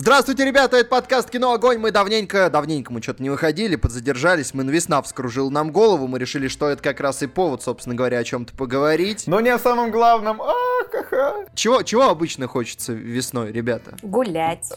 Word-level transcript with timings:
Здравствуйте, 0.00 0.44
ребята, 0.44 0.76
это 0.76 0.88
подкаст 0.88 1.28
«Кино 1.28 1.52
Огонь». 1.52 1.78
Мы 1.78 1.90
давненько, 1.90 2.48
давненько 2.50 2.92
мы 2.92 3.02
что-то 3.02 3.20
не 3.20 3.30
выходили, 3.30 3.74
подзадержались. 3.74 4.54
Мы 4.54 4.62
весна 4.62 5.02
вскружила 5.02 5.50
нам 5.50 5.72
голову. 5.72 6.06
Мы 6.06 6.20
решили, 6.20 6.46
что 6.46 6.68
это 6.68 6.80
как 6.80 7.00
раз 7.00 7.20
и 7.24 7.26
повод, 7.26 7.64
собственно 7.64 7.96
говоря, 7.96 8.18
о 8.18 8.22
чем-то 8.22 8.54
поговорить. 8.54 9.24
Но 9.26 9.40
не 9.40 9.48
о 9.48 9.58
самом 9.58 9.90
главном. 9.90 10.40
А, 10.40 10.54
Чего, 11.54 11.82
чего 11.82 12.08
обычно 12.08 12.46
хочется 12.46 12.92
весной, 12.92 13.52
ребята? 13.52 13.96
Гулять. 14.02 14.72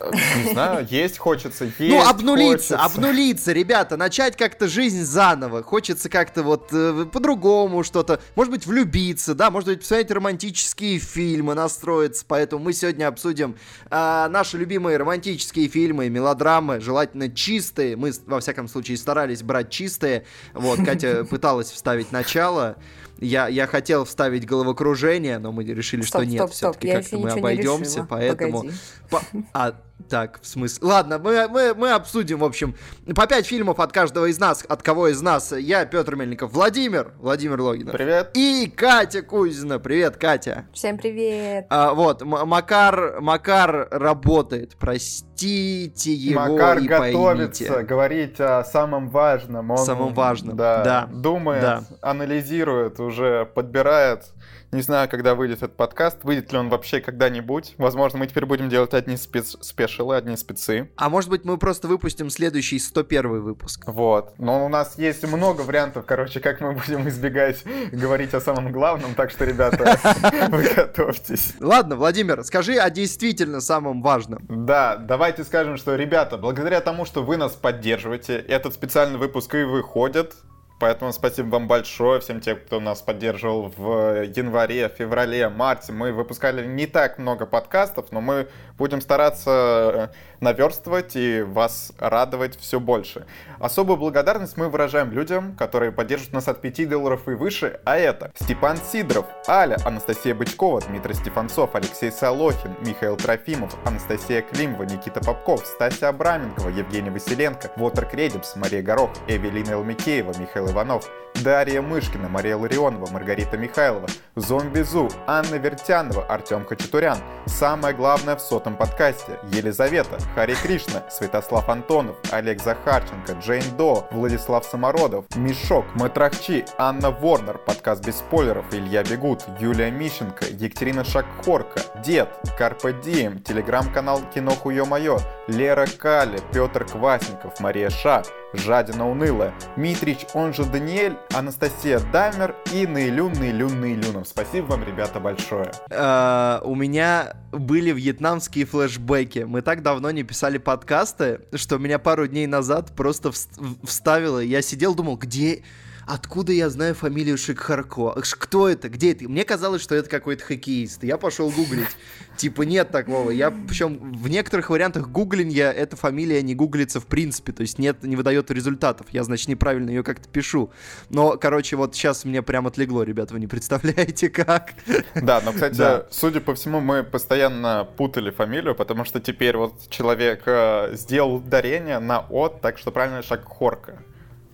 Не 0.46 0.52
знаю, 0.54 0.88
есть 0.90 1.18
хочется, 1.18 1.66
есть 1.66 1.80
Ну, 1.80 2.02
обнулиться, 2.08 2.78
хочется. 2.78 2.98
обнулиться, 2.98 3.52
ребята, 3.52 3.98
начать 3.98 4.36
как-то 4.38 4.68
жизнь 4.68 5.04
заново. 5.04 5.64
Хочется 5.64 6.10
как-то 6.10 6.44
вот 6.44 6.70
э, 6.72 7.06
по-другому 7.12 7.84
что-то. 7.84 8.20
Может 8.36 8.52
быть, 8.52 8.66
влюбиться, 8.66 9.36
да, 9.36 9.52
может 9.52 9.70
быть, 9.70 9.80
посмотреть 9.80 10.12
романтические 10.12 11.00
фильмы, 11.00 11.54
настроиться. 11.54 12.26
Поэтому 12.28 12.64
мы 12.64 12.74
сегодня 12.74 13.08
обсудим 13.08 13.56
э, 13.90 14.28
наши 14.30 14.58
любимые 14.58 14.98
романтические 14.98 15.68
фильмы, 15.68 16.10
мелодрамы, 16.10 16.80
желательно 16.80 17.30
чистые. 17.30 17.96
Мы, 17.96 18.12
во 18.26 18.40
всяком 18.40 18.68
случае, 18.68 18.98
старались 18.98 19.44
брать 19.44 19.70
чистые. 19.70 20.26
Вот, 20.54 20.80
Катя 20.84 21.26
пыталась 21.30 21.70
вставить 21.72 22.12
начало. 22.12 22.78
Я, 23.22 23.48
я 23.48 23.68
хотел 23.68 24.04
вставить 24.06 24.46
головокружение, 24.48 25.38
но 25.38 25.52
мы 25.52 25.64
решили, 25.64 26.02
Стоп, 26.02 26.24
что 26.24 26.26
нет, 26.26 26.40
стоп, 26.42 26.52
все-таки 26.52 26.92
как-то 26.92 27.18
мы 27.20 27.30
обойдемся, 27.30 28.06
поэтому... 28.10 28.66
По- 29.12 29.22
А, 29.54 29.76
так, 30.02 30.40
в 30.42 30.48
смысле... 30.48 30.88
Ладно, 30.88 31.20
мы, 31.20 31.48
мы, 31.48 31.74
мы 31.74 31.92
обсудим, 31.92 32.40
в 32.40 32.44
общем, 32.44 32.76
по 33.16 33.28
пять 33.28 33.46
фильмов 33.46 33.80
от 33.80 33.92
каждого 33.92 34.26
из 34.26 34.40
нас, 34.40 34.66
от 34.68 34.82
кого 34.84 35.08
из 35.10 35.22
нас. 35.22 35.52
Я, 35.52 35.86
Петр 35.86 36.16
Мельников, 36.16 36.52
Владимир, 36.54 37.14
Владимир 37.18 37.60
Логинов. 37.62 37.94
Привет. 37.96 38.32
И 38.34 38.72
Катя 38.76 39.22
Кузина. 39.22 39.80
Привет, 39.80 40.18
Катя. 40.18 40.66
Всем 40.74 40.98
привет. 40.98 41.66
А, 41.70 41.94
вот, 41.94 42.22
Макар, 42.24 43.22
Макар 43.22 43.88
работает, 43.92 44.76
простите 44.80 46.14
его 46.14 46.42
Макар 46.42 46.80
и 46.80 46.88
готовится 46.88 47.66
поймите. 47.66 47.84
говорить 47.88 48.40
о 48.40 48.64
самом 48.64 49.10
важном. 49.10 49.72
Он, 49.72 49.78
Самом 49.78 50.14
важном, 50.14 50.56
Да, 50.58 50.84
да, 50.84 51.10
думает, 51.12 51.62
да. 51.62 51.84
анализирует, 52.02 53.00
уже 53.00 53.46
подбирает. 53.46 54.32
Не 54.72 54.82
знаю, 54.82 55.10
когда 55.10 55.36
выйдет 55.36 55.58
этот 55.58 55.76
подкаст, 55.76 56.24
выйдет 56.24 56.54
ли 56.54 56.58
он 56.58 56.70
вообще 56.70 57.02
когда-нибудь. 57.02 57.76
Возможно, 57.78 58.20
мы 58.20 58.28
теперь 58.28 58.46
будем 58.46 58.70
делать 58.70 58.94
одни 58.94 59.18
спец 59.18 59.58
спешилы, 59.60 60.16
одни 60.16 60.38
спецы. 60.38 60.90
А 60.96 61.10
может 61.10 61.30
быть, 61.30 61.44
мы 61.44 61.58
просто 61.58 61.90
выпустим 61.90 62.30
следующий 62.30 62.80
101 62.80 63.42
выпуск. 63.42 63.84
Вот. 63.88 64.34
Но 64.38 64.66
у 64.66 64.70
нас 64.70 64.98
есть 64.98 65.28
много 65.28 65.62
вариантов, 65.62 66.06
короче, 66.06 66.40
как 66.40 66.62
мы 66.62 66.72
будем 66.72 67.06
избегать 67.10 67.66
говорить 67.92 68.34
о 68.34 68.40
самом 68.40 68.72
главном. 68.72 69.14
Так 69.14 69.32
что, 69.32 69.44
ребята, 69.44 70.00
вы 70.50 70.64
готовьтесь. 70.74 71.56
Ладно, 71.60 71.98
Владимир, 71.98 72.42
скажи 72.46 72.78
о 72.78 72.90
действительно 72.90 73.60
самом 73.60 74.02
важном. 74.02 74.40
Да, 74.48 74.96
давайте 74.96 75.44
скажем, 75.44 75.76
что, 75.76 75.96
ребята, 75.96 76.38
благодаря 76.38 76.80
тому, 76.80 77.04
что 77.04 77.24
вы 77.24 77.36
нас 77.36 77.52
поддерживаете, 77.52 78.38
этот 78.38 78.74
специальный 78.74 79.20
выпуск 79.20 79.54
и 79.54 79.64
выходит. 79.64 80.34
Поэтому 80.82 81.14
спасибо 81.14 81.46
вам 81.50 81.68
большое, 81.68 82.20
всем 82.22 82.42
тем, 82.42 82.58
кто 82.58 82.80
нас 82.80 83.04
поддерживал 83.04 83.72
в 83.78 84.24
январе, 84.24 84.90
феврале, 84.90 85.48
марте. 85.48 85.92
Мы 85.92 86.12
выпускали 86.12 86.66
не 86.66 86.88
так 86.88 87.20
много 87.20 87.46
подкастов, 87.46 88.12
но 88.12 88.20
мы 88.20 88.48
будем 88.80 89.00
стараться 89.00 89.92
э, 89.94 90.08
наверстывать 90.40 91.16
и 91.16 91.44
вас 91.44 91.92
радовать 92.00 92.58
все 92.60 92.80
больше. 92.80 93.28
Особую 93.60 93.98
благодарность 93.98 94.58
мы 94.58 94.70
выражаем 94.70 95.12
людям, 95.12 95.56
которые 95.56 95.92
поддерживают 95.92 96.34
нас 96.34 96.48
от 96.48 96.62
5 96.62 96.90
долларов 96.90 97.28
и 97.28 97.34
выше, 97.34 97.80
а 97.86 98.00
это 98.00 98.32
Степан 98.34 98.78
Сидоров, 98.78 99.28
Аля, 99.48 99.78
Анастасия 99.86 100.34
Бычкова, 100.34 100.82
Дмитрий 100.82 101.14
Стефанцов, 101.14 101.76
Алексей 101.76 102.12
Солохин, 102.12 102.76
Михаил 102.84 103.18
Трофимов, 103.18 103.78
Анастасия 103.86 104.42
Климова, 104.42 104.82
Никита 104.82 105.20
Попков, 105.24 105.64
Стася 105.64 106.10
Абраменкова, 106.10 106.70
Евгений 106.70 107.12
Василенко, 107.12 107.72
Вотер 107.76 108.08
Кредипс, 108.08 108.56
Мария 108.56 108.82
Горох, 108.82 109.12
Эвелина 109.28 109.74
Элмикеева, 109.74 110.34
Михаил 110.40 110.71
Иванов, 110.72 111.10
Дарья 111.44 111.82
Мышкина, 111.82 112.30
Мария 112.30 112.56
Ларионова, 112.56 113.10
Маргарита 113.12 113.58
Михайлова, 113.58 114.08
Зомбизу, 114.36 115.10
Анна 115.28 115.56
Вертянова, 115.56 116.26
Артем 116.26 116.66
Хачатурян. 116.66 117.18
Самое 117.46 117.96
главное 117.96 118.36
в 118.36 118.42
сотом 118.42 118.76
подкасте– 118.76 119.40
Елизавета, 119.52 120.18
Хари 120.36 120.54
Кришна, 120.54 121.04
Святослав 121.10 121.68
Антонов, 121.70 122.16
Олег 122.32 122.62
Захарченко, 122.62 123.34
Джейн 123.34 123.64
До, 123.78 124.08
Владислав 124.12 124.66
Самородов, 124.66 125.26
Мишок, 125.36 125.86
Матрахчи, 125.96 126.66
Анна 126.78 127.10
Ворнер, 127.12 127.58
подкаст 127.58 128.06
без 128.06 128.18
спойлеров, 128.18 128.66
Илья 128.72 129.04
Бегут, 129.04 129.44
Юлия 129.60 129.90
Мищенко, 129.90 130.46
Екатерина 130.46 131.04
Шакхорка, 131.04 131.82
Дед, 132.04 132.30
Карпе 132.58 132.94
Дием, 132.94 133.42
телеграм-канал 133.42 134.22
Кино 134.34 134.52
Хуё-Моё, 134.52 135.18
Лера 135.48 135.88
Кали, 135.98 136.40
Петр 136.54 136.86
Квасников, 136.86 137.60
Мария 137.60 137.90
Ша, 137.90 138.24
Жадина 138.54 139.10
Унылая, 139.10 139.54
Митрич, 139.76 140.26
он 140.34 140.54
же 140.54 140.66
Даниэль, 140.66 141.18
Анастасия 141.34 142.00
Дамер 142.12 142.56
и 142.74 142.86
Наилюн, 142.86 143.34
Наилюн, 143.34 143.80
Наилюнов. 143.80 144.28
Спасибо 144.28 144.66
вам, 144.66 144.84
ребята, 144.84 145.20
большое. 145.20 145.72
Э, 145.90 146.60
у 146.64 146.76
меня 146.76 147.34
были 147.52 147.92
вьетнамские 147.92 148.66
флешбеки. 148.66 149.40
Мы 149.40 149.62
так 149.62 149.82
давно 149.84 150.12
не 150.12 150.24
писали 150.24 150.58
подкасты, 150.58 151.42
что 151.56 151.78
меня 151.78 152.00
пару 152.00 152.28
дней 152.28 152.48
назад 152.48 152.92
просто 152.96 153.30
вс- 153.30 153.78
вставило. 153.86 154.40
Я 154.40 154.62
сидел, 154.62 154.96
думал, 154.96 155.18
где... 155.18 155.64
Откуда 156.08 156.52
я 156.52 156.70
знаю 156.70 156.96
фамилию 156.96 157.38
Шикхарко? 157.38 158.14
Кто 158.22 158.68
это? 158.68 158.90
Где 158.90 159.12
это? 159.12 159.30
Мне 159.30 159.44
казалось, 159.46 159.82
что 159.82 159.96
это 159.96 160.10
какой-то 160.10 160.44
хоккеист. 160.44 161.04
Я 161.04 161.18
пошел 161.18 161.50
гуглить. 161.50 161.88
Типа 162.38 162.64
нет 162.64 162.92
такого. 162.92 163.30
Я 163.32 163.52
причем 163.52 164.14
в 164.14 164.28
некоторых 164.28 164.70
вариантах 164.70 165.10
гуглинья 165.10 165.72
эта 165.72 165.96
фамилия 165.96 166.42
не 166.42 166.56
гуглится 166.56 167.00
в 167.00 167.06
принципе. 167.06 167.52
То 167.52 167.62
есть 167.62 167.78
нет, 167.78 168.04
не 168.04 168.16
выдает 168.16 168.50
результатов. 168.52 169.08
Я, 169.12 169.24
значит, 169.24 169.48
неправильно 169.48 169.90
ее 169.90 170.04
как-то 170.04 170.28
пишу. 170.28 170.72
Но, 171.10 171.38
короче, 171.38 171.76
вот 171.76 171.96
сейчас 171.96 172.26
мне 172.26 172.42
прям 172.42 172.68
отлегло, 172.68 173.04
ребята, 173.04 173.34
вы 173.34 173.40
не 173.40 173.48
представляете 173.48 174.30
как. 174.32 174.74
Да, 175.16 175.42
но, 175.46 175.54
кстати, 175.54 175.78
Да. 175.78 176.08
судя 176.10 176.42
по 176.42 176.56
всему, 176.56 176.80
мы 176.80 177.04
постоянно 177.04 177.88
путали 177.98 178.32
фамилию, 178.32 178.76
потому 178.76 179.06
что 179.06 179.20
теперь 179.20 179.56
вот 179.58 179.90
человек 179.90 180.44
э, 180.46 180.96
сделал 180.96 181.36
ударение 181.36 182.00
на 182.00 182.20
«от», 182.20 182.62
так 182.62 182.78
что 182.78 182.92
правильно 182.92 183.22
Шакхорка, 183.22 184.04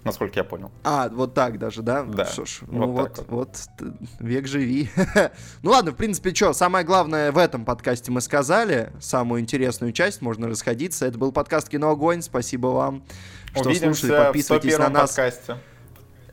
насколько 0.07 0.39
я 0.39 0.43
понял. 0.43 0.71
А, 0.83 1.09
вот 1.09 1.33
так 1.33 1.59
даже, 1.59 1.81
да? 1.81 2.03
Да, 2.03 2.25
Что 2.25 2.45
ж, 2.45 2.59
ну 2.67 2.87
вот 2.87 3.07
вот, 3.07 3.25
вот, 3.27 3.57
век 4.19 4.47
живи. 4.47 4.89
ну 5.63 5.71
ладно, 5.71 5.91
в 5.91 5.95
принципе, 5.95 6.33
что, 6.33 6.53
самое 6.53 6.85
главное 6.85 7.31
в 7.31 7.37
этом 7.37 7.65
подкасте 7.65 8.11
мы 8.11 8.21
сказали. 8.21 8.91
Самую 8.99 9.41
интересную 9.41 9.93
часть, 9.93 10.21
можно 10.21 10.47
расходиться. 10.47 11.05
Это 11.05 11.17
был 11.17 11.31
подкаст 11.31 11.69
«Кино 11.69 11.91
Огонь». 11.91 12.21
Спасибо 12.21 12.67
вам, 12.67 13.03
что 13.51 13.63
слушали. 13.63 13.71
Увидимся 13.71 14.07
в 14.07 14.25
Подписывайтесь 14.25 14.77
на 14.77 14.85
101 14.85 14.93
нас 14.93 15.09
подкасте. 15.09 15.57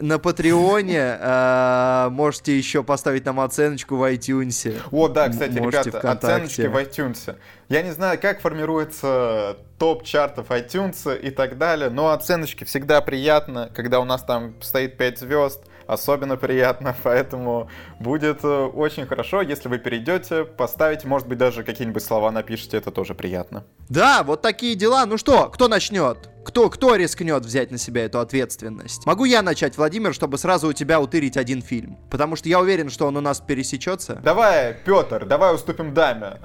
На 0.00 0.18
Патреоне. 0.18 1.18
э, 1.20 2.08
Можете 2.10 2.56
еще 2.56 2.82
поставить 2.82 3.24
нам 3.24 3.40
оценочку 3.40 3.96
в 3.96 4.02
iTunes. 4.12 4.80
О, 4.90 5.08
да, 5.08 5.28
кстати, 5.28 5.58
Можете 5.58 5.90
ребята, 5.90 5.98
ВКонтакте. 5.98 6.26
оценочки 6.26 6.60
в 6.62 6.76
iTunes. 6.76 7.36
Я 7.68 7.82
не 7.82 7.92
знаю, 7.92 8.18
как 8.20 8.40
формируется 8.40 9.56
топ 9.78 10.04
чартов 10.04 10.50
iTunes 10.50 11.18
и 11.20 11.30
так 11.30 11.58
далее, 11.58 11.90
но 11.90 12.10
оценочки 12.10 12.64
всегда 12.64 13.00
приятно, 13.00 13.70
когда 13.74 14.00
у 14.00 14.04
нас 14.04 14.22
там 14.22 14.54
стоит 14.60 14.96
5 14.96 15.18
звезд, 15.20 15.62
особенно 15.86 16.36
приятно, 16.36 16.94
поэтому 17.02 17.68
будет 18.00 18.44
э, 18.44 18.48
очень 18.48 19.06
хорошо, 19.06 19.42
если 19.42 19.68
вы 19.68 19.78
перейдете, 19.78 20.44
поставите, 20.44 21.06
может 21.06 21.28
быть, 21.28 21.38
даже 21.38 21.62
какие-нибудь 21.62 22.02
слова 22.02 22.30
напишите, 22.30 22.76
это 22.76 22.90
тоже 22.90 23.14
приятно. 23.14 23.64
Да, 23.88 24.22
вот 24.22 24.42
такие 24.42 24.74
дела. 24.74 25.06
Ну 25.06 25.18
что, 25.18 25.48
кто 25.50 25.68
начнет? 25.68 26.30
Кто, 26.44 26.68
кто 26.68 26.94
рискнет 26.96 27.44
взять 27.44 27.70
на 27.70 27.78
себя 27.78 28.04
эту 28.04 28.20
ответственность? 28.20 29.06
Могу 29.06 29.24
я 29.24 29.42
начать, 29.42 29.76
Владимир, 29.78 30.12
чтобы 30.12 30.36
сразу 30.36 30.68
у 30.68 30.72
тебя 30.72 31.00
утырить 31.00 31.36
один 31.36 31.62
фильм? 31.62 31.96
Потому 32.10 32.36
что 32.36 32.48
я 32.48 32.60
уверен, 32.60 32.90
что 32.90 33.06
он 33.06 33.16
у 33.16 33.20
нас 33.20 33.40
пересечется. 33.40 34.20
Давай, 34.22 34.76
Петр, 34.84 35.24
давай 35.24 35.54
уступим 35.54 35.94
даме. 35.94 36.38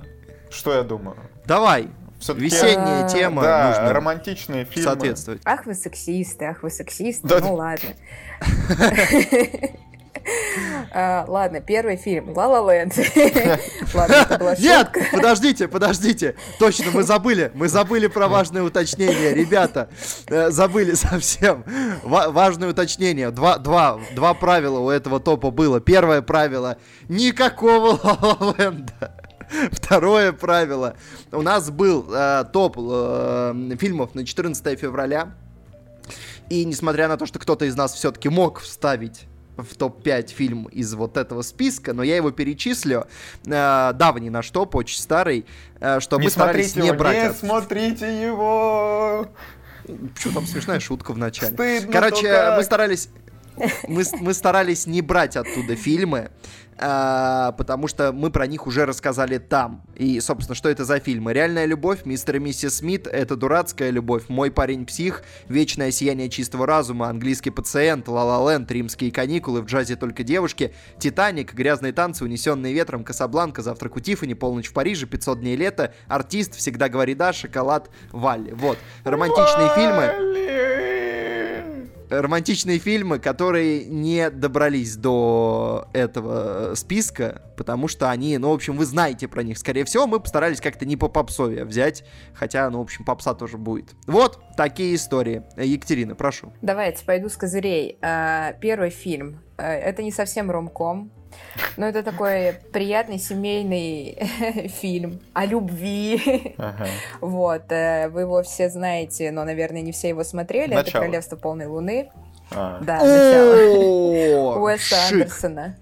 Что 0.49 0.73
я 0.73 0.83
думаю? 0.83 1.17
Давай. 1.45 1.89
Всё-таки, 2.19 2.45
Весенняя 2.45 3.05
А, 3.05 3.09
тема 3.09 3.41
да, 3.41 3.67
нужно 3.69 3.93
романтичные 3.93 4.65
фильмы. 4.65 4.83
соответствовать. 4.91 5.41
Ах 5.45 5.65
вы 5.65 5.73
сексисты, 5.73 6.45
ах 6.45 6.63
вы 6.63 6.69
сексисты, 6.69 7.27
Да. 7.27 7.39
ну 7.39 7.55
ладно. 7.55 7.89
А, 10.91 11.25
Ладно, 11.27 11.59
первый 11.61 11.95
фильм 11.97 12.35
«Ла 12.35 12.47
Ла 12.47 12.73
Ленд». 12.73 12.93
Ладно, 13.93 14.55
Нет, 14.59 14.89
подождите, 15.11 15.67
подождите. 15.67 16.35
Точно, 16.59 16.85
мы 16.93 17.03
забыли. 17.03 17.51
Мы 17.55 17.67
забыли 17.67 18.07
про 18.07 18.27
важное 18.27 18.61
уточнение, 18.63 19.33
ребята. 19.33 19.89
Э, 20.27 20.49
Забыли 20.51 20.93
совсем. 20.93 21.63
Ва- 22.03 22.29
важное 22.29 22.69
уточнение. 22.69 23.31
Два, 23.31 23.57
два, 23.57 23.99
два 24.13 24.33
правила 24.33 24.79
у 24.79 24.89
этого 24.89 25.19
топа 25.19 25.51
было. 25.51 25.79
Первое 25.79 26.21
правило. 26.21 26.77
Никакого 27.07 27.99
Ла 28.03 28.55
Ленда. 28.57 29.15
Второе 29.71 30.31
правило. 30.31 30.95
У 31.31 31.41
нас 31.41 31.69
был 31.69 32.07
э, 32.11 32.45
топ 32.51 32.77
э, 32.79 33.75
фильмов 33.79 34.15
на 34.15 34.25
14 34.25 34.79
февраля. 34.79 35.35
И 36.49 36.65
несмотря 36.65 37.07
на 37.07 37.17
то, 37.17 37.25
что 37.25 37.39
кто-то 37.39 37.65
из 37.65 37.75
нас 37.75 37.93
все-таки 37.93 38.29
мог 38.29 38.59
вставить 38.59 39.27
в 39.57 39.75
топ-5 39.75 40.29
фильм 40.29 40.63
из 40.65 40.93
вот 40.93 41.17
этого 41.17 41.41
списка, 41.41 41.93
но 41.93 42.01
я 42.03 42.15
его 42.15 42.31
перечислю. 42.31 43.07
Э, 43.45 43.91
давний 43.93 44.29
наш 44.29 44.49
топ, 44.49 44.75
очень 44.75 44.99
старый, 44.99 45.45
э, 45.79 45.99
что 45.99 46.17
не 46.17 46.25
мы 46.25 46.29
старались 46.29 46.75
его, 46.75 46.85
не 46.85 46.93
брать. 46.93 47.15
Не 47.15 47.29
от- 47.29 47.37
смотрите 47.37 48.21
его! 48.21 49.27
Что 50.19 50.33
там 50.33 50.45
смешная 50.45 50.79
шутка 50.79 51.13
в 51.13 51.17
начале. 51.17 51.53
Стыдно, 51.53 51.91
Короче, 51.91 52.43
ну 52.49 52.57
мы 52.57 52.63
старались... 52.63 53.09
Мы, 53.87 54.03
мы 54.19 54.33
старались 54.33 54.87
не 54.87 55.01
брать 55.01 55.35
оттуда 55.35 55.75
фильмы, 55.75 56.31
а, 56.81 57.51
потому 57.53 57.87
что 57.87 58.13
мы 58.13 58.31
про 58.31 58.47
них 58.47 58.65
уже 58.65 58.85
рассказали 58.85 59.37
там. 59.37 59.83
И, 59.95 60.19
собственно, 60.21 60.55
что 60.55 60.69
это 60.69 60.85
за 60.85 60.99
фильмы? 60.99 61.33
«Реальная 61.33 61.65
любовь», 61.65 62.05
«Мистер 62.05 62.37
и 62.37 62.39
миссис 62.39 62.77
Смит», 62.77 63.05
«Это 63.05 63.35
дурацкая 63.35 63.89
любовь», 63.89 64.29
«Мой 64.29 64.49
парень 64.49 64.85
псих», 64.85 65.23
«Вечное 65.49 65.91
сияние 65.91 66.29
чистого 66.29 66.65
разума», 66.65 67.09
«Английский 67.09 67.49
пациент», 67.49 68.07
«Ла 68.07 68.23
Ла 68.23 68.53
Ленд», 68.53 68.71
«Римские 68.71 69.11
каникулы», 69.11 69.61
«В 69.61 69.65
джазе 69.65 69.97
только 69.97 70.23
девушки», 70.23 70.73
«Титаник», 70.99 71.53
«Грязные 71.53 71.91
танцы», 71.91 72.23
«Унесенные 72.23 72.73
ветром», 72.73 73.03
«Касабланка», 73.03 73.61
«Завтрак 73.61 73.97
у 73.97 73.99
Тиффани», 73.99 74.33
«Полночь 74.33 74.69
в 74.69 74.73
Париже», 74.73 75.05
«500 75.05 75.39
дней 75.39 75.57
лета», 75.57 75.93
«Артист», 76.07 76.55
«Всегда 76.55 76.87
говори 76.87 77.13
да», 77.13 77.33
«Шоколад», 77.33 77.89
«Валли». 78.11 78.51
Вот, 78.51 78.77
романтичные 79.03 79.69
фильмы! 79.75 80.98
Романтичные 82.09 82.79
фильмы, 82.79 83.19
которые 83.19 83.85
не 83.85 84.29
добрались 84.29 84.95
до 84.95 85.87
этого 85.93 86.71
э, 86.71 86.75
списка, 86.75 87.41
потому 87.57 87.87
что 87.87 88.09
они, 88.09 88.37
ну, 88.37 88.49
в 88.49 88.53
общем, 88.53 88.75
вы 88.75 88.85
знаете 88.85 89.27
про 89.27 89.43
них. 89.43 89.57
Скорее 89.57 89.85
всего, 89.85 90.07
мы 90.07 90.19
постарались 90.19 90.61
как-то 90.61 90.85
не 90.85 90.97
по 90.97 91.07
попсове 91.07 91.65
взять, 91.65 92.03
хотя, 92.33 92.69
ну, 92.69 92.79
в 92.79 92.81
общем, 92.81 93.05
попса 93.05 93.33
тоже 93.33 93.57
будет. 93.57 93.91
Вот 94.07 94.39
такие 94.57 94.95
истории. 94.95 95.43
Э, 95.55 95.65
Екатерина, 95.65 96.15
прошу. 96.15 96.53
Давайте, 96.61 97.05
пойду 97.05 97.29
с 97.29 97.37
козырей. 97.37 97.97
А, 98.01 98.53
Первый 98.53 98.89
фильм. 98.89 99.41
А, 99.57 99.71
Это 99.71 100.03
не 100.03 100.11
совсем 100.11 100.49
ромком, 100.49 101.11
но 101.77 101.87
это 101.87 102.03
такой 102.03 102.59
приятный 102.71 103.19
семейный 103.19 104.17
фильм 104.79 105.19
о 105.33 105.45
любви. 105.45 106.55
Ага. 106.57 106.87
Вот, 107.21 107.71
э, 107.71 108.09
вы 108.09 108.21
его 108.21 108.43
все 108.43 108.69
знаете, 108.69 109.31
но, 109.31 109.43
наверное, 109.43 109.81
не 109.81 109.91
все 109.91 110.09
его 110.09 110.23
смотрели. 110.23 110.73
Это 110.73 110.85
Начало. 110.85 111.01
«Королевство 111.03 111.35
полной 111.35 111.67
луны». 111.67 112.11
А. 112.51 112.79
Да, 112.81 112.97
начало. 112.99 114.59
Уэса. 114.59 114.95
Андерсона. 115.09 115.77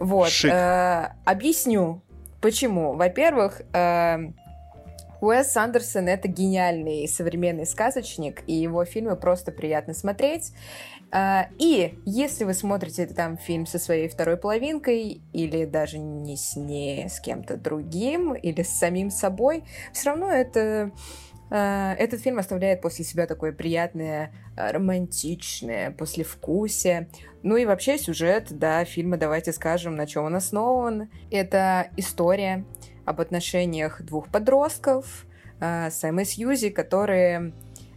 Вот. 0.00 0.32
Э, 0.44 1.12
объясню, 1.24 2.02
почему. 2.40 2.94
Во-первых, 2.94 3.62
э, 3.72 4.30
Уэс 5.20 5.56
Андерсон— 5.56 6.08
это 6.08 6.28
гениальный 6.28 7.08
современный 7.08 7.66
сказочник, 7.66 8.42
и 8.46 8.54
его 8.54 8.84
фильмы 8.84 9.16
просто 9.16 9.50
приятно 9.50 9.94
смотреть. 9.94 10.52
Э, 11.12 11.44
И 11.58 11.98
если 12.04 12.44
вы 12.44 12.54
смотрите 12.54 13.06
там 13.06 13.36
фильм 13.36 13.66
со 13.66 13.78
своей 13.78 14.08
второй 14.08 14.36
половинкой, 14.36 15.20
или 15.32 15.64
даже 15.64 15.98
не 15.98 16.36
с 16.36 16.56
ней, 16.56 17.08
с 17.08 17.20
кем-то 17.20 17.56
другим, 17.56 18.34
или 18.34 18.62
с 18.62 18.78
самим 18.78 19.10
собой, 19.10 19.64
все 19.92 20.10
равно 20.10 20.30
это 20.30 20.92
э, 21.50 21.94
этот 21.98 22.20
фильм 22.20 22.38
оставляет 22.38 22.80
после 22.80 23.04
себя 23.04 23.26
такое 23.26 23.52
приятное, 23.52 24.32
э, 24.56 24.70
романтичное 24.70 25.90
послевкусие. 25.90 27.08
Ну 27.42 27.56
и 27.56 27.64
вообще 27.64 27.98
сюжет, 27.98 28.48
да, 28.50 28.84
фильма, 28.84 29.16
давайте 29.16 29.52
скажем, 29.52 29.96
на 29.96 30.06
чем 30.06 30.26
он 30.26 30.36
основан. 30.36 31.10
Это 31.30 31.88
история 31.96 32.64
об 33.08 33.20
отношениях 33.20 34.02
двух 34.02 34.28
подростков, 34.28 35.26
э, 35.60 35.90
Сэм 35.90 36.20
и 36.20 36.24
Сьюзи, 36.24 36.70
которые 36.70 37.52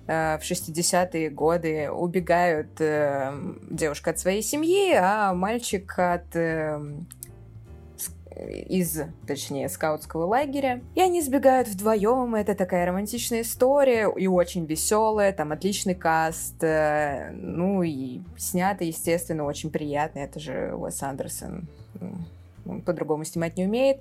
э, 0.07 0.37
в 0.37 0.41
60-е 0.41 1.29
годы 1.29 1.91
убегают 1.91 2.79
э, 2.79 3.31
девушка 3.69 4.11
от 4.11 4.19
своей 4.19 4.41
семьи, 4.41 4.93
а 4.95 5.33
мальчик 5.33 5.93
от 5.99 6.35
э, 6.35 6.79
с- 7.97 8.11
из, 8.69 9.01
точнее, 9.27 9.67
скаутского 9.69 10.25
лагеря. 10.25 10.81
И 10.95 11.01
они 11.01 11.21
сбегают 11.21 11.67
вдвоем. 11.67 12.33
Это 12.35 12.55
такая 12.55 12.85
романтичная 12.85 13.41
история 13.41 14.09
и 14.15 14.27
очень 14.27 14.65
веселая. 14.65 15.33
Там 15.33 15.51
отличный 15.51 15.95
каст. 15.95 16.63
э, 16.63 17.31
Ну 17.33 17.83
и 17.83 18.21
снято, 18.37 18.83
естественно, 18.85 19.43
очень 19.43 19.69
приятно. 19.69 20.19
Это 20.19 20.39
же 20.39 20.73
Уэс 20.75 21.03
Андерсон. 21.03 21.67
Он 22.65 22.81
по-другому 22.81 23.23
снимать 23.25 23.57
не 23.57 23.65
умеет. 23.65 23.97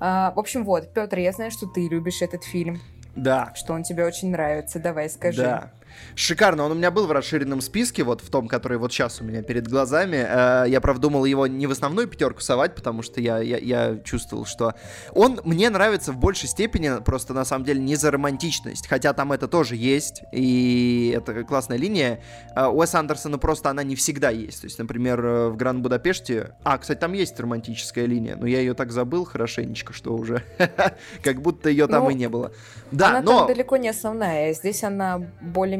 А, 0.00 0.32
в 0.34 0.38
общем, 0.38 0.64
вот, 0.64 0.92
Петр, 0.94 1.18
я 1.18 1.32
знаю, 1.32 1.50
что 1.50 1.66
ты 1.66 1.86
любишь 1.88 2.22
этот 2.22 2.42
фильм, 2.42 2.80
Да, 3.14 3.52
что 3.54 3.74
он 3.74 3.82
тебе 3.82 4.04
очень 4.06 4.30
нравится. 4.30 4.78
Давай 4.78 5.10
скажи. 5.10 5.42
Да. 5.42 5.70
Шикарно, 6.14 6.64
он 6.64 6.72
у 6.72 6.74
меня 6.74 6.90
был 6.90 7.06
в 7.06 7.12
расширенном 7.12 7.60
списке, 7.60 8.02
вот 8.04 8.20
в 8.20 8.30
том, 8.30 8.48
который 8.48 8.78
вот 8.78 8.92
сейчас 8.92 9.20
у 9.20 9.24
меня 9.24 9.42
перед 9.42 9.68
глазами. 9.68 10.16
Э, 10.16 10.64
Я, 10.68 10.80
правда, 10.80 11.02
думал 11.02 11.24
его 11.24 11.46
не 11.46 11.66
в 11.66 11.70
основную 11.70 12.08
пятерку 12.08 12.40
совать, 12.40 12.74
потому 12.74 13.02
что 13.02 13.20
я, 13.20 13.38
я, 13.38 13.58
я 13.58 13.98
чувствовал, 14.04 14.44
что 14.46 14.74
он 15.12 15.40
мне 15.44 15.70
нравится 15.70 16.12
в 16.12 16.18
большей 16.18 16.48
степени, 16.48 17.02
просто 17.02 17.34
на 17.34 17.44
самом 17.44 17.64
деле 17.64 17.80
не 17.80 17.96
за 17.96 18.10
романтичность, 18.10 18.86
хотя 18.86 19.12
там 19.12 19.32
это 19.32 19.48
тоже 19.48 19.76
есть, 19.76 20.22
и 20.32 21.14
это 21.16 21.44
классная 21.44 21.78
линия. 21.78 22.20
Э, 22.54 22.66
У 22.66 22.78
Уэса 22.80 22.98
Андерсона 22.98 23.38
просто 23.38 23.70
она 23.70 23.82
не 23.82 23.96
всегда 23.96 24.30
есть. 24.30 24.60
То 24.62 24.66
есть, 24.66 24.78
например, 24.78 25.24
э, 25.24 25.48
в 25.48 25.56
Гранд 25.56 25.80
Будапеште... 25.80 26.54
А, 26.64 26.78
кстати, 26.78 26.98
там 26.98 27.12
есть 27.12 27.38
романтическая 27.38 28.06
линия, 28.06 28.36
но 28.36 28.46
я 28.46 28.60
ее 28.60 28.74
так 28.74 28.92
забыл 28.92 29.24
хорошенечко, 29.24 29.92
что 29.92 30.14
уже 30.14 30.42
как 31.22 31.40
будто 31.42 31.68
ее 31.68 31.86
там 31.86 32.04
Ну, 32.04 32.10
и 32.10 32.14
не 32.14 32.28
было. 32.28 32.52
Да, 32.90 33.20
но... 33.22 33.46
далеко 33.46 33.76
не 33.76 33.88
основная. 33.88 34.52
Здесь 34.52 34.84
она 34.84 35.22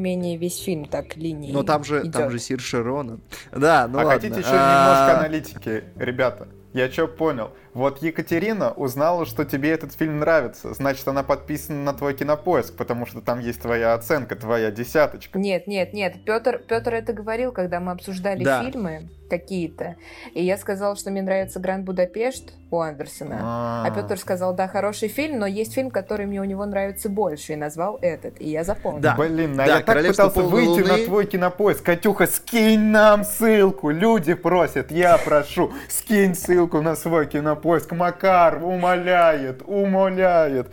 более-менее 0.00 0.36
весь 0.36 0.58
фильм 0.62 0.86
так 0.86 1.16
линией 1.16 1.52
Но 1.52 1.62
там 1.62 1.84
же, 1.84 2.00
там 2.02 2.10
идёт. 2.10 2.32
же 2.32 2.38
Сир 2.38 2.60
Широна. 2.60 3.20
Да, 3.52 3.86
ну 3.88 3.98
а 3.98 4.04
ладно. 4.04 4.12
хотите 4.12 4.40
еще 4.40 4.48
А, 4.52 5.08
немножко 5.08 5.18
аналитики, 5.18 5.84
ребята? 5.96 6.48
Я 6.72 6.90
что 6.90 7.06
понял? 7.08 7.50
Вот 7.72 8.02
Екатерина 8.02 8.72
узнала, 8.72 9.26
что 9.26 9.44
тебе 9.44 9.70
этот 9.70 9.92
фильм 9.92 10.18
нравится. 10.18 10.74
Значит, 10.74 11.06
она 11.06 11.22
подписана 11.22 11.82
на 11.84 11.92
твой 11.92 12.14
кинопоиск, 12.14 12.74
потому 12.76 13.06
что 13.06 13.20
там 13.20 13.38
есть 13.38 13.62
твоя 13.62 13.94
оценка, 13.94 14.34
твоя 14.36 14.70
десяточка. 14.70 15.38
Нет, 15.38 15.66
нет, 15.66 15.92
нет. 15.92 16.24
Петр, 16.24 16.58
Петр 16.58 16.94
это 16.94 17.12
говорил, 17.12 17.52
когда 17.52 17.78
мы 17.80 17.92
обсуждали 17.92 18.42
Да. 18.42 18.64
фильмы 18.64 19.08
какие-то. 19.28 19.94
И 20.34 20.42
я 20.42 20.58
сказала, 20.58 20.96
что 20.96 21.12
мне 21.12 21.22
нравится 21.22 21.60
Гранд 21.60 21.84
Будапешт 21.84 22.52
у 22.72 22.80
Андерсона. 22.80 23.84
А 23.86 23.90
Петр 23.94 24.18
сказал, 24.18 24.54
да, 24.54 24.66
хороший 24.66 25.08
фильм, 25.08 25.38
но 25.38 25.46
есть 25.46 25.72
фильм, 25.72 25.92
который 25.92 26.26
мне 26.26 26.40
у 26.40 26.44
него 26.44 26.66
нравится 26.66 27.08
больше, 27.08 27.52
и 27.52 27.56
назвал 27.56 27.98
этот. 28.02 28.40
И 28.40 28.50
я 28.50 28.64
запомнила. 28.64 29.02
Да. 29.02 29.14
Блин, 29.16 29.52
а 29.54 29.56
Да, 29.58 29.66
я 29.66 29.76
так 29.76 29.86
«Королевство 29.86 30.28
пытался 30.28 30.48
выйти 30.48 30.68
луны». 30.68 30.84
на 30.88 31.04
твой 31.04 31.26
кинопоиск. 31.26 31.84
Катюха, 31.84 32.26
скинь 32.26 32.90
нам 32.90 33.22
ссылку. 33.22 33.90
Люди 33.90 34.34
просят, 34.34 34.90
я 34.90 35.16
прошу. 35.18 35.72
Скинь 35.88 36.34
ссылку 36.34 36.80
на 36.82 36.96
свой 36.96 37.26
кинопоиск. 37.26 37.59
Макар 37.64 38.62
умоляет, 38.62 39.62
умоляет. 39.66 40.68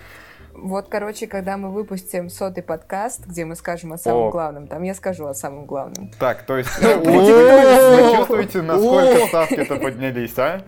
Вот, 0.58 0.88
короче, 0.90 1.28
когда 1.28 1.56
мы 1.56 1.72
выпустим 1.72 2.30
сотый 2.30 2.64
подкаст, 2.64 3.28
где 3.28 3.46
мы 3.46 3.56
скажем 3.56 3.94
о 3.94 3.98
самом 3.98 4.30
О. 4.30 4.32
главном, 4.32 4.68
там 4.68 4.82
я 4.82 4.96
скажу 4.96 5.28
о 5.28 5.36
самом 5.36 5.68
главном. 5.68 6.10
Так, 6.18 6.48
то 6.48 6.58
есть 6.58 6.70
Ну, 6.82 7.00
вы 7.04 7.32
о. 7.32 7.96
вы 7.96 8.18
чувствуете, 8.18 8.62
насколько 8.64 9.28
ставки-то 9.28 9.76
поднялись, 9.76 10.34
а? 10.38 10.64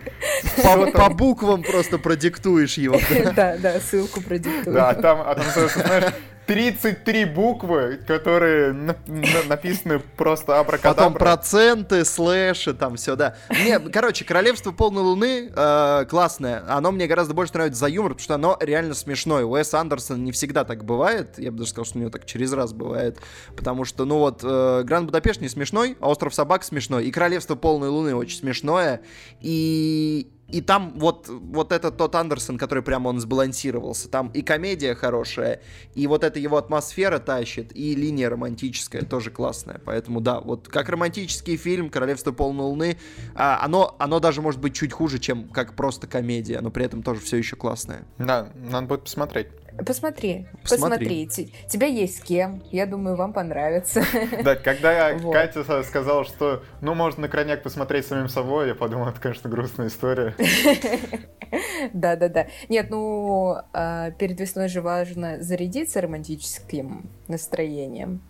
По, 0.94 1.10
буквам 1.10 1.64
просто 1.64 1.98
продиктуешь 1.98 2.78
его. 2.78 2.98
Да, 3.34 3.56
да, 3.58 3.80
ссылку 3.80 4.22
продиктую. 4.22 4.74
Да, 4.74 4.90
а 4.90 4.94
там, 4.94 5.22
а 5.26 5.34
там, 5.34 5.44
знаешь, 5.44 6.12
33 6.54 7.26
буквы, 7.26 8.00
которые 8.08 8.72
на- 8.72 8.96
на- 9.06 9.42
написаны 9.48 10.00
просто 10.16 10.46
Потом 10.46 10.60
абракадабра. 10.66 11.18
проценты, 11.20 12.04
слэши, 12.04 12.74
там 12.74 12.96
все, 12.96 13.14
да. 13.14 13.36
Не, 13.50 13.78
короче, 13.78 14.24
Королевство 14.24 14.72
полной 14.72 15.02
луны 15.02 15.52
э, 15.54 16.06
классное. 16.10 16.64
Оно 16.66 16.90
мне 16.90 17.06
гораздо 17.06 17.34
больше 17.34 17.52
нравится 17.54 17.78
за 17.78 17.86
юмор, 17.86 18.14
потому 18.14 18.24
что 18.24 18.34
оно 18.34 18.56
реально 18.60 18.94
смешное. 18.94 19.44
У 19.44 19.52
Уэса 19.52 19.78
Андерсона 19.78 20.16
не 20.16 20.32
всегда 20.32 20.64
так 20.64 20.84
бывает. 20.84 21.38
Я 21.38 21.52
бы 21.52 21.58
даже 21.58 21.70
сказал, 21.70 21.84
что 21.84 21.98
у 21.98 22.00
него 22.00 22.10
так 22.10 22.26
через 22.26 22.52
раз 22.52 22.72
бывает. 22.72 23.18
Потому 23.56 23.84
что, 23.84 24.04
ну 24.04 24.18
вот, 24.18 24.40
э, 24.42 24.82
Гранд 24.82 25.06
Будапешт 25.06 25.40
не 25.40 25.48
смешной, 25.48 25.96
а 26.00 26.08
Остров 26.10 26.34
собак 26.34 26.64
смешной. 26.64 27.04
И 27.06 27.12
Королевство 27.12 27.54
полной 27.54 27.90
луны 27.90 28.12
очень 28.16 28.38
смешное. 28.38 29.02
И 29.40 30.28
и 30.52 30.60
там 30.60 30.92
вот, 30.96 31.28
вот 31.28 31.72
это 31.72 31.90
тот 31.90 32.14
Андерсон, 32.14 32.58
который 32.58 32.82
прямо 32.82 33.08
он 33.08 33.20
сбалансировался. 33.20 34.08
Там 34.08 34.28
и 34.28 34.42
комедия 34.42 34.94
хорошая, 34.94 35.60
и 35.94 36.06
вот 36.06 36.24
эта 36.24 36.38
его 36.38 36.56
атмосфера 36.56 37.18
тащит, 37.18 37.74
и 37.76 37.94
линия 37.94 38.28
романтическая 38.28 39.02
тоже 39.02 39.30
классная. 39.30 39.80
Поэтому 39.84 40.20
да, 40.20 40.40
вот 40.40 40.68
как 40.68 40.88
романтический 40.88 41.56
фильм 41.56 41.90
«Королевство 41.90 42.32
полной 42.32 42.64
луны», 42.64 42.98
а, 43.34 43.60
оно, 43.62 43.96
оно 43.98 44.20
даже 44.20 44.42
может 44.42 44.60
быть 44.60 44.74
чуть 44.74 44.92
хуже, 44.92 45.18
чем 45.18 45.48
как 45.48 45.74
просто 45.74 46.06
комедия, 46.06 46.60
но 46.60 46.70
при 46.70 46.84
этом 46.84 47.02
тоже 47.02 47.20
все 47.20 47.36
еще 47.36 47.56
классное. 47.56 48.06
Да, 48.18 48.50
надо 48.54 48.86
будет 48.86 49.04
посмотреть. 49.04 49.48
Посмотри, 49.84 50.46
Посмотри. 50.62 51.26
посмотри. 51.26 51.52
Тебя 51.68 51.86
есть 51.86 52.18
с 52.18 52.22
кем. 52.22 52.62
Я 52.70 52.86
думаю, 52.86 53.16
вам 53.16 53.32
понравится. 53.32 54.02
Да, 54.42 54.56
когда 54.56 55.14
Вот. 55.14 55.32
Катя 55.32 55.82
сказала, 55.82 56.24
что 56.24 56.62
ну 56.80 56.94
можно 56.94 57.22
на 57.22 57.28
крайняк 57.28 57.62
посмотреть 57.62 58.06
самим 58.06 58.28
собой, 58.28 58.68
я 58.68 58.74
подумал, 58.74 59.08
это, 59.08 59.20
конечно, 59.20 59.50
грустная 59.50 59.88
история. 59.88 60.34
Да-да-да. 61.92 62.46
Нет, 62.68 62.90
ну, 62.90 63.56
а, 63.72 64.10
перед 64.12 64.40
весной 64.40 64.68
же 64.68 64.82
важно 64.82 65.42
зарядиться 65.42 66.00
романтическим 66.00 67.10
настроением. 67.28 68.22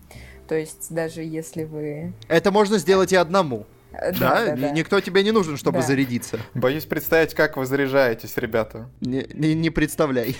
То 0.48 0.54
есть 0.56 0.92
даже 0.92 1.22
если 1.22 1.64
вы... 1.64 2.12
Это 2.28 2.50
можно 2.50 2.78
сделать 2.78 3.12
и 3.12 3.16
одному. 3.16 3.66
Э, 3.92 4.12
Да, 4.12 4.44
да, 4.46 4.56
да. 4.56 4.70
никто 4.70 5.00
тебе 5.00 5.22
не 5.22 5.32
нужен, 5.32 5.56
чтобы 5.56 5.78
Да. 5.80 5.86
зарядиться. 5.86 6.38
Боюсь 6.54 6.84
представить, 6.84 7.34
как 7.34 7.56
вы 7.56 7.66
заряжаетесь, 7.66 8.36
ребята. 8.36 8.88
Не, 9.00 9.26
не- 9.34 9.54
не 9.54 9.70
представляй. 9.70 10.36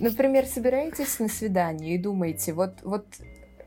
Например, 0.00 0.46
собираетесь 0.46 1.18
на 1.18 1.28
свидание 1.28 1.94
и 1.96 1.98
думаете, 1.98 2.52
вот, 2.52 2.74
вот, 2.82 3.04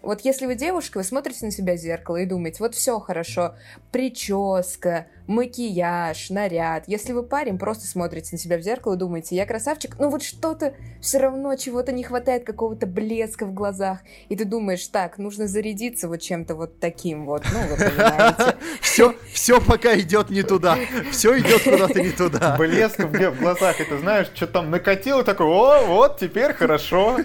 вот 0.02 0.22
если 0.22 0.46
вы 0.46 0.56
девушка, 0.56 0.98
вы 0.98 1.04
смотрите 1.04 1.46
на 1.46 1.52
себя 1.52 1.74
в 1.74 1.78
зеркало 1.78 2.18
и 2.18 2.26
думаете, 2.26 2.58
вот 2.60 2.76
все 2.76 3.00
хорошо, 3.00 3.56
прическа, 3.92 5.08
макияж, 5.28 6.30
наряд. 6.30 6.84
Если 6.88 7.14
вы 7.14 7.24
парень, 7.24 7.58
просто 7.58 7.88
смотрите 7.88 8.30
на 8.32 8.38
себя 8.38 8.58
в 8.58 8.62
зеркало 8.62 8.96
и 8.96 8.98
думаете, 8.98 9.36
я 9.36 9.46
красавчик, 9.46 9.98
но 10.00 10.10
вот 10.10 10.24
что-то 10.24 10.74
все 11.02 11.20
равно, 11.20 11.56
чего-то 11.56 11.92
не 11.92 12.04
хватает, 12.04 12.44
какого-то 12.44 12.88
блеска 12.88 13.46
в 13.46 13.54
глазах. 13.54 14.00
И 14.30 14.36
ты 14.36 14.46
думаешь, 14.46 14.86
так, 14.88 15.18
нужно 15.18 15.48
зарядиться 15.48 16.08
вот 16.08 16.18
чем-то 16.18 16.56
вот 16.56 16.80
таким 16.80 17.26
вот, 17.26 17.44
ну, 17.52 17.60
вы 17.68 17.76
понимаете. 17.78 18.58
Все, 18.82 19.16
все 19.32 19.62
пока 19.62 19.98
идет 19.98 20.30
не 20.30 20.44
туда. 20.44 20.78
Все 21.12 21.40
идет 21.40 21.64
куда-то 21.64 22.02
не 22.02 22.12
туда. 22.12 22.56
Блеск 22.60 23.00
в 23.00 23.40
глазах, 23.40 23.80
и 23.80 23.84
ты 23.84 23.98
знаешь, 24.00 24.28
что 24.34 24.48
там 24.48 24.70
накатил, 24.70 25.22
и 25.22 25.24
такой, 25.24 25.46
о, 25.48 25.86
вот, 25.86 26.20
теперь 26.20 26.54
хорошо. 26.54 27.18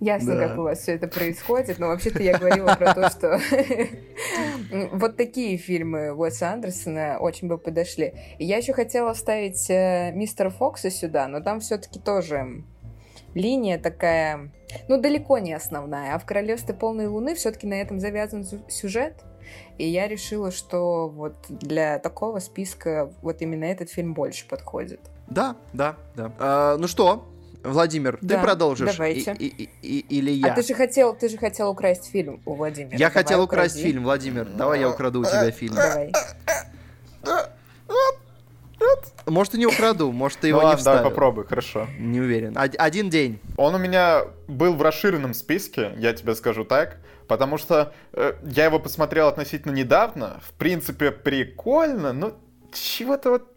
Ясно, 0.00 0.34
Да. 0.36 0.48
как 0.48 0.58
у 0.58 0.62
вас 0.62 0.80
все 0.80 0.92
это 0.94 1.08
происходит, 1.08 1.78
но 1.78 1.86
вообще-то 1.88 2.22
я 2.22 2.36
говорила 2.36 2.74
про 2.74 2.92
то, 2.94 3.08
что 3.08 3.40
вот 4.92 5.16
такие 5.16 5.56
фильмы 5.56 6.12
Уэса 6.12 6.50
Андерсона 6.52 7.18
очень 7.18 7.48
бы 7.48 7.58
подошли. 7.58 8.12
Я 8.38 8.58
еще 8.58 8.72
хотела 8.72 9.14
вставить 9.14 9.70
э, 9.70 10.12
Мистера 10.14 10.50
Фокса 10.50 10.90
сюда, 10.90 11.28
но 11.28 11.40
там 11.40 11.60
все-таки 11.60 11.98
тоже 11.98 12.62
линия 13.34 13.78
такая, 13.78 14.50
ну, 14.88 15.00
далеко 15.00 15.38
не 15.38 15.52
основная. 15.54 16.14
А 16.14 16.18
в 16.18 16.26
Королевстве 16.26 16.74
полной 16.74 17.06
луны 17.06 17.34
все-таки 17.34 17.66
на 17.66 17.74
этом 17.74 17.98
завязан 18.00 18.44
сю- 18.44 18.64
сюжет. 18.68 19.14
И 19.78 19.86
я 19.86 20.08
решила, 20.08 20.50
что 20.50 21.08
вот 21.08 21.36
для 21.48 21.98
такого 22.00 22.38
списка 22.40 23.12
вот 23.22 23.40
именно 23.42 23.64
этот 23.64 23.90
фильм 23.90 24.12
больше 24.14 24.48
подходит. 24.48 25.00
Да, 25.28 25.56
да, 25.72 25.96
да. 26.16 26.32
А, 26.38 26.76
ну 26.78 26.88
что, 26.88 27.24
Владимир, 27.72 28.16
ты 28.16 28.26
Да, 28.26 28.38
продолжишь? 28.42 28.90
давайте. 28.96 29.34
И- 29.38 29.46
и- 29.46 29.70
и- 29.82 30.18
или 30.18 30.30
я? 30.30 30.52
А 30.52 30.56
ты 30.56 30.62
же 30.66 30.74
хотел, 30.74 31.14
ты 31.14 31.28
же 31.28 31.36
хотел 31.38 31.70
украсть 31.70 32.10
фильм 32.10 32.40
у 32.44 32.54
Владимира. 32.54 32.96
Я 32.96 33.08
Давай, 33.08 33.22
хотел 33.24 33.42
украсть 33.42 33.74
укради. 33.76 33.90
фильм, 33.92 34.04
Владимир. 34.04 34.44
Давай 34.46 34.80
я 34.80 34.88
украду 34.88 35.20
у 35.20 35.24
тебя 35.24 35.50
фильм. 35.50 35.74
Давай. 35.74 36.12
Может, 39.26 39.54
и 39.54 39.58
не 39.58 39.66
украду, 39.66 40.12
может, 40.12 40.38
ты 40.38 40.42
Ну 40.42 40.48
его 40.48 40.60
не 40.60 40.64
ладно, 40.66 40.84
давай 40.84 40.98
вставил. 40.98 41.10
попробуй, 41.10 41.46
хорошо. 41.46 41.88
Не 41.98 42.20
уверен. 42.20 42.56
Од- 42.56 42.76
Один 42.78 43.10
день. 43.10 43.40
Он 43.56 43.74
у 43.74 43.78
меня 43.78 44.22
был 44.46 44.74
в 44.74 44.82
расширенном 44.82 45.34
списке, 45.34 45.92
я 45.96 46.12
тебе 46.12 46.34
скажу 46.36 46.64
так, 46.64 46.98
потому 47.26 47.58
что 47.58 47.92
э, 48.12 48.34
я 48.44 48.66
его 48.66 48.78
посмотрел 48.78 49.26
относительно 49.26 49.72
недавно. 49.72 50.40
В 50.46 50.52
принципе, 50.52 51.10
прикольно, 51.10 52.12
но 52.12 52.34
чего-то 52.72 53.30
вот 53.30 53.55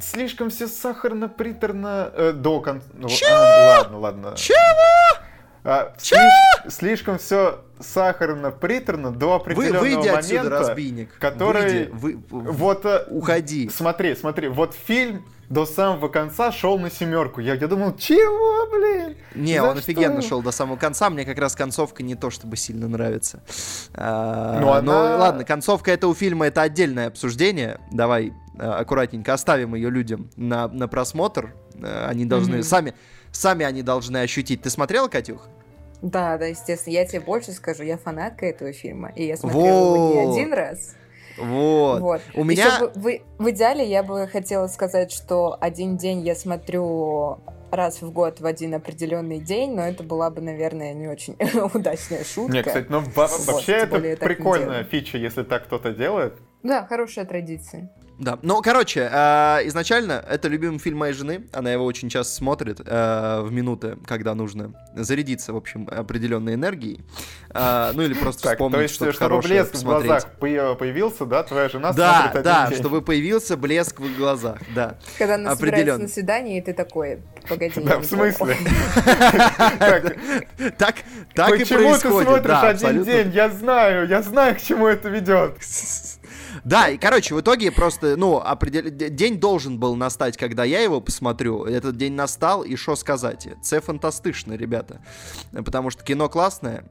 слишком 0.00 0.50
все 0.50 0.66
сахарно-приторно 0.68 2.10
э, 2.14 2.32
до 2.32 2.60
конца. 2.60 2.86
Ну, 2.94 3.08
а, 3.30 3.78
ладно, 3.78 3.98
ладно. 3.98 4.32
Чего? 4.36 5.18
А, 5.64 5.94
слиш- 5.98 6.70
слишком 6.70 7.18
все 7.18 7.60
сахарно-приторно 7.80 9.10
до 9.12 9.28
Вы, 9.28 9.34
определенного 9.36 9.80
выйди 9.82 10.08
отсюда, 10.08 10.42
момента, 10.42 10.58
разбийник. 10.68 11.18
который- 11.18 11.88
Выйди, 11.90 12.22
вы- 12.30 12.52
Вот 12.52 12.84
э, 12.84 13.04
Уходи. 13.08 13.70
Смотри, 13.70 14.14
смотри, 14.14 14.48
вот 14.48 14.74
фильм 14.74 15.24
до 15.54 15.66
самого 15.66 16.08
конца 16.08 16.50
шел 16.52 16.78
на 16.78 16.90
семерку. 16.90 17.40
Я, 17.40 17.54
я 17.54 17.68
думал, 17.68 17.96
чего, 17.96 18.68
блин? 18.70 19.16
Не, 19.36 19.60
За 19.60 19.68
он 19.70 19.78
офигенно 19.78 20.20
что? 20.20 20.28
шел 20.28 20.42
до 20.42 20.50
самого 20.50 20.76
конца. 20.76 21.08
Мне 21.10 21.24
как 21.24 21.38
раз 21.38 21.54
концовка 21.54 22.02
не 22.02 22.16
то 22.16 22.30
чтобы 22.30 22.56
сильно 22.56 22.88
нравится. 22.88 23.42
А, 23.94 24.58
Ну, 24.60 24.66
Но 24.66 24.72
она- 24.74 25.16
ладно, 25.16 25.44
концовка 25.44 25.92
этого 25.92 26.14
фильма 26.14 26.46
это 26.46 26.62
отдельное 26.62 27.06
обсуждение. 27.06 27.78
Давай 27.92 28.32
а, 28.58 28.78
аккуратненько 28.80 29.32
оставим 29.32 29.74
ее 29.76 29.90
людям 29.90 30.28
на, 30.36 30.66
на 30.68 30.88
просмотр. 30.88 31.54
А, 31.82 32.08
Они 32.10 32.24
должны 32.26 32.54
Мгм. 32.56 32.62
сами, 32.64 32.94
сами 33.30 33.64
они 33.64 33.82
должны 33.82 34.18
ощутить. 34.18 34.62
Ты 34.62 34.70
смотрела, 34.70 35.06
Катюх? 35.08 35.48
Да, 36.02 36.36
да, 36.36 36.46
естественно. 36.46 36.92
Я 36.94 37.06
тебе 37.06 37.20
больше 37.20 37.52
скажу, 37.52 37.82
я 37.84 37.96
фанатка 37.96 38.44
этого 38.44 38.72
фильма, 38.72 39.10
и 39.16 39.24
я 39.24 39.36
смотрела 39.36 39.64
его 39.66 40.12
не 40.12 40.32
один 40.40 40.52
раз. 40.52 40.94
Вот. 41.38 42.00
Вот. 42.00 42.22
У 42.34 42.44
меня 42.44 42.78
бы 42.80 42.92
в, 42.94 43.18
в 43.42 43.50
идеале 43.50 43.84
я 43.84 44.02
бы 44.02 44.26
хотела 44.28 44.66
сказать, 44.66 45.12
что 45.12 45.56
один 45.60 45.96
день 45.96 46.20
я 46.20 46.34
смотрю 46.34 47.38
раз 47.70 48.02
в 48.02 48.10
год 48.12 48.40
в 48.40 48.46
один 48.46 48.74
определенный 48.74 49.40
день, 49.40 49.74
но 49.74 49.82
это 49.82 50.04
была 50.04 50.30
бы, 50.30 50.40
наверное, 50.40 50.94
не 50.94 51.08
очень 51.08 51.36
удачная 51.74 52.24
шутка. 52.24 52.52
Не, 52.52 52.62
кстати, 52.62 52.86
ну 52.88 53.00
во- 53.00 53.26
Вот, 53.26 53.46
вообще 53.46 53.86
тем 53.90 54.04
это 54.04 54.24
прикольная 54.24 54.84
фича, 54.84 55.18
если 55.18 55.42
так 55.42 55.64
кто-то 55.64 55.92
делает. 55.92 56.34
Да, 56.62 56.86
хорошая 56.86 57.24
традиция. 57.24 57.90
Да, 58.18 58.38
ну, 58.42 58.62
короче, 58.62 59.08
э, 59.12 59.60
изначально 59.64 60.24
это 60.28 60.46
любимый 60.48 60.78
фильм 60.78 60.98
моей 60.98 61.12
жены, 61.14 61.46
она 61.52 61.72
его 61.72 61.84
очень 61.84 62.08
часто 62.08 62.32
смотрит 62.34 62.80
э, 62.84 63.40
в 63.42 63.50
минуты, 63.50 63.96
когда 64.06 64.34
нужно 64.34 64.72
зарядиться, 64.94 65.52
в 65.52 65.56
общем, 65.56 65.88
определенной 65.90 66.54
энергией, 66.54 67.04
Э, 67.56 67.92
ну 67.94 68.02
или 68.02 68.14
просто 68.14 68.48
вспомнить 68.50 68.80
есть, 68.82 68.94
что-то 68.94 69.12
хорошее, 69.16 69.54
блеск 69.60 69.68
в 69.68 69.72
посмотреть. 69.74 70.06
глазах 70.06 70.30
поя- 70.40 70.74
появился, 70.74 71.24
да, 71.24 71.42
твоя 71.44 71.68
жена 71.68 71.92
Да, 71.92 72.22
смотрит 72.22 72.42
да, 72.44 72.66
день. 72.68 72.78
чтобы 72.80 73.00
появился 73.00 73.56
блеск 73.56 74.00
в 74.00 74.16
глазах, 74.16 74.58
да. 74.74 74.96
Когда 75.18 75.36
она 75.36 75.54
собирается 75.54 75.98
на 76.02 76.08
свидание, 76.08 76.58
и 76.58 76.60
ты 76.60 76.72
такой, 76.72 77.20
погоди. 77.48 77.80
Да, 77.80 77.98
в 77.98 78.04
смысле? 78.04 78.56
Так, 80.78 80.96
Так, 81.34 81.50
и 81.54 81.58
Почему 81.58 81.78
ты 81.94 82.00
происходит, 82.00 82.28
смотришь 82.28 82.42
да, 82.44 82.68
один 82.68 83.04
день? 83.04 83.30
Я 83.32 83.48
знаю, 83.50 84.08
я 84.08 84.22
знаю, 84.22 84.56
к 84.56 84.60
чему 84.60 84.86
это 84.88 85.08
ведет. 85.08 85.56
Да, 86.64 86.88
и, 86.88 86.96
короче, 86.96 87.34
в 87.34 87.40
итоге 87.40 87.70
просто, 87.70 88.16
ну, 88.16 88.38
определ- 88.40 88.90
день 88.90 89.38
должен 89.38 89.78
был 89.78 89.96
настать, 89.96 90.36
когда 90.36 90.64
я 90.64 90.80
его 90.80 91.00
посмотрю. 91.00 91.64
Этот 91.64 91.96
день 91.96 92.14
настал, 92.14 92.62
и 92.62 92.76
что 92.76 92.96
сказать? 92.96 93.48
Це 93.62 93.80
фантастично, 93.80 94.56
ребята. 94.56 95.00
Потому 95.52 95.90
что 95.90 96.02
кино 96.02 96.28
классное. 96.28 96.84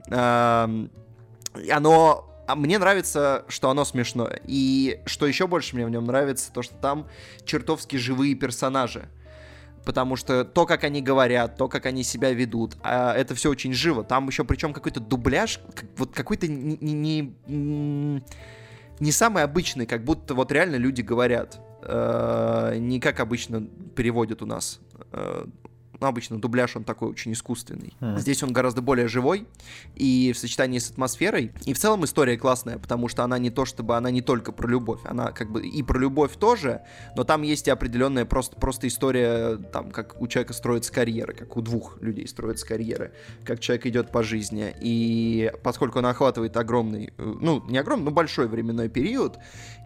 Оно... 1.72 2.26
а 2.48 2.56
Мне 2.56 2.78
нравится, 2.78 3.46
что 3.48 3.70
оно 3.70 3.86
смешное. 3.86 4.40
И 4.46 5.00
что 5.06 5.26
еще 5.26 5.48
больше 5.48 5.76
мне 5.76 5.86
в 5.86 5.90
нем 5.90 6.06
нравится, 6.06 6.52
то, 6.54 6.62
что 6.62 6.76
там 6.76 7.08
чертовски 7.46 7.96
живые 7.98 8.36
персонажи. 8.36 9.10
Потому 9.86 10.16
что 10.16 10.46
то, 10.46 10.66
как 10.66 10.84
они 10.84 11.02
говорят, 11.02 11.58
то, 11.58 11.68
как 11.68 11.86
они 11.86 12.04
себя 12.04 12.32
ведут, 12.32 12.78
а, 12.84 13.14
это 13.14 13.34
все 13.36 13.50
очень 13.50 13.74
живо. 13.74 14.04
Там 14.04 14.28
еще 14.28 14.44
причем 14.44 14.72
какой-то 14.72 15.00
дубляж, 15.00 15.60
вот 15.98 16.14
какой-то 16.14 16.48
не, 16.48 16.78
не- 16.80 17.34
не, 17.48 18.24
не 19.00 19.12
самый 19.12 19.44
обычный, 19.44 19.86
как 19.86 20.04
будто 20.04 20.34
вот 20.34 20.52
реально 20.52 20.76
люди 20.76 21.02
говорят. 21.02 21.60
Э, 21.82 22.76
Не 22.78 23.00
как 23.00 23.20
обычно 23.20 23.68
переводят 23.96 24.42
у 24.42 24.46
нас. 24.46 24.80
Э, 25.12 25.46
Ну, 26.04 26.10
обычно 26.10 26.38
дубляж, 26.38 26.76
он 26.76 26.84
такой 26.84 27.08
очень 27.08 27.32
искусственный. 27.32 27.94
Мгм. 28.02 28.18
Здесь 28.18 28.44
он 28.44 28.52
гораздо 28.52 28.82
более 28.82 29.08
живой, 29.08 29.48
и 29.96 30.34
в 30.34 30.38
сочетании 30.38 30.80
с 30.80 30.92
атмосферой. 30.92 31.54
И 31.64 31.74
в 31.74 31.80
целом 31.80 32.04
история 32.04 32.36
классная, 32.38 32.78
потому 32.78 33.08
что 33.08 33.24
она 33.24 33.38
не 33.38 33.50
то 33.50 33.64
чтобы, 33.64 33.96
она 33.96 34.12
не 34.12 34.22
только 34.22 34.52
про 34.52 34.68
любовь, 34.68 35.00
она 35.06 35.32
как 35.32 35.50
бы 35.50 35.66
и 35.66 35.82
про 35.82 35.98
любовь 35.98 36.34
тоже, 36.38 36.82
но 37.16 37.24
там 37.24 37.42
есть 37.42 37.70
и 37.70 37.72
определенная 37.72 38.26
просто, 38.26 38.58
просто 38.58 38.90
история, 38.90 39.56
там, 39.56 39.92
как 39.92 40.20
у 40.20 40.28
человека 40.28 40.52
строится 40.52 40.92
карьера, 40.92 41.32
как 41.32 41.56
у 41.56 41.62
двух 41.62 42.02
людей 42.02 42.28
строится 42.28 42.68
карьера, 42.68 43.12
как 43.46 43.62
человек 43.62 43.86
идет 43.86 44.12
по 44.12 44.24
жизни. 44.24 44.76
И 44.82 45.54
поскольку 45.64 46.00
она 46.00 46.10
охватывает 46.10 46.58
огромный, 46.58 47.14
э, 47.18 47.34
ну, 47.40 47.64
не 47.70 47.78
огромный, 47.78 48.04
но 48.04 48.12
большой 48.12 48.50
временной 48.50 48.90
период, 48.90 49.40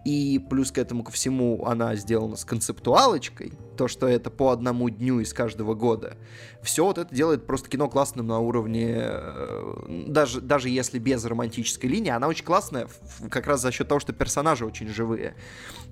и 0.07 0.39
плюс 0.39 0.71
к 0.71 0.77
этому 0.77 1.03
ко 1.03 1.11
всему 1.11 1.65
она 1.65 1.93
сделана 1.97 2.37
с 2.37 2.45
концептуалочкой, 2.45 3.51
то, 3.75 3.89
что 3.89 4.07
это 4.07 4.29
по 4.29 4.51
одному 4.51 4.89
дню 4.89 5.19
из 5.19 5.33
каждого 5.33 5.73
года, 5.73 6.15
все 6.61 6.85
вот 6.85 6.97
это 6.97 7.13
делает 7.13 7.45
просто 7.45 7.69
кино 7.69 7.89
классным 7.89 8.27
на 8.27 8.39
уровне, 8.39 8.95
э, 8.99 10.05
даже, 10.07 10.39
даже 10.39 10.69
если 10.69 10.97
без 10.97 11.25
романтической 11.25 11.89
линии, 11.89 12.11
она 12.11 12.29
очень 12.29 12.45
классная 12.45 12.87
как 13.29 13.47
раз 13.47 13.61
за 13.61 13.73
счет 13.73 13.89
того, 13.89 13.99
что 13.99 14.13
персонажи 14.13 14.65
очень 14.65 14.87
живые. 14.87 15.35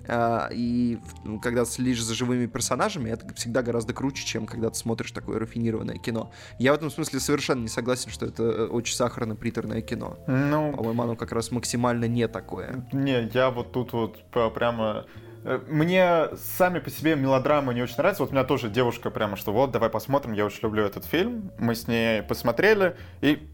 А, 0.08 0.48
И 0.52 0.98
ну, 1.24 1.40
когда 1.40 1.64
следишь 1.64 2.02
за 2.02 2.14
живыми 2.14 2.46
персонажами, 2.46 3.10
это 3.10 3.32
всегда 3.34 3.62
гораздо 3.62 3.92
круче, 3.92 4.24
чем 4.24 4.46
когда 4.46 4.70
ты 4.70 4.76
смотришь 4.76 5.10
такое 5.12 5.38
рафинированное 5.38 5.96
кино. 5.98 6.30
Я 6.58 6.72
в 6.72 6.76
этом 6.76 6.90
смысле 6.90 7.20
совершенно 7.20 7.62
не 7.62 7.68
согласен, 7.68 8.10
что 8.10 8.26
это 8.26 8.42
э, 8.42 8.66
очень 8.66 8.94
сахарно-приторное 8.94 9.80
кино. 9.82 10.18
Ну, 10.26 10.72
По-моему, 10.72 11.02
оно 11.02 11.16
как 11.16 11.32
раз 11.32 11.50
максимально 11.50 12.06
не 12.06 12.28
такое. 12.28 12.86
Не, 12.92 13.28
я 13.32 13.50
вот 13.50 13.72
тут 13.72 13.92
вот 13.92 14.22
прямо... 14.54 15.06
э, 15.44 15.60
Мне 15.68 16.28
сами 16.36 16.78
по 16.78 16.90
себе 16.90 17.16
мелодрамы 17.16 17.74
не 17.74 17.82
очень 17.82 17.96
нравятся. 17.98 18.22
Вот 18.22 18.30
у 18.30 18.34
меня 18.34 18.44
тоже 18.44 18.68
девушка 18.68 19.10
прямо, 19.10 19.36
что 19.36 19.52
вот, 19.52 19.70
давай 19.70 19.90
посмотрим, 19.90 20.32
я 20.32 20.44
очень 20.46 20.60
люблю 20.62 20.84
этот 20.84 21.04
фильм. 21.04 21.50
Мы 21.58 21.74
с 21.74 21.88
ней 21.88 22.22
посмотрели, 22.22 22.96
и 23.20 23.48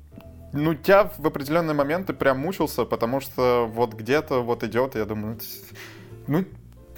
ну, 0.52 0.76
я 0.84 1.10
в 1.16 1.26
определенные 1.26 1.74
моменты 1.74 2.12
прям 2.12 2.38
мучился, 2.40 2.84
потому 2.84 3.20
что 3.20 3.66
вот 3.72 3.94
где-то 3.94 4.42
вот 4.42 4.62
идет, 4.64 4.94
я 4.96 5.06
думаю, 5.06 5.38
ну, 6.32 6.44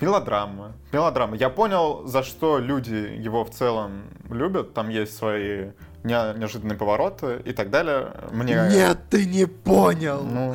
мелодрама, 0.01 0.73
мелодрама. 0.93 1.37
Я 1.37 1.51
понял, 1.51 2.07
за 2.07 2.23
что 2.23 2.59
люди 2.59 2.95
его 2.95 3.45
в 3.45 3.51
целом 3.51 4.05
любят. 4.31 4.75
Там 4.75 4.89
есть 4.89 5.17
свои 5.17 5.71
не- 6.05 6.39
неожиданные 6.39 6.79
повороты 6.79 7.43
и 7.45 7.53
так 7.53 7.71
далее. 7.71 8.13
Мне... 8.31 8.55
Нет, 8.71 8.99
ты 9.11 9.27
не 9.27 9.47
понял! 9.47 10.23
Ну, 10.23 10.55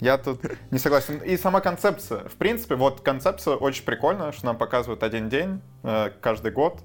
Я 0.00 0.18
тут 0.18 0.40
не 0.70 0.78
согласен. 0.78 1.18
И 1.18 1.36
сама 1.36 1.60
концепция. 1.60 2.28
В 2.28 2.34
принципе, 2.34 2.74
вот 2.74 3.00
концепция 3.00 3.54
очень 3.54 3.84
прикольная, 3.84 4.32
что 4.32 4.46
нам 4.46 4.58
показывают 4.58 5.02
один 5.02 5.28
день 5.28 5.60
э, 5.82 6.10
каждый 6.20 6.50
год. 6.50 6.80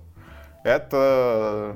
Это 0.63 1.75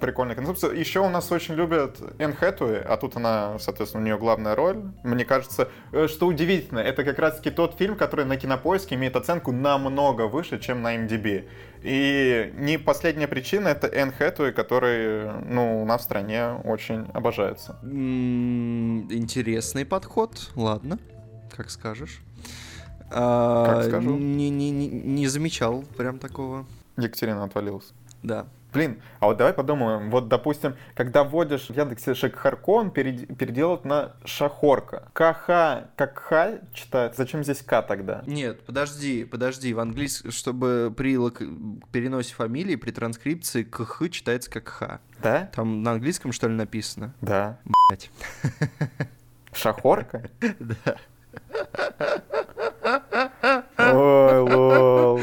прикольная 0.00 0.34
концепция. 0.34 0.72
Еще 0.72 1.00
у 1.00 1.08
нас 1.08 1.30
очень 1.32 1.54
любят 1.54 1.98
Энн 2.18 2.34
Хэтуэй, 2.34 2.80
а 2.80 2.96
тут 2.96 3.16
она, 3.16 3.58
соответственно, 3.58 4.02
у 4.02 4.06
нее 4.06 4.18
главная 4.18 4.54
роль. 4.54 4.82
Мне 5.02 5.24
кажется, 5.24 5.68
э, 5.92 6.08
что 6.08 6.26
удивительно, 6.26 6.80
это 6.80 7.04
как 7.04 7.18
раз-таки 7.18 7.50
тот 7.50 7.76
фильм, 7.76 7.96
который 7.96 8.24
на 8.24 8.36
Кинопоиске 8.36 8.94
имеет 8.94 9.16
оценку 9.16 9.52
намного 9.52 10.22
выше, 10.22 10.58
чем 10.58 10.82
на 10.82 10.96
MDB. 10.96 11.48
И 11.82 12.52
не 12.56 12.78
последняя 12.78 13.28
причина— 13.28 13.68
это 13.68 13.86
Энн 13.86 14.12
Хэтуэй, 14.12 14.52
который, 14.52 15.30
ну, 15.44 15.82
у 15.82 15.86
нас 15.86 16.00
в 16.00 16.04
стране 16.04 16.54
очень 16.64 17.06
обожается. 17.14 17.78
Интересный 17.82 19.84
подход, 19.84 20.50
ладно, 20.54 20.98
как 21.56 21.70
скажешь. 21.70 22.20
Как 23.08 23.84
скажу. 23.84 24.16
Не, 24.16 24.50
не, 24.50 24.70
не, 24.70 24.88
не 24.88 25.28
замечал 25.28 25.84
прям 25.96 26.18
такого. 26.18 26.66
Екатерина 26.96 27.44
отвалилась. 27.44 27.92
Да. 28.22 28.46
Блин, 28.76 29.00
а 29.20 29.26
вот 29.28 29.38
давай 29.38 29.54
подумаем, 29.54 30.10
вот, 30.10 30.28
допустим, 30.28 30.76
когда 30.94 31.24
вводишь 31.24 31.68
в 31.68 31.70
Яндексе 31.70 32.12
Шекхарко, 32.12 32.68
он 32.68 32.90
переделает 32.90 33.86
на 33.86 34.12
Шахорка. 34.26 35.08
КХ, 35.14 35.88
как 35.96 36.18
Х 36.18 36.58
читает, 36.74 37.16
зачем 37.16 37.42
здесь 37.42 37.62
К 37.62 37.80
тогда? 37.80 38.22
Нет, 38.26 38.66
подожди, 38.66 39.24
подожди, 39.24 39.72
в 39.72 39.80
английском, 39.80 40.30
чтобы 40.30 40.92
при 40.94 41.16
переносе 41.90 42.34
фамилии, 42.34 42.76
при 42.76 42.90
транскрипции 42.90 43.62
КХ 43.62 44.10
читается 44.10 44.50
как 44.50 44.68
Х. 44.68 45.00
Да? 45.22 45.48
Там 45.54 45.82
на 45.82 45.92
английском, 45.92 46.32
что 46.32 46.46
ли, 46.46 46.54
написано? 46.54 47.14
Да. 47.22 47.58
Блять. 47.88 48.10
Шахорка? 49.54 50.28
Да. 50.60 50.96
Ой, 53.78 54.38
лол. 54.40 55.20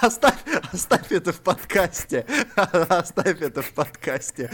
Оставь, 0.00 0.41
оставь 0.72 1.12
это 1.12 1.32
в 1.32 1.40
подкасте. 1.40 2.24
Оставь 2.54 3.40
это 3.40 3.62
в 3.62 3.70
подкасте. 3.72 4.50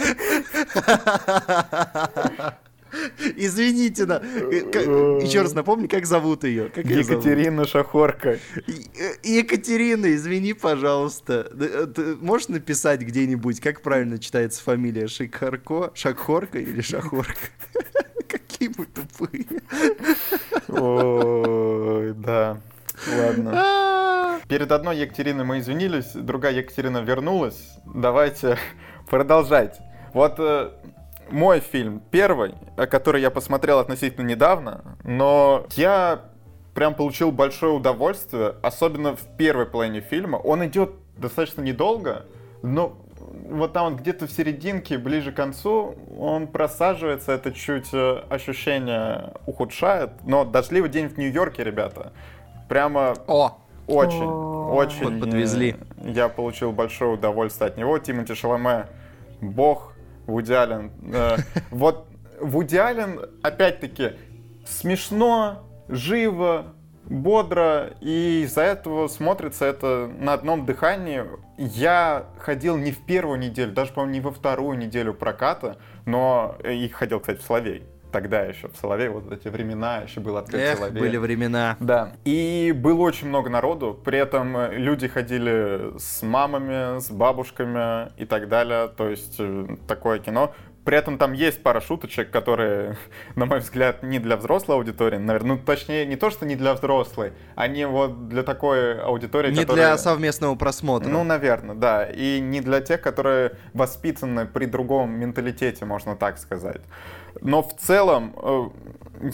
Извините, 3.36 4.06
да. 4.06 4.16
Еще 4.16 5.42
раз 5.42 5.52
напомни, 5.54 5.86
как 5.86 6.06
зовут 6.06 6.44
ее. 6.44 6.70
Как 6.70 6.86
Екатерина 6.86 7.66
Шахорка. 7.66 8.38
Екатерина, 9.22 10.14
извини, 10.14 10.54
пожалуйста. 10.54 11.44
Ты 11.94 12.16
можешь 12.16 12.48
написать 12.48 13.00
где-нибудь, 13.00 13.60
как 13.60 13.82
правильно 13.82 14.18
читается 14.18 14.62
фамилия? 14.62 15.06
Шахорко? 15.06 15.90
Шахорка 15.94 16.58
или 16.58 16.80
Шахорка? 16.80 17.34
Какие 18.28 18.70
мы 18.76 18.86
тупые. 18.86 19.46
Ой, 20.68 22.14
да. 22.14 22.60
Ладно. 23.16 24.40
Перед 24.48 24.72
одной 24.72 24.98
Екатериной 24.98 25.44
мы 25.44 25.58
извинились, 25.58 26.12
другая 26.14 26.54
Екатерина 26.54 26.98
вернулась. 26.98 27.76
Давайте 27.84 28.56
продолжать. 29.10 29.78
Вот 30.14 30.36
э, 30.38 30.70
мой 31.30 31.60
фильм 31.60 32.02
первый, 32.10 32.54
который 32.76 33.20
я 33.20 33.30
посмотрел 33.30 33.78
относительно 33.78 34.26
недавно, 34.26 34.96
но 35.04 35.66
я 35.76 36.22
прям 36.74 36.94
получил 36.94 37.30
большое 37.30 37.72
удовольствие, 37.72 38.54
особенно 38.62 39.16
в 39.16 39.22
первой 39.36 39.66
половине 39.66 40.00
фильма. 40.00 40.36
Он 40.36 40.64
идет 40.64 40.92
достаточно 41.16 41.60
недолго, 41.60 42.24
но 42.62 42.96
вот 43.50 43.72
там 43.72 43.96
где-то 43.96 44.26
в 44.26 44.32
серединке, 44.32 44.98
ближе 44.98 45.32
к 45.32 45.36
концу, 45.36 45.94
он 46.18 46.46
просаживается, 46.46 47.32
это 47.32 47.52
чуть 47.52 47.88
э, 47.92 48.22
ощущение 48.30 49.34
ухудшает. 49.46 50.10
Но 50.24 50.44
«Дождливый 50.44 50.90
день 50.90 51.08
в 51.08 51.18
Нью-Йорке», 51.18 51.64
ребята, 51.64 52.12
прямо... 52.68 53.14
О! 53.26 53.58
Очень, 53.88 54.24
О, 54.24 54.74
очень. 54.74 55.04
Вот 55.04 55.20
подвезли. 55.20 55.76
Я 56.04 56.28
получил 56.28 56.72
большое 56.72 57.12
удовольствие 57.12 57.68
от 57.68 57.78
него. 57.78 57.98
Тимати 57.98 58.34
Шаломе, 58.34 58.86
бог, 59.40 59.94
Вуди 60.26 60.52
Аллен. 60.52 60.92
Э, 61.10 61.36
вот 61.70 62.06
Вуди 62.38 62.76
Аллен, 62.76 63.20
опять-таки, 63.42 64.12
смешно, 64.66 65.64
живо, 65.88 66.74
бодро, 67.06 67.94
и 68.02 68.42
из-за 68.44 68.60
этого 68.62 69.08
смотрится 69.08 69.64
это 69.64 70.10
на 70.18 70.34
одном 70.34 70.66
дыхании. 70.66 71.24
Я 71.56 72.26
ходил 72.38 72.76
не 72.76 72.92
в 72.92 73.04
первую 73.06 73.38
неделю, 73.38 73.72
даже, 73.72 73.92
по-моему, 73.94 74.12
не 74.12 74.20
во 74.20 74.30
вторую 74.30 74.76
неделю 74.76 75.14
проката, 75.14 75.78
но 76.04 76.56
и 76.62 76.86
ходил, 76.88 77.20
кстати, 77.20 77.38
в 77.38 77.42
Соловей 77.42 77.84
тогда 78.10 78.42
еще 78.42 78.68
в 78.68 78.76
Соловей, 78.76 79.08
вот 79.08 79.30
эти 79.32 79.48
времена, 79.48 79.98
еще 79.98 80.20
был 80.20 80.36
открыт 80.36 80.60
Эх, 80.60 80.78
Соловей. 80.78 81.00
были 81.00 81.16
времена. 81.16 81.76
Да. 81.80 82.12
И 82.24 82.72
было 82.76 83.02
очень 83.02 83.28
много 83.28 83.50
народу, 83.50 83.98
при 84.04 84.18
этом 84.18 84.56
э, 84.56 84.74
люди 84.74 85.08
ходили 85.08 85.98
с 85.98 86.22
мамами, 86.22 87.00
с 87.00 87.10
бабушками 87.10 88.10
и 88.20 88.24
так 88.24 88.48
далее, 88.48 88.88
то 88.88 89.08
есть 89.08 89.36
э, 89.38 89.76
такое 89.86 90.18
кино. 90.18 90.54
При 90.88 90.96
этом 90.96 91.18
там 91.18 91.34
есть 91.34 91.62
пара 91.62 91.82
шуточек, 91.82 92.30
которые, 92.30 92.96
на 93.36 93.44
мой 93.44 93.58
взгляд, 93.58 94.02
не 94.02 94.18
для 94.18 94.38
взрослой 94.38 94.76
аудитории, 94.76 95.18
наверное, 95.18 95.56
ну, 95.56 95.58
точнее, 95.58 96.06
не 96.06 96.16
то, 96.16 96.30
что 96.30 96.46
не 96.46 96.56
для 96.56 96.72
взрослой, 96.72 97.34
они 97.56 97.84
вот 97.84 98.30
для 98.30 98.42
такой 98.42 98.98
аудитории, 98.98 99.50
Не 99.50 99.60
которая... 99.60 99.88
для 99.88 99.98
совместного 99.98 100.54
просмотра. 100.54 101.10
Ну, 101.10 101.24
наверное, 101.24 101.74
да. 101.74 102.06
И 102.06 102.40
не 102.40 102.62
для 102.62 102.80
тех, 102.80 103.02
которые 103.02 103.52
воспитаны 103.74 104.46
при 104.46 104.64
другом 104.64 105.10
менталитете, 105.10 105.84
можно 105.84 106.16
так 106.16 106.38
сказать. 106.38 106.80
Но 107.40 107.62
в 107.62 107.76
целом 107.76 108.34
э, 108.36 108.68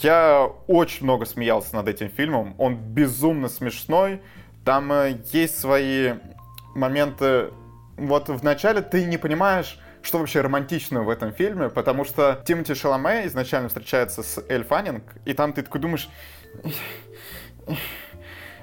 я 0.03 0.51
очень 0.67 1.05
много 1.05 1.27
смеялся 1.27 1.75
над 1.77 1.89
этим 1.89 2.09
фильмом. 2.09 2.55
Он 2.59 2.77
безумно 2.77 3.49
смешной. 3.49 4.21
Там 4.65 4.93
э, 4.93 5.19
есть 5.33 5.59
свои 5.59 6.15
моменты. 6.75 7.51
Вот 7.97 8.29
в 8.29 8.43
начале 8.43 8.81
ты 8.83 9.05
не 9.05 9.19
понимаешь, 9.19 9.79
что 10.03 10.19
вообще 10.19 10.41
романтично 10.41 11.03
в 11.03 11.09
этом 11.09 11.33
фильме, 11.33 11.69
потому 11.71 12.05
что 12.05 12.43
Тимоти 12.45 12.75
Шаломе 12.75 13.27
изначально 13.27 13.69
встречается 13.69 14.23
с 14.23 14.45
Эль 14.49 14.65
Фаннинг, 14.65 15.03
и 15.25 15.33
там 15.33 15.53
ты 15.53 15.63
такой 15.63 15.81
думаешь... 15.81 16.09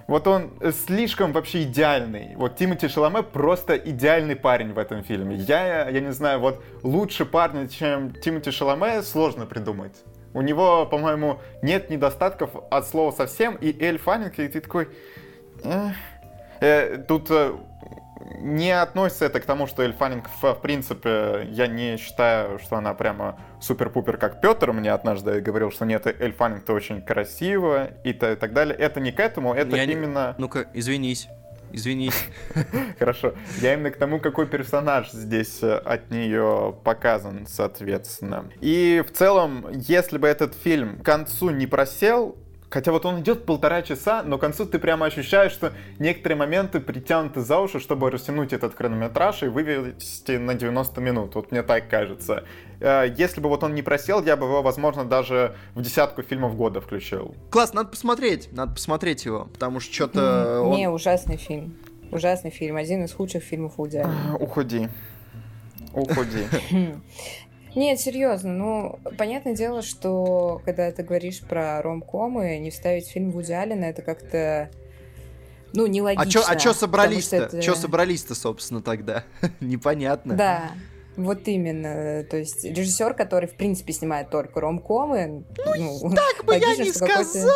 Вот 0.07 0.27
он 0.27 0.51
слишком 0.85 1.31
вообще 1.31 1.63
идеальный. 1.63 2.35
Вот 2.35 2.55
Тимоти 2.55 2.87
Шаломе 2.87 3.23
просто 3.23 3.75
идеальный 3.75 4.35
парень 4.35 4.73
в 4.73 4.79
этом 4.79 5.03
фильме. 5.03 5.35
Я, 5.35 5.89
я 5.89 5.99
не 5.99 6.11
знаю, 6.11 6.39
вот 6.39 6.63
лучше 6.83 7.25
парня, 7.25 7.67
чем 7.67 8.13
Тимоти 8.13 8.51
Шаломе, 8.51 9.01
сложно 9.03 9.45
придумать. 9.45 9.95
У 10.33 10.41
него, 10.41 10.85
по-моему, 10.85 11.39
нет 11.61 11.89
недостатков 11.89 12.51
от 12.69 12.87
слова 12.87 13.11
совсем, 13.11 13.55
и 13.55 13.75
Эль 13.83 13.97
Фаннинг, 13.97 14.39
и 14.39 14.47
ты 14.47 14.61
такой... 14.61 14.87
Э, 15.63 15.89
э, 16.61 16.97
тут 17.07 17.29
э, 17.29 17.53
не 18.39 18.71
относится 18.71 19.25
это 19.25 19.39
к 19.39 19.45
тому, 19.45 19.67
что 19.67 19.83
Эль 19.83 19.93
Фаннинг, 19.93 20.29
в, 20.41 20.53
принципе, 20.55 21.47
я 21.51 21.67
не 21.67 21.97
считаю, 21.97 22.59
что 22.59 22.77
она 22.77 22.93
прямо 22.93 23.39
супер-пупер, 23.59 24.17
как 24.17 24.41
Петр 24.41 24.71
мне 24.71 24.91
однажды 24.91 25.41
говорил, 25.41 25.71
что 25.71 25.85
нет, 25.85 26.07
Эль 26.07 26.33
Фаннинг-то 26.33 26.73
очень 26.73 27.01
красиво 27.01 27.91
и, 28.03 28.13
то, 28.13 28.31
и 28.31 28.35
так 28.35 28.53
далее. 28.53 28.75
Это 28.75 28.99
не 28.99 29.11
к 29.11 29.19
этому, 29.19 29.53
это 29.53 29.75
я 29.75 29.83
именно... 29.83 30.35
Не... 30.37 30.41
Ну-ка, 30.41 30.67
извинись. 30.73 31.27
Извинись. 31.73 32.25
Хорошо. 32.99 33.33
Я 33.61 33.73
именно 33.73 33.91
к 33.91 33.97
тому, 33.97 34.19
какой 34.19 34.45
персонаж 34.47 35.11
здесь 35.11 35.63
э, 35.63 35.73
от 35.73 36.11
нее 36.11 36.75
показан, 36.83 37.45
соответственно. 37.47 38.45
И 38.59 39.03
в 39.07 39.11
целом, 39.11 39.65
если 39.71 40.17
бы 40.17 40.27
этот 40.27 40.53
фильм 40.53 40.99
к 40.99 41.05
концу 41.05 41.49
не 41.49 41.67
просел, 41.67 42.35
Хотя 42.71 42.93
вот 42.93 43.05
он 43.05 43.19
идет 43.19 43.45
полтора 43.45 43.81
часа, 43.81 44.23
но 44.23 44.37
к 44.37 44.41
концу 44.41 44.65
ты 44.65 44.79
прямо 44.79 45.05
ощущаешь, 45.07 45.51
что 45.51 45.73
некоторые 45.99 46.37
моменты 46.37 46.79
притянуты 46.79 47.41
за 47.41 47.59
уши, 47.59 47.81
чтобы 47.81 48.09
растянуть 48.09 48.53
этот 48.53 48.75
хронометраж 48.75 49.43
и 49.43 49.47
вывести 49.47 50.37
на 50.37 50.53
90 50.53 51.01
минут. 51.01 51.35
Вот 51.35 51.51
мне 51.51 51.63
так 51.63 51.89
кажется. 51.89 52.45
Э, 52.79 53.13
если 53.17 53.41
бы 53.41 53.49
вот 53.49 53.65
он 53.65 53.75
не 53.75 53.81
просел, 53.81 54.23
я 54.23 54.37
бы 54.37 54.45
его, 54.45 54.61
возможно, 54.61 55.03
даже 55.03 55.57
в 55.75 55.81
десятку 55.81 56.21
фильмов 56.21 56.55
года 56.55 56.79
включил. 56.79 57.35
Класс, 57.49 57.73
надо 57.73 57.89
посмотреть, 57.89 58.47
надо 58.53 58.71
посмотреть 58.71 59.25
его, 59.25 59.49
потому 59.51 59.81
что 59.81 59.93
что-то... 59.93 60.61
Он... 60.61 60.77
Не, 60.77 60.89
ужасный 60.89 61.35
фильм. 61.35 61.75
Ужасный 62.09 62.51
фильм, 62.51 62.77
один 62.77 63.03
из 63.03 63.11
худших 63.11 63.43
фильмов 63.43 63.73
Вуди 63.75 64.01
Уходи. 64.39 64.87
Уходи. 65.93 66.45
Нет, 67.75 67.99
серьезно, 67.99 68.53
ну, 68.53 68.99
понятное 69.17 69.55
дело, 69.55 69.81
что 69.81 70.61
когда 70.65 70.91
ты 70.91 71.03
говоришь 71.03 71.39
про 71.41 71.81
ромкомы, 71.81 72.57
не 72.59 72.69
вставить 72.69 73.07
фильм 73.07 73.31
Вуди 73.31 73.53
Аллена, 73.53 73.85
это 73.85 74.01
как-то, 74.01 74.69
ну, 75.73 75.87
нелогично. 75.87 76.41
А 76.41 76.57
чё, 76.57 76.69
а 76.69 76.73
собрались-то? 76.73 77.35
Это... 77.37 77.61
Чё 77.61 77.75
собрались-то, 77.75 78.35
собственно, 78.35 78.81
тогда? 78.81 79.23
Непонятно. 79.61 80.35
Да, 80.35 80.71
вот 81.17 81.47
именно. 81.47 82.23
То 82.23 82.37
есть 82.37 82.63
режиссер, 82.63 83.13
который, 83.13 83.47
в 83.47 83.55
принципе, 83.55 83.93
снимает 83.93 84.29
только 84.29 84.61
ромкомы. 84.61 85.43
Ну, 85.57 85.99
ну 86.03 86.15
так 86.15 86.45
бы 86.45 86.55
я 86.55 86.75
не 86.75 86.91
сказал. 86.91 87.51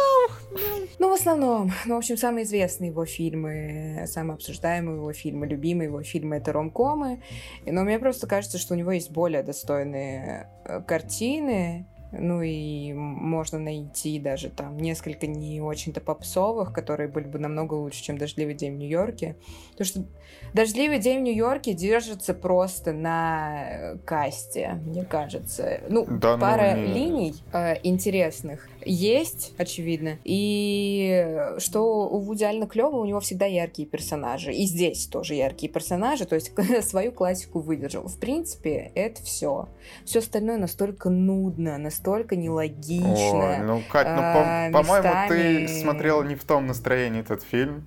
Ну, 0.99 1.09
в 1.09 1.13
основном. 1.13 1.71
Ну, 1.85 1.95
в 1.95 1.97
общем, 1.97 2.17
самые 2.17 2.45
известные 2.45 2.89
его 2.89 3.05
фильмы, 3.05 4.05
самые 4.07 4.35
обсуждаемые 4.35 4.97
его 4.97 5.13
фильмы, 5.13 5.47
любимые 5.47 5.87
его 5.87 6.03
фильмы— 6.03 6.35
это 6.37 6.53
ромкомы. 6.53 7.21
Но 7.65 7.83
мне 7.83 7.99
просто 7.99 8.27
кажется, 8.27 8.57
что 8.57 8.73
у 8.73 8.77
него 8.77 8.91
есть 8.91 9.11
более 9.11 9.43
достойные 9.43 10.49
э, 10.65 10.81
картины, 10.81 11.85
ну 12.19 12.41
и 12.41 12.93
можно 12.93 13.59
найти 13.59 14.19
даже 14.19 14.49
там 14.49 14.77
несколько 14.77 15.27
не 15.27 15.61
очень-то 15.61 16.01
попсовых, 16.01 16.73
которые 16.73 17.09
были 17.09 17.25
бы 17.25 17.39
намного 17.39 17.73
лучше, 17.73 18.03
чем 18.03 18.17
«Дождливый 18.17 18.55
день 18.55 18.75
в 18.75 18.77
Нью-Йорке». 18.77 19.35
Потому 19.71 19.87
что 19.87 20.05
«Дождливый 20.53 20.99
день 20.99 21.19
в 21.19 21.23
Нью-Йорке» 21.23 21.73
держится 21.73 22.33
просто 22.33 22.93
на 22.93 23.97
касте, 24.05 24.79
мне 24.85 25.03
кажется. 25.03 25.81
Ну, 25.89 26.05
да, 26.09 26.37
пара 26.37 26.75
ну, 26.75 26.93
линий 26.93 27.35
э, 27.51 27.75
интересных 27.83 28.69
есть, 28.85 29.53
очевидно. 29.57 30.17
И 30.23 31.37
что 31.57 32.07
у 32.07 32.19
Вуди 32.19 32.43
Альна 32.43 32.67
клево, 32.67 32.97
у 32.97 33.05
него 33.05 33.19
всегда 33.19 33.45
яркие 33.45 33.87
персонажи. 33.87 34.53
И 34.53 34.65
здесь 34.65 35.07
тоже 35.07 35.35
яркие 35.35 35.71
персонажи, 35.71 36.25
то 36.25 36.35
есть 36.35 36.51
свою 36.87 37.11
классику 37.11 37.59
выдержал. 37.59 38.07
В 38.07 38.17
принципе, 38.19 38.91
это 38.95 39.21
все. 39.23 39.67
Все 40.05 40.19
остальное 40.19 40.57
настолько 40.57 41.09
нудно, 41.09 41.77
настолько 41.77 42.04
нелогично. 42.35 43.57
Ой, 43.57 43.57
ну, 43.65 43.81
Кать, 43.91 44.07
ну, 44.07 44.21
по- 44.21 44.43
а, 44.45 44.71
по-моему, 44.71 45.09
ты 45.27 45.67
смотрела 45.67 46.23
не 46.23 46.35
в 46.35 46.43
том 46.43 46.67
настроении 46.67 47.21
этот 47.21 47.43
фильм. 47.43 47.85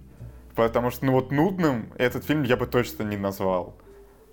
Потому 0.55 0.91
что, 0.91 1.07
ну 1.07 1.13
вот 1.13 1.31
нудным 1.31 1.93
этот 1.99 2.25
фильм 2.25 2.43
я 2.43 2.57
бы 2.57 2.67
точно 2.67 3.05
не 3.05 3.17
назвал. 3.17 3.77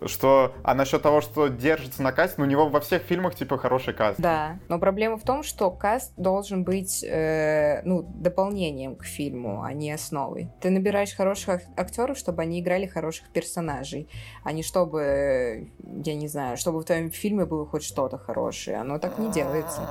Что, 0.05 0.53
а 0.63 0.73
насчет 0.73 1.01
того, 1.01 1.21
что 1.21 1.47
держится 1.47 2.01
на 2.01 2.11
касте, 2.11 2.35
ну, 2.37 2.45
у 2.45 2.47
него 2.47 2.69
во 2.69 2.79
всех 2.79 3.01
фильмах, 3.03 3.35
типа, 3.35 3.57
хороший 3.57 3.93
каст. 3.93 4.19
Да, 4.19 4.59
но 4.69 4.79
проблема 4.79 5.17
в 5.17 5.23
том, 5.23 5.43
что 5.43 5.71
каст 5.71 6.13
должен 6.17 6.63
быть, 6.63 7.03
э, 7.03 7.81
ну, 7.83 8.03
дополнением 8.03 8.95
к 8.95 9.03
фильму, 9.03 9.63
а 9.63 9.73
не 9.73 9.91
основой. 9.91 10.49
Ты 10.61 10.69
набираешь 10.69 11.15
хороших 11.15 11.61
актеров, 11.75 12.17
чтобы 12.17 12.41
они 12.41 12.59
играли 12.59 12.85
хороших 12.85 13.29
персонажей, 13.29 14.07
а 14.43 14.51
не 14.51 14.63
чтобы, 14.63 15.69
я 16.03 16.15
не 16.15 16.27
знаю, 16.27 16.57
чтобы 16.57 16.79
в 16.79 16.85
твоем 16.85 17.11
фильме 17.11 17.45
было 17.45 17.65
хоть 17.65 17.83
что-то 17.83 18.17
хорошее. 18.17 18.77
Оно 18.77 18.99
так 18.99 19.17
не 19.19 19.31
делается. 19.31 19.81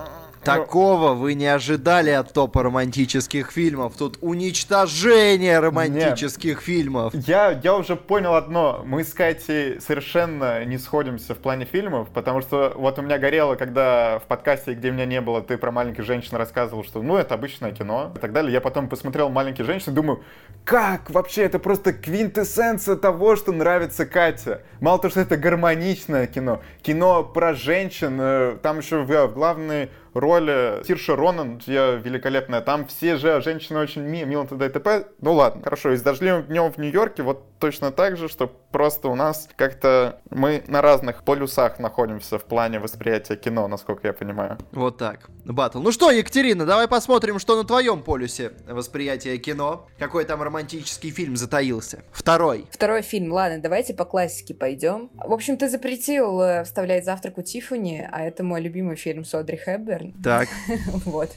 Такого 0.45 1.15
вы 1.15 1.35
не 1.35 1.47
ожидали 1.47 2.11
от 2.11 2.33
топа 2.33 2.63
романтических 2.63 3.51
фильмов. 3.51 3.95
Тут 3.97 4.19
уничтожение 4.21 5.59
романтических 5.59 6.57
Нет. 6.57 6.63
фильмов. 6.63 7.15
Я, 7.15 7.59
я 7.63 7.75
уже 7.75 7.97
понял 7.97 8.35
одно. 8.35 8.83
Мы 8.85 9.05
с 9.05 9.15
Катей 9.15 9.81
совершенно 9.81 10.04
не 10.13 10.79
сходимся 10.79 11.35
в 11.35 11.39
плане 11.39 11.65
фильмов, 11.65 12.09
потому 12.13 12.41
что 12.41 12.73
вот 12.77 12.99
у 12.99 13.03
меня 13.03 13.19
горело, 13.19 13.55
когда 13.55 14.19
в 14.19 14.25
подкасте, 14.25 14.75
где 14.75 14.91
меня 14.91 15.07
не 15.07 15.21
было, 15.21 15.43
ты 15.43 15.57
про 15.57 15.71
маленьких 15.71 16.05
женщин 16.05 16.37
рассказывал, 16.37 16.85
что 16.85 17.03
ну 17.03 17.17
это 17.17 17.35
обычное 17.35 17.73
кино 17.73 18.13
и 18.15 18.19
так 18.19 18.33
далее. 18.33 18.53
Я 18.53 18.61
потом 18.61 18.89
посмотрел 18.89 19.29
«Маленькие 19.31 19.65
женщины» 19.65 19.95
думаю, 19.95 20.23
как 20.65 21.11
вообще 21.11 21.43
это 21.43 21.59
просто 21.59 21.93
квинтэссенция 21.93 22.97
того, 22.97 23.37
что 23.37 23.53
нравится 23.53 24.07
Кате. 24.07 24.61
Мало 24.81 24.99
того, 24.99 25.11
что 25.11 25.21
это 25.21 25.37
гармоничное 25.37 26.27
кино, 26.27 26.63
кино 26.83 27.25
про 27.25 27.55
женщин, 27.55 28.19
э, 28.21 28.59
там 28.63 28.79
еще 28.79 29.03
в 29.03 29.33
главной 29.33 29.91
роли 30.15 30.83
Тирши 30.85 31.15
Ронан, 31.15 31.61
я 31.67 31.93
великолепная. 31.93 32.61
Там 32.61 32.87
все 32.87 33.17
же 33.17 33.41
женщины 33.41 33.79
очень 33.79 34.03
ми 34.03 34.25
мило 34.25 34.47
т.д. 34.47 34.69
т.п. 34.69 35.07
Ну 35.21 35.33
ладно, 35.35 35.63
хорошо. 35.63 35.93
И 35.93 35.97
с 35.97 36.03
дождливым 36.03 36.45
днем 36.45 36.73
в 36.73 36.79
Нью-Йорке 36.79 37.23
вот 37.23 37.59
точно 37.59 37.91
так 37.91 38.17
же, 38.17 38.29
что 38.29 38.47
просто 38.47 39.09
у 39.09 39.15
нас 39.15 39.49
как-то 39.57 40.21
мы 40.31 40.63
на 40.67 40.83
разных 40.83 41.25
полюсах 41.25 41.79
находимся 41.79 42.39
в 42.39 42.45
плане 42.45 42.79
восприятия 42.79 43.37
кино, 43.37 43.69
насколько 43.69 44.07
я 44.07 44.13
понимаю. 44.13 44.59
Вот 44.73 44.99
так. 44.99 45.31
Батл. 45.53 45.81
Ну 45.81 45.93
что, 45.93 46.11
Екатерина, 46.11 46.65
давай 46.65 46.89
посмотрим, 46.89 47.39
что 47.39 47.57
на 47.57 47.65
твоем 47.65 48.03
полюсе 48.03 48.53
восприятия 48.67 49.37
кино. 49.39 49.87
Какой 49.99 50.25
там 50.25 50.43
романтический 50.43 51.11
фильм 51.11 51.37
затаился. 51.37 52.03
Второй. 52.13 52.67
Второй 52.71 53.03
фильм. 53.03 53.33
Ладно, 53.33 53.59
давайте 53.61 53.95
по 53.95 54.05
классике 54.05 54.55
пойдем. 54.55 55.11
В 55.15 55.33
общем, 55.33 55.57
ты 55.57 55.69
запретил 55.69 56.41
э, 56.41 56.65
вставлять 56.65 57.05
«Завтрак 57.05 57.39
у 57.39 57.43
Тиффани», 57.43 58.09
а 58.11 58.23
это 58.23 58.43
мой 58.43 58.61
любимый 58.61 58.97
фильм 58.97 59.25
с 59.25 59.35
Одри 59.35 59.59
Хепберн. 59.59 60.13
Так. 60.23 60.49
вот. 61.05 61.31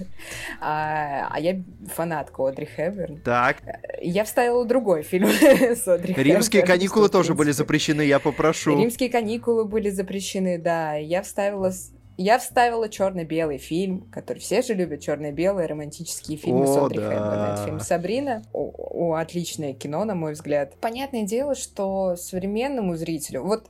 А, 0.62 1.28
а 1.30 1.40
я 1.40 1.62
фанатка 1.94 2.48
Одри 2.48 2.66
Хепберн. 2.66 3.20
Так. 3.22 3.58
Я 4.02 4.24
вставила 4.24 4.66
другой 4.66 5.04
фильм 5.04 5.28
с 5.32 5.88
Одри. 5.88 6.14
Римские 6.14 6.64
каникулы 6.64 7.10
тоже 7.10 7.34
были 7.34 7.52
запрещены, 7.52 8.02
я 8.02 8.20
попрошу. 8.20 8.80
Римские 8.80 9.10
каникулы 9.10 9.66
были 9.66 9.90
запрещены, 9.90 10.58
да. 10.58 10.96
Я 10.96 11.24
вставила 11.24 11.72
я 12.18 12.40
вставила 12.40 12.90
черно-белый 12.90 13.58
фильм, 13.58 14.10
который 14.12 14.40
все 14.40 14.62
же 14.62 14.74
любят 14.74 15.02
черно-белые 15.02 15.68
романтические 15.68 16.38
фильмы 16.38 16.64
О, 16.64 16.68
с 16.68 16.78
Одри 16.78 17.00
да. 17.00 17.12
Хепберн. 17.12 17.54
Это 17.54 17.66
фильм 17.66 17.80
Сабрина. 17.80 18.44
О, 18.54 18.72
о, 18.76 19.14
отличное 19.14 19.74
кино, 19.74 20.04
на 20.04 20.16
мой 20.16 20.34
взгляд. 20.34 20.76
Понятное 20.82 21.24
дело, 21.24 21.56
что 21.56 22.16
современному 22.16 22.96
зрителю... 22.96 23.44
Вот 23.44 23.70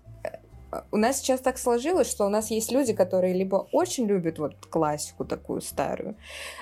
у 0.91 0.97
нас 0.97 1.19
сейчас 1.19 1.39
так 1.41 1.57
сложилось, 1.57 2.09
что 2.09 2.25
у 2.25 2.29
нас 2.29 2.51
есть 2.51 2.71
люди, 2.71 2.93
которые 2.93 3.33
либо 3.33 3.67
очень 3.71 4.05
любят 4.05 4.39
вот 4.39 4.55
классику 4.69 5.25
такую 5.25 5.61
старую, 5.61 6.15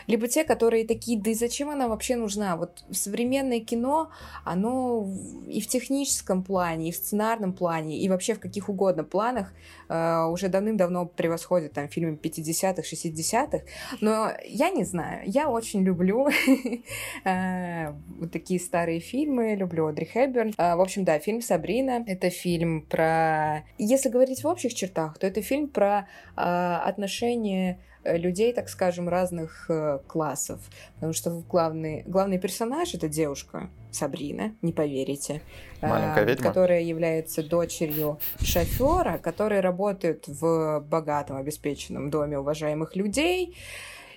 либо 0.08 0.28
те, 0.28 0.44
которые 0.44 0.86
такие, 0.86 1.20
да 1.20 1.32
и 1.32 1.34
зачем 1.34 1.70
она 1.70 1.88
вообще 1.88 2.16
нужна? 2.16 2.56
Вот 2.56 2.84
современное 2.92 3.60
кино, 3.60 4.10
оно 4.44 5.08
и 5.48 5.62
в 5.62 5.68
техническом 5.68 6.44
плане, 6.44 6.90
и 6.90 6.92
в 6.92 6.96
сценарном 6.96 7.54
плане, 7.54 8.00
и 8.00 8.10
вообще 8.10 8.34
в 8.34 8.40
каких 8.40 8.70
угодно 8.70 9.04
планах 9.04 9.54
э, 9.90 10.24
уже 10.26 10.50
давным-давно 10.50 11.06
превосходит 11.06 11.74
там 11.74 11.88
фильмы 11.88 12.18
50-х, 12.22 12.82
60-х. 12.82 13.66
Но 14.02 14.32
я 14.46 14.70
не 14.70 14.84
знаю, 14.84 15.24
я 15.26 15.50
очень 15.50 15.84
люблю 15.84 16.28
э, 17.26 17.92
вот 18.20 18.32
такие 18.32 18.60
старые 18.60 19.00
фильмы, 19.00 19.56
люблю 19.56 19.88
Одри 19.88 20.06
Хепберн. 20.06 20.54
Э, 20.58 20.76
в 20.76 20.82
общем, 20.82 21.04
да, 21.04 21.20
фильм 21.20 21.42
«Сабрина»— 21.42 22.04
это 22.08 22.30
фильм 22.30 22.82
про... 22.82 23.64
Если 23.78 24.05
говорить 24.10 24.44
в 24.44 24.48
общих 24.48 24.74
чертах, 24.74 25.18
то 25.18 25.28
это 25.28 25.42
фильм 25.42 25.68
про 25.68 26.08
отношения 26.36 27.80
Э, 28.06 28.18
людей, 28.18 28.54
так 28.54 28.70
скажем, 28.70 29.10
разных 29.10 29.66
э, 29.70 30.00
классов. 30.08 30.60
Потому 30.96 31.14
что 31.14 31.44
главный, 31.50 32.04
главный 32.06 32.38
персонаж 32.38 32.94
это 32.94 33.10
девушка 33.10 33.70
Сабрина, 33.92 34.54
не 34.62 34.74
поверите, 34.74 35.42
э, 35.82 36.36
которая 36.36 36.82
является 36.82 37.42
дочерью 37.42 38.20
шофера, 38.42 39.18
который 39.18 39.60
работает 39.60 40.28
в 40.28 40.82
богатом, 40.82 41.38
обеспеченном 41.38 42.12
доме 42.12 42.38
уважаемых 42.38 42.96
людей. 42.96 43.56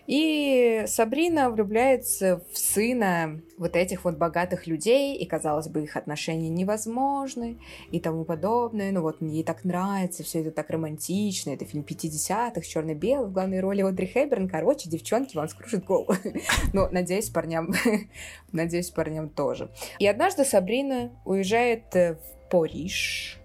И 0.09 0.85
Сабрина 0.87 1.51
влюбляется 1.51 2.43
в 2.51 2.57
сына 2.57 3.43
вот 3.59 3.77
этих 3.77 4.05
вот 4.05 4.17
богатых 4.17 4.67
людей, 4.67 5.15
и, 5.15 5.27
казалось 5.27 5.69
бы, 5.69 5.83
их 5.83 5.99
отношения 5.99 6.49
невозможны 6.49 7.59
и 7.91 8.01
тому 8.01 8.25
подобное. 8.25 8.91
Ну 8.91 9.03
вот, 9.03 9.21
ей 9.21 9.45
так 9.45 9.65
нравится, 9.65 10.25
все 10.25 10.41
это 10.41 10.51
так 10.51 10.71
романтично. 10.71 11.51
Это 11.51 11.67
фильм 11.67 11.85
50-х, 11.87 12.63
черно-белый, 12.63 13.29
в 13.29 13.33
главной 13.33 13.61
роли 13.61 13.83
Одри 13.83 14.07
Хейберн. 14.07 14.49
Короче, 14.49 14.89
девчонки, 14.89 15.37
вам 15.37 15.47
скружит 15.47 15.85
голову. 15.85 16.15
Но, 16.73 16.89
надеюсь, 16.89 17.29
парням, 17.29 17.75
надеюсь, 18.53 18.89
парням 18.89 19.29
тоже. 19.29 19.71
И 19.99 20.07
однажды 20.07 20.47
Сабрина 20.47 21.13
уезжает 21.27 21.93
в 21.93 22.19
Париж, 22.51 23.39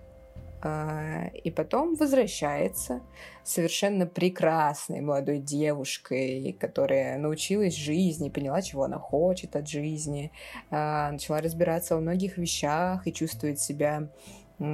а, 0.62 1.28
и 1.44 1.52
потом 1.52 1.96
возвращается 1.96 3.02
совершенно 3.44 4.06
прекрасной 4.06 5.02
молодой 5.02 5.40
девушкой, 5.40 6.56
которая 6.60 7.18
научилась 7.18 7.76
жизни, 7.76 8.30
поняла, 8.30 8.62
чего 8.62 8.84
она 8.84 8.98
хочет 8.98 9.56
от 9.56 9.68
жизни, 9.68 10.32
а, 10.70 11.12
начала 11.12 11.42
разбираться 11.42 11.96
во 11.96 12.02
многих 12.02 12.38
вещах 12.38 13.06
и 13.08 13.14
чувствует 13.14 13.60
себя 13.60 14.10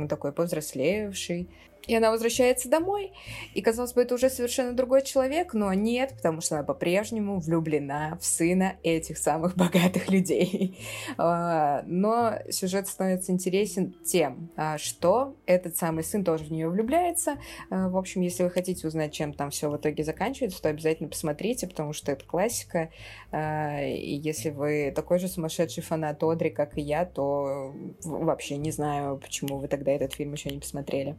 такой 0.07 0.31
повзрослевшей. 0.33 1.49
И 1.89 1.95
она 1.95 2.11
возвращается 2.11 2.69
домой, 2.69 3.11
и, 3.55 3.63
казалось 3.63 3.93
бы, 3.93 4.03
это 4.03 4.13
уже 4.13 4.29
совершенно 4.29 4.73
другой 4.73 5.01
человек, 5.01 5.55
но 5.55 5.73
нет, 5.73 6.13
потому 6.15 6.39
что 6.39 6.55
она 6.55 6.63
по-прежнему 6.63 7.39
влюблена 7.39 8.15
в 8.21 8.23
сына 8.23 8.75
этих 8.83 9.17
самых 9.17 9.55
богатых 9.57 10.07
людей. 10.11 10.77
А, 11.17 11.81
но 11.87 12.33
сюжет 12.51 12.87
становится 12.87 13.31
интересен 13.31 13.95
тем, 14.05 14.51
а, 14.55 14.77
что 14.77 15.35
этот 15.47 15.77
самый 15.77 16.03
сын 16.03 16.23
тоже 16.23 16.43
в 16.43 16.51
нее 16.51 16.69
влюбляется. 16.69 17.39
А, 17.71 17.89
в 17.89 17.97
общем, 17.97 18.21
если 18.21 18.43
вы 18.43 18.51
хотите 18.51 18.87
узнать, 18.87 19.11
чем 19.11 19.33
там 19.33 19.49
все 19.49 19.67
в 19.67 19.75
итоге 19.75 20.03
заканчивается, 20.03 20.61
то 20.61 20.69
обязательно 20.69 21.09
посмотрите, 21.09 21.65
потому 21.65 21.93
что 21.93 22.11
это 22.11 22.23
классика. 22.23 22.91
И 23.33 24.19
если 24.23 24.51
вы 24.51 24.93
такой 24.95 25.17
же 25.17 25.27
сумасшедший 25.27 25.81
фанат 25.81 26.21
Одри, 26.23 26.51
как 26.51 26.77
и 26.77 26.81
я, 26.81 27.05
то 27.05 27.73
вообще 28.03 28.57
не 28.57 28.69
знаю, 28.69 29.17
почему 29.17 29.57
вы 29.57 29.67
тогда 29.67 29.91
этот 29.91 30.13
фильм 30.13 30.33
еще 30.33 30.49
не 30.49 30.59
посмотрели. 30.59 31.15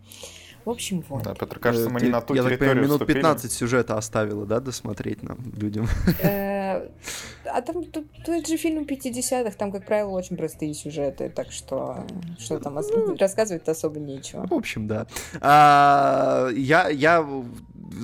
В 0.64 0.70
общем, 0.70 1.04
вот. 1.08 1.22
Да, 1.22 1.34
Петр, 1.34 1.58
кажется, 1.58 1.90
мы 1.90 2.00
Ты, 2.00 2.06
не 2.06 2.12
на 2.12 2.20
ту 2.20 2.34
я 2.34 2.42
территорию 2.42 2.58
так 2.58 2.78
понимаю, 2.80 2.98
минут 2.98 3.06
15 3.06 3.52
сюжета 3.52 3.96
оставила, 3.96 4.46
да, 4.46 4.60
досмотреть 4.60 5.22
нам, 5.22 5.38
людям? 5.56 5.88
Э, 6.22 6.88
а 7.44 7.62
там, 7.62 7.84
тут 7.84 8.46
же 8.46 8.56
фильм 8.56 8.84
50-х, 8.84 9.56
там, 9.56 9.72
как 9.72 9.86
правило, 9.86 10.10
очень 10.10 10.36
простые 10.36 10.74
сюжеты, 10.74 11.30
так 11.30 11.50
что 11.50 12.04
что 12.38 12.58
там 12.58 12.74
ну, 12.74 13.16
рассказывать 13.16 13.68
особо 13.68 13.98
нечего. 13.98 14.46
В 14.46 14.54
общем, 14.54 14.86
да. 14.86 15.06
А, 15.40 16.48
я, 16.54 16.88
я 16.88 17.26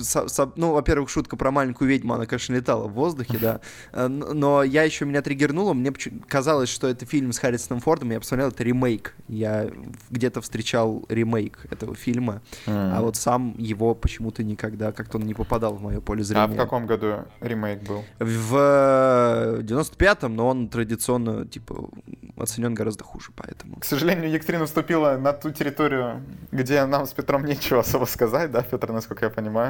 со- 0.01 0.27
со- 0.27 0.51
ну, 0.55 0.71
во-первых, 0.73 1.09
шутка 1.09 1.35
про 1.37 1.51
маленькую 1.51 1.89
ведьму, 1.89 2.13
она, 2.13 2.25
конечно, 2.25 2.53
летала 2.53 2.87
в 2.87 2.93
воздухе, 2.93 3.37
да, 3.41 3.59
Э, 3.93 4.07
но 4.07 4.63
я 4.63 4.83
еще 4.83 5.05
меня 5.05 5.21
триггернуло, 5.21 5.73
мне 5.73 5.91
казалось, 6.27 6.69
что 6.69 6.87
это 6.87 7.05
фильм 7.05 7.31
с 7.31 7.39
Харрисоном 7.39 7.81
Фордом, 7.81 8.11
я 8.11 8.19
посмотрел, 8.19 8.49
это 8.49 8.63
ремейк, 8.63 9.15
я 9.27 9.69
где-то 10.09 10.41
встречал 10.41 11.05
ремейк 11.09 11.65
этого 11.71 11.95
фильма, 11.95 12.41
а 12.65 13.01
вот 13.01 13.15
сам 13.15 13.55
его 13.57 13.95
почему-то 13.95 14.43
никогда, 14.43 14.91
как-то 14.91 15.17
он 15.17 15.23
не 15.25 15.33
попадал 15.33 15.73
в 15.75 15.81
мое 15.81 15.99
поле 16.01 16.23
зрения. 16.23 16.43
А 16.43 16.47
в 16.47 16.55
каком 16.55 16.85
году 16.87 17.25
ремейк 17.41 17.83
был? 17.83 18.03
В 18.19 19.59
95-м, 19.61 20.35
но 20.35 20.47
он 20.47 20.69
традиционно, 20.69 21.45
типа, 21.45 21.89
оценен 22.37 22.73
гораздо 22.73 23.03
хуже, 23.03 23.31
поэтому. 23.35 23.77
К 23.77 23.85
сожалению, 23.85 24.29
Екатерина 24.31 24.65
вступила 24.65 25.17
на 25.17 25.33
ту 25.33 25.51
территорию, 25.51 26.23
где 26.51 26.85
нам 26.85 27.05
с 27.05 27.13
Петром 27.13 27.45
нечего 27.45 27.79
особо 27.81 28.05
сказать, 28.05 28.51
да, 28.51 28.61
Петр, 28.61 28.91
насколько 28.91 29.25
я 29.25 29.29
понимаю? 29.31 29.66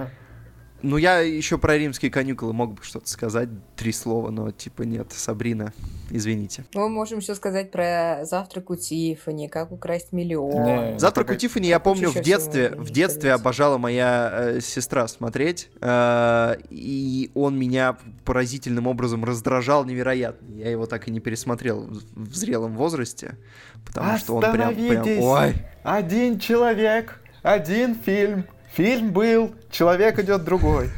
Ну, 0.83 0.97
я 0.97 1.19
еще 1.19 1.57
про 1.57 1.75
римские 1.77 2.11
каникулы 2.11 2.53
мог 2.53 2.75
бы 2.75 2.83
что-то 2.83 3.09
сказать, 3.09 3.49
три 3.75 3.91
слова, 3.91 4.29
но, 4.29 4.51
типа, 4.51 4.83
нет, 4.83 5.11
Сабрина, 5.11 5.73
извините. 6.11 6.65
Мы 6.75 6.87
можем 6.87 7.17
еще 7.17 7.33
сказать 7.33 7.71
про 7.71 8.19
завтрак 8.25 8.69
у 8.69 8.75
Тиффани, 8.75 9.47
как 9.47 9.71
украсть 9.71 10.11
миллион. 10.11 10.63
Не, 10.63 10.99
Завтрак 10.99 11.31
у 11.31 11.35
Тиффани, 11.35 11.67
я 11.67 11.79
помню, 11.79 12.11
в 12.11 12.21
детстве, 12.21 12.69
в 12.75 12.91
детстве 12.91 13.33
обожала 13.33 13.79
моя 13.79 14.31
э, 14.31 14.61
сестра 14.61 15.07
смотреть, 15.07 15.69
э, 15.81 16.57
и 16.69 17.31
он 17.33 17.57
меня 17.57 17.97
поразительным 18.23 18.85
образом 18.85 19.25
раздражал 19.25 19.83
невероятно. 19.83 20.45
Я 20.53 20.69
его 20.69 20.85
так 20.85 21.07
и 21.07 21.11
не 21.11 21.19
пересмотрел 21.19 21.87
в, 21.87 22.29
в 22.29 22.35
зрелом 22.35 22.75
возрасте, 22.75 23.37
потому 23.83 24.17
что 24.19 24.35
он 24.35 24.41
прям, 24.51 24.75
прям, 24.75 25.07
ой, 25.23 25.55
Один 25.81 26.39
человек, 26.39 27.19
один 27.41 27.95
фильм. 27.95 28.45
Фильм 28.77 29.11
был, 29.11 29.55
человек 29.71 30.19
идет 30.19 30.43
другой. 30.43 30.91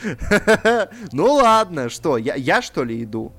ну 1.12 1.32
ладно, 1.32 1.88
что, 1.88 2.16
я, 2.16 2.36
я 2.36 2.62
что 2.62 2.84
ли 2.84 3.02
иду? 3.02 3.32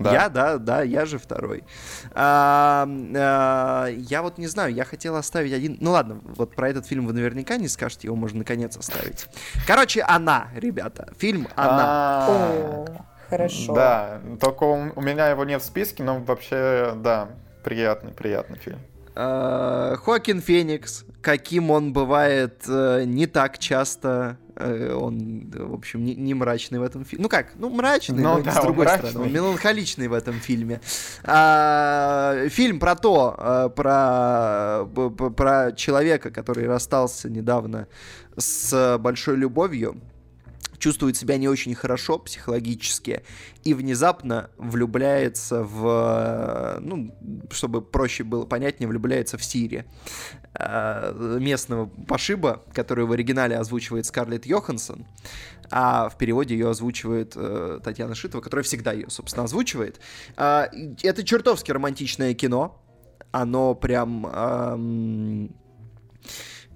Да. 0.00 0.12
Я, 0.12 0.28
да, 0.28 0.58
да, 0.58 0.82
я 0.82 1.06
же 1.06 1.18
второй. 1.18 1.62
А, 2.10 2.88
а, 3.14 3.86
я 3.86 4.22
вот 4.22 4.36
не 4.36 4.48
знаю, 4.48 4.74
я 4.74 4.84
хотел 4.84 5.14
оставить 5.14 5.52
один... 5.52 5.78
Ну 5.80 5.92
ладно, 5.92 6.20
вот 6.24 6.56
про 6.56 6.70
этот 6.70 6.84
фильм 6.84 7.06
вы 7.06 7.12
наверняка 7.12 7.56
не 7.56 7.68
скажете, 7.68 8.08
его 8.08 8.16
можно 8.16 8.38
наконец 8.38 8.76
оставить. 8.76 9.28
Короче, 9.64 10.02
«Она», 10.02 10.48
ребята, 10.56 11.12
фильм 11.16 11.46
«Она». 11.54 11.84
А, 11.84 12.26
О, 12.30 12.86
хорошо. 13.30 13.74
Да, 13.74 14.20
только 14.40 14.64
у 14.64 14.92
у 14.96 15.00
меня 15.00 15.28
его 15.28 15.44
нет 15.44 15.62
в 15.62 15.64
списке, 15.64 16.02
но 16.02 16.18
вообще, 16.18 16.94
да, 16.96 17.28
приятный, 17.62 18.10
приятный 18.10 18.58
фильм. 18.58 18.80
А, 19.14 19.96
Хоакин 19.96 20.40
Феникс, 20.40 21.04
каким 21.20 21.70
он 21.70 21.92
бывает 21.92 22.62
э, 22.66 23.04
не 23.04 23.26
так 23.26 23.58
часто, 23.58 24.38
э, 24.56 24.92
он, 24.94 25.50
в 25.54 25.74
общем, 25.74 26.04
не, 26.04 26.14
не 26.14 26.34
мрачный 26.34 26.78
в 26.78 26.82
этом 26.82 27.04
фильме. 27.04 27.22
Ну 27.24 27.28
как, 27.28 27.48
ну 27.56 27.68
мрачный, 27.68 28.22
Ну 28.22 28.38
но 28.38 28.42
да, 28.42 28.52
с 28.52 28.62
другой 28.62 28.86
мрачный. 28.86 29.10
стороны, 29.10 29.28
он 29.28 29.32
меланхоличный 29.34 30.08
в 30.08 30.14
этом 30.14 30.34
фильме. 30.34 30.80
А, 31.24 32.48
фильм 32.48 32.80
про 32.80 32.96
то, 32.96 33.36
э, 33.38 33.70
про, 33.74 34.84
про 34.86 35.72
человека, 35.72 36.30
который 36.30 36.66
расстался 36.66 37.28
недавно 37.28 37.86
с 38.36 38.96
большой 38.98 39.36
любовью, 39.36 40.00
чувствует 40.82 41.16
себя 41.16 41.36
не 41.36 41.48
очень 41.48 41.76
хорошо 41.76 42.18
психологически 42.18 43.22
и 43.62 43.72
внезапно 43.72 44.50
влюбляется 44.56 45.62
в, 45.62 45.86
э, 45.86 46.80
ну, 46.80 47.14
чтобы 47.52 47.82
проще 47.82 48.24
было 48.24 48.44
понятнее, 48.46 48.88
влюбляется 48.88 49.38
в 49.38 49.44
Сири, 49.44 49.84
э, 50.58 51.38
местного 51.40 51.86
пошиба, 51.86 52.64
который 52.74 53.04
в 53.04 53.12
оригинале 53.12 53.56
озвучивает 53.58 54.06
Скарлетт 54.06 54.44
Йоханссон, 54.44 55.06
а 55.70 56.08
в 56.08 56.18
переводе 56.18 56.54
ее 56.54 56.70
озвучивает 56.70 57.34
э, 57.36 57.78
Татьяна 57.84 58.16
Шитова, 58.16 58.42
которая 58.42 58.64
всегда 58.64 58.90
ее, 58.90 59.08
собственно, 59.08 59.44
озвучивает. 59.44 60.00
А, 60.36 60.68
Это 61.04 61.22
чертовски 61.22 61.70
романтичное 61.70 62.34
кино, 62.34 62.82
оно 63.30 63.76
прям... 63.76 64.26
эм, 64.26 65.61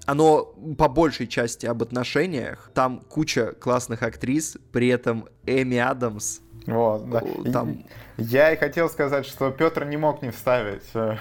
оно 0.07 0.45
по 0.79 0.89
большей 0.89 1.27
части 1.27 1.67
об 1.67 1.83
отношениях. 1.83 2.71
Там 2.75 3.01
куча 3.01 3.53
классных 3.53 4.03
актрис, 4.03 4.57
при 4.73 4.89
этом 4.89 5.29
Эми 5.45 5.79
Адамс. 5.79 6.41
Вот, 6.67 7.09
да. 7.11 7.23
Там- 7.53 7.85
Я 8.17 8.53
и 8.53 8.57
хотел 8.57 8.89
сказать, 8.89 9.27
что 9.27 9.51
Петр 9.51 9.85
не 9.85 9.97
мог 9.97 10.23
не 10.23 10.31
вставить 10.31 10.83
э, 10.95 11.17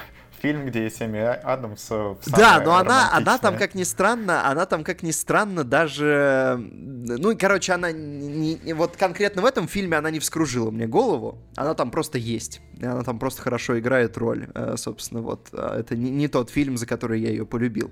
фильм, 0.45 0.65
где 0.67 0.83
есть 0.83 1.01
Эми 1.01 1.19
Адамс. 1.19 1.87
э, 1.89 2.15
Да, 2.27 2.61
но 2.63 2.75
она, 2.75 3.09
она 3.11 3.37
там, 3.39 3.57
как 3.57 3.73
ни 3.73 3.83
странно, 3.83 4.47
она 4.47 4.65
там, 4.67 4.83
как 4.83 5.01
ни 5.01 5.09
странно, 5.11 5.63
даже... 5.63 6.57
Ну, 6.59 7.31
и, 7.31 7.35
короче, 7.35 7.73
она 7.73 7.91
не, 7.91 8.55
не- 8.63 8.73
вот 8.73 8.95
конкретно 8.95 9.41
в 9.41 9.45
этом 9.45 9.67
фильме 9.67 9.97
она 9.97 10.11
не 10.11 10.19
вскружила 10.19 10.69
мне 10.69 10.85
голову. 10.85 11.39
Она 11.55 11.73
там 11.73 11.89
просто 11.89 12.17
есть. 12.19 12.61
И 12.77 12.85
она 12.85 13.01
там 13.03 13.17
просто 13.17 13.41
хорошо 13.41 13.79
играет 13.79 14.17
роль. 14.17 14.47
Э, 14.53 14.75
Собственно, 14.77 15.21
вот. 15.21 15.49
э, 15.51 15.77
Это 15.79 15.95
не, 15.95 16.11
не 16.11 16.27
тот 16.27 16.51
фильм, 16.51 16.77
за 16.77 16.85
который 16.85 17.19
я 17.21 17.29
ее 17.29 17.45
полюбил. 17.47 17.91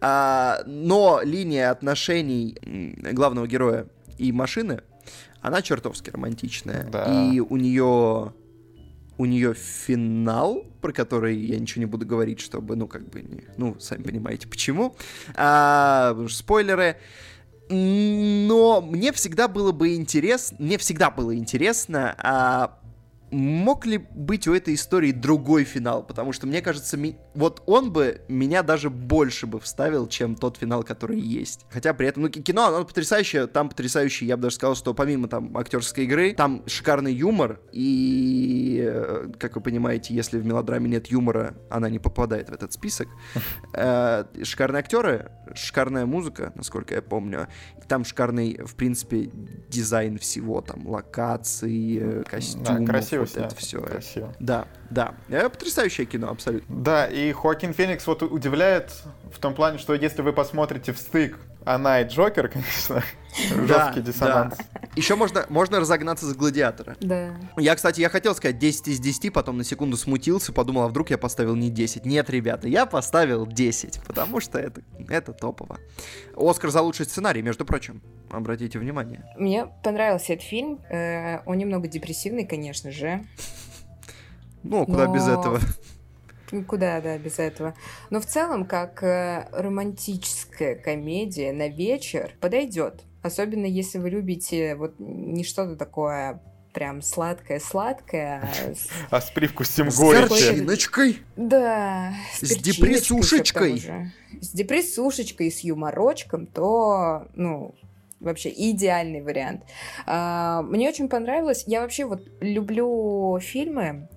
А, 0.00 0.58
Но 0.66 1.20
линия 1.22 1.70
отношений 1.70 2.56
главного 3.12 3.46
героя 3.46 3.86
и 4.18 4.32
машины, 4.32 4.80
она 5.40 5.62
чертовски 5.62 6.10
романтичная. 6.10 6.84
Да. 6.90 7.04
И 7.32 7.38
у 7.40 7.56
нее 7.56 8.32
у 9.22 9.24
нее 9.24 9.54
финал, 9.54 10.64
про 10.80 10.92
который 10.92 11.36
я 11.36 11.56
ничего 11.56 11.78
не 11.78 11.86
буду 11.86 12.04
говорить, 12.04 12.40
чтобы, 12.40 12.74
ну, 12.74 12.88
как 12.88 13.08
бы, 13.08 13.22
не, 13.22 13.44
ну, 13.56 13.78
сами 13.78 14.02
понимаете, 14.02 14.48
почему. 14.48 14.96
А, 15.36 16.10
потому 16.10 16.26
что 16.26 16.38
спойлеры. 16.38 16.96
Но 17.68 18.80
мне 18.82 19.12
всегда 19.12 19.46
было 19.46 19.70
бы 19.70 19.94
интересно, 19.94 20.56
мне 20.58 20.76
всегда 20.76 21.08
было 21.08 21.36
интересно, 21.36 22.16
а 22.18 22.80
мог 23.32 23.86
ли 23.86 23.98
быть 23.98 24.46
у 24.46 24.54
этой 24.54 24.74
истории 24.74 25.10
другой 25.12 25.64
финал? 25.64 26.02
Потому 26.06 26.32
что, 26.32 26.46
мне 26.46 26.60
кажется, 26.62 26.96
ми- 26.96 27.16
вот 27.34 27.62
он 27.66 27.92
бы 27.92 28.20
меня 28.28 28.62
даже 28.62 28.90
больше 28.90 29.46
бы 29.46 29.58
вставил, 29.58 30.06
чем 30.06 30.34
тот 30.36 30.58
финал, 30.58 30.84
который 30.84 31.18
есть. 31.18 31.66
Хотя 31.70 31.94
при 31.94 32.06
этом, 32.08 32.24
ну, 32.24 32.28
ки- 32.28 32.42
кино, 32.42 32.66
оно 32.66 32.84
потрясающее, 32.84 33.46
там 33.46 33.68
потрясающее, 33.68 34.28
я 34.28 34.36
бы 34.36 34.42
даже 34.42 34.56
сказал, 34.56 34.74
что 34.76 34.94
помимо 34.94 35.28
там 35.28 35.56
актерской 35.56 36.04
игры, 36.04 36.34
там 36.34 36.62
шикарный 36.66 37.12
юмор, 37.14 37.60
и, 37.72 38.82
э, 38.86 39.28
как 39.38 39.56
вы 39.56 39.62
понимаете, 39.62 40.14
если 40.14 40.38
в 40.38 40.44
мелодраме 40.46 40.88
нет 40.90 41.06
юмора, 41.08 41.54
она 41.70 41.88
не 41.88 41.98
попадает 41.98 42.50
в 42.50 42.52
этот 42.52 42.72
список. 42.72 43.08
Э, 43.74 44.24
Шикарные 44.42 44.80
актеры, 44.80 45.30
шикарная 45.54 46.06
музыка, 46.06 46.52
насколько 46.54 46.94
я 46.94 47.02
помню. 47.02 47.48
И 47.82 47.86
там 47.88 48.04
шикарный, 48.04 48.58
в 48.64 48.74
принципе, 48.74 49.30
дизайн 49.68 50.18
всего, 50.18 50.60
там, 50.60 50.86
локаций, 50.86 51.98
э, 52.00 52.22
Да, 52.62 52.76
красиво 52.86 53.21
вот 53.22 53.30
снято, 53.30 53.46
это 53.48 53.56
все. 53.56 53.80
красиво. 53.80 54.34
Да, 54.38 54.66
да. 54.90 55.14
Э, 55.28 55.48
Потрясающее 55.48 56.06
кино, 56.06 56.30
абсолютно. 56.30 56.74
Да, 56.74 57.06
и 57.06 57.32
Хоакин 57.32 57.72
Феникс 57.72 58.06
вот 58.06 58.22
удивляет 58.22 58.92
в 59.32 59.38
том 59.38 59.54
плане, 59.54 59.78
что 59.78 59.94
если 59.94 60.22
вы 60.22 60.32
посмотрите 60.32 60.92
в 60.92 60.98
стык 60.98 61.38
она 61.64 62.00
и 62.00 62.08
Джокер, 62.08 62.48
конечно, 62.52 63.02
жесткий 63.66 64.00
диссонанс. 64.00 64.56
Еще 64.94 65.14
можно, 65.16 65.46
можно 65.48 65.80
разогнаться 65.80 66.26
за 66.26 66.34
гладиатора. 66.34 66.96
Да. 67.00 67.34
Я, 67.56 67.74
кстати, 67.74 68.00
я 68.02 68.10
хотел 68.10 68.34
сказать 68.34 68.58
10 68.58 68.88
из 68.88 69.00
10, 69.00 69.32
потом 69.32 69.56
на 69.56 69.64
секунду 69.64 69.96
смутился, 69.96 70.52
подумал, 70.52 70.82
а 70.82 70.88
вдруг 70.88 71.08
я 71.08 71.16
поставил 71.16 71.56
не 71.56 71.70
10. 71.70 72.04
Нет, 72.04 72.28
ребята, 72.28 72.68
я 72.68 72.84
поставил 72.84 73.46
10, 73.46 74.00
потому 74.06 74.40
что 74.40 74.58
это, 74.58 74.82
это 75.08 75.32
топово. 75.32 75.78
Оскар 76.36 76.70
за 76.70 76.82
лучший 76.82 77.06
сценарий, 77.06 77.40
между 77.40 77.64
прочим. 77.64 78.02
Обратите 78.30 78.78
внимание. 78.78 79.24
Мне 79.38 79.66
понравился 79.82 80.34
этот 80.34 80.44
фильм. 80.44 80.78
Э, 80.90 81.40
Он 81.46 81.56
немного 81.56 81.88
депрессивный, 81.88 82.46
конечно 82.46 82.90
же. 82.90 83.24
Ну, 84.62 84.84
куда 84.84 85.06
без 85.06 85.26
Но- 85.26 85.40
этого. 85.40 85.60
Ну, 86.50 86.64
Куда, 86.66 87.00
да, 87.00 87.16
без 87.16 87.38
этого. 87.38 87.74
Но 88.10 88.20
в 88.20 88.26
целом, 88.26 88.66
как 88.66 89.02
э, 89.02 89.48
романтическая 89.52 90.74
комедия 90.74 91.50
на 91.50 91.68
вечер, 91.68 92.34
подойдет. 92.40 93.04
Особенно 93.22 93.66
если 93.66 93.98
вы 93.98 94.10
любите 94.10 94.74
вот 94.74 94.94
не 94.98 95.44
что-то 95.44 95.76
такое 95.76 96.40
прям 96.72 97.02
сладкое-сладкое. 97.02 98.48
а 99.10 99.20
с- 99.20 99.26
с 99.28 99.30
привкусом 99.30 99.90
С 99.90 99.98
горечи. 99.98 100.28
горчиночкой. 100.28 101.18
Да, 101.36 102.14
С 102.34 102.40
перчиночкой 102.40 102.62
депрессушечкой. 102.62 103.82
С 104.40 104.48
депрессушечкой, 104.50 105.50
с 105.52 105.60
юморочком, 105.60 106.46
то, 106.46 107.28
ну, 107.34 107.74
вообще 108.20 108.50
идеальный 108.50 109.20
вариант. 109.20 109.64
А, 110.06 110.62
Мне 110.62 110.88
очень 110.88 111.08
понравилось. 111.08 111.64
Я 111.66 111.82
вообще 111.82 112.06
вот 112.06 112.26
люблю 112.40 113.38
фильмы 113.40 114.08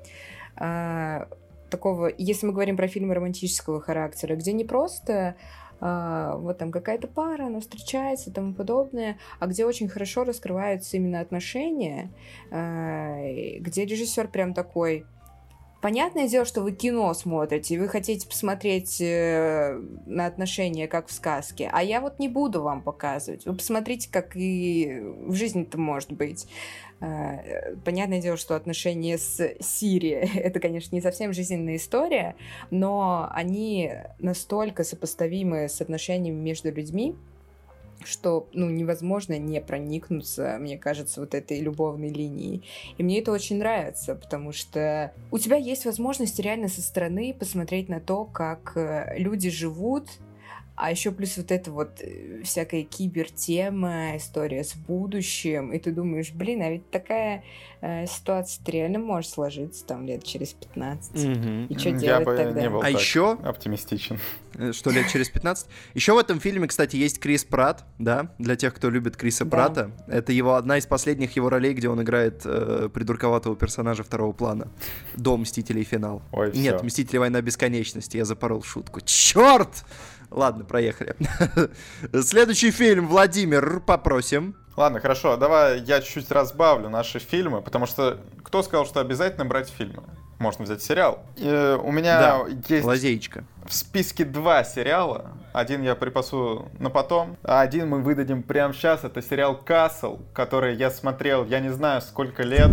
а, 0.56 1.28
такого, 1.70 2.12
если 2.18 2.46
мы 2.48 2.54
говорим 2.54 2.78
про 2.78 2.88
фильмы 2.88 3.13
романтического 3.15 3.82
характера, 3.82 4.36
где 4.36 4.54
не 4.54 4.63
просто 4.63 5.36
вот 5.80 6.58
там 6.58 6.72
какая-то 6.72 7.08
пара, 7.08 7.48
она 7.48 7.60
встречается 7.60 8.30
и 8.30 8.34
тому 8.34 8.54
подобное, 8.54 9.18
а 9.40 9.48
где 9.48 9.66
очень 9.66 9.88
хорошо 9.88 10.24
раскрываются 10.24 10.98
именно 10.98 11.20
отношения, 11.20 12.10
а, 12.52 13.22
и 13.26 13.60
где 13.60 13.86
режиссер 13.86 14.28
прям 14.30 14.54
такой 14.54 15.06
понятное 15.86 16.28
дело, 16.28 16.46
что 16.46 16.62
вы 16.62 16.72
кино 16.72 17.14
смотрите, 17.14 17.80
вы 17.80 17.88
хотите 17.88 18.28
посмотреть 18.28 19.00
э, 19.00 19.80
на 20.08 20.26
отношения, 20.26 20.88
как 20.88 21.08
в 21.10 21.12
сказке, 21.12 21.70
а 21.72 21.84
я 21.84 22.02
вот 22.02 22.18
не 22.18 22.28
буду 22.28 22.64
вам 22.64 22.82
показывать. 22.82 23.46
Вы 23.46 23.54
посмотрите, 23.54 24.10
как 24.12 24.36
и 24.36 25.00
в 25.28 25.36
жизни-то 25.36 25.78
может 25.78 26.12
быть. 26.12 26.48
Э, 27.02 27.76
понятное 27.84 28.22
дело, 28.22 28.38
что 28.38 28.56
отношения 28.56 29.18
с 29.18 29.56
Сирией— 29.60 30.30
это, 30.36 30.60
конечно, 30.60 30.96
не 30.96 31.02
совсем 31.02 31.34
жизненная 31.34 31.76
история, 31.76 32.36
но 32.72 33.30
они 33.32 33.92
настолько 34.20 34.84
сопоставимы 34.84 35.68
с 35.68 35.82
отношениями 35.82 36.40
между 36.40 36.72
людьми, 36.72 37.16
что 38.04 38.48
ну, 38.54 38.70
невозможно 38.70 39.38
не 39.38 39.62
проникнуться, 39.62 40.58
мне 40.60 40.78
кажется, 40.78 41.22
вот 41.22 41.34
этой 41.34 41.60
любовной 41.60 42.10
линией. 42.10 42.64
И 42.98 43.04
мне 43.04 43.20
это 43.20 43.32
очень 43.32 43.58
нравится, 43.58 44.16
потому 44.16 44.52
что 44.52 45.14
у 45.32 45.38
тебя 45.38 45.58
есть 45.58 45.86
возможность 45.86 46.40
реально 46.40 46.68
со 46.68 46.82
стороны 46.82 47.34
посмотреть 47.38 47.90
на 47.90 48.00
то, 48.00 48.26
как 48.26 48.74
э, 48.76 49.18
люди 49.18 49.50
живут, 49.50 50.08
а 50.76 50.92
еще 50.92 51.12
плюс 51.12 51.38
вот 51.38 51.52
эта 51.52 51.72
вот 51.72 52.02
э, 52.02 52.42
всякая 52.44 52.84
кибертема, 52.84 54.18
история 54.18 54.64
с 54.64 54.76
будущим, 54.76 55.72
и 55.72 55.80
ты 55.80 55.92
думаешь, 55.92 56.32
блин, 56.32 56.62
а 56.62 56.70
ведь 56.70 56.90
такая 56.92 57.44
э, 57.82 58.06
ситуация 58.08 58.62
реально 58.68 59.00
может 59.00 59.32
сложиться 59.32 59.86
там 59.86 60.06
лет 60.06 60.24
через 60.24 60.54
15. 60.54 61.16
Mm-hmm. 61.16 61.68
И 61.68 61.78
что 61.80 61.90
Я 61.90 61.98
делать 61.98 62.26
бы 62.26 62.36
тогда? 62.38 62.62
не 62.62 62.70
был 62.70 62.80
А 62.80 62.84
так 62.92 63.00
еще- 63.00 63.34
оптимистичен. 63.44 64.20
Э, 64.58 64.72
Что 64.72 64.90
лет 64.90 65.08
через 65.10 65.30
15. 65.30 65.68
Еще 65.94 66.14
в 66.14 66.18
этом 66.18 66.40
фильме, 66.40 66.68
кстати, 66.68 66.96
есть 66.96 67.20
Крис 67.20 67.44
Пратт, 67.44 67.84
да, 68.00 68.34
для 68.40 68.56
тех, 68.56 68.74
кто 68.74 68.90
любит 68.90 69.18
Криса 69.18 69.44
Да. 69.46 69.52
Пратта. 69.52 69.92
Это 70.08 70.32
его 70.32 70.56
одна 70.56 70.78
из 70.78 70.86
последних 70.86 71.36
его 71.36 71.50
ролей, 71.50 71.74
где 71.74 71.90
он 71.90 72.02
играет 72.02 72.42
э, 72.46 72.90
придурковатого 72.94 73.56
персонажа 73.56 74.04
второго 74.04 74.32
плана. 74.32 74.68
До 75.16 75.36
Мстителей 75.38 75.84
финал. 75.84 76.22
Ой, 76.32 76.52
Нет, 76.54 76.76
всё. 76.78 76.86
Мстители 76.86 77.18
Война 77.18 77.42
Бесконечности, 77.42 78.18
я 78.18 78.26
запорол 78.26 78.64
шутку. 78.64 79.02
Черт! 79.02 79.84
Ладно, 80.32 80.66
проехали. 80.66 81.16
Следующий 82.22 82.72
фильм, 82.72 83.08
Владимир, 83.08 83.80
попросим. 83.80 84.56
Ладно, 84.76 85.00
хорошо, 85.00 85.38
давай 85.38 85.80
я 85.82 86.02
чуть-чуть 86.02 86.32
разбавлю 86.32 86.90
наши 86.90 87.20
фильмы, 87.20 87.62
потому 87.62 87.86
что 87.86 88.20
кто 88.44 88.62
сказал, 88.62 88.86
что 88.86 89.00
обязательно 89.00 89.46
брать 89.46 89.70
фильмы? 89.70 90.04
Можно 90.38 90.66
взять 90.66 90.84
сериал. 90.84 91.24
Э, 91.38 91.78
у 91.82 91.92
меня 91.94 92.20
Да, 92.20 92.46
есть 92.68 92.84
Лазеечка. 92.86 93.46
в 93.66 93.74
списке 93.74 94.26
два 94.26 94.66
сериала. 94.66 95.32
Один 95.54 95.82
я 95.82 95.96
припасу 95.96 96.68
на 96.78 96.90
потом, 96.90 97.38
а 97.42 97.62
один 97.62 97.88
мы 97.88 98.02
выдадим 98.02 98.44
прямо 98.44 98.74
сейчас. 98.74 99.06
Это 99.06 99.22
сериал 99.22 99.56
«Касл», 99.56 100.20
который 100.34 100.76
я 100.76 100.92
смотрел, 100.92 101.46
я 101.46 101.62
не 101.62 101.70
знаю, 101.70 102.02
сколько 102.02 102.44
лет. 102.44 102.72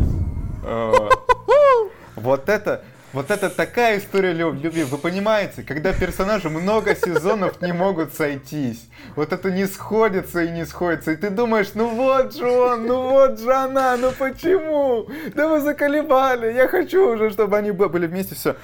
Э, 0.65 0.93
Вот 2.17 2.49
это... 2.49 2.83
Вот 3.13 3.31
это 3.31 3.51
такая 3.51 3.99
история 3.99 4.33
лю- 4.33 4.55
любви, 4.55 4.85
вы 4.85 4.97
понимаете, 4.97 5.63
когда 5.63 5.93
персонажи 5.93 6.49
много 6.49 6.95
сезонов 6.97 7.61
не 7.61 7.73
могут 7.73 8.15
сойтись. 8.15 8.87
Вот 9.17 9.33
это 9.35 9.51
не 9.51 9.67
сходится 9.67 10.43
и 10.43 10.51
не 10.51 10.65
сходится. 10.65 11.13
И 11.13 11.17
ты 11.17 11.29
думаешь, 11.29 11.73
ну 11.75 11.89
вот 11.89 12.35
же 12.35 12.47
он, 12.51 12.87
ну 12.87 13.11
вот 13.11 13.39
же 13.39 13.53
она, 13.53 13.97
ну 13.99 14.13
почему? 14.19 15.09
Да 15.35 15.49
вы 15.49 15.61
заколебали, 15.61 16.53
я 16.55 16.69
хочу 16.69 17.13
уже, 17.15 17.31
чтобы 17.31 17.59
они 17.59 17.71
бы- 17.71 17.91
были 17.91 18.07
вместе, 18.07 18.35
все. 18.35 18.57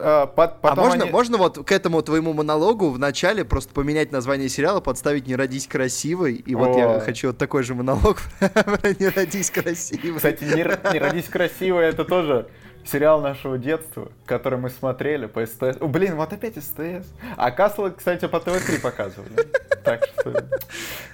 а 0.00 0.26
можно, 0.74 1.04
они- 1.04 1.12
можно 1.12 1.36
вот 1.38 1.64
к 1.64 1.70
этому 1.70 2.02
твоему 2.02 2.32
монологу 2.32 2.90
в 2.90 2.98
начале 2.98 3.44
просто 3.44 3.72
поменять 3.72 4.10
название 4.10 4.48
сериала, 4.48 4.80
подставить 4.80 5.28
«Не 5.28 5.36
родись 5.36 5.66
красивой», 5.68 6.34
и 6.34 6.54
вот 6.56 6.74
О. 6.74 6.78
я 6.78 7.00
хочу 7.00 7.28
вот 7.28 7.38
такой 7.38 7.62
же 7.62 7.74
монолог 7.74 8.18
про 8.40 8.94
«Не 8.98 9.10
родись 9.10 9.50
красивой». 9.50 10.16
Кстати, 10.16 10.42
не, 10.44 10.98
родись 10.98 11.26
красиво, 11.28 11.78
это 11.78 12.04
тоже 12.04 12.48
сериал 12.84 13.20
нашего 13.20 13.58
детства, 13.58 14.10
который 14.26 14.58
мы 14.58 14.70
смотрели 14.70 15.26
по 15.26 15.44
СТС. 15.44 15.80
О, 15.80 15.86
блин, 15.86 16.16
вот 16.16 16.32
опять 16.32 16.62
СТС. 16.62 17.06
А 17.36 17.50
Касл, 17.50 17.90
кстати, 17.90 18.26
по 18.26 18.40
ТВ-3 18.40 18.80
показывали. 18.80 19.32
Так 19.84 20.04
что... 20.04 20.44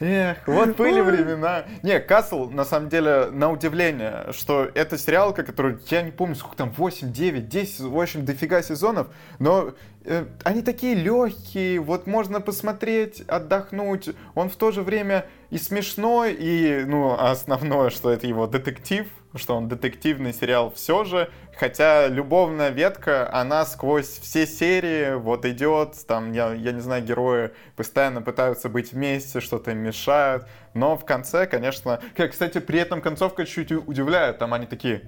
Эх, 0.01 0.39
вот 0.47 0.77
были 0.77 1.01
времена. 1.01 1.65
Не, 1.83 2.01
Касл, 2.01 2.51
на 2.51 2.65
самом 2.65 2.89
деле, 2.89 3.29
на 3.31 3.51
удивление, 3.51 4.27
что 4.33 4.69
это 4.75 4.99
сериал, 4.99 5.33
который, 5.35 5.79
я 5.89 6.03
не 6.03 6.11
помню, 6.11 6.35
сколько 6.35 6.57
там, 6.57 6.71
8, 6.71 7.13
9, 7.13 7.49
10, 7.49 7.81
в 7.81 8.01
общем, 8.01 8.25
дофига 8.25 8.63
сезонов, 8.63 9.09
но 9.39 9.73
э, 10.05 10.27
они 10.45 10.63
такие 10.63 10.95
легкие, 10.95 11.81
вот 11.81 12.07
можно 12.07 12.41
посмотреть, 12.41 13.23
отдохнуть. 13.23 14.11
Он 14.35 14.51
в 14.51 14.57
то 14.57 14.71
же 14.71 14.83
время 14.83 15.27
и 15.51 15.59
смешной, 15.59 16.35
и, 16.35 16.85
ну, 16.87 17.17
основное, 17.19 17.91
что 17.91 18.11
это 18.11 18.27
его 18.27 18.47
детектив, 18.47 19.07
что 19.35 19.57
он 19.57 19.69
детективный 19.69 20.35
сериал 20.35 20.73
все 20.75 21.05
же, 21.05 21.31
хотя 21.57 22.09
любовная 22.09 22.71
ветка, 22.71 23.33
она 23.33 23.65
сквозь 23.65 24.19
все 24.21 24.47
серии 24.47 25.15
вот 25.15 25.45
идет, 25.47 25.95
там, 26.07 26.33
я, 26.33 26.53
я 26.53 26.73
не 26.73 26.81
знаю, 26.81 27.03
герои 27.03 27.51
постоянно 27.77 28.21
пытаются 28.21 28.69
быть 28.69 28.93
вместе, 28.93 29.41
что-то 29.41 29.71
им 29.71 29.79
мешают, 29.79 30.47
но 30.75 30.97
в 30.97 31.05
конце, 31.05 31.47
конечно, 31.47 32.01
как, 32.15 32.33
кстати, 32.33 32.59
при 32.59 32.81
этом 32.81 33.01
концовка 33.01 33.47
чуть 33.47 33.73
удивляет, 33.73 34.39
там 34.39 34.53
они 34.53 34.67
такие, 34.67 35.03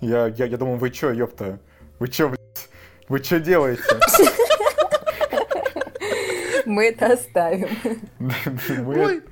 я, 0.00 0.26
я, 0.26 0.46
я 0.46 0.56
думал, 0.56 0.76
вы 0.76 0.90
чё, 0.90 1.10
ёпта, 1.10 1.58
вы 1.98 2.08
чё, 2.08 2.28
блядь, 2.28 2.68
вы 3.08 3.20
чё 3.20 3.40
делаете? 3.40 3.82
Мы 6.66 6.84
это 6.90 7.14
оставим. 7.14 7.68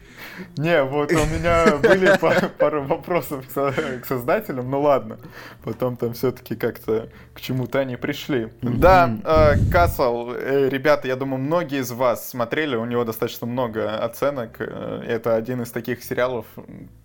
Не, 0.56 0.82
вот 0.84 1.10
у 1.12 1.26
меня 1.26 1.76
были 1.82 2.16
па- 2.20 2.48
пару 2.58 2.82
вопросов 2.82 3.46
к 3.46 3.50
со- 3.50 3.72
к 4.02 4.06
создателям, 4.06 4.70
ну 4.70 4.80
ладно. 4.80 5.18
Потом 5.64 5.96
там 5.96 6.12
все-таки 6.12 6.56
как-то 6.56 7.08
к 7.34 7.40
чему-то 7.40 7.78
они 7.80 7.96
пришли. 7.96 8.48
Да, 8.62 9.10
э, 9.24 9.54
Касл, 9.72 10.32
э, 10.32 10.68
ребята, 10.68 11.08
я 11.08 11.16
думаю, 11.16 11.40
многие 11.42 11.80
из 11.80 11.90
вас 11.90 12.28
смотрели, 12.28 12.76
у 12.76 12.84
него 12.84 13.04
достаточно 13.04 13.46
много 13.46 13.98
оценок. 13.98 14.56
Э, 14.60 15.02
Это 15.06 15.34
один 15.36 15.62
из 15.62 15.70
таких 15.70 16.02
сериалов 16.04 16.46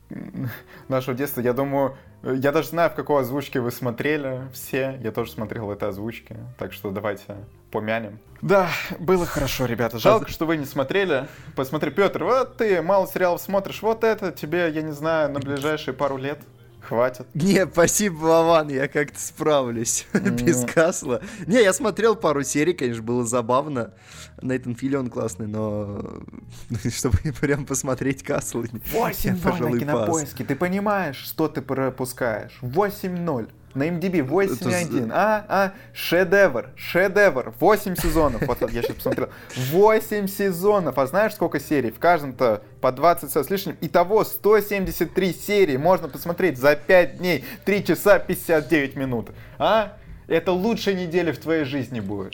нашего 0.88 1.16
детства. 1.16 1.42
Я 1.42 1.54
думаю, 1.54 1.96
э, 2.24 2.36
я 2.38 2.52
даже 2.52 2.70
знаю, 2.70 2.90
в 2.90 2.96
какой 2.96 3.22
озвучке 3.22 3.60
вы 3.60 3.72
смотрели 3.72 4.42
все. 4.54 5.00
Я 5.02 5.12
тоже 5.12 5.32
смотрел 5.32 5.72
этой 5.72 5.90
озвучке. 5.90 6.38
Так 6.58 6.74
что 6.74 6.92
давайте 6.92 7.36
помянем. 7.72 8.20
Да, 8.42 8.70
было 9.00 9.26
хорошо, 9.26 9.66
ребята. 9.66 10.00
Жалко, 10.00 10.30
что 10.30 10.46
вы 10.46 10.58
не 10.58 10.66
смотрели. 10.66 11.28
Посмотри, 11.56 11.92
Петр, 11.92 12.24
вот 12.24 12.58
ты 12.58 12.82
мало 12.82 13.08
сериалов 13.08 13.42
смотришь. 13.42 13.82
Вот 13.82 14.04
это 14.04 14.32
тебе, 14.32 14.70
я 14.70 14.82
не 14.82 14.92
знаю, 14.92 15.32
на 15.32 15.40
ближайшие 15.40 15.94
пару 15.94 16.18
лет 16.18 16.40
хватит. 16.84 17.28
Не, 17.34 17.66
спасибо, 17.66 18.16
Вован, 18.16 18.70
я 18.70 18.88
как-то 18.88 19.20
справлюсь 19.20 20.06
без 20.14 20.66
Касла. 20.66 21.22
Не, 21.48 21.62
я 21.62 21.74
смотрел 21.74 22.16
пару 22.16 22.44
серий, 22.44 22.74
конечно, 22.74 23.04
было 23.04 23.26
забавно. 23.26 23.94
Нейтан 24.42 24.76
Филлион 24.76 25.10
классный, 25.10 25.48
но 25.48 26.22
чтобы 26.92 27.18
прям 27.40 27.66
посмотреть 27.66 28.24
Касл, 28.24 28.64
я, 28.64 28.82
8-0 28.92 29.70
на 29.70 29.80
кинопоиске. 29.80 30.44
Ты 30.44 30.56
понимаешь, 30.56 31.18
что 31.18 31.48
ты 31.48 31.62
пропускаешь? 31.62 32.58
8-0. 32.62 33.50
На 33.76 33.88
MDB 33.88 34.20
8.1. 34.28 35.10
А, 35.12 35.46
а, 35.48 35.74
шедевр, 35.94 36.70
шедевр. 36.76 37.54
8 37.60 37.96
сезонов. 37.96 38.42
Вот 38.44 38.62
я 38.62 38.82
сейчас 38.82 38.96
посмотрел. 38.96 39.30
8 39.56 40.28
сезонов. 40.28 40.98
А 40.98 41.08
знаешь, 41.08 41.34
сколько 41.34 41.60
серий? 41.60 41.92
В 41.92 42.00
каждом-то 42.00 42.62
по 42.82 42.92
20 42.92 43.32
с 43.32 43.50
лишним. 43.50 43.78
Итого 43.82 44.24
173 44.24 45.34
серии 45.34 45.78
можно 45.78 46.08
посмотреть 46.08 46.58
за 46.58 46.76
5 46.76 47.18
дней. 47.18 47.44
3 47.66 47.84
часа 47.86 48.20
59 48.20 48.96
минут. 48.96 49.32
А? 49.58 49.98
Это 50.28 50.52
лучшая 50.52 50.96
неделя 50.96 51.34
в 51.34 51.38
твоей 51.38 51.64
жизни 51.66 52.00
будет. 52.00 52.34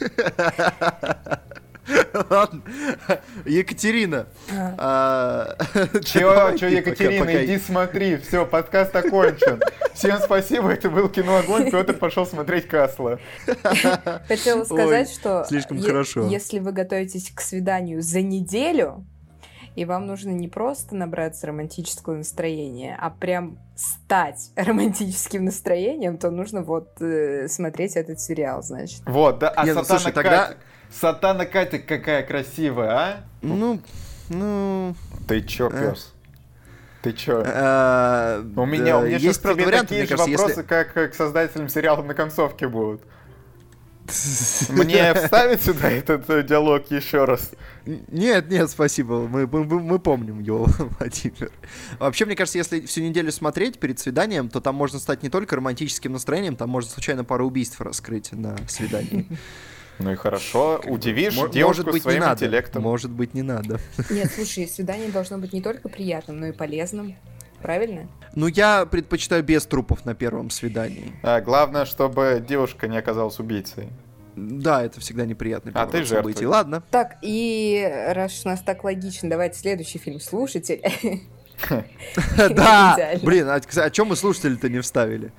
Ладно. 2.30 2.62
Екатерина. 3.44 4.26
а, 4.52 5.56
давай 6.14 6.58
чё, 6.58 6.68
ты 6.68 6.76
Екатерина, 6.76 7.44
иди 7.44 7.58
смотри, 7.58 8.16
все, 8.16 8.46
подкаст 8.46 8.94
окончен. 8.94 9.60
Всем 9.94 10.18
спасибо, 10.18 10.70
это 10.72 10.90
был 10.90 11.08
Кино 11.08 11.36
Огонь, 11.36 11.70
Петр 11.70 11.94
пошел 11.94 12.26
смотреть 12.26 12.66
Касла. 12.66 13.18
Хотела 14.28 14.64
сказать, 14.64 15.10
что 15.10 15.44
слишком 15.48 15.80
хорошо. 15.80 16.26
если 16.28 16.58
вы 16.58 16.72
готовитесь 16.72 17.30
к 17.30 17.40
свиданию 17.40 18.02
за 18.02 18.20
неделю, 18.22 19.04
и 19.76 19.84
вам 19.84 20.06
нужно 20.06 20.30
не 20.30 20.48
просто 20.48 20.94
набраться 20.94 21.46
романтического 21.48 22.14
настроения, 22.14 22.96
а 23.00 23.10
прям 23.10 23.58
стать 23.76 24.50
романтическим 24.56 25.44
настроением, 25.44 26.18
то 26.18 26.30
нужно 26.30 26.62
вот 26.62 27.00
э, 27.00 27.48
смотреть 27.48 27.96
этот 27.96 28.20
сериал, 28.20 28.62
значит. 28.62 29.02
Вот, 29.06 29.38
да, 29.40 29.50
а 29.50 29.64
Не, 29.66 29.74
ну, 29.74 29.84
слушай, 29.84 30.12
тогда- 30.12 30.46
Катя, 30.48 30.58
Сатана 31.00 31.44
Катя 31.46 31.78
какая 31.78 32.22
красивая, 32.22 32.90
а? 32.90 33.24
Ну, 33.42 33.80
ну... 34.28 34.94
Ты 35.26 35.42
чё, 35.42 35.68
Э. 35.70 35.90
пес? 35.92 36.12
Ты 37.02 37.12
чё? 37.12 37.42
а, 37.44 38.40
У 38.56 38.64
меня, 38.64 38.84
да, 38.84 38.98
у 38.98 39.02
меня 39.02 39.10
есть, 39.12 39.24
сейчас 39.24 39.38
правда, 39.38 39.58
тебе 39.60 39.66
варианты, 39.66 39.88
такие 39.88 40.00
мне 40.02 40.06
же 40.08 40.16
кажется, 40.16 40.30
вопросы, 40.30 40.60
если... 40.60 40.68
как 40.68 40.96
э, 40.96 41.08
к 41.08 41.14
создателям 41.14 41.68
сериала 41.68 42.02
на 42.02 42.14
концовке 42.14 42.68
будут. 42.68 43.02
Мне 44.68 45.14
вставить 45.14 45.62
сюда 45.62 45.90
этот 45.90 46.26
диалог 46.46 46.90
еще 46.90 47.24
раз? 47.24 47.52
Нет, 47.86 48.50
нет, 48.50 48.68
спасибо. 48.70 49.26
Мы, 49.26 49.46
мы, 49.46 49.64
мы 49.64 49.98
помним 49.98 50.40
его, 50.40 50.66
Владимир. 50.98 51.50
Вообще, 51.98 52.26
мне 52.26 52.36
кажется, 52.36 52.58
если 52.58 52.82
всю 52.82 53.00
неделю 53.00 53.32
смотреть 53.32 53.78
перед 53.78 53.98
свиданием, 53.98 54.50
то 54.50 54.60
там 54.60 54.74
можно 54.74 54.98
стать 54.98 55.22
не 55.22 55.30
только 55.30 55.56
романтическим 55.56 56.12
настроением, 56.12 56.56
там 56.56 56.68
можно 56.68 56.90
случайно 56.90 57.24
пару 57.24 57.46
убийств 57.46 57.80
раскрыть 57.80 58.32
на 58.32 58.56
свидании. 58.68 59.26
Ну 59.98 60.12
и 60.12 60.14
хорошо, 60.16 60.80
удивишь 60.86 61.36
М- 61.38 61.50
девушку 61.50 61.82
может 61.82 61.92
быть, 61.92 62.02
своим 62.02 62.20
не 62.20 62.26
надо. 62.26 62.44
интеллектом. 62.44 62.82
Может 62.82 63.10
быть, 63.10 63.34
не 63.34 63.42
надо. 63.42 63.78
Нет, 64.10 64.30
слушай, 64.34 64.66
свидание 64.66 65.10
должно 65.10 65.38
быть 65.38 65.52
не 65.52 65.62
только 65.62 65.88
приятным, 65.88 66.40
но 66.40 66.46
и 66.46 66.52
полезным. 66.52 67.16
Правильно? 67.62 68.08
Ну, 68.34 68.46
я 68.46 68.84
предпочитаю 68.84 69.42
без 69.42 69.64
трупов 69.64 70.04
на 70.04 70.14
первом 70.14 70.50
свидании. 70.50 71.12
А, 71.22 71.40
главное, 71.40 71.86
чтобы 71.86 72.44
девушка 72.46 72.88
не 72.88 72.98
оказалась 72.98 73.38
убийцей. 73.38 73.88
Да, 74.36 74.82
это 74.84 75.00
всегда 75.00 75.24
неприятно. 75.24 75.70
А 75.74 75.86
ты 75.86 76.02
жертвуй. 76.04 76.34
Ладно. 76.44 76.82
Так, 76.90 77.16
и 77.22 77.88
раз 78.08 78.38
уж 78.38 78.46
у 78.46 78.48
нас 78.48 78.60
так 78.60 78.84
логично, 78.84 79.30
давайте 79.30 79.58
следующий 79.58 79.98
фильм 79.98 80.20
«Слушатель». 80.20 80.82
Да! 82.36 82.98
Блин, 83.22 83.48
а, 83.48 83.60
а 83.76 83.90
чем 83.90 84.08
мы 84.08 84.16
слушатели-то 84.16 84.68
не 84.68 84.80
вставили? 84.80 85.32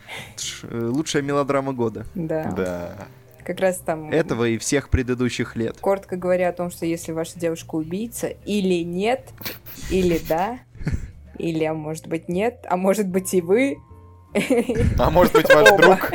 Э, 0.63 0.85
Лучшая 0.87 1.21
мелодрама 1.21 1.73
года. 1.73 2.05
Да. 2.15 2.51
Да. 2.51 3.07
Как 3.45 3.59
раз 3.59 3.77
там... 3.77 4.09
Этого 4.09 4.47
и 4.47 4.57
всех 4.57 4.89
предыдущих 4.89 5.55
лет. 5.55 5.77
Коротко 5.79 6.17
говоря 6.17 6.49
о 6.49 6.51
том, 6.51 6.71
что 6.71 6.85
если 6.85 7.11
ваша 7.11 7.39
девушка 7.39 7.75
убийца, 7.75 8.27
или 8.27 8.83
нет, 8.83 9.29
или 9.91 10.19
да, 10.27 10.59
или, 11.37 11.63
а 11.63 11.73
может 11.73 12.07
быть, 12.07 12.27
нет, 12.27 12.65
а 12.67 12.75
может 12.75 13.07
быть, 13.07 13.33
и 13.33 13.41
вы. 13.41 13.77
А 14.97 15.09
может 15.11 15.33
быть, 15.33 15.47
ваш 15.53 15.71
Оба. 15.71 15.81
друг? 15.81 16.11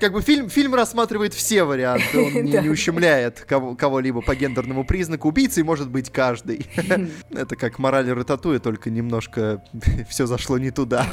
Как 0.00 0.12
бы 0.14 0.22
фильм, 0.22 0.48
фильм 0.48 0.74
рассматривает 0.74 1.34
все 1.34 1.64
варианты, 1.64 2.18
он 2.18 2.32
не, 2.32 2.52
не 2.58 2.68
ущемляет 2.70 3.40
кого- 3.40 3.76
кого-либо 3.76 4.22
по 4.22 4.34
гендерному 4.34 4.84
признаку. 4.84 5.28
Убийцей 5.28 5.62
может 5.62 5.90
быть 5.90 6.10
каждый. 6.10 6.66
Это 7.30 7.54
как 7.56 7.78
мораль 7.78 8.10
Рататуя, 8.10 8.58
только 8.60 8.88
немножко 8.88 9.62
все 10.08 10.24
зашло 10.26 10.56
не 10.56 10.70
туда. 10.70 11.06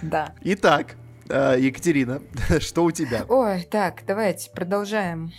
Да. 0.00 0.32
Итак, 0.42 0.96
Екатерина, 1.28 2.20
что 2.60 2.84
у 2.84 2.90
тебя? 2.90 3.24
Ой, 3.28 3.62
так, 3.62 4.02
давайте 4.06 4.50
продолжаем 4.50 5.32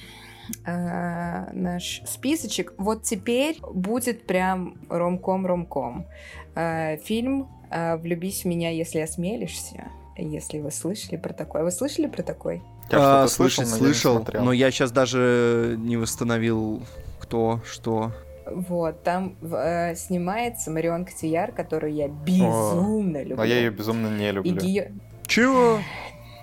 э, 0.66 1.52
наш 1.54 2.02
списочек. 2.06 2.74
Вот 2.78 3.04
теперь 3.04 3.58
будет 3.62 4.26
прям 4.26 4.78
ромком-ромком. 4.90 6.06
Э, 6.56 6.98
фильм 6.98 7.50
э, 7.70 7.98
«Влюбись 7.98 8.44
в 8.44 8.46
меня, 8.46 8.72
если 8.72 9.00
осмелишься». 9.00 9.86
Если 10.18 10.60
вы 10.60 10.72
слышали 10.72 11.18
про 11.18 11.34
такой. 11.34 11.64
Вы 11.64 11.72
слышали 11.72 12.08
про 12.08 12.24
такой? 12.24 12.64
Я 12.90 13.24
А, 13.24 13.28
слышал, 13.28 13.66
слышать 13.66 13.82
но 13.82 13.88
я 13.88 13.94
слышал, 13.94 14.28
но 14.34 14.54
я 14.54 14.72
сейчас 14.72 14.92
даже 14.92 15.76
не 15.78 15.98
восстановил 15.98 16.84
кто, 17.20 17.60
что. 17.66 18.12
Вот, 18.46 19.04
там 19.04 19.36
э, 19.42 19.96
снимается 19.96 20.72
Марион 20.72 21.04
Котияр, 21.04 21.52
которую 21.52 21.94
я 21.94 22.08
безумно 22.08 23.24
люблю. 23.24 23.38
Но 23.38 23.44
я 23.44 23.58
ее 23.58 23.72
безумно 23.72 24.16
не 24.16 24.30
И 24.30 24.32
люблю. 24.32 24.62
Чего? 25.28 25.80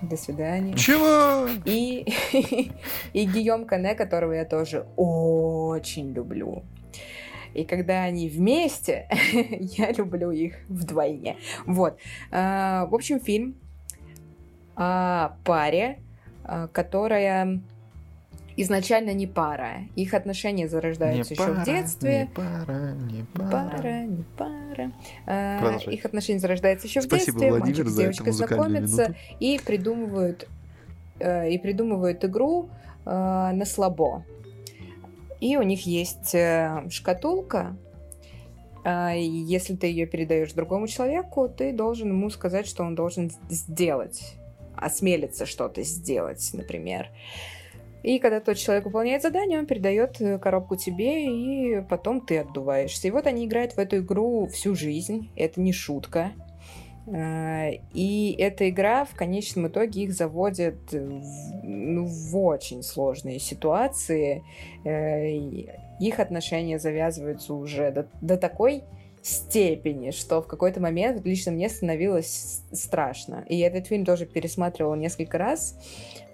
До 0.03 0.16
свидания. 0.16 0.74
Чего? 0.74 1.49
И, 1.64 2.07
и 3.12 3.24
Гийом 3.24 3.64
Кане, 3.64 3.95
которого 3.95 4.33
я 4.33 4.45
тоже 4.45 4.87
очень 4.97 6.12
люблю. 6.12 6.64
И 7.55 7.64
когда 7.64 8.03
они 8.03 8.28
вместе, 8.28 9.07
я 9.78 9.93
люблю 9.93 10.30
их 10.30 10.55
вдвойне. 10.68 11.37
Вот. 11.66 11.99
А, 12.30 12.87
В 12.87 12.95
общем, 12.95 13.20
фильм 13.20 13.55
о 14.74 15.37
паре, 15.45 16.01
а, 16.45 16.66
которая 16.68 17.61
изначально 18.57 19.13
не 19.13 19.27
пара. 19.27 19.83
Их 19.97 20.15
отношения 20.15 20.69
зарождаются 20.69 21.35
еще 21.35 21.53
в 21.53 21.65
детстве. 21.65 22.21
Не 22.21 22.27
пара, 22.35 22.93
не 22.93 23.25
пара. 23.35 23.51
Пара, 23.51 24.03
не 24.03 24.25
пара. 24.37 24.93
А. 25.27 25.79
Их 25.87 26.05
отношения 26.05 26.39
зарождаются 26.39 26.87
еще 26.87 27.01
в 27.01 27.09
детстве. 27.09 27.33
Владимир, 27.33 27.61
Мальчик 27.61 27.89
с 27.89 27.97
девочкой 27.97 28.33
знакомятся 28.33 29.03
минуту. 29.03 29.21
и 29.41 29.61
придумывают 29.65 30.49
э, 31.19 31.51
и 31.51 31.59
придумывают 31.59 32.25
игру 32.25 32.69
э, 33.05 33.11
на 33.11 33.65
слабо. 33.65 34.25
И 35.41 35.57
у 35.57 35.63
них 35.63 35.87
есть 35.87 36.35
э, 36.35 36.85
шкатулка. 36.91 37.77
если 38.85 39.77
ты 39.77 39.87
ее 39.87 40.07
передаешь 40.07 40.53
другому 40.53 40.89
человеку, 40.89 41.49
ты 41.49 41.73
должен 41.73 42.09
ему 42.09 42.31
сказать, 42.31 42.67
что 42.67 42.83
он 42.85 42.95
должен 42.95 43.31
сделать, 43.49 44.35
осмелиться 44.77 45.47
что-то 45.47 45.83
сделать, 45.83 46.51
например. 46.53 47.09
И 48.03 48.19
когда 48.19 48.41
тот 48.41 48.57
человек 48.57 48.85
выполняет 48.85 49.23
задание, 49.23 49.59
он 49.59 49.67
передает 49.67 50.21
э, 50.21 50.39
коробку 50.39 50.77
тебе, 50.77 51.27
и 51.27 51.81
потом 51.83 52.21
ты 52.21 52.39
отдуваешься. 52.39 53.09
И 53.09 53.11
вот 53.11 53.27
они 53.27 53.47
играют 53.47 53.73
в 53.73 53.79
эту 53.79 53.99
игру 53.99 54.47
всю 54.47 54.75
жизнь. 54.75 55.31
Это 55.37 55.61
не 55.61 55.73
шутка. 55.73 56.33
Э, 57.07 57.73
И 57.93 58.35
эта 58.39 58.69
игра 58.69 59.05
в 59.05 59.15
конечном 59.15 59.69
итоге 59.69 60.03
их 60.03 60.13
заводит 60.13 60.93
в, 60.93 61.63
ну, 61.63 62.07
в 62.07 62.37
очень 62.37 62.83
сложные 62.83 63.39
ситуации. 63.39 64.43
Э, 64.85 65.29
Их 66.01 66.19
отношения 66.19 66.79
завязываются 66.79 67.55
уже 67.55 67.91
до, 67.93 68.09
до 68.21 68.37
такой 68.37 68.83
степени, 69.23 70.11
что 70.11 70.43
в 70.43 70.49
какой-то 70.49 70.81
момент 70.81 71.25
лично 71.25 71.53
мне 71.53 71.69
становилось 71.69 72.63
страшно. 72.73 73.45
И 73.49 73.59
этот 73.61 73.87
фильм 73.87 74.05
тоже 74.05 74.27
пересматривала 74.27 74.97
несколько 74.97 75.39
раз, 75.39 75.79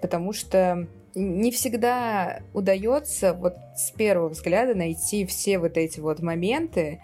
потому 0.01 0.33
что 0.33 0.87
не 1.15 1.51
всегда 1.51 2.41
удается 2.53 3.33
вот 3.33 3.55
с 3.75 3.91
первого 3.91 4.29
взгляда 4.29 4.75
найти 4.75 5.25
все 5.25 5.59
вот 5.59 5.77
эти 5.77 5.99
вот 5.99 6.21
моменты, 6.21 7.01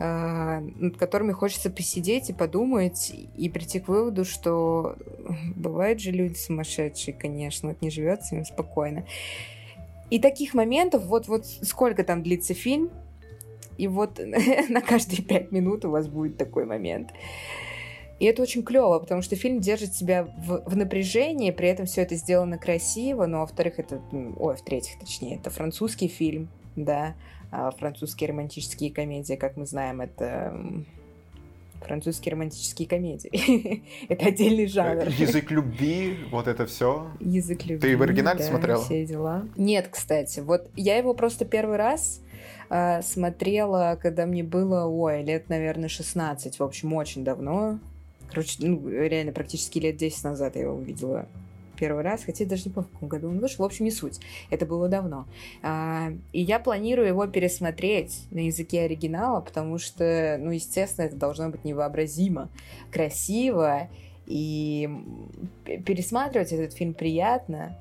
а, 0.00 0.60
над 0.60 0.96
которыми 0.96 1.32
хочется 1.32 1.70
посидеть 1.70 2.30
и 2.30 2.32
подумать, 2.32 3.12
и 3.36 3.48
прийти 3.48 3.80
к 3.80 3.88
выводу, 3.88 4.24
что 4.24 4.96
бывают 5.56 6.00
же 6.00 6.10
люди 6.10 6.34
сумасшедшие, 6.34 7.14
конечно, 7.14 7.70
вот 7.70 7.82
не 7.82 7.90
живется 7.90 8.36
им 8.36 8.44
спокойно. 8.44 9.04
И 10.10 10.18
таких 10.18 10.54
моментов, 10.54 11.04
вот, 11.04 11.28
вот 11.28 11.46
сколько 11.46 12.04
там 12.04 12.22
длится 12.22 12.54
фильм, 12.54 12.90
и 13.76 13.88
вот 13.88 14.20
на 14.68 14.80
каждые 14.80 15.22
пять 15.22 15.52
минут 15.52 15.84
у 15.84 15.90
вас 15.90 16.08
будет 16.08 16.36
такой 16.36 16.64
момент. 16.64 17.10
И 18.18 18.24
это 18.24 18.42
очень 18.42 18.62
клево, 18.62 18.98
потому 18.98 19.22
что 19.22 19.36
фильм 19.36 19.60
держит 19.60 19.94
себя 19.94 20.24
в, 20.24 20.62
в 20.66 20.76
напряжении, 20.76 21.50
при 21.50 21.68
этом 21.68 21.86
все 21.86 22.02
это 22.02 22.16
сделано 22.16 22.58
красиво, 22.58 23.26
но 23.26 23.40
во-вторых, 23.40 23.78
это, 23.78 24.00
ой, 24.12 24.56
в-третьих, 24.56 24.98
точнее, 24.98 25.36
это 25.36 25.50
французский 25.50 26.08
фильм, 26.08 26.48
да, 26.74 27.14
а 27.50 27.70
французские 27.70 28.30
романтические 28.30 28.92
комедии, 28.92 29.34
как 29.34 29.56
мы 29.56 29.66
знаем, 29.66 30.00
это 30.00 30.84
французские 31.80 32.32
романтические 32.32 32.88
комедии. 32.88 33.84
это 34.08 34.26
отдельный 34.26 34.66
жанр. 34.66 35.04
Э, 35.04 35.10
Язык 35.10 35.50
любви, 35.50 36.18
вот 36.30 36.48
это 36.48 36.66
все. 36.66 37.08
Язык 37.20 37.64
любви. 37.66 37.90
Ты 37.90 37.96
в 37.96 38.02
оригинале 38.02 38.40
да, 38.40 38.44
смотрела? 38.44 38.84
Все 38.84 39.06
дела. 39.06 39.46
Нет, 39.56 39.88
кстати. 39.88 40.40
Вот 40.40 40.70
я 40.76 40.96
его 40.96 41.14
просто 41.14 41.44
первый 41.44 41.76
раз 41.76 42.20
а, 42.68 43.00
смотрела, 43.02 43.98
когда 44.00 44.26
мне 44.26 44.42
было, 44.42 44.86
ой, 44.86 45.22
лет, 45.22 45.48
наверное, 45.48 45.88
16. 45.88 46.58
В 46.58 46.62
общем, 46.62 46.92
очень 46.94 47.24
давно. 47.24 47.78
Короче, 48.30 48.56
ну, 48.60 48.88
реально, 48.88 49.32
практически 49.32 49.78
лет 49.78 49.96
10 49.96 50.24
назад 50.24 50.56
я 50.56 50.62
его 50.62 50.74
увидела 50.74 51.28
первый 51.78 52.02
раз, 52.02 52.24
хотя 52.24 52.44
я 52.44 52.50
даже 52.50 52.64
не 52.64 52.72
помню, 52.72 52.88
в 52.88 52.92
каком 52.94 53.08
году 53.08 53.28
он 53.28 53.38
вышел. 53.38 53.64
В 53.64 53.66
общем, 53.66 53.84
не 53.84 53.90
суть. 53.90 54.20
Это 54.50 54.66
было 54.66 54.88
давно. 54.88 55.26
А, 55.62 56.08
и 56.32 56.42
я 56.42 56.58
планирую 56.58 57.06
его 57.06 57.26
пересмотреть 57.26 58.24
на 58.30 58.40
языке 58.40 58.82
оригинала, 58.82 59.40
потому 59.40 59.78
что, 59.78 60.36
ну, 60.40 60.50
естественно, 60.50 61.06
это 61.06 61.16
должно 61.16 61.50
быть 61.50 61.64
невообразимо 61.64 62.48
красиво, 62.90 63.88
и 64.28 64.90
пересматривать 65.64 66.52
этот 66.52 66.74
фильм 66.74 66.92
приятно, 66.92 67.78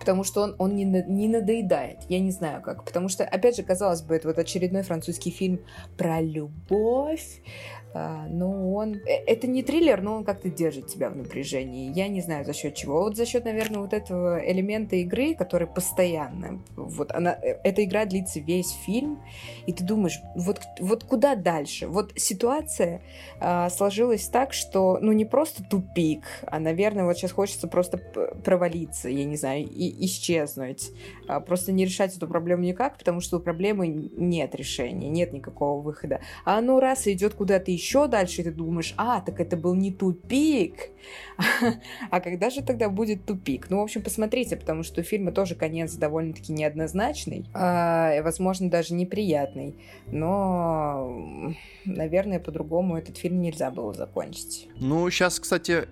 потому 0.00 0.24
что 0.24 0.42
он, 0.42 0.56
он 0.58 0.74
не, 0.74 0.84
не 0.84 1.28
надоедает. 1.28 1.98
Я 2.08 2.18
не 2.18 2.32
знаю 2.32 2.60
как. 2.62 2.84
Потому 2.84 3.08
что, 3.08 3.24
опять 3.24 3.56
же, 3.56 3.62
казалось 3.62 4.02
бы, 4.02 4.16
это 4.16 4.26
вот 4.26 4.38
очередной 4.38 4.82
французский 4.82 5.30
фильм 5.30 5.60
про 5.96 6.20
любовь, 6.20 7.42
но 7.94 8.72
он... 8.74 8.94
э, 8.94 9.24
Это 9.26 9.46
не 9.46 9.62
триллер, 9.62 10.00
но 10.02 10.16
он 10.16 10.24
как-то 10.24 10.48
держит 10.48 10.86
тебя 10.86 11.10
в 11.10 11.16
напряжении. 11.16 11.92
Я 11.92 12.08
не 12.08 12.20
знаю 12.20 12.44
за 12.44 12.52
счет 12.52 12.74
чего. 12.74 13.02
Вот 13.02 13.16
за 13.16 13.26
счет, 13.26 13.44
наверное, 13.44 13.80
вот 13.80 13.92
этого 13.92 14.40
элемента 14.44 14.96
игры, 14.96 15.34
который 15.34 15.66
постоянно... 15.66 16.62
Вот 16.76 17.12
она... 17.12 17.36
э, 17.42 17.58
Эта 17.64 17.84
игра 17.84 18.04
длится 18.04 18.40
весь 18.40 18.70
фильм, 18.70 19.22
и 19.66 19.72
ты 19.72 19.84
думаешь, 19.84 20.20
вот, 20.34 20.60
вот 20.80 21.04
куда 21.04 21.34
дальше? 21.34 21.86
Вот 21.86 22.12
ситуация 22.16 23.02
а, 23.40 23.68
сложилась 23.70 24.28
так, 24.28 24.52
что, 24.52 24.98
ну, 25.00 25.12
не 25.12 25.24
просто 25.24 25.64
тупик, 25.64 26.24
а, 26.42 26.58
наверное, 26.58 27.04
вот 27.04 27.16
сейчас 27.16 27.32
хочется 27.32 27.68
просто 27.68 27.98
провалиться, 27.98 29.08
я 29.08 29.24
не 29.24 29.36
знаю, 29.36 29.64
и, 29.64 30.06
исчезнуть. 30.06 30.90
А, 31.28 31.40
просто 31.40 31.72
не 31.72 31.84
решать 31.84 32.16
эту 32.16 32.28
проблему 32.28 32.62
никак, 32.62 32.98
потому 32.98 33.20
что 33.20 33.38
у 33.38 33.40
проблемы 33.40 33.88
нет 33.88 34.54
решения, 34.54 35.08
нет 35.08 35.32
никакого 35.32 35.80
выхода. 35.80 36.20
А 36.44 36.58
оно 36.58 36.80
раз 36.80 37.06
и 37.06 37.12
идет 37.12 37.34
куда-то 37.34 37.70
еще 37.80 38.06
дальше, 38.06 38.42
и 38.42 38.44
ты 38.44 38.52
думаешь, 38.52 38.94
а, 38.96 39.20
так 39.20 39.40
это 39.40 39.56
был 39.56 39.74
не 39.74 39.92
тупик. 39.92 40.90
А 42.10 42.20
когда 42.20 42.50
же 42.50 42.62
тогда 42.62 42.88
будет 42.88 43.24
тупик? 43.24 43.70
Ну, 43.70 43.78
в 43.78 43.82
общем, 43.82 44.02
посмотрите, 44.02 44.56
потому 44.56 44.82
что 44.82 45.00
у 45.00 45.04
фильма 45.04 45.32
тоже 45.32 45.54
конец 45.54 45.94
довольно-таки 45.94 46.52
неоднозначный, 46.52 47.46
а, 47.54 48.22
возможно, 48.22 48.68
даже 48.70 48.94
неприятный. 48.94 49.76
Но, 50.06 51.54
наверное, 51.84 52.38
по-другому 52.38 52.96
этот 52.96 53.16
фильм 53.16 53.40
нельзя 53.40 53.70
было 53.70 53.94
закончить. 53.94 54.68
Ну, 54.76 55.08
сейчас, 55.10 55.40
кстати, 55.40 55.88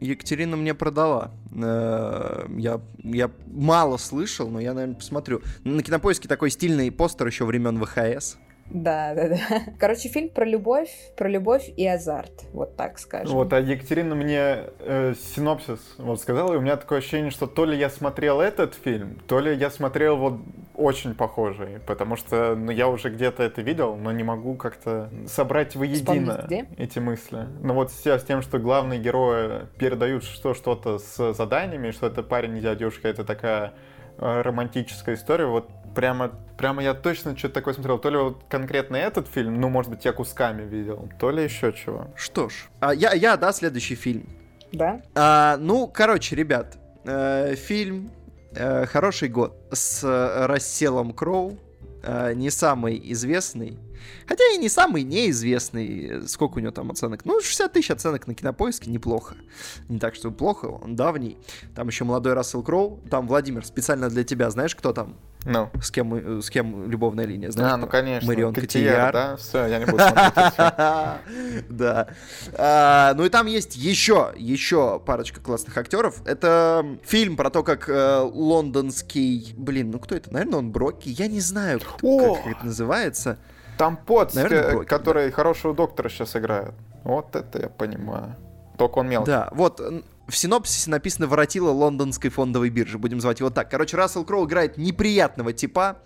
Екатерина 0.00 0.56
мне 0.56 0.74
продала. 0.74 1.32
Э, 1.52 2.46
я, 2.56 2.80
я 3.02 3.30
мало 3.46 3.96
слышал, 3.96 4.48
но 4.48 4.60
я, 4.60 4.74
наверное, 4.74 4.96
посмотрю. 4.96 5.42
На 5.64 5.82
кинопоиске 5.82 6.28
такой 6.28 6.50
стильный 6.50 6.90
постер 6.90 7.26
еще 7.26 7.44
времен 7.44 7.82
ВХС. 7.82 8.38
Да, 8.70 9.14
да, 9.14 9.28
да. 9.28 9.38
Короче, 9.78 10.08
фильм 10.08 10.28
про 10.28 10.44
любовь, 10.44 10.90
про 11.16 11.28
любовь 11.28 11.70
и 11.76 11.86
азарт, 11.86 12.44
вот 12.52 12.76
так 12.76 12.98
скажем. 12.98 13.34
Вот, 13.34 13.52
а 13.52 13.60
Екатерина 13.60 14.14
мне 14.14 14.64
э, 14.80 15.14
синопсис 15.34 15.80
вот 15.98 16.20
сказала, 16.20 16.54
и 16.54 16.56
у 16.56 16.60
меня 16.60 16.76
такое 16.76 16.98
ощущение, 16.98 17.30
что 17.30 17.46
то 17.46 17.64
ли 17.64 17.76
я 17.78 17.88
смотрел 17.90 18.40
этот 18.40 18.74
фильм, 18.74 19.18
то 19.26 19.40
ли 19.40 19.54
я 19.54 19.70
смотрел 19.70 20.16
вот 20.16 20.40
очень 20.74 21.14
похожий, 21.14 21.80
потому 21.86 22.16
что 22.16 22.54
ну, 22.54 22.70
я 22.70 22.88
уже 22.88 23.10
где-то 23.10 23.42
это 23.42 23.62
видел, 23.62 23.96
но 23.96 24.12
не 24.12 24.22
могу 24.22 24.54
как-то 24.54 25.10
собрать 25.26 25.74
воедино 25.74 26.46
эти 26.76 26.98
мысли. 26.98 27.46
Ну 27.62 27.74
вот 27.74 27.90
с, 27.90 28.06
с 28.06 28.24
тем, 28.24 28.42
что 28.42 28.58
главные 28.58 29.00
герои 29.00 29.66
передают 29.78 30.24
что, 30.24 30.54
что-то 30.54 30.98
с 30.98 31.32
заданиями, 31.32 31.90
что 31.90 32.06
это 32.06 32.22
парень 32.22 32.58
и 32.58 32.60
дядюшка, 32.60 33.08
это 33.08 33.24
такая 33.24 33.72
романтическая 34.18 35.14
история, 35.14 35.46
вот 35.46 35.68
прямо, 35.94 36.30
прямо 36.56 36.82
я 36.82 36.94
точно 36.94 37.36
что-то 37.36 37.54
такое 37.54 37.74
смотрел. 37.74 37.98
То 37.98 38.10
ли 38.10 38.16
вот 38.16 38.42
конкретно 38.48 38.96
этот 38.96 39.28
фильм, 39.28 39.60
ну, 39.60 39.68
может 39.68 39.90
быть, 39.90 40.04
я 40.04 40.12
кусками 40.12 40.62
видел, 40.62 41.08
то 41.18 41.30
ли 41.30 41.42
еще 41.42 41.72
чего. 41.72 42.08
Что 42.14 42.48
ж, 42.48 42.68
а, 42.80 42.94
я, 42.94 43.12
я, 43.12 43.36
да, 43.36 43.52
следующий 43.52 43.94
фильм. 43.94 44.28
Да? 44.72 45.00
А, 45.14 45.56
ну, 45.58 45.86
короче, 45.88 46.36
ребят, 46.36 46.76
э, 47.04 47.54
фильм 47.56 48.10
э, 48.54 48.86
«Хороший 48.86 49.28
год» 49.28 49.56
с 49.72 50.04
э, 50.04 50.46
Расселом 50.46 51.12
Кроу, 51.12 51.58
э, 52.02 52.32
не 52.34 52.50
самый 52.50 53.00
известный, 53.12 53.78
Хотя 54.26 54.44
и 54.54 54.58
не 54.58 54.68
самый 54.68 55.02
неизвестный. 55.02 56.26
Сколько 56.28 56.58
у 56.58 56.60
него 56.60 56.72
там 56.72 56.90
оценок? 56.90 57.24
Ну, 57.24 57.40
60 57.40 57.72
тысяч 57.72 57.90
оценок 57.90 58.26
на 58.26 58.34
кинопоиске, 58.34 58.90
неплохо. 58.90 59.36
Не 59.88 59.98
так, 59.98 60.14
что 60.14 60.30
плохо, 60.30 60.66
он 60.66 60.96
давний. 60.96 61.38
Там 61.74 61.88
еще 61.88 62.04
молодой 62.04 62.34
Рассел 62.34 62.62
Кроу. 62.62 63.00
Там 63.10 63.26
Владимир, 63.26 63.64
специально 63.64 64.08
для 64.08 64.24
тебя, 64.24 64.50
знаешь, 64.50 64.74
кто 64.74 64.92
там? 64.92 65.16
Ну. 65.44 65.70
С 65.80 65.90
кем, 65.90 66.14
э, 66.14 66.42
с 66.42 66.50
кем 66.50 66.90
любовная 66.90 67.24
линия, 67.24 67.50
знаешь? 67.50 67.72
А, 67.72 67.76
ну, 67.76 67.86
конечно. 67.86 68.26
Марион 68.26 68.52
Котияр. 68.52 69.12
да? 69.12 69.36
Все, 69.36 69.66
я 69.66 69.78
не 69.78 69.86
буду 69.86 69.98
смотреть. 69.98 70.54
Да. 71.70 72.08
А, 72.54 73.14
ну 73.14 73.24
и 73.24 73.28
там 73.28 73.46
есть 73.46 73.76
еще, 73.76 74.32
еще 74.36 75.00
парочка 75.04 75.40
классных 75.40 75.76
актеров. 75.76 76.20
Это 76.26 76.84
фильм 77.04 77.36
про 77.36 77.50
то, 77.50 77.62
как 77.62 77.88
э, 77.88 78.18
лондонский... 78.20 79.54
Блин, 79.56 79.90
ну 79.90 79.98
кто 79.98 80.14
это? 80.14 80.32
Наверное, 80.32 80.58
он 80.58 80.70
Брокки. 80.70 81.08
Я 81.08 81.28
не 81.28 81.40
знаю, 81.40 81.80
как 81.80 82.02
это 82.02 82.64
называется. 82.64 83.38
Там 83.78 83.96
Потс, 83.96 84.34
Наверное, 84.34 84.84
который 84.84 85.26
да. 85.30 85.32
хорошего 85.34 85.72
доктора 85.72 86.08
сейчас 86.08 86.36
играет. 86.36 86.74
Вот 87.04 87.34
это 87.36 87.62
я 87.62 87.68
понимаю. 87.68 88.36
Только 88.76 88.98
он 88.98 89.08
мелкий. 89.08 89.30
Да, 89.30 89.48
вот 89.52 89.80
в 90.28 90.36
синопсисе 90.36 90.90
написано 90.90 91.26
«Воротила 91.26 91.70
лондонской 91.70 92.30
фондовой 92.30 92.70
биржи». 92.70 92.98
Будем 92.98 93.20
звать 93.20 93.40
его 93.40 93.50
так. 93.50 93.70
Короче, 93.70 93.96
Рассел 93.96 94.24
Кроу 94.24 94.46
играет 94.46 94.76
неприятного 94.76 95.52
типа, 95.52 95.98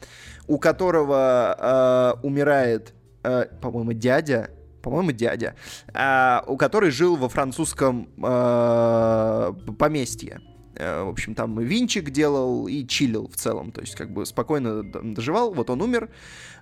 у 0.47 0.59
которого 0.59 2.15
э, 2.23 2.27
умирает, 2.27 2.95
э, 3.25 3.47
по-моему, 3.61 3.93
дядя, 3.93 4.51
по-моему, 4.83 5.13
дядя, 5.13 5.55
э, 5.93 6.41
у 6.47 6.57
который 6.57 6.91
жил 6.91 7.17
во 7.17 7.29
французском 7.29 8.09
э, 8.23 9.53
поместье. 9.79 10.41
Э, 10.77 11.03
в 11.05 11.09
общем, 11.09 11.35
там 11.35 11.59
винчик 11.59 12.11
делал 12.11 12.67
и 12.67 12.87
чилил 12.87 13.29
в 13.29 13.37
целом. 13.37 13.73
То 13.73 13.81
есть, 13.81 13.95
как 13.95 14.13
бы 14.13 14.27
спокойно 14.27 14.83
доживал. 14.83 15.53
Вот 15.53 15.71
он 15.71 15.83
умер. 15.83 16.11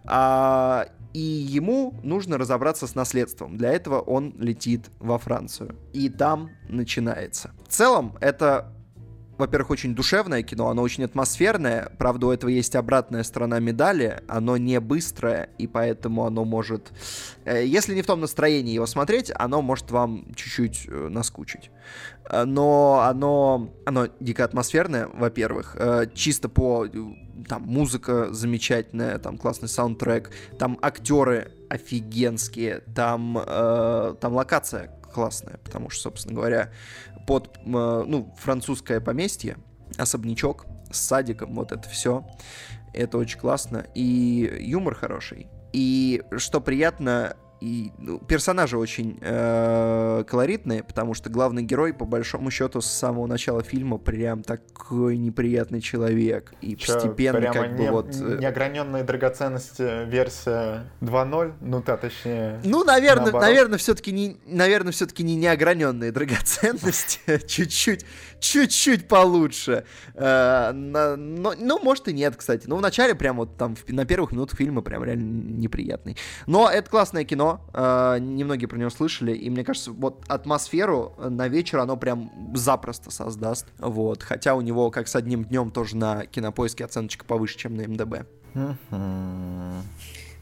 А, 0.05 0.87
и 1.13 1.21
ему 1.21 1.95
нужно 2.03 2.39
разобраться 2.39 2.87
с 2.87 2.95
наследством. 2.95 3.57
Для 3.57 3.73
этого 3.73 4.01
он 4.01 4.35
летит 4.39 4.91
во 4.99 5.19
Францию. 5.19 5.77
И 5.93 6.09
там 6.09 6.51
начинается. 6.69 7.53
В 7.67 7.73
целом, 7.73 8.17
это 8.21 8.73
во-первых, 9.41 9.71
очень 9.71 9.95
душевное 9.95 10.43
кино, 10.43 10.69
оно 10.69 10.83
очень 10.83 11.05
атмосферное. 11.05 11.91
Правда, 11.99 12.29
у 12.29 12.31
этого 12.31 12.51
есть 12.51 12.77
обратная 12.77 13.23
сторона 13.25 13.59
медали. 13.59 14.23
Оно 14.29 14.57
не 14.57 14.79
быстрое, 14.81 15.51
и 15.59 15.67
поэтому 15.67 16.27
оно 16.27 16.45
может... 16.45 16.93
Э, 17.45 17.65
если 17.65 17.95
не 17.95 18.03
в 18.03 18.07
том 18.07 18.21
настроении 18.21 18.75
его 18.75 18.87
смотреть, 18.87 19.33
оно 19.35 19.63
может 19.63 19.91
вам 19.91 20.27
чуть-чуть 20.37 20.87
э, 20.87 21.09
наскучить. 21.09 21.71
Э, 22.29 22.45
но 22.45 23.01
оно, 23.01 23.75
оно 23.85 24.09
дико 24.21 24.45
атмосферное, 24.45 25.09
во-первых. 25.13 25.77
Чисто 26.15 26.49
по... 26.49 26.87
Там 27.49 27.63
музыка 27.63 28.33
замечательная, 28.33 29.19
там 29.19 29.39
классный 29.39 29.69
саундтрек, 29.69 30.31
там 30.59 30.79
актеры 30.83 31.53
офигенские, 31.71 32.83
там, 32.95 33.43
там 34.21 34.35
локация 34.35 34.91
классная, 35.11 35.59
потому 35.59 35.91
что, 35.91 36.03
собственно 36.03 36.35
говоря, 36.35 36.71
под, 37.27 37.59
э, 37.59 37.61
ну, 37.65 38.35
французское 38.39 39.01
поместье, 39.01 39.57
особнячок 39.99 40.67
с 40.91 40.99
садиком, 41.01 41.55
вот 41.55 41.73
это 41.73 41.89
все. 41.89 42.27
Это 42.93 43.19
очень 43.19 43.39
классно. 43.39 43.87
И 43.95 44.59
юмор 44.61 44.95
хороший. 44.95 45.49
И 45.73 46.23
что 46.37 46.61
приятно, 46.61 47.37
и 47.61 47.93
ну, 47.99 48.19
персонажи 48.19 48.79
очень 48.79 49.19
э, 49.21 50.25
колоритные, 50.27 50.83
потому 50.83 51.15
что 51.15 51.29
главный 51.29 51.63
герой, 51.63 51.93
по 51.93 52.07
большому 52.07 52.51
счету, 52.51 52.81
с 52.81 52.87
самого 52.87 53.27
начала 53.27 53.63
фильма 53.63 53.99
прям 53.99 54.43
такой 54.43 55.19
неприятный 55.19 55.81
человек. 55.83 56.55
И 56.63 56.75
Че, 56.77 56.95
постепенно 56.95 57.53
как 57.53 57.73
не, 57.73 57.77
бы 57.77 57.91
вот... 57.91 58.15
Э, 58.15 58.39
неограненные 58.41 59.05
драгоценности 59.05 60.07
версия 60.07 60.91
2.0, 61.03 61.53
ну 61.61 61.83
да, 61.83 61.97
точнее... 61.99 62.61
Ну, 62.65 62.83
наверное, 62.83 63.25
наоборот. 63.25 63.49
наверное, 63.49 63.79
все-таки 63.79 64.13
не, 64.13 64.39
наверное, 64.47 64.93
все-таки 64.93 65.23
не 65.23 65.37
неограненные 65.37 66.13
драгоценности, 66.13 67.21
чуть-чуть, 67.47 68.07
чуть-чуть 68.41 69.07
получше. 69.09 69.85
Э, 70.15 70.73
но, 70.73 71.17
ну, 71.17 71.79
может 71.83 72.09
и 72.09 72.13
нет, 72.13 72.37
кстати. 72.37 72.67
Ну, 72.67 72.77
в 72.77 72.81
начале 72.81 73.15
прям 73.15 73.37
вот 73.37 73.57
там 73.57 73.77
на 73.89 74.05
первых 74.05 74.33
минутах 74.33 74.59
фильма 74.59 74.83
прям 74.83 75.05
реально 75.05 75.59
неприятный. 75.59 76.17
Но 76.47 76.69
это 76.69 76.91
классное 76.91 77.25
кино, 77.25 77.61
э, 77.73 78.19
немногие 78.21 78.69
про 78.69 78.79
него 78.79 78.91
слышали, 78.91 79.33
и 79.33 79.49
мне 79.51 79.65
кажется, 79.65 79.93
вот 79.93 80.25
атмосферу 80.29 81.15
на 81.19 81.49
вечер 81.49 81.79
оно 81.79 81.97
прям 81.97 82.33
запросто 82.55 83.11
создаст, 83.11 83.67
вот, 83.79 84.23
хотя 84.23 84.55
у 84.55 84.61
него, 84.61 84.91
как 84.91 85.09
с 85.09 85.17
одним 85.17 85.45
днем, 85.45 85.71
тоже 85.71 85.97
на 85.97 86.27
кинопоиске 86.27 86.85
оценочка 86.85 87.25
повыше, 87.25 87.59
чем 87.59 87.77
на 87.77 87.87
МДБ. 87.87 88.27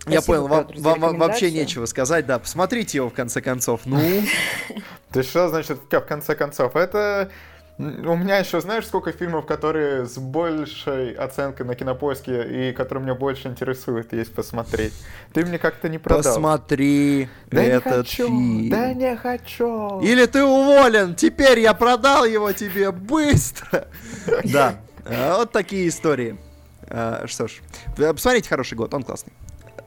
Я 0.06 0.22
понял, 0.22 0.46
вам, 0.46 0.66
вам 1.00 1.18
вообще 1.18 1.50
нечего 1.50 1.86
сказать, 1.86 2.26
да, 2.26 2.38
посмотрите 2.38 2.98
его 2.98 3.10
в 3.10 3.14
конце 3.14 3.40
концов, 3.40 3.82
ну. 3.84 4.00
Ты 5.12 5.22
что 5.22 5.48
значит 5.48 5.80
в 5.90 6.00
конце 6.00 6.34
концов? 6.34 6.76
Это 6.76 7.30
у 7.78 8.16
меня 8.16 8.38
еще, 8.38 8.60
знаешь, 8.60 8.86
сколько 8.86 9.12
фильмов, 9.12 9.46
которые 9.46 10.06
с 10.06 10.18
большей 10.18 11.12
оценкой 11.12 11.64
на 11.64 11.76
кинопоиске 11.76 12.70
и 12.70 12.72
которые 12.72 13.04
меня 13.04 13.14
больше 13.14 13.46
интересуют, 13.46 14.12
есть 14.12 14.34
посмотреть. 14.34 14.92
Ты 15.32 15.44
мне 15.46 15.58
как-то 15.58 15.88
не 15.88 15.98
продал. 15.98 16.34
Посмотри 16.34 17.28
да 17.50 17.62
этот 17.62 17.86
не 17.86 17.92
хочу, 17.92 18.26
фильм. 18.26 18.70
Да 18.70 18.92
не 18.94 19.16
хочу. 19.16 20.00
Или 20.00 20.26
ты 20.26 20.42
уволен, 20.42 21.14
теперь 21.14 21.60
я 21.60 21.72
продал 21.72 22.24
его 22.24 22.52
тебе 22.52 22.90
быстро. 22.90 23.86
Да, 24.44 24.80
э, 25.04 25.36
вот 25.36 25.52
такие 25.52 25.88
истории. 25.88 26.36
Э, 26.82 27.26
что 27.26 27.46
ж, 27.46 27.60
посмотрите 27.96 28.48
«Хороший 28.48 28.74
год», 28.74 28.92
он 28.92 29.04
классный. 29.04 29.32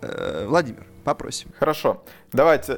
Э, 0.02 0.46
Владимир, 0.48 0.86
попросим. 1.04 1.52
Хорошо, 1.60 2.04
давайте. 2.32 2.76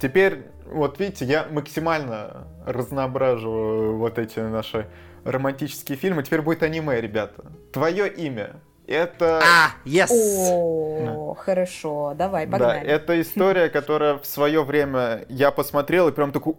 Теперь 0.00 0.46
вот 0.70 0.98
видите, 1.00 1.24
я 1.24 1.46
максимально 1.50 2.46
разноображиваю 2.66 3.96
вот 3.96 4.18
эти 4.18 4.40
наши 4.40 4.86
романтические 5.24 5.98
фильмы. 5.98 6.22
Теперь 6.22 6.42
будет 6.42 6.62
аниме, 6.62 7.00
ребята. 7.00 7.52
Твое 7.72 8.08
имя. 8.08 8.56
Это... 8.86 9.40
А, 9.42 9.70
yes! 9.84 10.08
О, 10.10 11.34
да. 11.34 11.42
хорошо, 11.42 12.14
давай, 12.16 12.46
погнали. 12.46 12.86
Да, 12.86 12.92
это 12.92 13.20
история, 13.20 13.68
которая 13.68 14.18
в 14.18 14.26
свое 14.26 14.62
время 14.62 15.24
я 15.28 15.50
посмотрел 15.50 16.08
и 16.08 16.12
прям 16.12 16.30
такой... 16.30 16.54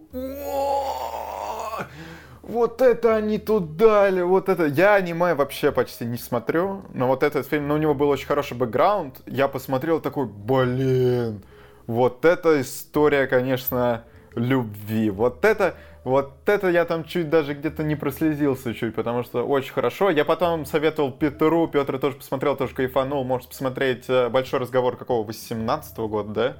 Вот 2.42 2.82
это 2.82 3.18
они 3.18 3.40
тут 3.40 3.76
дали, 3.76 4.22
вот 4.22 4.48
это. 4.48 4.68
Я 4.68 4.96
аниме 4.96 5.36
вообще 5.36 5.74
почти 5.74 6.06
не 6.06 6.18
смотрю, 6.18 6.84
но 6.94 7.08
вот 7.08 7.24
этот 7.24 7.46
фильм, 7.46 7.68
ну, 7.68 7.76
у 7.76 7.78
него 7.78 7.94
был 7.94 8.08
очень 8.08 8.26
хороший 8.26 8.56
бэкграунд. 8.56 9.18
Я 9.26 9.50
посмотрел 9.50 10.00
такой, 10.00 10.28
блин, 10.28 11.44
вот 11.88 12.26
эта 12.26 12.62
история, 12.62 13.28
конечно, 13.28 14.04
любви. 14.36 15.10
Вот 15.10 15.44
это, 15.46 15.76
вот 16.04 16.34
это 16.46 16.70
я 16.70 16.86
там 16.86 17.06
чуть 17.06 17.30
даже 17.30 17.54
где-то 17.54 17.84
не 17.84 17.96
прослезился 17.96 18.74
чуть, 18.74 18.94
потому 18.94 19.24
что 19.24 19.44
очень 19.44 19.74
хорошо. 19.74 20.10
Я 20.10 20.26
потом 20.26 20.66
советовал 20.66 21.12
Петру, 21.12 21.68
Петр 21.68 21.98
тоже 21.98 22.18
посмотрел, 22.18 22.56
тоже 22.56 22.76
кайфанул. 22.76 23.24
Может 23.24 23.50
посмотреть 23.50 24.06
э, 24.10 24.30
большой 24.30 24.60
разговор 24.60 24.98
какого 24.98 25.26
18 25.26 25.98
года, 25.98 26.34
да? 26.34 26.58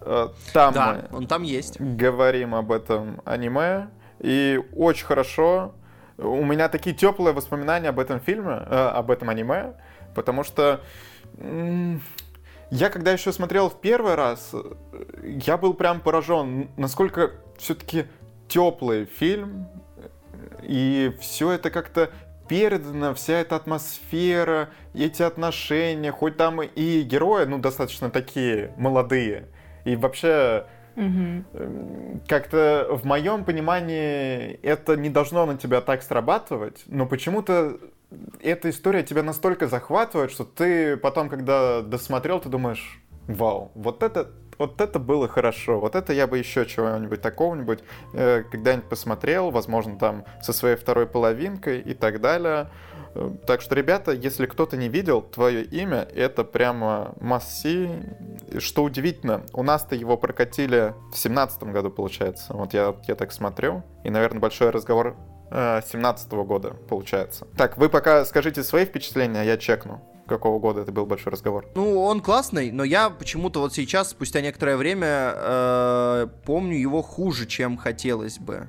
Э, 0.00 0.28
там 0.52 0.74
да, 0.74 1.04
он 1.12 1.26
там 1.26 1.42
есть. 1.42 1.80
Говорим 1.80 2.54
об 2.54 2.72
этом 2.72 3.20
аниме. 3.24 3.88
И 4.20 4.60
очень 4.74 5.06
хорошо. 5.06 5.74
У 6.18 6.44
меня 6.44 6.70
такие 6.70 6.96
теплые 6.96 7.34
воспоминания 7.34 7.90
об 7.90 7.98
этом 7.98 8.20
фильме, 8.20 8.62
э, 8.66 8.88
об 8.94 9.10
этом 9.10 9.28
аниме, 9.28 9.74
потому 10.14 10.44
что 10.44 10.80
я 12.70 12.90
когда 12.90 13.12
еще 13.12 13.32
смотрел 13.32 13.70
в 13.70 13.80
первый 13.80 14.14
раз, 14.14 14.54
я 15.22 15.56
был 15.56 15.74
прям 15.74 16.00
поражен, 16.00 16.68
насколько 16.76 17.32
все-таки 17.58 18.06
теплый 18.48 19.04
фильм, 19.04 19.68
и 20.62 21.14
все 21.20 21.52
это 21.52 21.70
как-то 21.70 22.10
передано, 22.48 23.14
вся 23.14 23.34
эта 23.34 23.56
атмосфера, 23.56 24.70
эти 24.94 25.22
отношения, 25.22 26.12
хоть 26.12 26.36
там 26.36 26.62
и 26.62 27.02
герои, 27.02 27.44
ну, 27.44 27.58
достаточно 27.58 28.10
такие 28.10 28.72
молодые, 28.76 29.48
и 29.84 29.96
вообще 29.96 30.66
Угу. 30.96 32.22
Как-то 32.26 32.88
в 32.90 33.04
моем 33.04 33.44
понимании 33.44 34.58
это 34.62 34.96
не 34.96 35.10
должно 35.10 35.44
на 35.44 35.58
тебя 35.58 35.82
так 35.82 36.02
срабатывать, 36.02 36.84
но 36.86 37.04
почему-то 37.04 37.78
эта 38.40 38.70
история 38.70 39.02
тебя 39.02 39.22
настолько 39.22 39.66
захватывает, 39.66 40.30
что 40.30 40.44
ты 40.44 40.96
потом, 40.96 41.28
когда 41.28 41.82
досмотрел, 41.82 42.40
ты 42.40 42.48
думаешь, 42.48 43.02
вау, 43.26 43.72
вот 43.74 44.02
это, 44.02 44.30
вот 44.58 44.80
это 44.80 44.98
было 44.98 45.28
хорошо, 45.28 45.80
вот 45.80 45.96
это 45.96 46.12
я 46.12 46.26
бы 46.26 46.38
еще 46.38 46.66
чего-нибудь 46.66 47.20
такого-нибудь 47.20 47.80
э, 48.14 48.44
когда-нибудь 48.50 48.88
посмотрел, 48.88 49.50
возможно, 49.50 49.98
там 49.98 50.24
со 50.42 50.52
своей 50.52 50.76
второй 50.76 51.06
половинкой 51.06 51.80
и 51.80 51.94
так 51.94 52.20
далее. 52.20 52.70
Так 53.46 53.62
что, 53.62 53.74
ребята, 53.74 54.12
если 54.12 54.44
кто-то 54.44 54.76
не 54.76 54.90
видел, 54.90 55.22
твое 55.22 55.64
имя 55.64 56.06
это 56.14 56.44
прямо 56.44 57.14
масси. 57.18 57.88
Что 58.58 58.84
удивительно, 58.84 59.46
у 59.54 59.62
нас-то 59.62 59.94
его 59.94 60.18
прокатили 60.18 60.92
в 61.12 61.16
семнадцатом 61.16 61.72
году, 61.72 61.90
получается. 61.90 62.52
Вот 62.52 62.74
я, 62.74 62.94
я 63.08 63.14
так 63.14 63.32
смотрю. 63.32 63.82
И, 64.04 64.10
наверное, 64.10 64.40
большой 64.40 64.68
разговор 64.68 65.16
17 65.50 66.32
-го 66.32 66.44
года, 66.44 66.74
получается. 66.88 67.46
Так, 67.56 67.78
вы 67.78 67.88
пока 67.88 68.24
скажите 68.24 68.62
свои 68.62 68.84
впечатления, 68.84 69.42
я 69.42 69.56
чекну 69.56 70.02
какого 70.26 70.58
года 70.58 70.80
это 70.82 70.92
был 70.92 71.06
большой 71.06 71.32
разговор? 71.32 71.66
Ну, 71.74 72.02
он 72.02 72.20
классный, 72.20 72.70
но 72.70 72.84
я 72.84 73.10
почему-то 73.10 73.60
вот 73.60 73.74
сейчас, 73.74 74.10
спустя 74.10 74.40
некоторое 74.40 74.76
время, 74.76 75.32
э, 75.34 76.26
помню 76.44 76.76
его 76.76 77.02
хуже, 77.02 77.46
чем 77.46 77.76
хотелось 77.76 78.38
бы. 78.38 78.68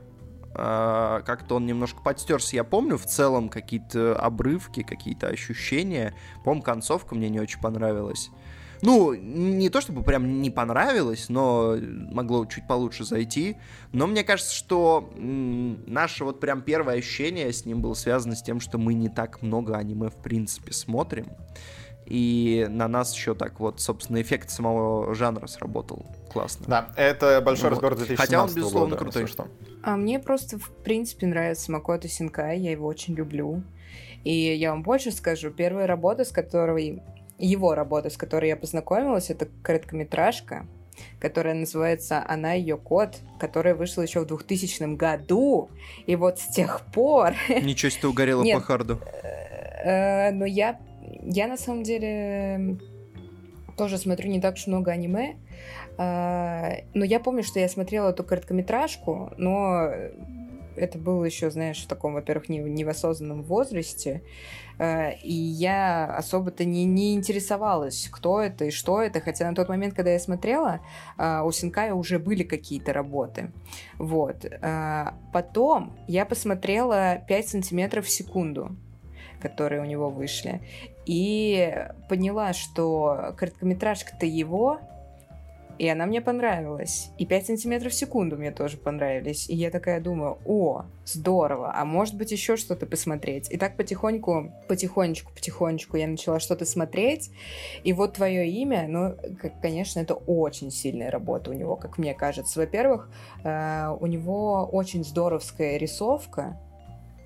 Э, 0.56 1.22
как-то 1.26 1.56
он 1.56 1.66
немножко 1.66 2.02
подстерся. 2.02 2.56
Я 2.56 2.64
помню 2.64 2.98
в 2.98 3.06
целом 3.06 3.50
какие-то 3.50 4.16
обрывки, 4.18 4.84
какие-то 4.84 5.28
ощущения. 5.28 6.14
Помню, 6.44 6.64
концовка 6.64 7.16
мне 7.16 7.30
не 7.30 7.40
очень 7.40 7.60
понравилась. 7.60 8.30
Ну, 8.82 9.14
не 9.14 9.70
то 9.70 9.82
чтобы 9.82 10.04
прям 10.04 10.42
не 10.42 10.50
понравилось, 10.50 11.30
но 11.30 11.76
могло 11.80 12.46
чуть 12.46 12.68
получше 12.68 13.04
зайти. 13.04 13.58
Но 13.92 14.08
мне 14.08 14.24
кажется, 14.24 14.54
что 14.54 15.12
наше 15.16 16.24
вот 16.24 16.40
прям 16.40 16.62
первое 16.62 16.98
ощущение 16.98 17.52
с 17.52 17.66
ним 17.66 17.82
было 17.82 17.94
связано 17.94 18.36
с 18.36 18.44
тем, 18.44 18.60
что 18.60 18.78
мы 18.78 18.94
не 18.94 19.10
так 19.10 19.42
много 19.42 19.76
аниме 19.78 20.10
в 20.10 20.16
принципе 20.22 20.74
смотрим. 20.74 21.28
И 22.06 22.66
на 22.70 22.88
нас 22.88 23.14
еще 23.14 23.36
так 23.36 23.60
вот, 23.60 23.82
собственно, 23.82 24.22
эффект 24.22 24.50
самого 24.50 25.14
жанра 25.14 25.46
сработал 25.48 26.06
классно. 26.32 26.66
Да, 26.68 26.90
это 26.96 27.42
большой 27.42 27.70
вот. 27.70 27.76
разбор 27.76 27.96
2017 27.96 28.18
Хотя 28.18 28.44
он, 28.44 28.54
безусловно, 28.54 28.96
года, 28.96 29.04
крутой. 29.04 29.28
Что. 29.28 29.48
А 29.84 29.98
мне 29.98 30.18
просто, 30.18 30.58
в 30.58 30.70
принципе, 30.70 31.28
нравится 31.28 31.70
Макото 31.70 32.08
Синкай, 32.08 32.60
я 32.60 32.72
его 32.72 32.88
очень 32.88 33.14
люблю. 33.14 33.62
И 34.24 34.34
я 34.34 34.72
вам 34.72 34.84
больше 34.84 35.12
скажу, 35.12 35.52
первая 35.52 35.86
работа, 35.86 36.24
с 36.24 36.32
которой 36.32 37.02
его 37.38 37.76
работа, 37.76 38.10
с 38.10 38.18
которой 38.18 38.50
я 38.50 38.56
познакомилась, 38.56 39.30
это 39.30 39.48
короткометражка, 39.62 40.66
которая 41.20 41.54
называется 41.54 42.24
«Она 42.28 42.54
ее 42.54 42.78
кот», 42.78 43.18
которая 43.40 43.76
вышла 43.76 44.02
еще 44.02 44.22
в 44.22 44.26
2000 44.26 44.96
году, 44.96 45.70
и 46.06 46.16
вот 46.16 46.40
с 46.40 46.48
тех 46.48 46.82
пор... 46.94 47.34
Ничего 47.50 47.90
себе, 47.90 48.02
ты 48.02 48.08
угорела 48.08 48.44
по 48.44 48.62
харду. 48.62 49.00
Э, 49.84 50.32
но 50.32 50.46
я, 50.46 50.80
я 51.24 51.48
на 51.48 51.58
самом 51.58 51.84
деле 51.84 52.78
тоже 53.78 53.98
смотрю 53.98 54.30
не 54.30 54.42
так 54.42 54.56
уж 54.56 54.66
много 54.68 54.92
аниме, 54.92 55.36
э, 55.98 56.82
но 56.94 57.06
я 57.06 57.20
помню, 57.20 57.44
что 57.44 57.60
я 57.60 57.70
смотрела 57.70 58.10
эту 58.10 58.24
короткометражку, 58.24 59.34
но 59.38 59.92
это 60.76 60.98
было 60.98 61.26
еще, 61.26 61.50
знаешь, 61.50 61.84
в 61.84 61.88
таком, 61.88 62.14
во-первых, 62.14 62.50
не, 62.50 62.60
не 62.60 62.86
в 62.86 62.90
осознанном 62.90 63.44
возрасте, 63.44 64.22
э, 64.22 64.67
и 64.80 65.34
я 65.34 66.06
особо-то 66.06 66.66
не, 66.66 66.86
не 66.86 67.14
интересовалась, 67.16 68.10
кто 68.12 68.42
это 68.42 68.66
и 68.66 68.72
что 68.72 69.02
это, 69.02 69.20
хотя 69.20 69.50
на 69.50 69.56
тот 69.56 69.70
момент, 69.70 69.94
когда 69.96 70.12
я 70.12 70.20
смотрела, 70.20 70.82
э, 71.18 71.42
у 71.44 71.52
Синкая 71.52 71.94
уже 71.94 72.20
были 72.20 72.44
какие-то 72.44 72.94
работы. 72.94 73.52
Вот. 73.98 74.46
Э, 74.46 75.12
потом 75.34 75.98
я 76.08 76.26
посмотрела 76.26 77.18
5 77.28 77.48
сантиметров 77.48 78.06
в 78.06 78.10
секунду 78.10 78.76
которые 79.40 79.82
у 79.82 79.86
него 79.86 80.10
вышли. 80.10 80.62
И 81.06 81.88
поняла, 82.10 82.54
что 82.54 83.36
короткометражка-то 83.38 84.26
его, 84.26 84.80
и 85.78 85.88
она 85.88 86.06
мне 86.06 86.22
понравилась. 86.22 87.10
И 87.18 87.26
5 87.26 87.48
сантиметров 87.48 87.92
в 87.92 87.96
секунду 87.96 88.38
мне 88.38 88.52
тоже 88.52 88.78
понравились. 88.78 89.50
И 89.50 89.56
я 89.56 89.70
такая 89.70 90.02
думаю, 90.02 90.38
о, 90.46 90.86
здорово, 91.06 91.72
а 91.76 91.86
может 91.86 92.16
быть 92.16 92.32
еще 92.32 92.58
что-то 92.58 92.86
посмотреть. 92.86 93.52
И 93.52 93.58
так 93.58 93.78
потихоньку, 93.78 94.52
потихонечку, 94.68 95.32
потихонечку 95.34 95.98
я 95.98 96.08
начала 96.08 96.40
что-то 96.40 96.66
смотреть. 96.66 97.30
И 97.84 97.94
вот 97.94 98.14
твое 98.14 98.50
имя, 98.50 98.88
ну, 98.88 99.16
конечно, 99.62 100.00
это 100.00 100.16
очень 100.16 100.72
сильная 100.72 101.12
работа 101.12 101.52
у 101.52 101.54
него, 101.54 101.76
как 101.76 101.98
мне 101.98 102.14
кажется. 102.14 102.60
Во-первых, 102.60 103.10
э, 103.44 103.96
у 104.00 104.06
него 104.08 104.68
очень 104.72 105.04
здоровская 105.04 105.78
рисовка, 105.78 106.60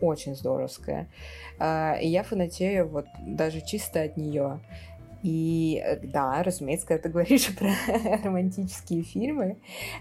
очень 0.02 0.36
здоровская. 0.36 1.08
Э, 1.60 2.02
и 2.02 2.08
я 2.08 2.24
фанатею 2.24 2.89
вот 2.89 3.06
даже 3.26 3.62
чисто 3.62 4.02
от 4.02 4.18
нее. 4.18 4.60
И 5.24 5.82
э, 5.84 5.99
да, 6.03 6.41
разумеется, 6.43 6.88
когда 6.88 7.03
ты 7.03 7.09
говоришь 7.09 7.47
про 7.57 7.72
романтические 8.24 9.03
фильмы 9.03 9.57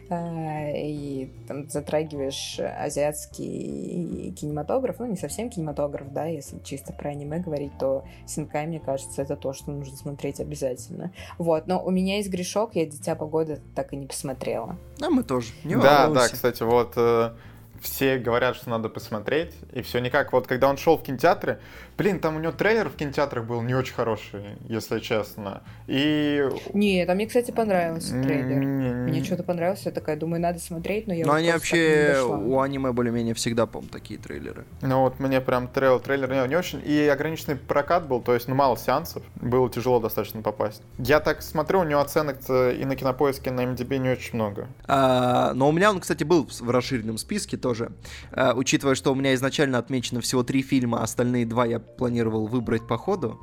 э, 0.08 0.80
и 0.80 1.30
там 1.46 1.68
затрагиваешь 1.68 2.58
азиатский 2.60 4.32
кинематограф, 4.32 4.98
ну 4.98 5.06
не 5.06 5.16
совсем 5.16 5.50
кинематограф, 5.50 6.12
да, 6.12 6.24
если 6.26 6.58
чисто 6.60 6.92
про 6.92 7.10
аниме 7.10 7.38
говорить, 7.38 7.72
то 7.78 8.04
Синкай, 8.26 8.66
мне 8.66 8.80
кажется, 8.80 9.22
это 9.22 9.36
то, 9.36 9.52
что 9.52 9.70
нужно 9.70 9.96
смотреть 9.96 10.40
обязательно. 10.40 11.12
Вот, 11.38 11.66
но 11.66 11.82
у 11.84 11.90
меня 11.90 12.16
есть 12.16 12.30
грешок, 12.30 12.74
я 12.74 12.86
«Дитя 12.86 13.14
погоды» 13.14 13.60
так 13.74 13.92
и 13.92 13.96
не 13.96 14.06
посмотрела. 14.06 14.76
А 15.00 15.10
мы 15.10 15.22
тоже, 15.22 15.52
не 15.64 15.76
Да, 15.76 16.08
да, 16.08 16.28
кстати, 16.28 16.62
вот 16.62 16.94
э, 16.96 17.32
все 17.80 18.18
говорят, 18.18 18.56
что 18.56 18.70
надо 18.70 18.88
посмотреть, 18.88 19.54
и 19.72 19.82
все 19.82 19.98
никак. 20.00 20.32
Вот 20.32 20.46
когда 20.46 20.68
он 20.68 20.76
шел 20.76 20.96
в 20.96 21.02
кинотеатре, 21.02 21.60
Блин, 22.00 22.18
там 22.18 22.36
у 22.36 22.40
него 22.40 22.52
трейлер 22.52 22.88
в 22.88 22.96
кинотеатрах 22.96 23.44
был 23.44 23.60
не 23.60 23.74
очень 23.74 23.92
хороший, 23.92 24.40
если 24.66 25.00
честно. 25.00 25.62
И... 25.86 26.48
Не, 26.72 27.04
там 27.04 27.16
мне, 27.16 27.26
кстати, 27.26 27.50
понравился 27.50 28.12
трейлер. 28.22 28.56
Мне 28.56 29.22
что-то 29.22 29.42
понравилось, 29.42 29.82
я 29.84 29.92
такая, 29.92 30.16
думаю, 30.16 30.40
надо 30.40 30.60
смотреть, 30.60 31.06
но 31.06 31.12
я 31.12 31.26
Но 31.26 31.34
они 31.34 31.52
вообще 31.52 32.24
у 32.26 32.58
аниме 32.58 32.92
более-менее 32.92 33.34
всегда, 33.34 33.66
по-моему, 33.66 33.92
такие 33.92 34.18
трейлеры. 34.18 34.64
Ну 34.80 35.00
вот 35.02 35.20
мне 35.20 35.42
прям 35.42 35.68
трейл, 35.68 36.00
трейлер 36.00 36.32
не, 36.32 36.48
не 36.48 36.56
очень. 36.56 36.80
И 36.82 37.06
ограниченный 37.06 37.56
прокат 37.56 38.08
был, 38.08 38.22
то 38.22 38.32
есть, 38.32 38.48
ну, 38.48 38.54
мало 38.54 38.78
сеансов. 38.78 39.22
Было 39.34 39.68
тяжело 39.68 40.00
достаточно 40.00 40.40
попасть. 40.40 40.80
Я 40.96 41.20
так 41.20 41.42
смотрю, 41.42 41.80
у 41.80 41.84
него 41.84 42.00
оценок 42.00 42.38
и 42.48 42.82
на 42.86 42.96
кинопоиске, 42.96 43.50
и 43.50 43.52
на 43.52 43.60
MDB 43.60 43.98
не 43.98 44.08
очень 44.08 44.36
много. 44.36 44.68
А, 44.86 45.52
но 45.52 45.68
у 45.68 45.72
меня 45.72 45.90
он, 45.90 46.00
кстати, 46.00 46.24
был 46.24 46.48
в 46.48 46.70
расширенном 46.70 47.18
списке 47.18 47.58
тоже. 47.70 47.92
А, 48.32 48.52
учитывая, 48.54 48.96
что 48.96 49.12
у 49.12 49.14
меня 49.14 49.32
изначально 49.34 49.78
отмечено 49.78 50.20
всего 50.20 50.42
три 50.42 50.60
фильма, 50.60 51.00
а 51.00 51.04
остальные 51.04 51.46
два 51.46 51.66
я 51.66 51.78
планировал 51.78 52.48
выбрать 52.48 52.86
по 52.88 52.98
ходу. 52.98 53.38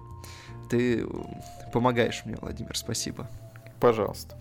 Ты 0.70 1.06
помогаешь 1.72 2.24
мне, 2.26 2.36
Владимир, 2.42 2.76
спасибо. 2.76 3.30
Пожалуйста. 3.80 4.36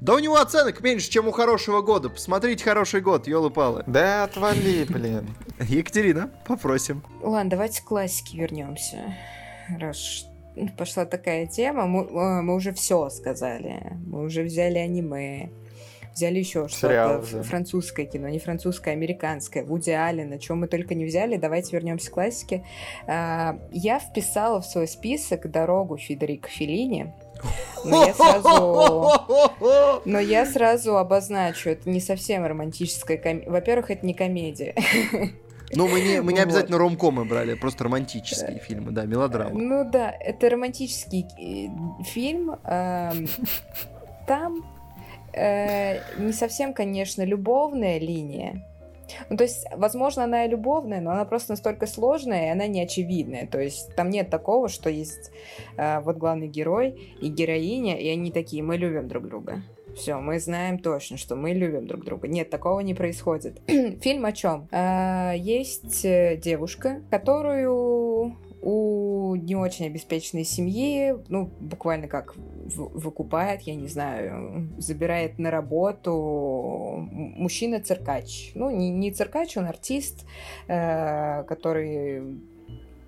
Да 0.00 0.14
у 0.14 0.18
него 0.18 0.36
оценок 0.36 0.80
меньше, 0.80 1.08
чем 1.10 1.28
у 1.28 1.30
хорошего 1.30 1.80
года. 1.80 2.10
Посмотрите 2.10 2.64
хороший 2.64 3.00
год, 3.02 3.28
елы-палы. 3.28 3.84
Да 3.86 4.24
отвали, 4.24 4.84
блин. 4.88 5.28
Екатерина, 5.60 6.30
попросим. 6.44 7.04
Ладно, 7.22 7.50
давайте 7.50 7.82
к 7.82 7.84
классике 7.84 8.38
вернемся. 8.38 9.14
Раз 9.78 10.26
пошла 10.76 11.04
такая 11.04 11.46
тема, 11.46 11.86
мы, 11.86 12.02
э, 12.02 12.42
мы 12.42 12.56
уже 12.56 12.72
все 12.72 13.08
сказали. 13.10 13.96
Мы 14.06 14.24
уже 14.24 14.42
взяли 14.42 14.78
аниме, 14.78 15.50
взяли 16.14 16.38
еще 16.38 16.68
что-то, 16.68 17.22
да. 17.32 17.42
французское 17.42 18.06
кино, 18.06 18.28
не 18.28 18.38
французское, 18.38 18.94
а 18.94 18.96
американское, 18.96 19.64
Вуди 19.64 19.90
Аллен, 19.90 20.32
о 20.32 20.38
чем 20.38 20.60
мы 20.60 20.68
только 20.68 20.94
не 20.94 21.04
взяли. 21.04 21.36
Давайте 21.36 21.76
вернемся 21.76 22.10
к 22.10 22.14
классике. 22.14 22.64
А, 23.06 23.58
я 23.72 23.98
вписала 23.98 24.60
в 24.60 24.66
свой 24.66 24.86
список 24.86 25.50
«Дорогу» 25.50 25.96
Федерико 25.96 26.48
Феллини. 26.48 27.12
Но 27.84 28.06
я 28.06 28.14
сразу, 28.14 29.10
но 30.04 30.18
я 30.18 30.46
сразу 30.46 30.96
обозначу, 30.96 31.70
это 31.70 31.90
не 31.90 32.00
совсем 32.00 32.46
романтическая 32.46 33.18
комедия. 33.18 33.50
Во-первых, 33.50 33.90
это 33.90 34.06
не 34.06 34.14
комедия. 34.14 34.74
Ну, 35.76 35.88
мы 35.88 36.00
не, 36.00 36.22
мы 36.22 36.32
не 36.32 36.40
обязательно 36.40 36.78
вот. 36.78 36.84
ромкомы 36.84 37.24
брали, 37.24 37.54
просто 37.54 37.84
романтические 37.84 38.60
фильмы, 38.60 38.92
да, 38.92 39.06
мелодрамы. 39.06 39.60
Ну 39.60 39.90
да, 39.90 40.10
это 40.10 40.48
романтический 40.48 41.26
э, 41.36 42.04
фильм. 42.04 42.52
Эм, 42.64 43.26
там 44.26 44.64
э, 45.34 46.00
не 46.18 46.32
совсем, 46.32 46.74
конечно, 46.74 47.22
любовная 47.22 47.98
линия. 47.98 48.64
Ну, 49.28 49.36
то 49.36 49.44
есть, 49.44 49.66
возможно, 49.76 50.24
она 50.24 50.44
и 50.44 50.48
любовная, 50.48 51.00
но 51.00 51.10
она 51.10 51.24
просто 51.24 51.52
настолько 51.52 51.86
сложная, 51.86 52.46
и 52.46 52.50
она 52.50 52.66
не 52.66 52.80
очевидная. 52.80 53.46
То 53.46 53.60
есть, 53.60 53.94
там 53.96 54.10
нет 54.10 54.30
такого, 54.30 54.68
что 54.68 54.90
есть 54.90 55.30
э, 55.76 56.00
вот 56.00 56.16
главный 56.16 56.48
герой 56.48 57.16
и 57.20 57.28
героиня, 57.28 57.98
и 57.98 58.08
они 58.08 58.30
такие, 58.30 58.62
мы 58.62 58.76
любим 58.76 59.08
друг 59.08 59.26
друга. 59.26 59.62
Все, 59.94 60.18
мы 60.18 60.40
знаем 60.40 60.78
точно, 60.78 61.16
что 61.16 61.36
мы 61.36 61.52
любим 61.52 61.86
друг 61.86 62.04
друга. 62.04 62.26
Нет, 62.26 62.50
такого 62.50 62.80
не 62.80 62.94
происходит. 62.94 63.60
Фильм 63.66 64.24
о 64.24 64.32
чем? 64.32 64.68
А, 64.72 65.32
есть 65.34 66.04
э, 66.04 66.36
девушка, 66.36 67.00
которую 67.10 68.36
у 68.64 69.34
не 69.36 69.56
очень 69.56 69.86
обеспеченной 69.86 70.44
семьи, 70.44 71.14
ну, 71.28 71.50
буквально 71.60 72.08
как 72.08 72.34
выкупает, 72.36 73.62
я 73.62 73.74
не 73.74 73.88
знаю, 73.88 74.70
забирает 74.78 75.38
на 75.38 75.50
работу 75.50 77.06
мужчина-циркач. 77.10 78.52
Ну, 78.54 78.70
не, 78.70 78.88
не 78.88 79.12
циркач, 79.12 79.56
он 79.58 79.66
артист, 79.66 80.24
э, 80.66 81.44
который 81.44 82.22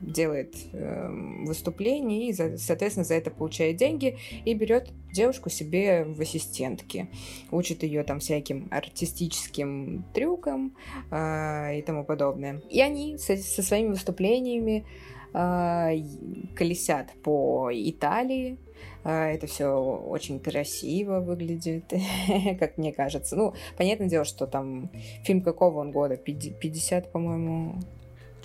делает 0.01 0.55
э, 0.73 1.09
выступление 1.47 2.29
и, 2.29 2.33
за, 2.33 2.59
соответственно, 2.59 3.05
за 3.05 3.15
это 3.15 3.31
получает 3.31 3.77
деньги 3.77 4.19
и 4.45 4.53
берет 4.53 4.91
девушку 5.11 5.49
себе 5.49 6.05
в 6.05 6.21
ассистентки. 6.21 7.09
Учит 7.51 7.83
ее 7.83 8.03
там 8.05 8.21
всяким 8.21 8.69
артистическим 8.71 10.05
трюкам 10.13 10.77
э, 11.11 11.79
и 11.79 11.83
тому 11.83 12.05
подобное. 12.05 12.61
И 12.69 12.81
они 12.83 13.17
со, 13.17 13.37
со 13.39 13.63
своими 13.63 13.89
выступлениями 13.89 14.85
колесят 15.33 17.11
по 17.23 17.71
Италии, 17.73 18.59
э, 19.05 19.35
это 19.35 19.47
все 19.47 19.67
очень 19.69 20.41
красиво 20.41 21.21
выглядит, 21.21 21.93
как 22.59 22.79
мне 22.79 22.93
кажется. 22.93 23.37
Ну, 23.37 23.55
понятное 23.77 24.09
дело, 24.09 24.25
что 24.25 24.47
там 24.47 24.91
фильм 25.25 25.43
какого 25.43 25.81
он 25.81 25.93
года? 25.93 26.17
50, 26.17 27.13
по-моему, 27.13 27.81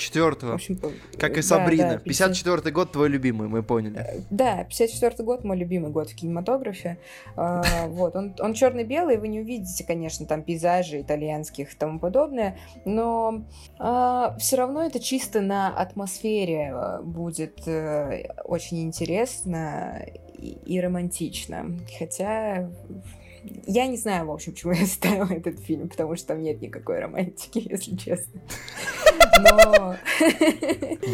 Четвертого. 0.02 0.60
Как 1.20 1.38
и 1.38 1.44
Сабрина. 1.44 1.94
Да, 1.94 1.98
54 2.00 2.72
год 2.72 2.92
твой 2.92 3.08
любимый, 3.08 3.48
мы 3.48 3.62
поняли. 3.62 4.00
Э, 4.00 4.22
да, 4.32 4.64
54 4.64 5.24
год 5.24 5.44
мой 5.44 5.56
любимый 5.56 5.92
год 5.92 6.10
в 6.10 6.16
кинематографе. 6.16 6.98
А, 7.36 7.62
вот, 7.88 8.16
он, 8.16 8.36
он 8.40 8.56
черно-белый, 8.56 9.18
вы 9.18 9.28
не 9.28 9.42
увидите, 9.42 9.84
конечно, 9.84 10.26
там 10.26 10.42
пейзажи 10.42 11.02
итальянских 11.02 11.74
и 11.74 11.78
тому 11.78 12.00
подобное, 12.00 12.58
но 12.84 13.46
а, 13.78 14.36
все 14.40 14.56
равно 14.56 14.84
это 14.84 15.00
чисто 15.00 15.40
на 15.40 15.70
атмосфере 15.70 16.74
э, 16.74 17.02
будет 17.04 17.68
э, 17.68 18.28
очень 18.44 18.82
интересно 18.82 20.04
и 20.40 20.82
романтично. 20.82 21.78
Хотя 22.00 22.72
я 23.66 23.88
не 23.88 23.98
знаю, 23.98 24.26
в 24.28 24.32
общем, 24.32 24.54
почему 24.54 24.74
я 24.74 24.86
ставила 24.86 25.32
этот 25.32 25.60
фильм, 25.60 25.90
потому 25.90 26.16
что 26.16 26.28
там 26.28 26.42
нет 26.42 26.62
никакой 26.62 27.00
романтики, 27.00 27.60
если 27.70 27.96
честно. 27.96 28.42
Но... 29.40 29.96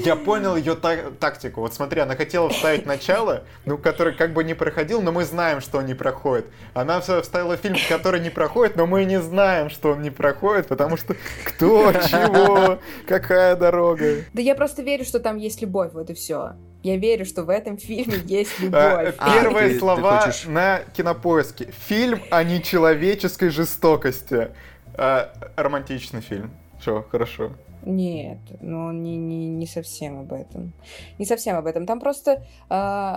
Я 0.04 0.16
понял 0.16 0.56
ее 0.56 0.76
та- 0.76 1.12
тактику. 1.20 1.62
Вот 1.62 1.74
смотри, 1.74 2.02
она 2.02 2.16
хотела 2.16 2.50
вставить 2.50 2.86
начало, 2.86 3.44
ну, 3.66 3.78
который 3.78 4.14
как 4.14 4.34
бы 4.34 4.44
не 4.44 4.54
проходил, 4.54 5.02
но 5.02 5.12
мы 5.12 5.24
знаем, 5.24 5.62
что 5.62 5.78
он 5.78 5.86
не 5.86 5.94
проходит. 5.94 6.48
Она 6.74 7.00
вставила 7.00 7.56
фильм, 7.58 7.78
который 7.88 8.20
не 8.20 8.30
проходит, 8.30 8.76
но 8.76 8.86
мы 8.86 9.06
не 9.06 9.22
знаем, 9.22 9.70
что 9.70 9.92
он 9.92 10.02
не 10.02 10.10
проходит, 10.10 10.68
потому 10.68 10.98
что 10.98 11.16
кто, 11.46 11.94
чего, 11.94 12.80
какая 13.08 13.56
дорога. 13.56 14.24
Да 14.34 14.42
я 14.42 14.56
просто 14.56 14.82
верю, 14.82 15.06
что 15.06 15.20
там 15.20 15.38
есть 15.38 15.62
любовь, 15.62 15.94
вот 15.94 16.10
и 16.10 16.14
все. 16.14 16.56
Я 16.88 16.96
верю, 16.96 17.26
что 17.26 17.44
в 17.44 17.50
этом 17.50 17.78
фильме 17.78 18.20
есть 18.26 18.54
а, 18.72 19.04
любовь. 19.04 19.16
Первые 19.18 19.76
а, 19.76 19.80
слова 19.80 20.20
ты 20.22 20.26
хочешь... 20.28 20.46
на 20.46 20.80
кинопоиске. 20.96 21.74
Фильм 21.88 22.22
о 22.32 22.46
нечеловеческой 22.46 23.50
жестокости. 23.50 24.52
А, 24.94 25.34
романтичный 25.58 26.22
фильм. 26.22 26.52
Все, 26.80 27.06
хорошо. 27.12 27.52
Нет, 27.84 28.40
ну 28.62 28.92
не, 28.94 29.18
не, 29.18 29.50
не 29.50 29.68
совсем 29.68 30.20
об 30.20 30.32
этом. 30.32 30.72
Не 31.20 31.26
совсем 31.26 31.58
об 31.58 31.66
этом. 31.66 31.86
Там 31.86 32.00
просто 32.00 32.46
э, 32.70 33.16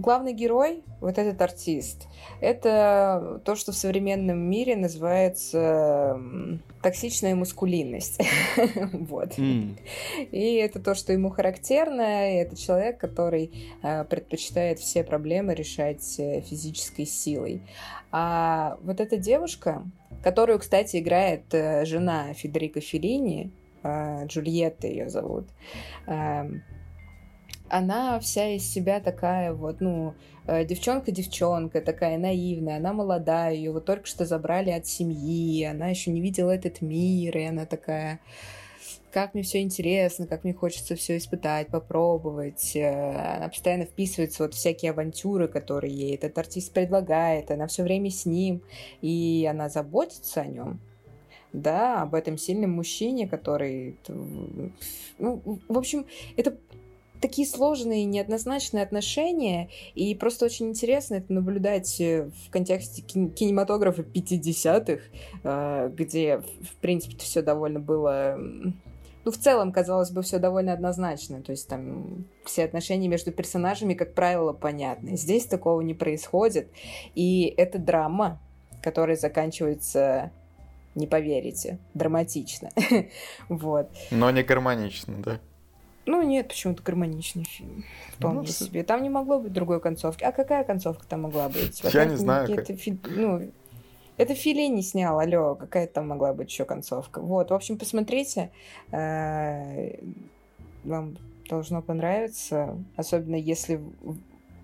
главный 0.00 0.32
герой, 0.32 0.82
вот 1.00 1.18
этот 1.18 1.40
артист, 1.40 2.08
это 2.40 3.40
то, 3.44 3.56
что 3.56 3.72
в 3.72 3.76
современном 3.76 4.38
мире 4.38 4.76
называется 4.76 6.20
токсичная 6.82 7.34
мускулинность. 7.34 8.20
вот. 8.92 9.38
И 9.38 10.54
это 10.54 10.80
то, 10.80 10.94
что 10.94 11.12
ему 11.12 11.30
характерно. 11.30 12.32
И 12.32 12.36
это 12.36 12.56
человек, 12.56 12.98
который 12.98 13.50
э, 13.82 14.04
предпочитает 14.04 14.78
все 14.78 15.02
проблемы 15.02 15.54
решать 15.54 16.18
э, 16.18 16.40
физической 16.42 17.04
силой. 17.04 17.62
А 18.10 18.78
вот 18.82 19.00
эта 19.00 19.16
девушка, 19.16 19.82
которую, 20.22 20.58
кстати, 20.58 20.98
играет 20.98 21.52
э, 21.52 21.84
жена 21.84 22.32
Федерико 22.32 22.80
Феллини, 22.80 23.52
э, 23.82 24.26
Джульетта 24.26 24.86
ее 24.86 25.08
зовут, 25.08 25.48
эм, 26.06 26.62
она 27.70 28.18
вся 28.20 28.48
из 28.48 28.68
себя 28.68 29.00
такая 29.00 29.52
вот, 29.52 29.80
ну, 29.80 30.14
э, 30.46 30.64
девчонка-девчонка, 30.64 31.80
такая 31.80 32.18
наивная, 32.18 32.76
она 32.76 32.92
молодая, 32.92 33.54
ее 33.54 33.72
вот 33.72 33.84
только 33.84 34.06
что 34.06 34.24
забрали 34.24 34.70
от 34.70 34.86
семьи, 34.86 35.64
она 35.64 35.88
еще 35.88 36.10
не 36.10 36.20
видела 36.20 36.50
этот 36.50 36.80
мир, 36.80 37.36
и 37.36 37.44
она 37.44 37.66
такая, 37.66 38.20
как 39.12 39.34
мне 39.34 39.42
все 39.42 39.60
интересно, 39.60 40.26
как 40.26 40.44
мне 40.44 40.54
хочется 40.54 40.96
все 40.96 41.16
испытать, 41.16 41.68
попробовать. 41.68 42.74
Э, 42.74 43.36
она 43.36 43.48
постоянно 43.48 43.84
вписывается 43.84 44.42
вот 44.42 44.54
всякие 44.54 44.92
авантюры, 44.92 45.48
которые 45.48 45.94
ей 45.94 46.14
этот 46.14 46.36
артист 46.38 46.72
предлагает, 46.72 47.50
она 47.50 47.66
все 47.66 47.82
время 47.82 48.10
с 48.10 48.26
ним, 48.26 48.62
и 49.00 49.48
она 49.50 49.68
заботится 49.68 50.42
о 50.42 50.46
нем 50.46 50.80
да, 51.52 52.02
об 52.02 52.14
этом 52.14 52.36
сильном 52.36 52.72
мужчине, 52.72 53.26
который... 53.26 53.96
Ну, 55.18 55.42
в 55.68 55.78
общем, 55.78 56.06
это 56.36 56.56
такие 57.20 57.46
сложные, 57.46 58.04
неоднозначные 58.04 58.82
отношения, 58.82 59.68
и 59.94 60.14
просто 60.14 60.46
очень 60.46 60.68
интересно 60.68 61.16
это 61.16 61.32
наблюдать 61.32 62.00
э, 62.00 62.30
в 62.46 62.50
контексте 62.50 63.02
кинематографа 63.02 64.02
50-х, 64.02 65.02
э, 65.44 65.90
где, 65.94 66.38
в 66.38 66.76
принципе, 66.80 67.16
все 67.18 67.42
довольно 67.42 67.80
было... 67.80 68.36
Ну, 69.24 69.32
в 69.32 69.36
целом, 69.36 69.72
казалось 69.72 70.10
бы, 70.10 70.22
все 70.22 70.38
довольно 70.38 70.72
однозначно. 70.72 71.42
То 71.42 71.52
есть 71.52 71.68
там 71.68 72.24
все 72.44 72.64
отношения 72.64 73.08
между 73.08 73.30
персонажами, 73.30 73.94
как 73.94 74.14
правило, 74.14 74.52
понятны. 74.52 75.16
Здесь 75.16 75.44
такого 75.44 75.80
не 75.82 75.92
происходит. 75.92 76.70
И 77.14 77.52
это 77.56 77.78
драма, 77.78 78.40
которая 78.80 79.16
заканчивается 79.16 80.30
не 80.94 81.06
поверите, 81.06 81.78
драматично. 81.94 82.70
вот. 83.48 83.90
Но 84.10 84.30
не 84.30 84.42
гармонично, 84.42 85.14
да? 85.18 85.40
Ну, 86.08 86.22
нет, 86.22 86.48
почему-то 86.48 86.82
гармоничный 86.82 87.44
фильм. 87.44 87.84
Вполне 88.14 88.40
ну, 88.40 88.46
себе. 88.46 88.82
Там 88.82 89.02
не 89.02 89.10
могло 89.10 89.38
быть 89.38 89.52
другой 89.52 89.78
концовки. 89.78 90.24
А 90.24 90.32
какая 90.32 90.64
концовка 90.64 91.06
там 91.06 91.22
могла 91.22 91.50
быть? 91.50 91.82
Я 91.92 92.06
не 92.06 92.16
знаю. 92.16 92.56
Как... 92.56 92.66
Фи... 92.66 92.98
Ну, 93.04 93.52
это 94.16 94.34
Филе 94.34 94.68
не 94.68 94.80
снял, 94.80 95.18
алло, 95.18 95.54
какая 95.54 95.86
там 95.86 96.08
могла 96.08 96.32
быть 96.32 96.50
еще 96.50 96.64
концовка. 96.64 97.20
Вот, 97.20 97.50
в 97.50 97.54
общем, 97.54 97.76
посмотрите. 97.76 98.50
Э, 98.90 99.98
вам 100.82 101.18
должно 101.50 101.82
понравиться. 101.82 102.82
Особенно 102.96 103.36
если... 103.36 103.78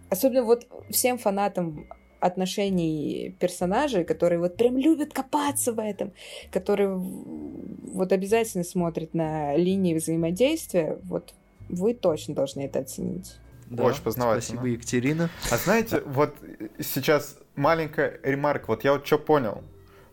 Особенно 0.09 0.45
вот 0.45 0.67
всем 0.89 1.19
фанатам 1.19 1.87
отношений 2.25 3.37
персонажей, 3.39 4.05
которые 4.05 4.39
вот 4.39 4.57
прям 4.57 4.79
любят 4.79 5.13
копаться 5.13 5.75
в 5.75 5.79
этом, 5.79 6.13
которые 6.51 6.89
вот 6.97 8.13
обязательно 8.13 8.65
смотрят 8.65 9.13
на 9.13 9.55
линии 9.57 9.95
взаимодействия, 9.95 10.99
вот 11.03 11.35
вы 11.69 11.93
точно 11.93 12.35
должны 12.35 12.63
это 12.63 12.79
оценить. 12.81 13.37
Да, 13.67 13.85
Очень 13.85 14.03
познавательно. 14.03 14.43
Спасибо, 14.43 14.67
Екатерина. 14.67 15.31
А 15.51 15.57
знаете, 15.59 16.03
вот 16.07 16.35
сейчас 16.79 17.39
маленькая 17.57 18.19
ремарка, 18.23 18.67
вот 18.69 18.85
я 18.85 18.93
вот 18.93 19.07
что 19.07 19.19
понял. 19.19 19.63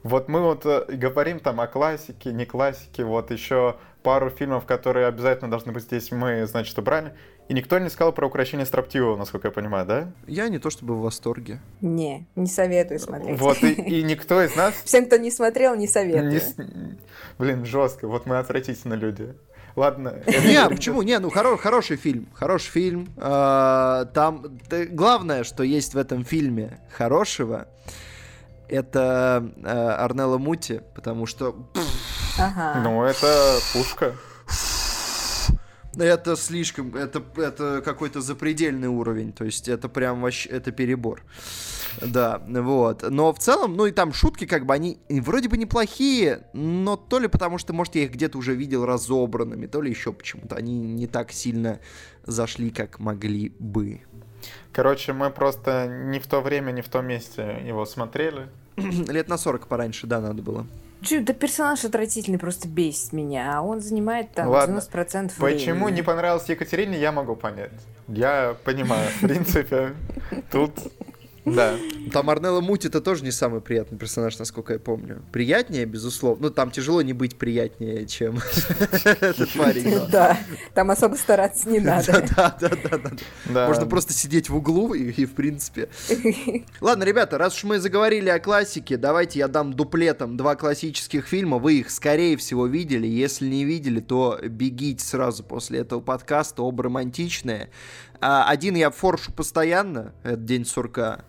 Вот 0.03 0.27
мы 0.27 0.41
вот 0.41 0.65
э, 0.65 0.85
говорим 0.89 1.39
там 1.39 1.61
о 1.61 1.67
классике, 1.67 2.31
не 2.31 2.45
классике, 2.45 3.03
вот 3.03 3.29
еще 3.31 3.75
пару 4.01 4.29
фильмов, 4.29 4.65
которые 4.65 5.05
обязательно 5.07 5.49
должны 5.49 5.71
быть 5.71 5.83
здесь, 5.83 6.11
мы, 6.11 6.45
значит, 6.47 6.77
убрали. 6.79 7.13
И 7.47 7.53
никто 7.53 7.77
не 7.79 7.89
сказал 7.89 8.13
про 8.13 8.25
украшение 8.27 8.65
строптивого, 8.65 9.17
насколько 9.17 9.49
я 9.49 9.51
понимаю, 9.51 9.85
да? 9.85 10.11
Я 10.25 10.47
не 10.49 10.57
то 10.57 10.69
чтобы 10.69 10.95
в 10.95 11.01
восторге. 11.01 11.59
Не, 11.81 12.25
не 12.35 12.47
советую 12.47 12.99
смотреть. 12.99 13.39
Вот, 13.39 13.61
и, 13.61 13.73
и 13.73 14.03
никто 14.11 14.41
из 14.41 14.55
нас... 14.55 14.73
Всем, 14.85 15.05
кто 15.05 15.17
не 15.17 15.29
смотрел, 15.31 15.75
не 15.75 15.87
советую. 15.87 16.31
Не... 16.31 16.97
Блин, 17.37 17.65
жестко, 17.65 18.07
вот 18.07 18.25
мы 18.25 18.37
отвратительно 18.39 18.93
люди. 18.93 19.33
Ладно. 19.75 20.21
Не, 20.27 20.67
почему? 20.69 21.01
Не, 21.01 21.19
ну 21.19 21.29
хоро- 21.29 21.57
хороший 21.57 21.97
фильм. 21.97 22.27
Хороший 22.33 22.69
фильм. 22.71 23.07
А, 23.17 24.05
Там 24.05 24.59
главное, 24.89 25.43
что 25.43 25.63
есть 25.63 25.93
в 25.93 25.97
этом 25.97 26.23
фильме 26.25 26.79
хорошего, 26.91 27.67
это 28.71 29.51
э, 29.63 29.67
Арнелла 29.67 30.37
Мути, 30.37 30.81
потому 30.95 31.25
что 31.25 31.55
Ага. 32.37 32.81
Ну, 32.83 33.03
это 33.03 33.59
пушка. 33.73 34.15
это 35.97 36.35
слишком, 36.35 36.95
это, 36.95 37.21
это 37.35 37.81
какой-то 37.83 38.21
запредельный 38.21 38.87
уровень, 38.87 39.33
то 39.33 39.43
есть 39.43 39.67
это 39.67 39.89
прям 39.89 40.21
вообще, 40.21 40.49
это 40.49 40.71
перебор. 40.71 41.23
Да, 42.01 42.41
вот. 42.47 43.03
Но 43.09 43.33
в 43.33 43.39
целом, 43.39 43.75
ну 43.75 43.85
и 43.85 43.91
там 43.91 44.13
шутки, 44.13 44.45
как 44.45 44.65
бы, 44.65 44.73
они 44.73 44.99
вроде 45.09 45.49
бы 45.49 45.57
неплохие, 45.57 46.47
но 46.53 46.95
то 46.95 47.19
ли 47.19 47.27
потому, 47.27 47.57
что, 47.57 47.73
может, 47.73 47.95
я 47.95 48.03
их 48.03 48.11
где-то 48.11 48.37
уже 48.37 48.55
видел 48.55 48.85
разобранными, 48.85 49.67
то 49.67 49.81
ли 49.81 49.89
еще 49.89 50.13
почему-то 50.13 50.55
они 50.55 50.79
не 50.79 51.07
так 51.07 51.33
сильно 51.33 51.79
зашли, 52.23 52.69
как 52.69 52.99
могли 52.99 53.49
бы. 53.59 54.01
Короче, 54.71 55.11
мы 55.11 55.29
просто 55.29 55.87
не 55.87 56.19
в 56.19 56.27
то 56.27 56.39
время, 56.39 56.71
не 56.71 56.81
в 56.81 56.87
том 56.87 57.07
месте 57.07 57.61
его 57.65 57.85
смотрели. 57.85 58.49
Лет 59.07 59.27
на 59.27 59.37
40 59.37 59.67
пораньше, 59.67 60.07
да, 60.07 60.19
надо 60.19 60.41
было. 60.41 60.65
Чё, 61.01 61.21
да 61.23 61.33
персонаж 61.33 61.83
отвратительный, 61.83 62.37
просто 62.37 62.67
бесит 62.67 63.11
меня. 63.11 63.57
А 63.57 63.61
он 63.61 63.81
занимает 63.81 64.31
там 64.33 64.49
Ладно. 64.49 64.77
90% 64.77 65.31
Почему 65.39 65.85
времени. 65.85 65.95
не 65.95 66.01
понравилось 66.03 66.47
Екатерине, 66.47 66.99
я 66.99 67.11
могу 67.11 67.35
понять. 67.35 67.71
Я 68.07 68.55
понимаю, 68.63 69.09
в 69.09 69.21
принципе, 69.21 69.93
тут... 70.51 70.73
Да. 71.45 71.75
Там 72.11 72.29
Арнелла 72.29 72.61
Мути 72.61 72.87
это 72.87 73.01
тоже 73.01 73.23
не 73.23 73.31
самый 73.31 73.61
приятный 73.61 73.97
персонаж, 73.97 74.37
насколько 74.37 74.73
я 74.73 74.79
помню. 74.79 75.23
Приятнее, 75.31 75.85
безусловно. 75.85 76.47
Ну, 76.47 76.49
там 76.53 76.71
тяжело 76.71 77.01
не 77.01 77.13
быть 77.13 77.37
приятнее, 77.37 78.05
чем 78.05 78.39
этот 79.05 79.51
парень. 79.53 80.07
Да, 80.11 80.37
там 80.73 80.91
особо 80.91 81.15
стараться 81.15 81.69
не 81.69 81.79
надо. 81.79 82.25
да, 82.35 82.57
да, 82.59 82.69
да, 82.69 83.11
да. 83.45 83.67
Можно 83.67 83.85
просто 83.85 84.13
сидеть 84.13 84.49
в 84.49 84.55
углу 84.55 84.93
и, 84.93 85.25
в 85.25 85.33
принципе. 85.33 85.89
Ладно, 86.79 87.03
ребята, 87.03 87.37
раз 87.37 87.55
уж 87.55 87.63
мы 87.63 87.79
заговорили 87.79 88.29
о 88.29 88.39
классике, 88.39 88.97
давайте 88.97 89.39
я 89.39 89.47
дам 89.47 89.73
дуплетом 89.73 90.37
два 90.37 90.55
классических 90.55 91.27
фильма. 91.27 91.57
Вы 91.57 91.79
их, 91.79 91.89
скорее 91.89 92.37
всего, 92.37 92.67
видели. 92.67 93.07
Если 93.07 93.47
не 93.47 93.65
видели, 93.65 93.99
то 93.99 94.39
бегите 94.43 95.03
сразу 95.03 95.43
после 95.43 95.79
этого 95.79 96.01
подкаста. 96.01 96.63
Оба 96.63 96.83
романтичные. 96.83 97.69
А, 98.19 98.47
один 98.47 98.75
я 98.75 98.91
форшу 98.91 99.31
постоянно. 99.31 100.13
Это 100.23 100.37
День 100.37 100.65
сурка. 100.65 101.25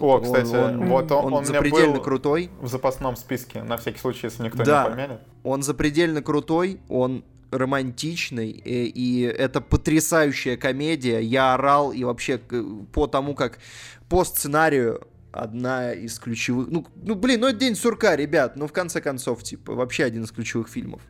О, 0.00 0.16
Он- 0.16 0.22
кстати, 0.22 0.54
он- 0.54 0.86
вот 0.86 1.12
он, 1.12 1.24
Он, 1.26 1.34
он 1.34 1.44
запредельно 1.44 1.94
был 1.94 2.02
крутой. 2.02 2.50
в 2.60 2.68
запасном 2.68 3.16
списке, 3.16 3.62
на 3.62 3.76
всякий 3.76 3.98
случай, 3.98 4.26
если 4.26 4.42
никто 4.44 4.64
Да. 4.64 4.84
не 4.84 4.90
помянет. 4.90 5.20
Он 5.44 5.62
запредельно 5.62 6.22
крутой, 6.22 6.80
он 6.88 7.24
романтичный, 7.50 8.50
и, 8.50 8.86
и 8.86 9.22
это 9.22 9.60
потрясающая 9.60 10.56
комедия. 10.56 11.20
Я 11.20 11.54
орал, 11.54 11.92
и 11.92 12.02
вообще 12.04 12.38
к- 12.38 12.64
по 12.92 13.06
тому, 13.06 13.34
как 13.34 13.58
по 14.08 14.24
сценарию 14.24 15.02
одна 15.32 15.92
из 15.92 16.18
ключевых... 16.18 16.68
Ну, 16.68 16.86
ну, 16.94 17.14
блин, 17.14 17.40
ну 17.40 17.48
это 17.48 17.58
День 17.58 17.74
сурка, 17.74 18.14
ребят. 18.16 18.56
Ну, 18.56 18.66
в 18.66 18.72
конце 18.72 19.00
концов, 19.00 19.42
типа, 19.42 19.74
вообще 19.74 20.04
один 20.04 20.24
из 20.24 20.30
ключевых 20.30 20.68
фильмов, 20.68 21.00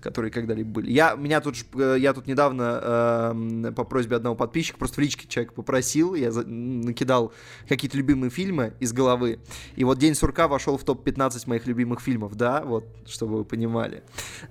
которые 0.00 0.30
когда-либо 0.30 0.70
были. 0.70 0.92
Я, 0.92 1.14
меня 1.14 1.40
тут, 1.40 1.56
э, 1.74 1.96
я 1.98 2.12
тут 2.12 2.26
недавно 2.26 3.32
эм, 3.32 3.74
по 3.74 3.84
просьбе 3.84 4.16
одного 4.16 4.36
подписчика, 4.36 4.78
просто 4.78 4.96
в 4.96 4.98
личке 4.98 5.26
человек 5.26 5.54
попросил, 5.54 6.14
я 6.14 6.30
за- 6.30 6.46
накидал 6.46 7.32
какие-то 7.66 7.96
любимые 7.96 8.30
фильмы 8.30 8.74
из 8.78 8.92
головы. 8.92 9.40
И 9.74 9.84
вот 9.84 9.98
День 9.98 10.14
сурка 10.14 10.48
вошел 10.48 10.76
в 10.76 10.84
топ-15 10.84 11.48
моих 11.48 11.66
любимых 11.66 12.00
фильмов, 12.00 12.34
да, 12.34 12.62
вот, 12.62 12.84
чтобы 13.06 13.38
вы 13.38 13.44
понимали. 13.44 14.02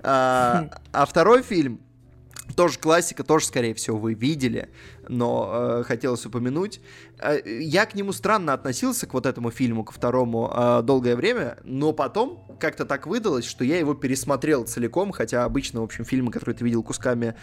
А, 0.02 0.68
а 0.92 1.06
второй 1.06 1.42
фильм, 1.42 1.80
тоже 2.56 2.78
классика, 2.78 3.24
тоже, 3.24 3.46
скорее 3.46 3.74
всего, 3.74 3.98
вы 3.98 4.14
видели, 4.14 4.68
но 5.08 5.50
э, 5.52 5.82
хотелось 5.84 6.24
упомянуть. 6.26 6.80
Э, 7.18 7.40
я 7.44 7.86
к 7.86 7.94
нему 7.94 8.12
странно 8.12 8.52
относился, 8.52 9.06
к 9.06 9.14
вот 9.14 9.26
этому 9.26 9.50
фильму, 9.50 9.84
ко 9.84 9.92
второму, 9.92 10.50
э, 10.54 10.82
долгое 10.82 11.16
время, 11.16 11.58
но 11.64 11.92
потом 11.92 12.44
как-то 12.58 12.84
так 12.84 13.06
выдалось, 13.06 13.44
что 13.44 13.64
я 13.64 13.78
его 13.78 13.94
пересмотрел 13.94 14.64
целиком, 14.64 15.12
хотя 15.12 15.44
обычно, 15.44 15.80
в 15.80 15.84
общем, 15.84 16.04
фильмы, 16.04 16.30
которые 16.30 16.56
ты 16.56 16.64
видел 16.64 16.82
кусками 16.82 17.34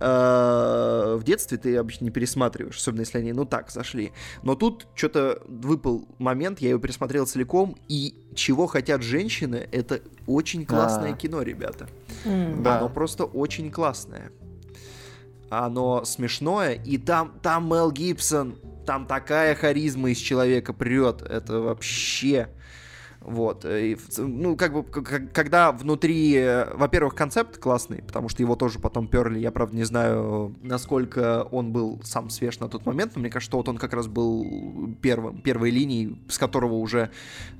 э, 0.00 1.16
в 1.18 1.22
детстве, 1.24 1.58
ты 1.58 1.76
обычно 1.76 2.04
не 2.04 2.10
пересматриваешь, 2.10 2.76
особенно 2.76 3.00
если 3.00 3.18
они, 3.18 3.32
ну, 3.32 3.44
так, 3.44 3.70
зашли. 3.70 4.12
Но 4.42 4.54
тут 4.54 4.86
что-то 4.94 5.42
выпал 5.46 6.08
момент, 6.18 6.60
я 6.60 6.70
его 6.70 6.80
пересмотрел 6.80 7.26
целиком, 7.26 7.76
и 7.88 8.14
«Чего 8.34 8.66
хотят 8.66 9.02
женщины»— 9.02 9.68
это 9.72 10.00
очень 10.26 10.64
классное 10.64 11.12
А. 11.12 11.16
кино, 11.16 11.42
ребята. 11.42 11.86
Да. 12.24 12.78
Оно 12.78 12.88
просто 12.88 13.24
очень 13.24 13.70
классное. 13.70 14.32
Оно 15.52 16.02
смешное, 16.06 16.72
и 16.72 16.96
там, 16.96 17.34
там 17.42 17.68
Мел 17.68 17.92
Гибсон, 17.92 18.54
там 18.86 19.06
такая 19.06 19.54
харизма 19.54 20.08
из 20.08 20.16
человека 20.16 20.72
прет, 20.72 21.20
это 21.20 21.60
вообще... 21.60 22.48
Вот, 23.20 23.64
и 23.64 23.94
в 23.94 24.08
ц- 24.08 24.22
ну, 24.22 24.56
как 24.56 24.72
бы, 24.72 24.82
когда 24.82 25.70
внутри, 25.70 26.34
э, 26.34 26.74
во-первых, 26.74 27.14
концепт 27.14 27.56
классный, 27.56 28.02
потому 28.02 28.28
что 28.28 28.42
его 28.42 28.56
тоже 28.56 28.80
потом 28.80 29.06
перли, 29.06 29.38
я, 29.38 29.52
правда, 29.52 29.76
не 29.76 29.84
знаю, 29.84 30.56
насколько 30.60 31.44
он 31.52 31.70
был 31.70 32.00
сам 32.02 32.30
свеж 32.30 32.58
на 32.58 32.68
тот 32.68 32.84
момент, 32.84 33.12
но 33.14 33.20
мне 33.20 33.30
кажется, 33.30 33.50
что 33.50 33.58
вот 33.58 33.68
он 33.68 33.78
как 33.78 33.92
раз 33.92 34.08
был 34.08 34.96
первым, 35.02 35.40
первой 35.40 35.70
линией, 35.70 36.20
с 36.28 36.36
которого 36.36 36.74
уже, 36.74 37.10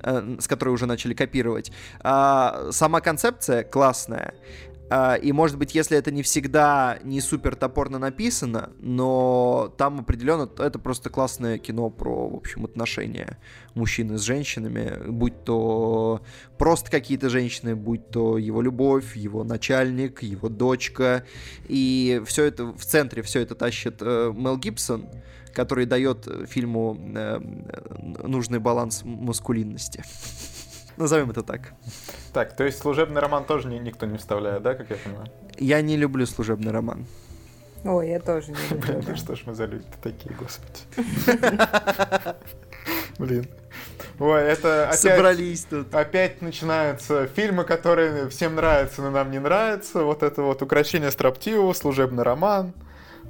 э, 0.01 0.35
с 0.37 0.49
которой 0.49 0.71
уже 0.71 0.85
начали 0.85 1.13
копировать. 1.13 1.71
А, 2.01 2.67
сама 2.71 2.99
концепция 2.99 3.63
классная, 3.63 4.33
И, 5.21 5.31
может 5.31 5.57
быть, 5.57 5.73
если 5.73 5.97
это 5.97 6.11
не 6.11 6.21
всегда 6.21 6.99
не 7.03 7.19
супер 7.21 7.55
топорно 7.55 7.97
написано, 7.99 8.71
но 8.79 9.73
там 9.77 10.01
определенно 10.01 10.49
это 10.59 10.77
просто 10.77 11.09
классное 11.09 11.57
кино 11.57 11.89
про, 11.89 12.29
в 12.29 12.35
общем, 12.35 12.65
отношения 12.65 13.39
мужчины 13.73 14.17
с 14.17 14.21
женщинами, 14.21 15.09
будь 15.09 15.43
то 15.45 16.21
просто 16.57 16.91
какие-то 16.91 17.29
женщины, 17.29 17.75
будь 17.75 18.09
то 18.09 18.37
его 18.37 18.61
любовь, 18.61 19.15
его 19.15 19.43
начальник, 19.43 20.23
его 20.23 20.49
дочка. 20.49 21.25
И 21.67 22.21
все 22.25 22.45
это 22.45 22.65
в 22.65 22.85
центре, 22.85 23.21
все 23.21 23.41
это 23.41 23.55
тащит 23.55 23.97
э, 24.01 24.31
Мел 24.35 24.57
Гибсон, 24.57 25.09
который 25.53 25.85
дает 25.85 26.27
э, 26.27 26.45
фильму 26.45 26.97
э, 27.15 27.39
нужный 28.23 28.59
баланс 28.59 29.01
маскулинности. 29.03 30.03
Назовем 30.97 31.31
это 31.31 31.43
так. 31.43 31.73
Так, 32.33 32.55
то 32.55 32.63
есть 32.63 32.79
служебный 32.79 33.21
роман 33.21 33.45
тоже 33.45 33.67
ни- 33.67 33.79
никто 33.79 34.05
не 34.05 34.17
вставляет, 34.17 34.61
да, 34.61 34.75
как 34.75 34.89
я 34.89 34.97
понимаю? 34.97 35.27
Я 35.57 35.81
не 35.81 35.97
люблю 35.97 36.25
служебный 36.25 36.71
роман. 36.71 37.05
Ой, 37.83 38.09
я 38.09 38.19
тоже 38.19 38.51
не 38.51 38.57
люблю. 38.69 38.93
Блин, 38.93 39.05
ну 39.09 39.15
что 39.15 39.35
ж 39.35 39.43
мы 39.45 39.55
за 39.55 39.65
люди 39.65 39.85
такие, 40.01 40.33
господи. 40.35 40.79
Блин. 43.17 43.47
Ой, 44.19 44.41
это 44.41 44.85
опять... 44.85 44.99
Собрались 44.99 45.65
тут. 45.65 45.93
Опять 45.93 46.41
начинаются 46.41 47.27
фильмы, 47.27 47.63
которые 47.63 48.29
всем 48.29 48.55
нравятся, 48.55 49.01
но 49.01 49.11
нам 49.11 49.31
не 49.31 49.39
нравятся. 49.39 50.03
Вот 50.03 50.23
это 50.23 50.43
вот 50.43 50.61
«Украшение 50.61 51.11
строптивого», 51.11 51.73
«Служебный 51.73 52.23
роман» 52.23 52.73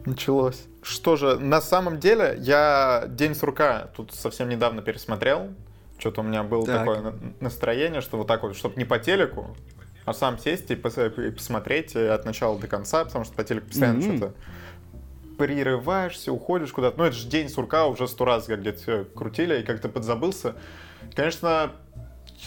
началось. 0.05 0.63
Что 0.81 1.15
же, 1.15 1.39
на 1.39 1.61
самом 1.61 1.99
деле, 1.99 2.35
я 2.39 3.05
«День 3.07 3.35
сурка» 3.35 3.89
тут 3.95 4.13
совсем 4.13 4.49
недавно 4.49 4.81
пересмотрел. 4.81 5.49
Что-то 5.97 6.21
у 6.21 6.23
меня 6.23 6.43
было 6.43 6.65
Так. 6.65 6.79
такое 6.79 7.01
на- 7.01 7.13
настроение, 7.39 8.01
что 8.01 8.17
вот 8.17 8.27
так 8.27 8.43
вот, 8.43 8.55
чтобы 8.55 8.75
не 8.77 8.85
по 8.85 8.99
телеку, 8.99 9.55
а 10.05 10.13
сам 10.13 10.37
сесть 10.37 10.69
и 10.71 10.75
пос- 10.75 11.27
и 11.27 11.31
посмотреть 11.31 11.95
от 11.95 12.25
начала 12.25 12.59
до 12.59 12.67
конца, 12.67 13.05
потому 13.05 13.23
что 13.25 13.33
по 13.35 13.43
телеку 13.43 13.67
постоянно 13.67 13.99
Мгм. 13.99 14.17
что-то 14.17 14.33
прерываешься, 15.37 16.31
уходишь 16.31 16.71
куда-то. 16.71 16.97
Ну, 16.97 17.05
это 17.05 17.15
же 17.15 17.27
день 17.27 17.49
сурка, 17.49 17.87
уже 17.87 18.07
сто 18.07 18.25
раз 18.25 18.45
как 18.45 18.61
где-то 18.61 19.05
крутили, 19.15 19.61
и 19.61 19.63
как-то 19.63 19.89
подзабылся. 19.89 20.55
Конечно, 21.15 21.71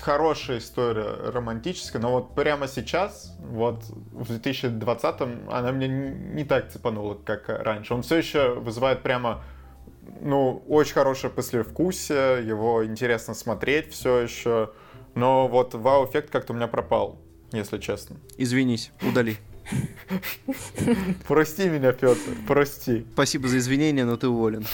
хорошая 0.00 0.58
история, 0.58 1.30
романтическая, 1.32 2.00
но 2.00 2.12
вот 2.12 2.34
прямо 2.34 2.68
сейчас, 2.68 3.34
вот 3.40 3.82
в 4.12 4.30
2020-м, 4.30 5.48
она 5.50 5.70
н- 5.70 6.34
не 6.34 6.44
так 6.44 6.70
цепанула, 6.70 7.14
как 7.14 7.48
раньше. 7.48 7.94
Он 7.94 8.02
все 8.02 8.16
еще 8.16 8.54
вызывает 8.54 9.02
прямо, 9.02 9.42
ну, 10.20 10.62
очень 10.68 10.94
хорошее 10.94 11.32
послевкусие, 11.32 12.46
его 12.46 12.84
интересно 12.84 13.34
смотреть 13.34 13.92
все 13.92 14.20
еще, 14.20 14.70
но 15.14 15.48
вот 15.48 15.74
вау-эффект 15.74 16.30
как-то 16.30 16.52
у 16.52 16.56
меня 16.56 16.66
пропал, 16.66 17.18
если 17.52 17.78
честно. 17.78 18.16
Извинись, 18.36 18.92
удали. 19.02 19.36
Прости 21.26 21.68
меня, 21.68 21.92
Петр, 21.92 22.20
прости. 22.46 23.06
Спасибо 23.14 23.48
за 23.48 23.58
извинения, 23.58 24.04
но 24.04 24.16
ты 24.16 24.28
уволен. 24.28 24.66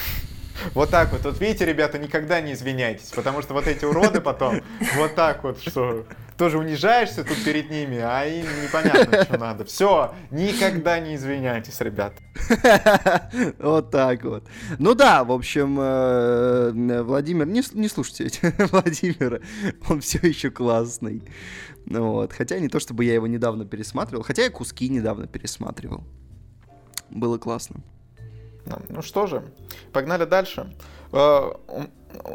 Вот 0.73 0.89
так 0.89 1.11
вот. 1.11 1.23
Вот 1.23 1.39
видите, 1.39 1.65
ребята, 1.65 1.97
никогда 1.97 2.41
не 2.41 2.53
извиняйтесь, 2.53 3.09
потому 3.09 3.41
что 3.41 3.53
вот 3.53 3.67
эти 3.67 3.85
уроды 3.85 4.21
потом 4.21 4.61
вот 4.95 5.15
так 5.15 5.43
вот, 5.43 5.61
что 5.61 6.05
тоже 6.37 6.57
унижаешься 6.57 7.23
тут 7.23 7.43
перед 7.43 7.69
ними, 7.69 7.99
а 7.99 8.25
им 8.25 8.45
непонятно, 8.63 9.23
что 9.23 9.37
надо. 9.37 9.65
Все, 9.65 10.13
никогда 10.31 10.99
не 10.99 11.15
извиняйтесь, 11.15 11.79
ребят. 11.81 12.13
Вот 13.59 13.91
так 13.91 14.23
вот. 14.23 14.47
Ну 14.79 14.93
да, 14.93 15.23
в 15.23 15.31
общем, 15.31 15.77
э, 15.79 17.01
Владимир, 17.03 17.47
не, 17.47 17.61
не 17.73 17.87
слушайте 17.87 18.29
Владимира, 18.71 19.39
он 19.89 20.01
все 20.01 20.19
еще 20.21 20.51
классный. 20.51 21.23
Вот. 21.85 22.33
Хотя 22.33 22.59
не 22.59 22.69
то, 22.69 22.79
чтобы 22.79 23.05
я 23.05 23.13
его 23.13 23.27
недавно 23.27 23.65
пересматривал, 23.65 24.23
хотя 24.23 24.43
я 24.43 24.49
куски 24.49 24.89
недавно 24.89 25.27
пересматривал. 25.27 26.03
Было 27.09 27.37
классно. 27.37 27.81
Ну 28.65 29.01
что 29.01 29.27
же, 29.27 29.43
погнали 29.91 30.25
дальше. 30.25 30.73
Э, 31.13 31.51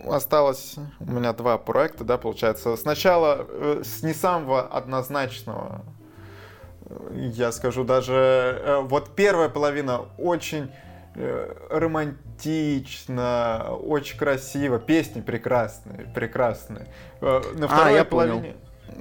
осталось 0.08 0.76
у 1.00 1.10
меня 1.10 1.32
два 1.32 1.58
проекта, 1.58 2.04
да, 2.04 2.16
получается. 2.16 2.76
Сначала 2.76 3.44
э, 3.48 3.82
с 3.84 4.04
не 4.04 4.14
самого 4.14 4.62
однозначного, 4.62 5.82
э, 6.86 7.30
я 7.32 7.50
скажу 7.52 7.84
даже, 7.84 8.82
вот 8.82 9.16
первая 9.16 9.48
половина 9.48 10.02
очень 10.18 10.70
романтично, 11.70 13.74
очень 13.82 14.16
красиво, 14.16 14.78
песни 14.78 15.20
прекрасные, 15.20 16.06
прекрасные. 16.14 16.86
На 17.20 17.66
второй 17.66 17.94
а, 17.94 17.96
я 17.96 18.04
половине, 18.04 18.40
понял. 18.40 18.54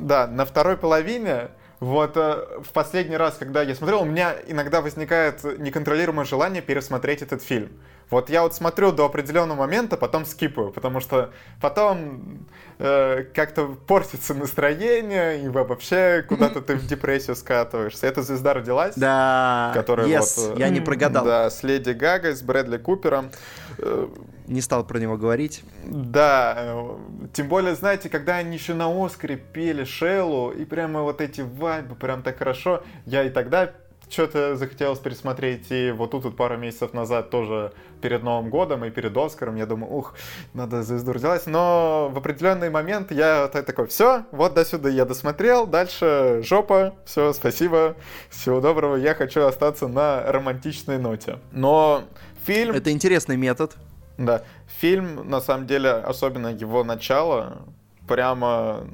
да, 0.08 0.26
на 0.26 0.46
второй 0.46 0.78
половине 0.78 1.50
вот 1.80 2.18
э, 2.18 2.62
в 2.64 2.70
последний 2.74 3.18
раз, 3.18 3.36
когда 3.38 3.62
я 3.62 3.76
смотрел, 3.76 4.02
у 4.02 4.06
меня 4.06 4.36
иногда 4.48 4.82
возникает 4.82 5.44
неконтролируемое 5.44 6.26
желание 6.26 6.62
пересмотреть 6.62 7.22
этот 7.22 7.44
фильм. 7.44 7.70
Вот 8.10 8.30
я 8.30 8.44
вот 8.44 8.56
смотрю 8.56 8.92
до 8.92 9.06
определенного 9.06 9.58
момента, 9.58 9.98
потом 9.98 10.26
скипаю, 10.26 10.72
потому 10.72 11.02
что 11.02 11.32
потом 11.60 12.48
э, 12.80 13.26
как-то 13.34 13.68
портится 13.88 14.34
настроение, 14.34 15.44
и 15.44 15.50
вообще 15.50 16.24
куда-то 16.28 16.62
ты 16.62 16.76
в 16.76 16.88
депрессию 16.88 17.36
скатываешься. 17.36 18.08
Эта 18.08 18.22
звезда 18.22 18.54
родилась. 18.54 18.96
Да, 18.96 19.72
которая 19.74 20.08
yes, 20.08 20.50
вот, 20.50 20.60
я 20.60 20.70
не 20.70 20.80
прогадал. 20.80 21.26
Да, 21.26 21.50
с 21.50 21.64
Леди 21.64 21.92
Гагой, 21.92 22.34
с 22.34 22.42
Брэдли 22.42 22.78
Купером. 22.78 23.30
Э, 23.78 24.08
не 24.48 24.62
стал 24.62 24.86
про 24.86 25.00
него 25.00 25.18
говорить. 25.18 25.64
Да, 25.84 26.56
э, 26.58 26.98
тем 27.34 27.50
более, 27.50 27.76
знаете, 27.76 28.08
когда 28.10 28.38
они 28.38 28.56
еще 28.56 28.74
на 28.74 28.88
Оскаре 28.88 29.36
пели 29.36 29.84
Шеллу, 29.84 30.52
и 30.52 30.64
прямо 30.64 31.02
вот 31.02 31.20
эти 31.20 31.42
вайбы, 31.42 31.96
прям 31.96 32.24
так 32.24 32.38
хорошо, 32.38 32.84
я 33.06 33.24
и 33.24 33.30
тогда 33.30 33.74
что-то 34.10 34.56
захотелось 34.56 35.00
пересмотреть, 35.00 35.72
и 35.72 35.92
вот 35.92 36.12
тут 36.12 36.24
вот 36.24 36.36
пару 36.36 36.58
месяцев 36.58 36.94
назад 36.94 37.30
тоже 37.30 37.74
перед 38.02 38.24
Новым 38.24 38.50
годом 38.50 38.86
и 38.86 38.90
перед 38.90 39.16
Оскаром, 39.18 39.56
я 39.56 39.66
думаю, 39.66 39.92
ух, 39.94 40.14
надо 40.54 40.84
звезду 40.84 41.14
родилась, 41.14 41.46
но 41.46 42.10
в 42.14 42.18
определенный 42.18 42.70
момент 42.70 43.12
я 43.12 43.48
такой, 43.48 43.88
все, 43.88 44.24
вот 44.32 44.54
до 44.54 44.64
сюда 44.66 44.90
я 44.90 45.06
досмотрел, 45.06 45.68
дальше 45.68 46.42
жопа, 46.44 46.96
все, 47.06 47.34
спасибо, 47.34 47.96
всего 48.30 48.62
доброго, 48.62 48.96
я 48.96 49.14
хочу 49.14 49.46
остаться 49.46 49.88
на 49.88 50.24
романтичной 50.32 50.98
ноте. 50.98 51.40
Но 51.52 52.04
фильм... 52.46 52.76
Это 52.76 52.92
интересный 52.92 53.38
метод. 53.38 53.76
Да, 54.18 54.44
фильм, 54.80 55.30
на 55.30 55.42
самом 55.42 55.68
деле, 55.68 55.92
особенно 55.92 56.48
его 56.48 56.84
начало, 56.84 57.64
прямо 58.08 58.88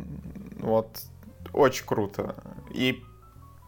вот 0.60 0.88
очень 1.54 1.86
круто. 1.86 2.36
И 2.72 3.04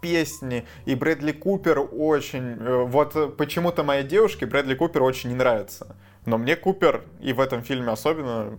песни, 0.05 0.67
и 0.85 0.93
Брэдли 0.93 1.31
Купер 1.31 1.79
очень... 1.91 2.57
Э, 2.59 2.83
вот 2.83 3.37
почему-то 3.37 3.83
моей 3.83 4.03
девушке 4.03 4.45
Брэдли 4.45 4.75
Купер 4.75 5.01
очень 5.01 5.31
не 5.31 5.35
нравится. 5.35 5.95
Но 6.27 6.37
мне 6.37 6.55
Купер, 6.55 7.01
и 7.19 7.33
в 7.33 7.39
этом 7.39 7.63
фильме 7.63 7.91
особенно, 7.91 8.55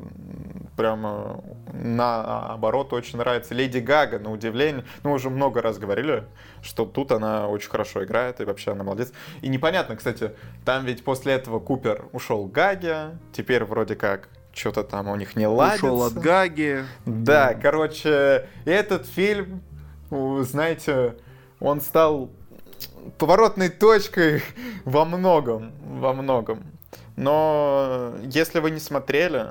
прямо 0.76 1.40
наоборот 1.72 2.92
очень 2.92 3.18
нравится. 3.18 3.54
Леди 3.54 3.78
Гага, 3.78 4.18
на 4.18 4.32
удивление, 4.32 4.84
ну, 5.04 5.12
уже 5.12 5.30
много 5.30 5.62
раз 5.62 5.78
говорили, 5.78 6.24
что 6.62 6.84
тут 6.84 7.12
она 7.12 7.46
очень 7.48 7.70
хорошо 7.70 8.02
играет, 8.04 8.40
и 8.40 8.44
вообще 8.44 8.72
она 8.72 8.82
молодец. 8.82 9.12
И 9.40 9.48
непонятно, 9.48 9.94
кстати, 9.94 10.32
там 10.64 10.84
ведь 10.84 11.04
после 11.04 11.34
этого 11.34 11.60
Купер 11.60 12.06
ушел 12.12 12.48
к 12.48 12.52
Гаге, 12.52 13.18
теперь 13.32 13.62
вроде 13.62 13.94
как 13.94 14.28
что-то 14.52 14.82
там 14.82 15.06
у 15.08 15.14
них 15.14 15.36
не 15.36 15.46
ладится. 15.46 15.86
Ушел 15.86 16.02
от 16.02 16.14
Гаги. 16.14 16.84
Да, 17.04 17.54
короче, 17.54 18.48
этот 18.64 19.06
фильм, 19.06 19.62
знаете, 20.10 21.16
он 21.66 21.80
стал 21.80 22.30
поворотной 23.18 23.68
точкой 23.68 24.42
во 24.84 25.04
многом, 25.04 25.72
во 25.82 26.12
многом. 26.12 26.64
Но 27.16 28.14
если 28.22 28.60
вы 28.60 28.70
не 28.70 28.80
смотрели, 28.80 29.46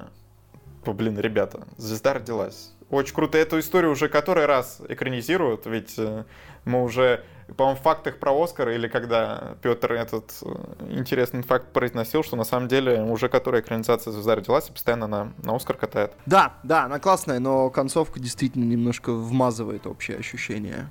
то, 0.84 0.94
блин, 0.94 1.20
ребята, 1.20 1.68
звезда 1.78 2.14
родилась. 2.14 2.72
Очень 2.90 3.16
круто. 3.16 3.38
Эту 3.38 3.60
историю 3.60 3.92
уже 3.92 4.08
который 4.08 4.46
раз 4.46 4.80
экранизируют, 4.88 5.66
ведь 5.66 5.96
э, 5.98 6.24
мы 6.66 6.84
уже, 6.84 7.24
по-моему, 7.58 7.80
в 7.80 7.82
фактах 7.82 8.20
про 8.20 8.32
Оскар, 8.32 8.70
или 8.70 8.88
когда 8.88 9.56
Петр 9.64 9.94
этот 9.94 10.32
э, 10.44 10.48
интересный 10.92 11.42
факт 11.42 11.74
произносил, 11.74 12.24
что 12.24 12.36
на 12.36 12.44
самом 12.44 12.68
деле 12.68 13.02
уже 13.02 13.28
которая 13.28 13.62
экранизация 13.62 14.12
«Звезда 14.12 14.36
родилась» 14.36 14.70
и 14.70 14.72
постоянно 14.72 15.08
на, 15.08 15.34
на 15.42 15.56
Оскар 15.56 15.76
катает. 15.76 16.14
Да, 16.28 16.54
да, 16.62 16.84
она 16.84 17.00
классная, 17.00 17.40
но 17.40 17.72
концовка 17.72 18.20
действительно 18.20 18.66
немножко 18.66 19.12
вмазывает 19.12 19.88
общее 19.88 20.18
ощущение. 20.18 20.88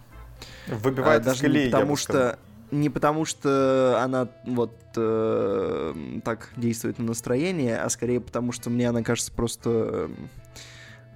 Выбивает 0.66 1.22
а, 1.22 1.24
даже 1.24 1.42
колеи, 1.42 1.66
не 1.66 1.70
потому 1.70 1.96
что 1.96 2.38
не 2.70 2.90
потому 2.90 3.24
что 3.24 4.00
она 4.02 4.28
вот 4.46 4.76
э, 4.96 5.94
так 6.24 6.50
действует 6.56 6.98
на 6.98 7.04
настроение, 7.06 7.78
а 7.78 7.88
скорее 7.88 8.20
потому 8.20 8.52
что 8.52 8.70
мне 8.70 8.88
она 8.88 9.02
кажется 9.02 9.30
просто 9.32 9.70
э, 9.70 10.08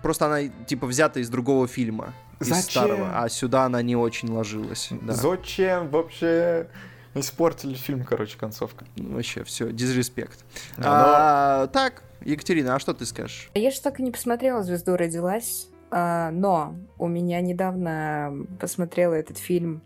просто 0.03 0.27
она 0.27 0.49
типа 0.67 0.87
взята 0.87 1.21
из 1.21 1.29
другого 1.29 1.67
фильма, 1.67 2.15
из 2.41 2.49
Зачем? 2.49 2.63
старого, 2.63 3.11
а 3.19 3.29
сюда 3.29 3.65
она 3.65 3.83
не 3.83 3.97
очень 3.97 4.31
ложилась. 4.31 4.89
Да. 4.91 5.15
Зачем 5.15 5.89
вообще? 5.89 6.69
Испортили 7.15 7.75
фильм, 7.75 8.05
короче, 8.05 8.39
концовка. 8.39 8.85
Ну, 8.97 9.15
вообще, 9.15 9.43
все, 9.43 9.73
дизреспект. 9.73 10.45
А, 10.77 10.83
а, 10.85 11.61
но... 11.63 11.67
Так, 11.69 12.05
Екатерина, 12.21 12.77
а 12.77 12.79
что 12.79 12.95
ты 12.95 13.07
скажешь? 13.07 13.51
Я 13.55 13.71
же 13.71 13.81
так 13.81 13.99
и 13.99 14.03
не 14.03 14.13
посмотрела 14.13 14.63
«Звезду 14.63 14.97
родилась». 14.97 15.69
А, 15.91 16.31
но 16.31 16.75
у 16.99 17.07
меня 17.09 17.41
недавно 17.41 18.47
посмотрела 18.61 19.15
этот 19.15 19.39
фильм 19.39 19.83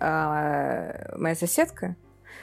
а, 0.00 1.14
моя 1.16 1.34
соседка, 1.34 1.96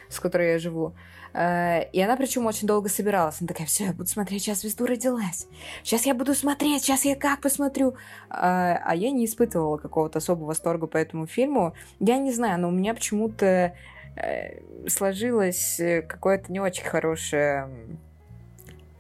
с 0.10 0.20
которой 0.20 0.54
я 0.54 0.60
живу. 0.60 0.94
А, 1.34 1.80
и 1.80 2.02
она 2.02 2.18
причем 2.18 2.46
очень 2.46 2.68
долго 2.68 2.90
собиралась. 2.90 3.38
Она 3.40 3.48
такая, 3.48 3.68
все, 3.68 3.86
я 3.86 3.94
буду 3.94 4.08
смотреть, 4.08 4.44
сейчас 4.44 4.62
звезду 4.62 4.86
родилась. 4.86 5.48
Сейчас 5.84 6.06
я 6.06 6.14
буду 6.14 6.34
смотреть, 6.34 6.84
сейчас 6.84 7.06
я 7.06 7.16
как 7.16 7.42
посмотрю. 7.42 7.96
А 8.30 8.94
я 8.96 9.12
не 9.12 9.26
испытывала 9.26 9.78
какого-то 9.78 10.18
особого 10.18 10.48
восторга 10.48 10.88
по 10.88 10.98
этому 10.98 11.28
фильму. 11.28 11.74
Я 12.00 12.18
не 12.18 12.32
знаю, 12.32 12.60
но 12.60 12.70
у 12.70 12.72
меня 12.72 12.94
почему-то 12.94 13.74
э, 14.16 14.88
сложилось 14.88 15.80
какое-то 16.08 16.52
не 16.52 16.60
очень 16.60 16.86
хорошее 16.86 17.70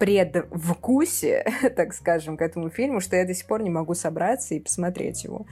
предвкусе, 0.01 1.45
так 1.75 1.93
скажем, 1.93 2.35
к 2.35 2.41
этому 2.41 2.71
фильму, 2.71 3.01
что 3.01 3.15
я 3.15 3.23
до 3.23 3.35
сих 3.35 3.45
пор 3.45 3.61
не 3.61 3.69
могу 3.69 3.93
собраться 3.93 4.55
и 4.55 4.59
посмотреть 4.59 5.23
его. 5.23 5.45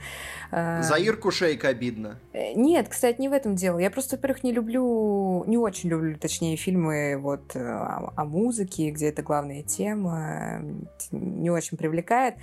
А, 0.50 0.82
За 0.82 0.96
Ирку 0.96 1.30
Шейк 1.30 1.64
обидно. 1.64 2.18
Э, 2.32 2.52
нет, 2.54 2.88
кстати, 2.88 3.20
не 3.20 3.28
в 3.28 3.32
этом 3.32 3.54
дело. 3.54 3.78
Я 3.78 3.92
просто, 3.92 4.16
во-первых, 4.16 4.42
не 4.42 4.52
люблю, 4.52 5.44
не 5.46 5.56
очень 5.56 5.88
люблю, 5.88 6.18
точнее, 6.18 6.56
фильмы 6.56 7.16
вот 7.16 7.54
э, 7.54 7.60
о, 7.60 8.12
о 8.16 8.24
музыке, 8.24 8.90
где 8.90 9.10
это 9.10 9.22
главная 9.22 9.62
тема, 9.62 10.64
не 11.12 11.50
очень 11.50 11.76
привлекает. 11.76 12.34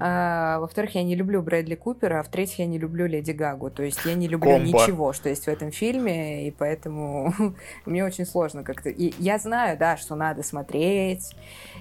А, 0.00 0.60
во-вторых, 0.60 0.94
я 0.94 1.02
не 1.02 1.16
люблю 1.16 1.42
Брэдли 1.42 1.74
Купера, 1.74 2.20
а 2.20 2.22
в-третьих, 2.22 2.60
я 2.60 2.66
не 2.66 2.78
люблю 2.78 3.06
Леди 3.06 3.32
Гагу. 3.32 3.70
То 3.70 3.82
есть 3.82 4.04
я 4.04 4.14
не 4.14 4.28
люблю 4.28 4.52
Комбо. 4.52 4.66
ничего, 4.66 5.12
что 5.12 5.28
есть 5.28 5.44
в 5.44 5.48
этом 5.48 5.72
фильме, 5.72 6.46
и 6.46 6.50
поэтому 6.52 7.34
мне 7.86 8.04
очень 8.04 8.24
сложно 8.24 8.62
как-то... 8.62 8.90
И 8.90 9.12
я 9.18 9.38
знаю, 9.38 9.76
да, 9.76 9.96
что 9.96 10.14
надо 10.14 10.42
смотреть, 10.44 11.34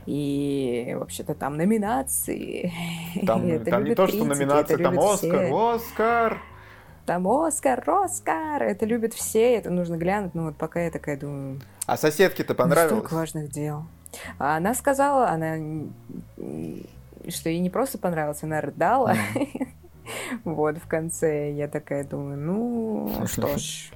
и 0.07 0.95
вообще-то 0.97 1.36
там 1.36 1.57
номинации. 1.57 2.72
Там, 3.26 3.63
там 3.63 3.84
не 3.84 3.95
то, 3.95 4.07
что 4.07 4.24
номинации, 4.24 4.76
там 4.76 4.97
Оскар, 4.99 5.45
все. 5.45 5.72
Оскар! 5.76 6.38
Там 7.05 7.28
Оскар, 7.28 7.84
Оскар! 7.88 8.63
Это 8.63 8.86
любят 8.86 9.13
все, 9.13 9.55
это 9.55 9.70
нужно 9.70 9.97
глянуть, 9.97 10.34
но 10.34 10.45
вот 10.45 10.55
пока 10.55 10.82
я 10.82 10.91
такая 10.91 11.18
думаю... 11.18 11.61
А 11.86 11.97
соседке-то 11.97 12.53
понравилось? 12.53 12.99
Столько 12.99 13.13
важных 13.13 13.49
дел. 13.49 13.86
А 14.39 14.57
она 14.57 14.74
сказала, 14.74 15.30
она 15.30 15.57
что 17.30 17.50
ей 17.50 17.60
не 17.60 17.70
просто 17.70 17.98
понравилось, 17.98 18.44
она 18.44 18.62
рыдала. 18.62 19.16
Вот, 20.46 20.78
в 20.78 20.88
конце 20.88 21.52
я 21.52 21.68
такая 21.68 22.06
думаю, 22.06 22.38
ну, 22.38 23.26
что 23.28 23.58
ж, 23.58 23.92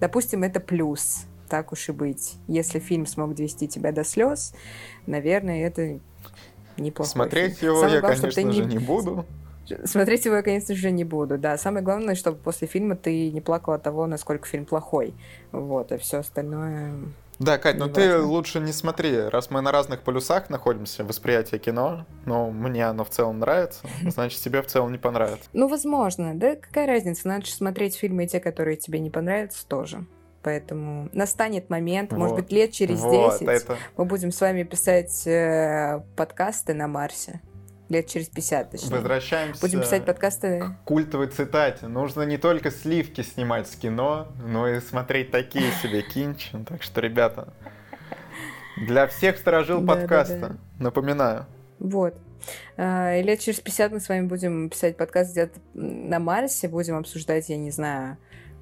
допустим, 0.00 0.42
это 0.42 0.58
плюс, 0.58 1.26
так 1.48 1.70
уж 1.70 1.88
и 1.88 1.92
быть. 1.92 2.34
Если 2.48 2.80
фильм 2.80 3.06
смог 3.06 3.36
довести 3.36 3.68
тебя 3.68 3.92
до 3.92 4.02
слез, 4.02 4.52
наверное, 5.06 5.64
это 5.64 6.00
неплохо. 6.76 7.08
Смотреть 7.08 7.58
фильм. 7.58 7.72
его 7.72 7.80
Самое 7.82 7.94
я, 7.94 8.00
главное, 8.00 8.20
конечно 8.20 8.52
же, 8.52 8.62
не... 8.62 8.74
не 8.74 8.78
буду. 8.78 9.26
Смотреть 9.84 10.24
его 10.24 10.36
я, 10.36 10.42
конечно 10.42 10.74
же, 10.74 10.90
не 10.90 11.04
буду, 11.04 11.38
да. 11.38 11.56
Самое 11.58 11.84
главное, 11.84 12.14
чтобы 12.14 12.38
после 12.38 12.66
фильма 12.66 12.96
ты 12.96 13.30
не 13.30 13.40
плакал 13.40 13.74
от 13.74 13.82
того, 13.82 14.06
насколько 14.06 14.48
фильм 14.48 14.64
плохой. 14.64 15.14
Вот, 15.52 15.92
а 15.92 15.98
все 15.98 16.18
остальное 16.18 16.94
Да, 17.38 17.56
Кать, 17.58 17.76
ну 17.78 17.88
ты 17.88 18.18
лучше 18.18 18.58
не 18.60 18.72
смотри, 18.72 19.16
раз 19.16 19.50
мы 19.50 19.60
на 19.60 19.70
разных 19.70 20.02
полюсах 20.02 20.50
находимся, 20.50 21.04
восприятие 21.04 21.60
кино, 21.60 22.04
но 22.24 22.50
мне 22.50 22.86
оно 22.86 23.04
в 23.04 23.10
целом 23.10 23.38
нравится, 23.38 23.86
значит, 24.06 24.40
тебе 24.40 24.62
в 24.62 24.66
целом 24.66 24.90
не 24.90 24.98
понравится. 24.98 25.48
Ну, 25.52 25.68
возможно, 25.68 26.34
да, 26.34 26.56
какая 26.56 26.86
разница, 26.86 27.28
надо 27.28 27.46
же 27.46 27.52
смотреть 27.52 27.96
фильмы 27.96 28.26
те, 28.26 28.40
которые 28.40 28.76
тебе 28.76 28.98
не 28.98 29.10
понравятся, 29.10 29.66
тоже. 29.66 30.04
Поэтому 30.42 31.08
настанет 31.12 31.68
момент, 31.68 32.12
вот. 32.12 32.18
может 32.18 32.36
быть, 32.36 32.52
лет 32.52 32.72
через 32.72 33.00
вот, 33.00 33.38
10 33.40 33.48
это... 33.48 33.76
мы 33.96 34.04
будем 34.04 34.30
с 34.30 34.40
вами 34.40 34.62
писать 34.62 35.26
э, 35.26 36.00
подкасты 36.16 36.74
на 36.74 36.86
Марсе 36.86 37.40
лет 37.88 38.06
через 38.06 38.28
50, 38.28 38.70
точнее. 38.70 38.90
Возвращаемся 38.90 39.60
Будем 39.60 39.80
писать 39.80 40.04
подкасты. 40.04 40.60
к 40.60 40.84
культовой 40.84 41.28
цитате. 41.28 41.86
Нужно 41.86 42.22
не 42.22 42.36
только 42.36 42.70
сливки 42.70 43.22
снимать 43.22 43.68
с 43.68 43.76
кино, 43.76 44.28
но 44.44 44.68
и 44.68 44.80
смотреть 44.80 45.30
такие 45.30 45.70
себе 45.82 46.02
кинчи. 46.02 46.56
Так 46.66 46.82
что, 46.82 47.00
ребята, 47.00 47.52
для 48.76 49.06
всех 49.06 49.38
сторожил 49.38 49.84
подкаста, 49.84 50.56
напоминаю. 50.78 51.46
Вот. 51.78 52.14
А, 52.76 53.16
и 53.16 53.22
лет 53.22 53.40
через 53.40 53.60
50 53.60 53.92
мы 53.92 54.00
с 54.00 54.08
вами 54.08 54.26
будем 54.26 54.70
писать 54.70 54.96
подкаст 54.96 55.32
где-то 55.32 55.58
на 55.74 56.18
Марсе, 56.18 56.68
будем 56.68 56.96
обсуждать, 56.96 57.48
я 57.48 57.56
не 57.56 57.70
знаю, 57.70 58.16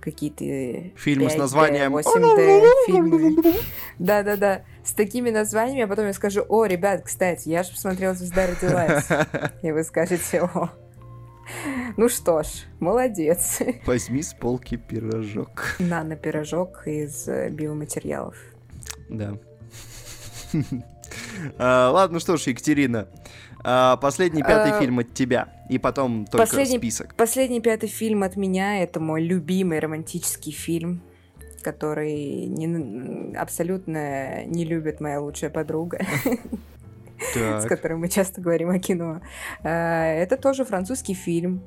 какие-то... 0.07 0.97
Фильмы 0.97 1.27
5D, 1.27 1.31
с 1.31 1.37
названием... 1.37 1.97
8D 1.97 2.63
фильмы. 2.87 3.55
Да-да-да, 3.99 4.63
с 4.85 4.93
такими 4.93 5.31
названиями, 5.31 5.83
а 5.83 5.89
потом 5.89 6.07
я 6.07 6.13
скажу, 6.13 6.45
о, 6.49 6.65
ребят, 6.65 7.03
кстати, 7.05 7.49
я 7.49 7.65
же 7.65 7.73
посмотрела 7.73 8.15
«Звезда 8.15 8.47
родилась». 8.47 9.05
И 9.63 9.73
вы 9.73 9.83
скажете, 9.83 10.43
о, 10.43 10.71
ну 11.97 12.09
что 12.09 12.45
ж, 12.45 12.47
молодец. 12.79 13.59
Возьми 13.85 14.23
с 14.23 14.33
полки 14.33 14.77
пирожок. 14.77 15.77
Нано-пирожок 15.81 16.87
из 16.87 17.27
э, 17.27 17.51
биоматериалов. 17.51 18.37
Да. 19.09 19.37
А, 21.59 21.91
ладно, 21.91 22.19
что 22.19 22.37
ж, 22.37 22.43
Екатерина, 22.49 23.09
последний 24.01 24.43
пятый 24.43 24.73
а, 24.73 24.81
фильм 24.81 25.01
от 25.01 25.12
тебя, 25.12 25.49
и 25.69 25.79
потом 25.79 26.25
только 26.25 26.47
последний, 26.47 26.79
список. 26.79 27.14
Последний 27.14 27.61
пятый 27.61 27.89
фильм 27.89 28.23
от 28.23 28.37
меня 28.37 28.83
это 28.83 29.01
мой 29.01 29.23
любимый 29.23 29.81
романтический 29.81 30.53
фильм, 30.53 31.03
который 31.62 32.47
не, 32.47 33.37
абсолютно 33.37 34.45
не 34.45 34.64
любит 34.64 35.01
моя 35.01 35.21
лучшая 35.21 35.51
подруга. 35.51 35.99
с 37.35 37.67
которой 37.67 37.95
мы 37.95 38.09
часто 38.09 38.41
говорим 38.41 38.71
о 38.71 38.79
кино. 38.79 39.21
А, 39.62 40.07
это 40.07 40.37
тоже 40.37 40.64
французский 40.64 41.14
фильм. 41.14 41.62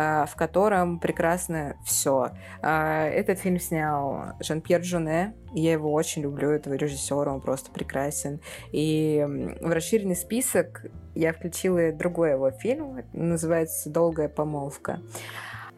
А, 0.00 0.26
в 0.26 0.36
котором 0.36 1.00
прекрасно 1.00 1.76
все. 1.84 2.30
А, 2.62 3.04
этот 3.06 3.40
фильм 3.40 3.58
снял 3.58 4.34
Жан-Пьер 4.38 4.84
Жуне. 4.84 5.34
Я 5.52 5.72
его 5.72 5.92
очень 5.92 6.22
люблю, 6.22 6.50
этого 6.50 6.74
режиссера, 6.74 7.32
он 7.32 7.40
просто 7.40 7.72
прекрасен. 7.72 8.40
И 8.70 9.26
в 9.60 9.72
расширенный 9.72 10.14
список 10.14 10.86
я 11.16 11.32
включила 11.32 11.90
другой 11.90 12.32
его 12.32 12.52
фильм, 12.52 13.02
называется 13.12 13.90
«Долгая 13.90 14.28
помолвка». 14.28 15.00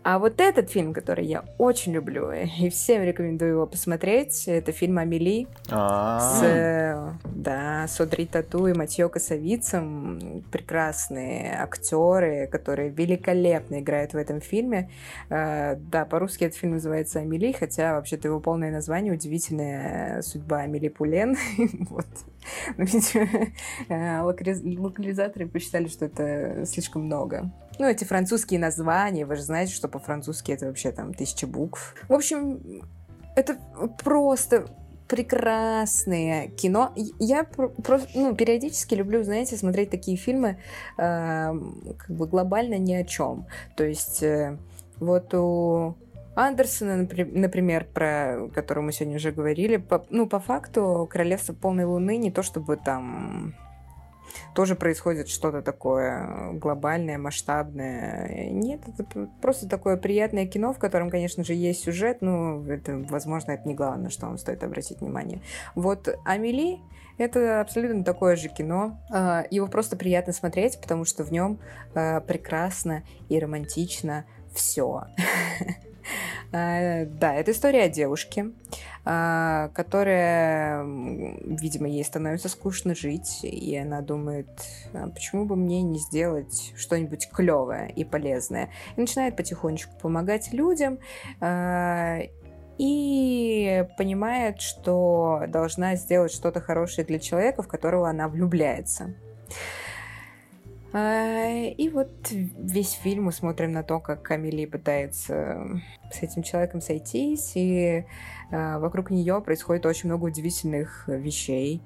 А 0.03 0.19
вот 0.19 0.41
этот 0.41 0.71
фильм, 0.71 0.95
который 0.95 1.27
я 1.27 1.45
очень 1.59 1.93
люблю, 1.93 2.33
и 2.33 2.71
всем 2.71 3.03
рекомендую 3.03 3.53
его 3.53 3.67
посмотреть, 3.67 4.45
это 4.49 4.73
фильм 4.73 4.99
«Амели» 4.99 5.47
с, 5.69 6.41
э, 6.43 7.13
да, 7.25 7.87
с 7.87 8.01
Одри 8.01 8.25
Тату 8.25 8.67
и 8.67 8.73
Матьё 8.73 9.11
Косовицем. 9.11 10.43
Прекрасные 10.51 11.55
актеры, 11.61 12.49
которые 12.51 12.89
великолепно 12.89 13.81
играют 13.81 14.15
в 14.15 14.17
этом 14.17 14.41
фильме. 14.41 14.91
Э, 15.29 15.77
да, 15.77 16.07
по-русски 16.07 16.45
этот 16.45 16.59
фильм 16.59 16.73
называется 16.73 17.21
«Амели», 17.21 17.53
хотя 17.53 17.95
вообще-то 17.95 18.29
его 18.29 18.41
полное 18.41 18.73
название 18.73 19.13
«Удивительная 19.13 20.23
судьба 20.23 20.61
Амели 20.61 20.89
Пулен». 20.89 21.37
вот. 21.91 22.07
Но, 22.77 22.85
видимо, 22.85 23.49
э, 23.89 24.21
локализаторы 24.23 25.49
посчитали, 25.49 25.89
что 25.89 26.07
это 26.07 26.65
слишком 26.67 27.05
много. 27.05 27.51
Ну, 27.79 27.87
эти 27.87 28.05
французские 28.05 28.61
названия, 28.61 29.25
вы 29.27 29.37
же 29.37 29.43
знаете, 29.43 29.73
что 29.73 29.89
по-французски 29.89 30.53
это 30.53 30.67
вообще 30.67 30.93
там 30.93 31.15
тысяча 31.15 31.47
букв. 31.47 31.95
В 32.09 32.13
общем, 32.13 32.83
это 33.37 33.59
просто 34.03 34.67
прекрасное 35.09 36.49
кино. 36.49 36.93
Я 37.19 37.45
просто, 37.45 38.09
ну, 38.15 38.35
периодически 38.35 38.95
люблю, 38.95 39.25
знаете, 39.25 39.57
смотреть 39.57 39.91
такие 39.91 40.17
фильмы 40.17 40.59
э, 40.99 41.53
как 41.99 42.11
бы 42.11 42.27
глобально 42.27 42.79
ни 42.79 42.93
о 42.95 43.05
чем. 43.05 43.47
То 43.77 43.85
есть 43.85 44.23
э, 44.23 44.57
вот 45.01 45.35
у 45.35 45.97
Андерсона, 46.35 46.97
например, 46.97 47.87
про 47.93 48.49
который 48.55 48.83
мы 48.83 48.93
сегодня 48.93 49.17
уже 49.17 49.33
говорили, 49.33 49.77
по, 49.77 50.07
ну, 50.11 50.27
по 50.27 50.39
факту 50.39 51.09
«Королевство 51.11 51.53
полной 51.53 51.85
луны» 51.85 52.17
не 52.17 52.31
то 52.31 52.43
чтобы 52.43 52.77
там 52.77 53.55
тоже 54.55 54.75
происходит 54.75 55.29
что-то 55.29 55.63
такое 55.63 56.53
глобальное, 56.53 57.19
масштабное. 57.19 58.51
Нет, 58.51 58.81
это 58.87 59.29
просто 59.41 59.69
такое 59.69 59.97
приятное 59.97 60.47
кино, 60.47 60.73
в 60.73 60.79
котором, 60.79 61.11
конечно 61.11 61.45
же, 61.45 61.55
есть 61.55 61.85
сюжет, 61.85 62.19
но 62.21 62.65
это, 62.69 63.05
возможно, 63.09 63.53
это 63.53 63.67
не 63.69 63.75
главное, 63.75 64.11
что 64.11 64.27
вам 64.27 64.39
стоит 64.39 64.63
обратить 64.63 65.01
внимание. 65.01 65.41
Вот 65.75 66.09
«Амели» 66.25 66.81
Это 67.19 67.61
абсолютно 67.61 68.03
такое 68.03 68.35
же 68.35 68.49
кино. 68.49 68.99
А, 69.13 69.45
его 69.51 69.67
просто 69.67 69.95
приятно 69.95 70.33
смотреть, 70.33 70.81
потому 70.81 71.05
что 71.05 71.23
в 71.23 71.31
нем 71.31 71.59
а, 71.95 72.21
прекрасно 72.21 73.03
и 73.29 73.39
романтично 73.39 74.25
все. 74.55 75.03
А, 76.53 77.05
да, 77.05 77.35
это 77.35 77.53
история 77.53 77.85
о 77.85 77.89
девушке, 77.89 78.51
а, 79.05 79.69
которая, 79.69 80.83
видимо, 80.83 81.87
ей 81.87 82.05
становится 82.05 82.49
скучно 82.49 82.97
жить, 82.97 83.45
и 83.45 83.77
она 83.77 84.01
думает, 84.01 84.49
а 84.93 85.09
почему 85.11 85.45
бы 85.45 85.55
мне 85.55 85.81
не 85.83 86.01
сделать 86.01 86.73
что-нибудь 86.77 87.29
клевое 87.31 87.93
и 87.93 88.03
полезное. 88.05 88.71
И 88.97 89.01
начинает 89.01 89.37
потихонечку 89.37 89.93
помогать 90.03 90.53
людям, 90.53 90.99
и 92.81 93.87
понимает, 93.99 94.61
что 94.63 95.43
должна 95.49 95.97
сделать 95.97 96.33
что-то 96.33 96.61
хорошее 96.61 97.07
для 97.07 97.19
человека, 97.19 97.63
в 97.63 97.69
которого 97.69 98.09
она 98.09 98.27
влюбляется. 98.27 99.15
И 100.93 101.91
вот 101.93 102.11
весь 102.31 102.93
фильм 102.93 103.25
мы 103.25 103.33
смотрим 103.33 103.71
на 103.71 103.83
то, 103.85 104.01
как 104.01 104.23
Камили 104.23 104.67
пытается 104.67 105.81
с 106.11 106.23
этим 106.23 106.43
человеком 106.43 106.81
сойтись, 106.81 107.53
и 107.55 108.05
вокруг 108.51 109.11
нее 109.11 109.41
происходит 109.41 109.87
очень 109.87 110.09
много 110.09 110.25
удивительных 110.25 111.05
вещей 111.07 111.81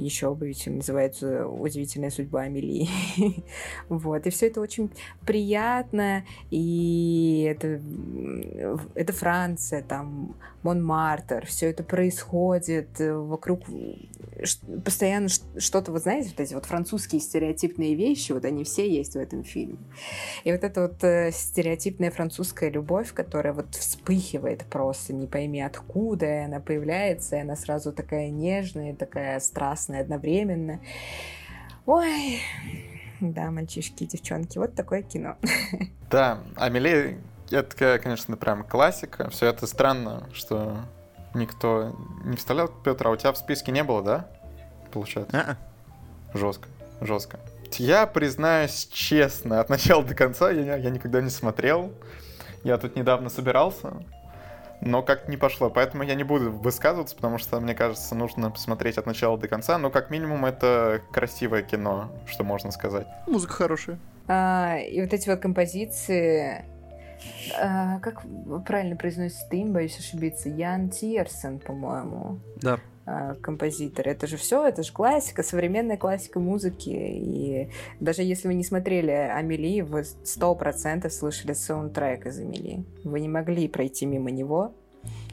еще 0.00 0.36
ведь 0.40 0.66
называется 0.66 1.46
«Удивительная 1.46 2.10
судьба 2.10 2.42
Амелии». 2.42 2.88
вот, 3.88 4.26
и 4.26 4.30
все 4.30 4.48
это 4.48 4.60
очень 4.60 4.90
приятно, 5.26 6.24
и 6.50 7.46
это, 7.48 7.80
это 8.94 9.12
Франция, 9.12 9.82
там, 9.82 10.36
Монмартр, 10.62 11.46
все 11.46 11.70
это 11.70 11.82
происходит 11.82 12.88
вокруг 12.98 13.62
постоянно 14.84 15.28
что-то, 15.28 15.92
вот 15.92 16.02
знаете, 16.02 16.30
вот 16.30 16.40
эти 16.40 16.54
вот 16.54 16.66
французские 16.66 17.20
стереотипные 17.20 17.94
вещи, 17.94 18.32
вот 18.32 18.44
они 18.44 18.64
все 18.64 18.90
есть 18.90 19.14
в 19.14 19.18
этом 19.18 19.44
фильме. 19.44 19.78
И 20.44 20.52
вот 20.52 20.64
эта 20.64 20.82
вот 20.82 21.02
э, 21.04 21.30
стереотипная 21.32 22.10
французская 22.10 22.70
любовь, 22.70 23.12
которая 23.12 23.52
вот 23.52 23.74
вспыхивает 23.74 24.64
просто, 24.64 25.12
не 25.12 25.26
пойми 25.26 25.60
откуда, 25.60 26.44
она 26.44 26.60
появляется, 26.60 27.36
и 27.36 27.40
она 27.40 27.56
сразу 27.56 27.92
такая 27.92 28.30
нежная, 28.30 28.94
такая 28.94 29.40
страстная, 29.40 29.89
прекрасно 29.90 29.98
одновременно. 29.98 30.80
Ой, 31.86 32.40
да, 33.20 33.50
мальчишки 33.50 34.04
и 34.04 34.06
девчонки, 34.06 34.58
вот 34.58 34.74
такое 34.74 35.02
кино. 35.02 35.36
Да, 36.10 36.40
Амели, 36.56 37.20
это, 37.52 38.00
конечно, 38.02 38.36
прям 38.36 38.64
классика. 38.64 39.30
Все 39.30 39.46
это 39.46 39.68
странно, 39.68 40.28
что 40.32 40.78
никто 41.34 41.94
не 42.24 42.36
вставлял. 42.36 42.66
Петр, 42.66 43.06
а 43.06 43.10
у 43.10 43.16
тебя 43.16 43.30
в 43.30 43.38
списке 43.38 43.70
не 43.70 43.84
было, 43.84 44.02
да? 44.02 44.28
Получается? 44.90 45.38
А-а. 45.38 46.36
Жестко, 46.36 46.68
жестко. 47.00 47.38
Я 47.78 48.06
признаюсь 48.08 48.88
честно, 48.92 49.60
от 49.60 49.68
начала 49.70 50.02
до 50.02 50.16
конца 50.16 50.50
я, 50.50 50.74
я 50.74 50.90
никогда 50.90 51.20
не 51.20 51.30
смотрел. 51.30 51.92
Я 52.64 52.76
тут 52.76 52.96
недавно 52.96 53.30
собирался, 53.30 54.02
но 54.80 55.02
как 55.02 55.28
не 55.28 55.36
пошло. 55.36 55.70
Поэтому 55.70 56.02
я 56.02 56.14
не 56.14 56.24
буду 56.24 56.50
высказываться, 56.50 57.14
потому 57.14 57.38
что, 57.38 57.60
мне 57.60 57.74
кажется, 57.74 58.14
нужно 58.14 58.50
посмотреть 58.50 58.98
от 58.98 59.06
начала 59.06 59.38
до 59.38 59.48
конца. 59.48 59.78
Но 59.78 59.90
как 59.90 60.10
минимум 60.10 60.46
это 60.46 61.02
красивое 61.12 61.62
кино, 61.62 62.10
что 62.26 62.44
можно 62.44 62.70
сказать. 62.70 63.06
Музыка 63.26 63.52
хорошая. 63.54 63.98
А, 64.28 64.78
и 64.78 65.00
вот 65.00 65.12
эти 65.12 65.28
вот 65.28 65.40
композиции... 65.40 66.64
А, 67.60 67.98
как 68.00 68.22
правильно 68.66 68.96
произносится 68.96 69.46
им, 69.54 69.72
боюсь 69.72 69.98
ошибиться? 69.98 70.48
Ян 70.48 70.88
Тирсон, 70.88 71.58
по-моему. 71.58 72.38
Да 72.56 72.78
композитор. 73.40 74.08
Это 74.08 74.26
же 74.26 74.36
все, 74.36 74.66
это 74.66 74.82
же 74.82 74.92
классика, 74.92 75.42
современная 75.42 75.96
классика 75.96 76.38
музыки. 76.40 76.90
И 76.90 77.70
даже 77.98 78.22
если 78.22 78.48
вы 78.48 78.54
не 78.54 78.64
смотрели 78.64 79.10
Амели, 79.10 79.80
вы 79.80 80.04
сто 80.04 80.54
процентов 80.54 81.12
слышали 81.12 81.52
саундтрек 81.52 82.26
из 82.26 82.38
Амели. 82.38 82.84
Вы 83.04 83.20
не 83.20 83.28
могли 83.28 83.68
пройти 83.68 84.06
мимо 84.06 84.30
него. 84.30 84.74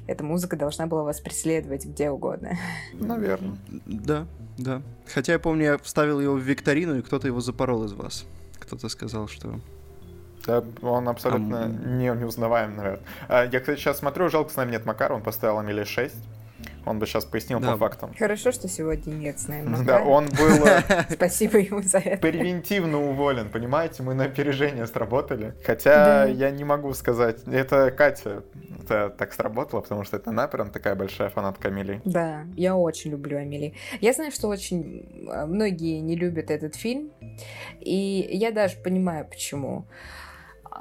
эта 0.08 0.24
музыка 0.24 0.56
должна 0.56 0.88
была 0.88 1.04
вас 1.04 1.20
преследовать 1.20 1.86
где 1.86 2.10
угодно. 2.10 2.58
Наверное. 2.94 3.58
Да, 3.86 4.26
да. 4.58 4.82
Хотя 5.14 5.34
я 5.34 5.40
помню, 5.40 5.66
я 5.66 5.78
вставил 5.78 6.20
его 6.20 6.36
в 6.36 6.42
викторину, 6.42 6.98
и 6.98 7.02
кто-то 7.02 7.28
его 7.28 7.42
запорол 7.42 7.84
из 7.84 7.94
вас. 7.94 8.26
Кто-то 8.60 8.90
сказал, 8.90 9.28
что 9.28 9.60
да, 10.48 10.64
он 10.82 11.10
абсолютно 11.10 11.66
а... 11.66 11.68
не, 11.68 12.06
неузнаваем, 12.06 12.78
наверное. 12.78 13.02
А, 13.28 13.44
я, 13.46 13.60
кстати, 13.60 13.80
сейчас 13.80 14.00
смотрю, 14.00 14.30
жалко, 14.30 14.52
с 14.52 14.56
нами 14.56 14.72
нет 14.72 14.86
Макара, 14.86 15.14
он 15.14 15.22
поставил 15.22 15.60
Амели 15.60 15.84
6. 15.84 16.16
Он 16.88 17.00
бы 17.00 17.06
сейчас 17.06 17.26
пояснил 17.26 17.60
да. 17.60 17.72
по 17.72 17.78
фактам. 17.78 18.14
Хорошо, 18.18 18.52
что 18.52 18.68
сегодня 18.68 19.12
нет 19.14 19.40
с 19.40 19.48
нами. 19.48 19.84
Да, 19.86 20.02
он 20.02 20.26
был... 20.26 20.66
Э, 20.66 21.06
Спасибо 21.10 21.58
ему 21.60 21.82
за 21.82 22.00
это. 22.00 22.18
Превентивно 22.18 23.02
уволен, 23.02 23.50
понимаете? 23.50 24.04
Мы 24.04 24.14
на 24.14 24.26
опережение 24.26 24.88
сработали. 24.88 25.54
Хотя 25.66 26.26
я 26.26 26.52
не 26.52 26.64
могу 26.64 26.94
сказать... 26.94 27.44
Это 27.48 27.92
Катя 27.92 28.44
это 28.88 29.10
так 29.10 29.34
сработало, 29.34 29.82
потому 29.82 30.04
что 30.04 30.18
это 30.18 30.30
она 30.30 30.48
прям 30.48 30.72
такая 30.72 30.96
большая 30.96 31.30
фанатка 31.30 31.68
Амели. 31.68 32.02
Да, 32.06 32.46
я 32.56 32.76
очень 32.76 33.12
люблю 33.12 33.38
Амели. 33.38 33.74
Я 34.02 34.14
знаю, 34.14 34.32
что 34.32 34.48
очень 34.48 35.28
э, 35.30 35.46
многие 35.46 36.00
не 36.00 36.16
любят 36.16 36.52
этот 36.52 36.76
фильм, 36.76 37.12
и 37.80 38.28
я 38.32 38.52
даже 38.52 38.78
понимаю, 38.78 39.26
почему. 39.26 39.86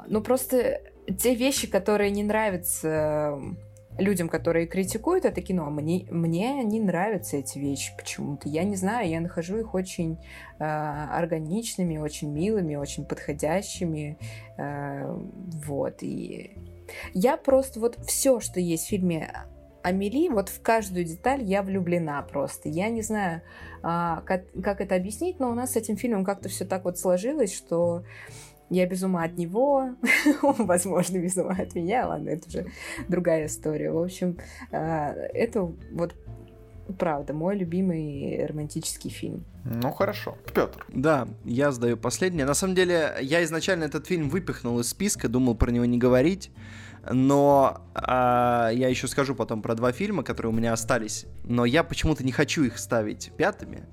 Ну, 0.07 0.21
просто 0.21 0.81
те 1.19 1.35
вещи, 1.35 1.67
которые 1.67 2.11
не 2.11 2.23
нравятся 2.23 3.39
людям, 3.97 4.29
которые 4.29 4.67
критикуют 4.67 5.25
это 5.25 5.41
кино, 5.41 5.69
мне, 5.69 6.05
мне 6.09 6.63
не 6.63 6.79
нравятся 6.79 7.37
эти 7.37 7.57
вещи 7.59 7.93
почему-то. 7.97 8.49
Я 8.49 8.63
не 8.63 8.75
знаю, 8.75 9.09
я 9.09 9.19
нахожу 9.19 9.57
их 9.57 9.73
очень 9.73 10.17
э, 10.59 10.63
органичными, 10.63 11.97
очень 11.97 12.31
милыми, 12.31 12.75
очень 12.75 13.05
подходящими. 13.05 14.17
Э, 14.57 15.11
вот. 15.65 16.03
И 16.03 16.51
я 17.13 17.37
просто 17.37 17.79
вот 17.79 17.97
все, 18.05 18.39
что 18.39 18.59
есть 18.59 18.85
в 18.85 18.89
фильме 18.89 19.31
Амели, 19.83 20.27
вот 20.29 20.49
в 20.49 20.61
каждую 20.61 21.05
деталь 21.05 21.43
я 21.43 21.63
влюблена 21.63 22.21
просто. 22.21 22.67
Я 22.67 22.89
не 22.89 23.01
знаю, 23.01 23.41
а, 23.81 24.21
как, 24.25 24.43
как 24.61 24.81
это 24.81 24.95
объяснить, 24.95 25.39
но 25.39 25.49
у 25.49 25.53
нас 25.53 25.73
с 25.73 25.75
этим 25.77 25.95
фильмом 25.95 26.25
как-то 26.25 26.49
все 26.49 26.65
так 26.65 26.83
вот 26.83 26.99
сложилось, 26.99 27.55
что 27.55 28.03
я 28.69 28.85
без 28.85 29.03
ума 29.03 29.23
от 29.23 29.37
него, 29.37 29.95
возможно, 30.41 31.17
без 31.17 31.37
ума 31.37 31.55
от 31.57 31.75
меня, 31.75 32.07
ладно, 32.07 32.29
это 32.29 32.47
уже 32.47 32.67
другая 33.07 33.45
история. 33.45 33.91
В 33.91 33.97
общем, 33.97 34.37
а, 34.71 35.13
это 35.33 35.71
вот 35.91 36.15
правда 36.97 37.33
мой 37.33 37.57
любимый 37.57 38.45
романтический 38.45 39.09
фильм. 39.09 39.45
Ну 39.65 39.91
хорошо, 39.91 40.37
Петр. 40.53 40.85
Да, 40.89 41.27
я 41.43 41.71
сдаю 41.71 41.97
последнее. 41.97 42.45
На 42.45 42.53
самом 42.53 42.75
деле, 42.75 43.15
я 43.21 43.43
изначально 43.43 43.85
этот 43.85 44.07
фильм 44.07 44.29
выпихнул 44.29 44.79
из 44.79 44.89
списка, 44.89 45.27
думал 45.27 45.55
про 45.55 45.71
него 45.71 45.85
не 45.85 45.97
говорить. 45.97 46.51
Но 47.09 47.81
а, 47.93 48.69
я 48.73 48.89
еще 48.89 49.07
скажу 49.07 49.33
потом 49.33 49.61
про 49.61 49.75
два 49.75 49.91
фильма, 49.91 50.23
которые 50.23 50.51
у 50.51 50.55
меня 50.55 50.73
остались. 50.73 51.25
Но 51.43 51.65
я 51.65 51.83
почему-то 51.83 52.23
не 52.23 52.31
хочу 52.31 52.63
их 52.63 52.77
ставить 52.77 53.31
пятыми. 53.37 53.83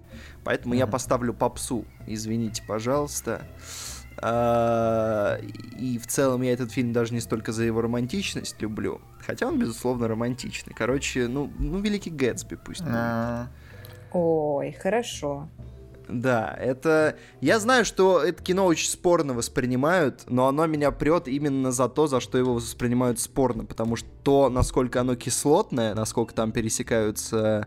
Поэтому 0.42 0.74
mm-hmm. 0.74 0.78
я 0.78 0.86
поставлю 0.86 1.32
попсу. 1.32 1.84
Извините, 2.06 2.62
пожалуйста. 2.66 3.42
И 4.22 5.98
в 5.98 6.06
целом 6.06 6.42
я 6.42 6.52
этот 6.52 6.70
фильм 6.72 6.92
даже 6.92 7.12
не 7.12 7.20
столько 7.20 7.52
за 7.52 7.64
его 7.64 7.80
романтичность 7.82 8.60
люблю, 8.62 9.00
хотя 9.20 9.46
он, 9.48 9.58
безусловно, 9.58 10.08
романтичный. 10.08 10.72
Короче, 10.74 11.28
ну, 11.28 11.50
ну 11.58 11.80
Великий 11.80 12.10
Гэтсби 12.10 12.56
пусть. 12.56 12.82
А. 12.86 13.48
Ой, 14.12 14.72
хорошо. 14.72 15.48
Да, 16.08 16.54
это... 16.60 17.16
Я 17.40 17.58
знаю, 17.58 17.84
что 17.84 18.22
это 18.22 18.42
кино 18.42 18.66
очень 18.66 18.88
спорно 18.88 19.32
воспринимают, 19.32 20.24
но 20.28 20.46
оно 20.46 20.66
меня 20.66 20.90
прет 20.90 21.28
именно 21.28 21.72
за 21.72 21.88
то, 21.88 22.06
за 22.06 22.20
что 22.20 22.38
его 22.38 22.54
воспринимают 22.54 23.18
спорно, 23.20 23.64
потому 23.64 23.96
что 23.96 24.08
то, 24.22 24.48
насколько 24.50 25.00
оно 25.00 25.16
кислотное, 25.16 25.94
насколько 25.94 26.34
там 26.34 26.52
пересекаются 26.52 27.66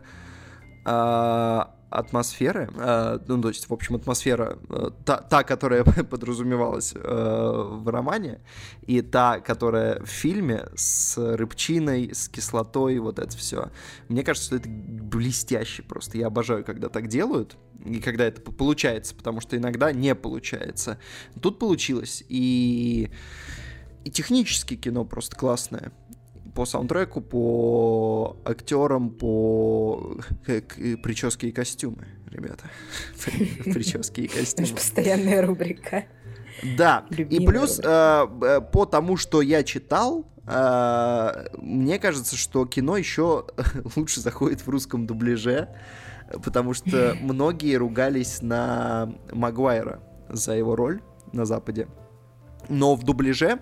э, 0.86 1.60
атмосферы, 1.90 2.68
э, 2.74 3.18
ну, 3.26 3.40
то 3.40 3.48
есть, 3.48 3.68
в 3.68 3.72
общем, 3.72 3.96
атмосфера, 3.96 4.58
э, 4.68 4.90
та, 5.04 5.16
та, 5.18 5.42
которая 5.42 5.84
подразумевалась 6.10 6.92
э, 6.94 6.98
в 7.00 7.88
романе, 7.88 8.40
и 8.86 9.00
та, 9.02 9.40
которая 9.40 10.00
в 10.00 10.06
фильме 10.06 10.66
с 10.74 11.16
рыбчиной, 11.16 12.10
с 12.14 12.28
кислотой, 12.28 12.98
вот 12.98 13.18
это 13.18 13.36
все. 13.36 13.70
Мне 14.08 14.22
кажется, 14.22 14.48
что 14.48 14.56
это 14.56 14.68
блестяще 14.68 15.82
просто. 15.82 16.18
Я 16.18 16.26
обожаю, 16.26 16.64
когда 16.64 16.88
так 16.88 17.08
делают, 17.08 17.56
и 17.84 18.00
когда 18.00 18.24
это 18.24 18.40
получается, 18.40 19.14
потому 19.14 19.40
что 19.40 19.56
иногда 19.56 19.92
не 19.92 20.14
получается. 20.14 20.98
Тут 21.40 21.58
получилось, 21.58 22.24
и, 22.28 23.10
и 24.04 24.10
технически 24.10 24.76
кино 24.76 25.04
просто 25.04 25.36
классное 25.36 25.92
по 26.58 26.66
саундтреку, 26.66 27.20
по 27.20 28.36
актерам, 28.44 29.10
по 29.10 30.16
прическе 31.04 31.50
и 31.50 31.52
костюмы, 31.52 32.08
ребята. 32.32 32.64
Прически 33.72 34.22
и 34.22 34.26
костюмы. 34.26 34.74
Постоянная 34.74 35.46
рубрика. 35.46 36.06
Да, 36.76 37.06
и 37.16 37.46
плюс 37.46 37.78
э, 37.78 38.60
по 38.72 38.86
тому, 38.86 39.16
что 39.16 39.40
я 39.40 39.62
читал, 39.62 40.26
э, 40.48 41.46
мне 41.58 42.00
кажется, 42.00 42.34
что 42.34 42.66
кино 42.66 42.96
еще 42.96 43.46
лучше 43.94 44.20
заходит 44.20 44.66
в 44.66 44.68
русском 44.68 45.06
дубляже, 45.06 45.68
потому 46.44 46.74
что 46.74 47.16
многие 47.20 47.76
ругались 47.76 48.42
на 48.42 49.14
Магуайра 49.30 50.00
за 50.28 50.54
его 50.56 50.74
роль 50.74 51.02
на 51.32 51.44
Западе. 51.44 51.86
Но 52.68 52.96
в 52.96 53.04
дубляже 53.04 53.60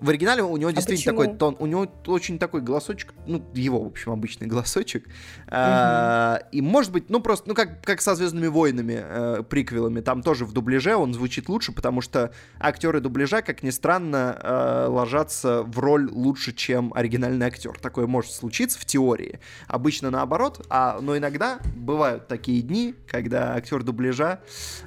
в 0.00 0.08
оригинале 0.08 0.42
у 0.42 0.56
него 0.56 0.70
а 0.70 0.72
действительно 0.72 1.14
почему? 1.14 1.32
такой 1.32 1.38
тон, 1.38 1.56
у 1.58 1.66
него 1.66 1.86
очень 2.06 2.38
такой 2.38 2.60
голосочек, 2.60 3.14
ну, 3.26 3.44
его, 3.54 3.82
в 3.82 3.86
общем, 3.86 4.12
обычный 4.12 4.46
голосочек. 4.46 5.06
Угу. 5.06 5.12
А, 5.48 6.42
и 6.52 6.60
может 6.60 6.92
быть, 6.92 7.10
ну, 7.10 7.20
просто, 7.20 7.48
ну, 7.48 7.54
как, 7.54 7.82
как 7.82 8.00
со 8.00 8.14
Звездными 8.14 8.46
войнами, 8.46 9.00
э, 9.02 9.42
приквелами, 9.48 10.00
там 10.00 10.22
тоже 10.22 10.44
в 10.44 10.52
дубляже 10.52 10.96
он 10.96 11.14
звучит 11.14 11.48
лучше, 11.48 11.72
потому 11.72 12.00
что 12.00 12.32
актеры 12.58 13.00
дубляжа, 13.00 13.42
как 13.42 13.62
ни 13.62 13.70
странно, 13.70 14.38
э, 14.40 14.86
ложатся 14.88 15.62
в 15.62 15.78
роль 15.78 16.08
лучше, 16.10 16.52
чем 16.52 16.92
оригинальный 16.94 17.46
актер. 17.46 17.78
Такое 17.78 18.06
может 18.06 18.32
случиться 18.32 18.78
в 18.78 18.84
теории. 18.84 19.40
Обычно 19.66 20.10
наоборот, 20.10 20.64
а, 20.70 20.98
но 21.00 21.16
иногда 21.16 21.58
бывают 21.76 22.28
такие 22.28 22.62
дни, 22.62 22.94
когда 23.08 23.54
актер 23.54 23.82
дубляжа 23.82 24.40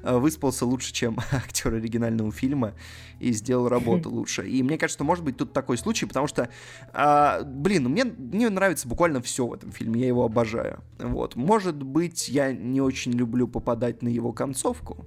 э, 0.03 0.17
выспался 0.17 0.65
лучше, 0.65 0.93
чем 0.93 1.19
актер 1.31 1.73
оригинального 1.73 2.31
фильма 2.31 2.73
и 3.19 3.31
сделал 3.31 3.67
работу 3.69 4.09
лучше. 4.09 4.47
И 4.47 4.63
мне 4.63 4.77
кажется, 4.77 4.97
что 4.97 5.03
может 5.03 5.23
быть 5.23 5.37
тут 5.37 5.53
такой 5.53 5.77
случай, 5.77 6.05
потому 6.05 6.27
что, 6.27 6.49
а, 6.93 7.41
блин, 7.43 7.83
ну 7.83 7.89
мне, 7.89 8.03
мне 8.03 8.49
нравится 8.49 8.87
буквально 8.87 9.21
все 9.21 9.45
в 9.45 9.53
этом 9.53 9.71
фильме, 9.71 10.01
я 10.01 10.07
его 10.07 10.25
обожаю. 10.25 10.81
Вот. 10.99 11.35
Может 11.35 11.81
быть, 11.81 12.29
я 12.29 12.51
не 12.51 12.81
очень 12.81 13.11
люблю 13.11 13.47
попадать 13.47 14.01
на 14.01 14.09
его 14.09 14.31
концовку, 14.33 15.05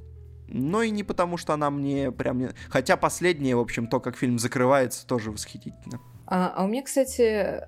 но 0.49 0.83
и 0.83 0.91
не 0.91 1.05
потому, 1.05 1.37
что 1.37 1.53
она 1.55 1.71
мне 1.71 2.11
прям... 2.11 2.39
Не... 2.39 2.51
Хотя 2.69 2.97
последнее, 2.97 3.57
в 3.57 3.61
общем, 3.61 3.87
то, 3.87 4.01
как 4.01 4.17
фильм 4.17 4.39
закрывается, 4.39 5.07
тоже 5.07 5.31
восхитительно. 5.31 6.01
А, 6.27 6.53
а 6.57 6.65
у 6.65 6.69
меня, 6.69 6.83
кстати, 6.83 7.65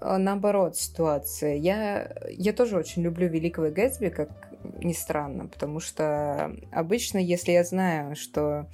наоборот 0.00 0.76
ситуация. 0.76 1.56
Я, 1.56 2.12
я 2.30 2.52
тоже 2.52 2.76
очень 2.76 3.02
люблю 3.02 3.28
Великого 3.28 3.70
Гэтсби, 3.70 4.08
как 4.08 4.30
ни 4.82 4.92
странно, 4.92 5.46
потому 5.46 5.80
что 5.80 6.56
обычно, 6.72 7.18
если 7.18 7.52
я 7.52 7.64
знаю, 7.64 8.16
что 8.16 8.66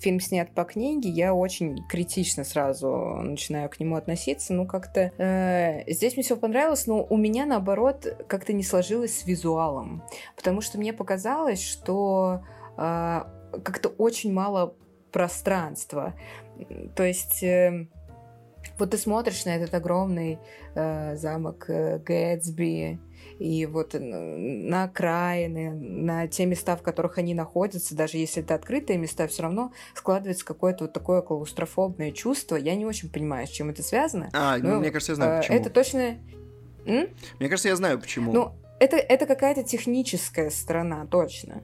фильм 0.00 0.20
снят 0.20 0.50
по 0.52 0.64
книге, 0.64 1.08
я 1.08 1.34
очень 1.34 1.86
критично 1.88 2.44
сразу 2.44 2.88
начинаю 3.22 3.68
к 3.68 3.80
нему 3.80 3.96
относиться. 3.96 4.52
Ну, 4.52 4.66
как-то 4.66 5.12
э, 5.18 5.90
здесь 5.90 6.14
мне 6.14 6.22
все 6.22 6.36
понравилось, 6.36 6.86
но 6.86 7.04
у 7.04 7.16
меня, 7.16 7.46
наоборот, 7.46 8.06
как-то 8.26 8.52
не 8.52 8.62
сложилось 8.62 9.18
с 9.20 9.26
визуалом, 9.26 10.02
потому 10.36 10.60
что 10.60 10.78
мне 10.78 10.92
показалось, 10.92 11.62
что 11.62 12.42
э, 12.76 13.22
как-то 13.64 13.88
очень 13.98 14.32
мало 14.32 14.74
пространства. 15.12 16.14
То 16.94 17.04
есть... 17.04 17.42
Э, 17.42 17.86
вот 18.78 18.90
ты 18.90 18.98
смотришь 18.98 19.44
на 19.44 19.56
этот 19.56 19.74
огромный 19.74 20.38
э, 20.74 21.16
замок 21.16 21.68
э, 21.68 21.98
Гэтсби, 21.98 22.98
и 23.38 23.66
вот 23.66 23.94
э, 23.94 23.98
на 24.00 24.84
окраины, 24.84 25.70
на 25.70 26.26
те 26.26 26.46
места, 26.46 26.76
в 26.76 26.82
которых 26.82 27.18
они 27.18 27.34
находятся, 27.34 27.94
даже 27.94 28.18
если 28.18 28.42
это 28.42 28.54
открытые 28.54 28.98
места, 28.98 29.26
все 29.28 29.42
равно 29.42 29.72
складывается 29.94 30.44
какое-то 30.44 30.84
вот 30.84 30.92
такое 30.92 31.22
клаустрофобное 31.22 32.10
чувство. 32.12 32.56
Я 32.56 32.74
не 32.74 32.84
очень 32.84 33.10
понимаю, 33.10 33.46
с 33.46 33.50
чем 33.50 33.70
это 33.70 33.82
связано. 33.82 34.30
А, 34.32 34.58
ну, 34.58 34.64
но, 34.64 34.74
ну, 34.74 34.80
мне 34.80 34.90
кажется, 34.90 35.12
я 35.12 35.16
знаю, 35.16 35.32
э, 35.32 35.38
почему. 35.38 35.58
Это 35.58 35.70
точно... 35.70 36.18
М? 36.86 37.08
Мне 37.38 37.48
кажется, 37.48 37.68
я 37.68 37.76
знаю, 37.76 38.00
почему. 38.00 38.32
Ну, 38.32 38.52
это, 38.80 38.96
это 38.96 39.26
какая-то 39.26 39.62
техническая 39.62 40.50
сторона, 40.50 41.06
точно. 41.06 41.62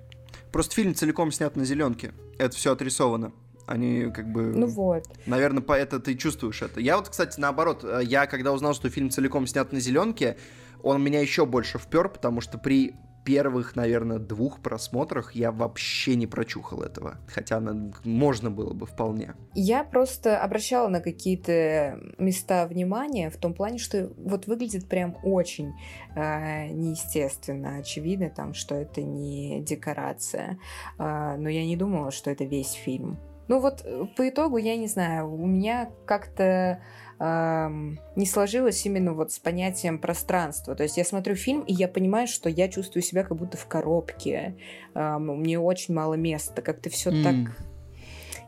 Просто 0.53 0.75
фильм 0.75 0.95
целиком 0.95 1.33
снят 1.33 1.57
на 1.57 1.65
зеленке. 1.65 2.13
Это 2.39 2.57
все 2.57 2.73
отрисовано. 2.73 3.33
Они 3.67 4.11
как 4.11 4.31
бы... 4.31 4.43
Ну 4.43 4.67
вот. 4.67 5.05
Наверное, 5.27 5.63
по 5.63 5.73
это 5.73 5.99
ты 5.99 6.15
чувствуешь 6.15 6.61
это. 6.63 6.81
Я 6.81 6.97
вот, 6.97 7.09
кстати, 7.09 7.41
наоборот, 7.41 7.83
э, 7.83 8.01
я 8.05 8.27
когда 8.27 8.53
узнал, 8.53 8.75
что 8.75 8.91
фильм 8.91 9.11
целиком 9.11 9.47
снят 9.47 9.73
на 9.73 9.81
зеленке, 9.81 10.37
он 10.85 11.03
меня 11.03 11.21
еще 11.21 11.47
больше 11.47 11.79
впер, 11.79 12.09
потому 12.09 12.41
что 12.41 12.59
при 12.59 12.95
первых, 13.25 13.75
наверное, 13.75 14.19
двух 14.19 14.61
просмотрах 14.61 15.35
я 15.35 15.51
вообще 15.51 16.15
не 16.15 16.27
прочухал 16.27 16.83
этого. 16.83 17.17
Хотя 17.27 17.61
можно 18.05 18.51
было 18.51 18.75
бы 18.75 18.87
вполне. 18.87 19.35
Я 19.55 19.83
просто 19.83 20.39
обращала 20.39 20.89
на 20.89 21.01
какие-то 21.01 21.99
места 22.19 22.67
внимания 22.67 23.31
в 23.31 23.37
том 23.39 23.55
плане, 23.55 23.79
что 23.79 24.13
вот 24.19 24.47
выглядит 24.47 24.89
прям 24.89 25.17
очень 25.23 25.73
э, 26.15 26.69
неестественно. 26.69 27.79
Очевидно 27.79 28.31
там, 28.31 28.53
что 28.53 28.75
это 28.75 29.03
не 29.03 29.63
декорация. 29.63 30.59
Э, 30.99 31.37
но 31.37 31.49
я 31.49 31.65
не 31.65 31.77
думала, 31.77 32.11
что 32.11 32.31
это 32.31 32.45
весь 32.45 32.73
фильм. 32.73 33.19
Ну 33.49 33.61
вот 33.61 33.83
э, 33.85 34.07
по 34.17 34.29
итогу, 34.29 34.57
я 34.57 34.77
не 34.77 34.87
знаю, 34.87 35.33
у 35.33 35.47
меня 35.47 35.91
как-то 36.07 36.81
эм, 37.19 37.99
не 38.17 38.27
сложилось 38.27 38.85
именно 38.87 39.13
вот 39.13 39.33
с 39.33 39.39
понятием 39.39 39.99
пространства. 39.99 40.75
То 40.75 40.83
есть 40.83 40.97
я 40.97 41.05
смотрю 41.05 41.35
фильм, 41.35 41.63
и 41.63 41.73
я 41.73 41.89
понимаю, 41.89 42.27
что 42.27 42.49
я 42.49 42.69
чувствую 42.69 43.03
себя 43.03 43.25
как 43.25 43.37
будто 43.37 43.57
в 43.57 43.67
коробке. 43.67 44.57
Эм, 44.95 45.41
мне 45.41 45.59
очень 45.59 45.95
мало 45.95 46.15
места, 46.15 46.63
как-то 46.63 46.91
все 46.91 47.11
mm. 47.11 47.23
так 47.23 47.57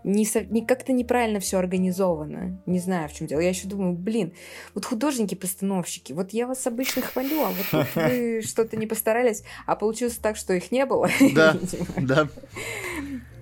не, 0.06 0.26
не 0.50 0.64
как-то 0.64 0.92
неправильно 0.92 1.40
все 1.40 1.58
организовано. 1.58 2.62
Не 2.64 2.78
знаю, 2.78 3.08
в 3.08 3.12
чем 3.12 3.26
дело. 3.26 3.40
Я 3.40 3.48
еще 3.48 3.66
думаю, 3.66 3.92
блин, 3.92 4.32
вот 4.72 4.84
художники-постановщики, 4.84 6.12
вот 6.12 6.30
я 6.30 6.46
вас 6.46 6.64
обычно 6.66 7.02
хвалю, 7.02 7.42
а 7.42 7.48
вот, 7.48 7.66
вот 7.72 7.86
вы 7.96 8.40
что-то 8.46 8.76
не 8.76 8.86
постарались, 8.86 9.42
а 9.66 9.74
получилось 9.74 10.16
так, 10.16 10.36
что 10.36 10.54
их 10.54 10.70
не 10.70 10.86
было. 10.86 11.10
Да, 11.34 11.56
да. 12.00 12.28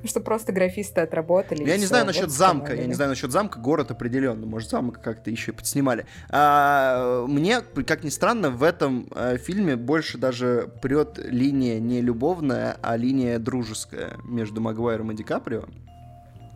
Что 0.04 0.20
просто 0.20 0.52
графисты 0.52 1.00
отработали. 1.00 1.64
Я 1.64 1.76
не 1.76 1.86
знаю 1.86 2.06
насчет 2.06 2.30
замка. 2.30 2.74
Я 2.74 2.86
не 2.86 2.94
знаю 2.94 3.10
насчет 3.10 3.30
замка. 3.30 3.58
Город 3.58 3.90
определенно. 3.90 4.46
Может, 4.46 4.70
замок 4.70 5.00
как-то 5.02 5.30
еще 5.30 5.52
и 5.52 5.54
подснимали. 5.54 6.06
А, 6.30 7.24
мне, 7.26 7.60
как 7.60 8.04
ни 8.04 8.10
странно, 8.10 8.50
в 8.50 8.62
этом 8.62 9.08
а, 9.12 9.36
фильме 9.36 9.76
больше 9.76 10.18
даже 10.18 10.70
прет 10.82 11.18
линия 11.18 11.80
не 11.80 12.00
любовная, 12.00 12.76
а 12.82 12.96
линия 12.96 13.38
дружеская 13.38 14.16
между 14.24 14.60
Магуайром 14.60 15.10
и 15.12 15.14
Ди 15.14 15.22
Каприо. 15.22 15.64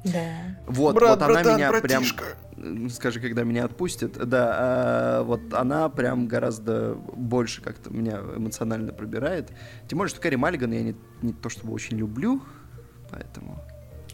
Да. 0.04 0.56
Вот, 0.66 0.94
Брат, 0.94 1.18
вот 1.18 1.24
она 1.24 1.34
братан, 1.34 1.56
меня 1.56 1.70
братишка. 1.70 2.24
прям, 2.56 2.90
скажи, 2.90 3.20
когда 3.20 3.42
меня 3.42 3.64
отпустит, 3.64 4.12
да, 4.12 4.54
а, 4.58 5.22
вот 5.24 5.40
она 5.52 5.88
прям 5.88 6.28
гораздо 6.28 6.94
больше 6.94 7.62
как-то 7.62 7.90
меня 7.90 8.20
эмоционально 8.36 8.92
пробирает. 8.92 9.50
Тем 9.88 9.98
более, 9.98 10.10
что 10.10 10.20
Кэрри 10.20 10.36
Маллиган 10.36 10.72
я 10.72 10.82
не, 10.82 10.96
не 11.22 11.32
то 11.32 11.48
чтобы 11.48 11.72
очень 11.72 11.96
люблю, 11.98 12.42
поэтому... 13.10 13.58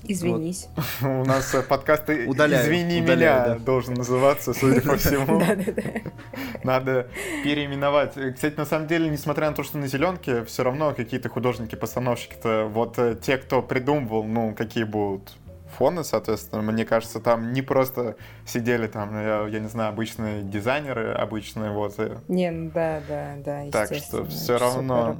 Извинись. 0.06 0.68
Вот. 1.00 1.22
У 1.22 1.24
нас 1.24 1.54
подкаст 1.68 2.10
«Извини 2.10 3.00
меня» 3.00 3.54
должен 3.58 3.94
называться, 3.94 4.52
судя 4.52 4.82
по 4.82 4.96
всему. 4.96 5.42
Надо 6.62 7.08
переименовать. 7.42 8.12
Кстати, 8.34 8.56
на 8.56 8.66
самом 8.66 8.86
деле, 8.86 9.08
несмотря 9.08 9.48
на 9.48 9.56
то, 9.56 9.62
что 9.62 9.78
на 9.78 9.86
зеленке, 9.86 10.44
все 10.44 10.62
равно 10.62 10.92
какие-то 10.94 11.28
художники-постановщики-то, 11.28 12.68
вот 12.70 12.98
э, 12.98 13.16
те, 13.20 13.38
кто 13.38 13.62
придумывал, 13.62 14.24
ну, 14.24 14.54
какие 14.54 14.84
будут 14.84 15.32
фоны, 15.74 16.04
соответственно, 16.04 16.62
мне 16.62 16.84
кажется, 16.84 17.20
там 17.20 17.52
не 17.52 17.62
просто 17.62 18.16
сидели 18.46 18.86
там, 18.86 19.12
я, 19.14 19.46
я 19.48 19.58
не 19.58 19.68
знаю, 19.68 19.90
обычные 19.90 20.42
дизайнеры, 20.42 21.12
обычные 21.12 21.70
вот. 21.70 21.98
Не, 22.28 22.50
ну 22.50 22.70
да, 22.72 23.00
да, 23.08 23.34
да, 23.44 23.64
Так 23.70 23.94
что 23.94 24.24
все 24.26 24.58
равно, 24.58 25.16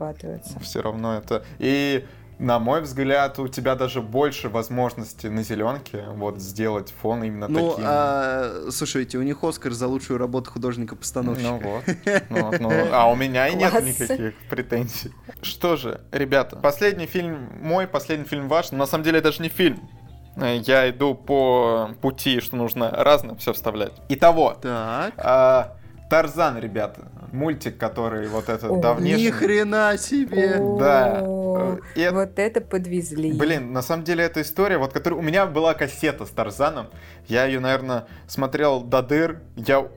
все 0.60 0.80
равно 0.80 1.16
это. 1.16 1.44
И 1.58 2.06
на 2.44 2.58
мой 2.58 2.82
взгляд, 2.82 3.38
у 3.38 3.48
тебя 3.48 3.74
даже 3.74 4.00
больше 4.00 4.48
возможностей 4.48 5.28
на 5.28 5.42
зеленке 5.42 6.04
вот 6.14 6.38
сделать 6.38 6.92
фон 7.00 7.24
именно 7.24 7.48
ну, 7.48 7.70
таким. 7.70 7.84
А, 7.86 8.68
слушайте, 8.70 9.18
у 9.18 9.22
них 9.22 9.42
Оскар 9.42 9.72
за 9.72 9.88
лучшую 9.88 10.18
работу 10.18 10.50
художника-постановщика. 10.50 11.50
Ну 11.50 11.58
вот. 11.58 11.84
Ну, 12.30 12.52
ну, 12.60 12.88
а 12.92 13.10
у 13.10 13.16
меня 13.16 13.48
и 13.48 13.56
нет 13.56 13.72
никаких 13.82 14.34
претензий. 14.48 15.12
Что 15.42 15.76
же, 15.76 16.02
ребята, 16.12 16.56
последний 16.56 17.06
фильм 17.06 17.48
мой, 17.62 17.86
последний 17.86 18.26
фильм 18.26 18.48
ваш. 18.48 18.72
На 18.72 18.86
самом 18.86 19.04
деле, 19.04 19.18
это 19.18 19.28
даже 19.28 19.42
не 19.42 19.48
фильм. 19.48 19.88
Я 20.36 20.90
иду 20.90 21.14
по 21.14 21.90
пути, 22.02 22.40
что 22.40 22.56
нужно 22.56 22.90
разно 22.90 23.36
все 23.36 23.52
вставлять. 23.52 23.92
Итого. 24.08 24.54
Так. 24.60 25.14
А, 25.16 25.76
Тарзан, 26.10 26.58
ребята. 26.58 27.08
Мультик, 27.32 27.78
который 27.78 28.28
вот 28.28 28.48
этот 28.48 28.70
О, 28.70 28.80
давнейший. 28.80 29.24
Ни 29.24 29.30
хрена 29.30 29.96
себе! 29.98 30.56
О, 30.58 30.78
да. 30.78 31.78
И, 31.96 32.08
вот 32.10 32.38
это 32.38 32.60
подвезли. 32.60 33.32
Блин, 33.32 33.72
на 33.72 33.82
самом 33.82 34.04
деле 34.04 34.24
эта 34.24 34.42
история, 34.42 34.78
вот 34.78 34.92
которая... 34.92 35.18
У 35.18 35.22
меня 35.22 35.46
была 35.46 35.74
кассета 35.74 36.26
с 36.26 36.30
Тарзаном. 36.30 36.88
Я 37.26 37.46
ее, 37.46 37.60
наверное, 37.60 38.06
смотрел 38.28 38.82
до 38.82 39.02
дыр. 39.02 39.40
Я 39.56 39.88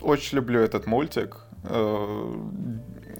очень 0.00 0.36
люблю 0.36 0.60
этот 0.60 0.86
мультик. 0.86 1.36
Э, 1.64 2.34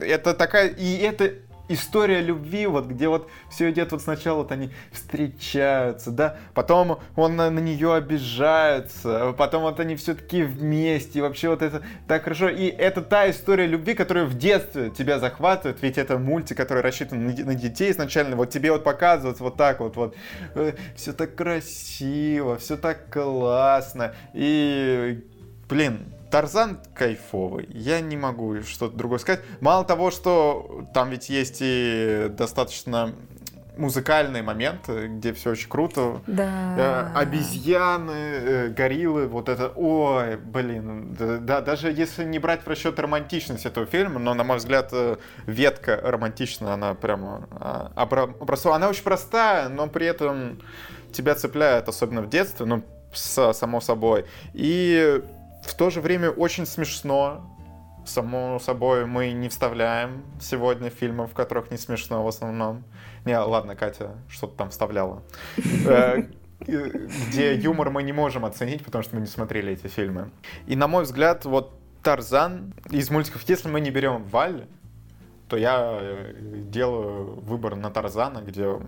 это 0.01 0.32
такая... 0.35 0.69
И 0.69 0.97
это 0.98 1.35
история 1.69 2.20
любви, 2.20 2.66
вот 2.66 2.86
где 2.86 3.09
вот 3.09 3.28
все 3.51 3.70
идет 3.70 3.93
вот 3.93 4.03
сначала 4.03 4.39
вот 4.39 4.53
они 4.53 4.70
встречаются, 4.90 6.11
да, 6.11 6.36
потом 6.55 7.01
он 7.16 7.36
на, 7.36 7.51
на 7.51 7.59
нее 7.61 7.95
обижается, 7.95 9.35
потом 9.36 9.62
вот 9.62 9.81
они 9.81 9.97
все-таки 9.97 10.43
вместе, 10.43 11.19
и 11.19 11.23
вообще 11.23 11.49
вот 11.49 11.62
это 11.62 11.82
так 12.07 12.24
хорошо. 12.24 12.49
И 12.49 12.66
это 12.66 13.03
та 13.03 13.31
история 13.31 13.66
любви, 13.66 13.95
которая 13.95 14.24
в 14.24 14.36
детстве 14.36 14.90
тебя 14.90 15.19
захватывает, 15.19 15.82
ведь 15.82 15.99
это 15.99 16.19
мультик, 16.19 16.57
который 16.57 16.82
рассчитан 16.82 17.27
на, 17.27 17.32
на 17.32 17.55
детей 17.55 17.90
изначально, 17.93 18.36
вот 18.36 18.51
тебе 18.51 18.73
вот 18.73 18.85
показывают 18.85 19.40
вот 19.40 19.57
так 19.57 19.81
вот, 19.81 19.97
вот, 19.97 20.16
э, 20.55 20.73
все 20.97 21.12
так 21.12 21.35
красиво, 21.35 22.57
все 22.57 22.77
так 22.77 23.11
классно, 23.11 24.15
и, 24.32 25.24
блин, 25.69 26.07
Тарзан 26.31 26.81
кайфовый. 26.95 27.69
Я 27.71 28.01
не 28.01 28.17
могу 28.17 28.63
что-то 28.63 28.97
другое 28.97 29.19
сказать. 29.19 29.41
Мало 29.61 29.85
того, 29.85 30.11
что 30.11 30.87
там 30.95 31.11
ведь 31.11 31.29
есть 31.29 31.59
и 31.61 32.29
достаточно 32.31 33.15
музыкальные 33.79 34.43
моменты, 34.43 35.07
где 35.07 35.33
все 35.33 35.51
очень 35.51 35.69
круто. 35.69 36.21
Да. 36.27 37.13
Э, 37.15 37.19
обезьяны, 37.19 38.11
э, 38.11 38.69
гориллы, 38.69 39.27
вот 39.29 39.49
это, 39.49 39.73
ой, 39.75 40.37
блин, 40.37 41.15
да, 41.19 41.39
да, 41.39 41.61
даже 41.61 41.91
если 41.91 42.25
не 42.25 42.39
брать 42.39 42.65
в 42.65 42.69
расчет 42.69 42.99
романтичность 42.99 43.65
этого 43.65 43.87
фильма, 43.87 44.19
но, 44.19 44.35
на 44.35 44.45
мой 44.45 44.59
взгляд, 44.59 44.91
э, 44.93 45.17
ветка 45.47 45.99
романтичная, 46.03 46.75
она 46.75 46.95
прямо 46.95 47.49
а, 47.53 47.93
образцовая. 47.97 48.77
Она 48.77 48.89
очень 48.89 49.05
простая, 49.05 49.69
но 49.69 49.87
при 49.87 50.07
этом 50.07 50.61
тебя 51.13 51.35
цепляет, 51.37 51.89
особенно 51.89 52.23
в 52.23 52.29
детстве, 52.29 52.67
ну, 52.67 52.83
с, 53.13 53.53
само 53.53 53.81
собой. 53.81 54.27
И 54.53 55.23
в 55.69 55.74
то 55.74 55.90
же 55.90 56.01
время 56.01 56.31
очень 56.31 56.66
смешно. 56.66 57.55
Само 58.07 58.59
собой, 58.59 59.05
мы 59.05 59.32
не 59.32 59.51
вставляем 59.51 60.24
сегодня 60.40 60.89
фильмы, 60.89 61.27
в 61.27 61.35
которых 61.35 61.70
не 61.70 61.77
смешно 61.77 62.24
в 62.24 62.28
основном. 62.28 62.85
Не, 63.27 63.39
ладно, 63.39 63.77
Катя 63.77 64.16
что-то 64.28 64.57
там 64.57 64.70
вставляла. 64.70 65.23
Э, 65.86 66.23
где 66.61 67.55
юмор 67.55 67.90
мы 67.90 68.03
не 68.03 68.12
можем 68.12 68.47
оценить, 68.47 68.82
потому 68.82 69.05
что 69.05 69.15
мы 69.16 69.20
не 69.20 69.27
смотрели 69.27 69.73
эти 69.73 69.89
фильмы. 69.89 70.31
И, 70.66 70.74
на 70.74 70.89
мой 70.89 71.05
взгляд, 71.05 71.45
вот 71.45 71.78
Тарзан 72.03 72.73
из 72.90 73.11
мультиков, 73.11 73.47
если 73.47 73.69
мы 73.69 73.81
не 73.81 73.90
берем 73.90 74.24
Валь, 74.24 74.66
то 75.49 75.59
я 75.59 75.99
э, 76.01 76.35
делаю 76.70 77.40
выбор 77.40 77.77
на 77.77 77.90
Тарзана, 77.90 78.39
где 78.39 78.78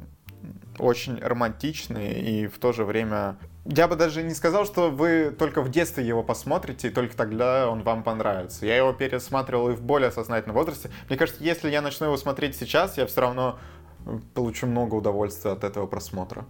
очень 0.78 1.18
романтичный 1.20 2.12
и 2.12 2.46
в 2.46 2.58
то 2.58 2.72
же 2.72 2.84
время 2.84 3.36
я 3.64 3.88
бы 3.88 3.96
даже 3.96 4.22
не 4.22 4.34
сказал, 4.34 4.64
что 4.64 4.90
вы 4.90 5.34
только 5.38 5.62
в 5.62 5.70
детстве 5.70 6.06
его 6.06 6.22
посмотрите, 6.22 6.88
и 6.88 6.90
только 6.90 7.16
тогда 7.16 7.68
он 7.68 7.82
вам 7.82 8.02
понравится. 8.02 8.66
Я 8.66 8.76
его 8.76 8.92
пересматривал 8.92 9.70
и 9.70 9.74
в 9.74 9.82
более 9.82 10.10
сознательном 10.10 10.56
возрасте. 10.56 10.90
Мне 11.08 11.18
кажется, 11.18 11.42
если 11.42 11.70
я 11.70 11.82
начну 11.82 12.06
его 12.06 12.16
смотреть 12.16 12.56
сейчас, 12.56 12.96
я 12.96 13.06
все 13.06 13.20
равно 13.20 13.58
э, 14.06 14.18
получу 14.34 14.66
много 14.66 14.94
удовольствия 14.94 15.52
от 15.52 15.64
этого 15.64 15.86
просмотра. 15.86 16.46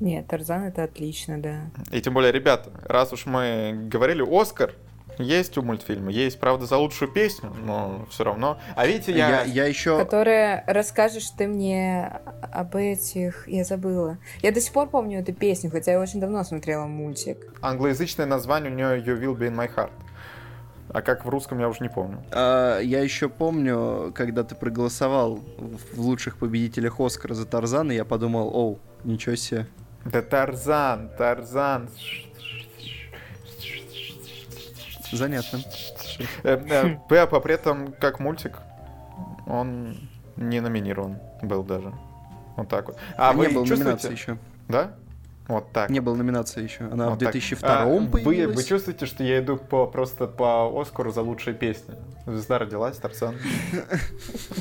Нет, 0.00 0.26
Тарзан 0.26 0.64
это 0.64 0.82
отлично, 0.82 1.40
да. 1.40 1.70
И 1.90 2.00
тем 2.00 2.14
более, 2.14 2.32
ребята, 2.32 2.70
раз 2.84 3.12
уж 3.12 3.26
мы 3.26 3.88
говорили 3.90 4.22
Оскар, 4.22 4.74
есть 5.18 5.56
у 5.58 5.62
мультфильма, 5.62 6.10
есть, 6.10 6.38
правда, 6.38 6.66
за 6.66 6.76
лучшую 6.76 7.12
песню, 7.12 7.52
но 7.64 8.06
все 8.10 8.24
равно. 8.24 8.58
А 8.76 8.86
видите, 8.86 9.12
я... 9.12 9.42
Я, 9.42 9.44
я 9.44 9.66
еще... 9.66 9.96
Которая 9.98 10.64
расскажешь 10.66 11.30
ты 11.30 11.46
мне 11.46 12.20
об 12.52 12.76
этих... 12.76 13.48
Я 13.48 13.64
забыла. 13.64 14.18
Я 14.42 14.52
до 14.52 14.60
сих 14.60 14.72
пор 14.72 14.88
помню 14.88 15.20
эту 15.20 15.32
песню, 15.32 15.70
хотя 15.70 15.92
я 15.92 16.00
очень 16.00 16.20
давно 16.20 16.44
смотрела 16.44 16.86
мультик. 16.86 17.38
Англоязычное 17.60 18.26
название 18.26 18.72
у 18.72 18.74
нее 18.74 19.02
You 19.02 19.20
Will 19.20 19.36
Be 19.36 19.48
In 19.48 19.56
My 19.56 19.74
Heart. 19.74 19.90
А 20.88 21.02
как 21.02 21.24
в 21.24 21.28
русском, 21.28 21.58
я 21.58 21.68
уже 21.68 21.78
не 21.80 21.88
помню. 21.88 22.22
А, 22.30 22.78
я 22.78 23.00
еще 23.00 23.28
помню, 23.28 24.12
когда 24.14 24.44
ты 24.44 24.54
проголосовал 24.54 25.40
в 25.58 26.00
лучших 26.00 26.36
победителях 26.36 27.00
Оскара 27.00 27.34
за 27.34 27.46
Тарзана, 27.46 27.92
я 27.92 28.04
подумал, 28.04 28.48
оу, 28.54 28.78
ничего 29.02 29.34
себе. 29.34 29.66
Да 30.04 30.20
Тарзан, 30.22 31.10
Тарзан, 31.16 31.88
Занятно. 35.16 35.60
Э, 36.42 36.56
э, 36.68 36.96
Пеппа 37.08 37.40
при 37.40 37.54
этом, 37.54 37.92
как 37.92 38.20
мультик, 38.20 38.58
он 39.46 39.96
не 40.36 40.60
номинирован 40.60 41.18
был 41.42 41.62
даже. 41.62 41.92
Вот 42.56 42.68
так 42.68 42.86
вот. 42.88 42.96
А, 43.16 43.30
а 43.30 43.32
вы 43.32 43.46
не 43.48 43.54
был 43.54 43.66
чувствуете? 43.66 44.10
еще. 44.10 44.38
Да? 44.68 44.94
Вот 45.48 45.70
так. 45.72 45.90
Не 45.90 46.00
было 46.00 46.14
номинации 46.14 46.62
еще. 46.62 46.84
Она 46.84 47.10
Вот 47.10 47.16
в 47.16 47.18
так. 47.18 47.32
2002 47.32 47.68
А, 47.68 47.84
вы, 47.84 48.06
появилась. 48.08 48.56
вы 48.56 48.64
чувствуете, 48.64 49.04
что 49.04 49.22
я 49.24 49.40
иду 49.40 49.56
по, 49.58 49.86
просто 49.86 50.26
по 50.26 50.80
Оскару 50.80 51.12
за 51.12 51.20
лучшие 51.20 51.54
песни? 51.54 51.94
Звезда 52.26 52.58
родилась, 52.58 52.96
Тарзан. 52.96 53.36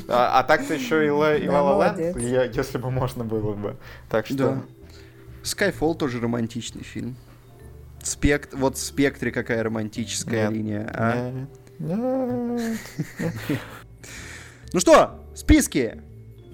А, 0.10 0.40
а 0.40 0.44
так-то 0.44 0.74
еще 0.74 1.06
и 1.06 1.10
Ла 1.10 1.36
и 1.36 1.46
Да, 1.48 1.54
Ла 1.54 1.62
Ла 1.62 1.74
молодец. 1.88 2.16
Ленд, 2.18 2.28
я- 2.30 2.44
если 2.44 2.78
бы 2.78 2.92
можно 2.92 3.24
было 3.24 3.54
бы. 3.54 3.78
Так 4.10 4.26
что... 4.26 4.36
Да. 4.38 4.62
Skyfall 5.44 5.96
тоже 5.96 6.20
романтичный 6.20 6.84
фильм. 6.84 7.16
Спект... 8.08 8.54
Вот 8.54 8.78
в 8.78 8.80
спектре 8.82 9.32
какая 9.32 9.64
романтическая 9.64 10.48
Нет. 10.50 10.52
линия. 10.52 10.92
а? 10.94 11.46
Нет. 11.80 12.80
Ну 14.72 14.80
что, 14.80 15.24
списки! 15.36 16.02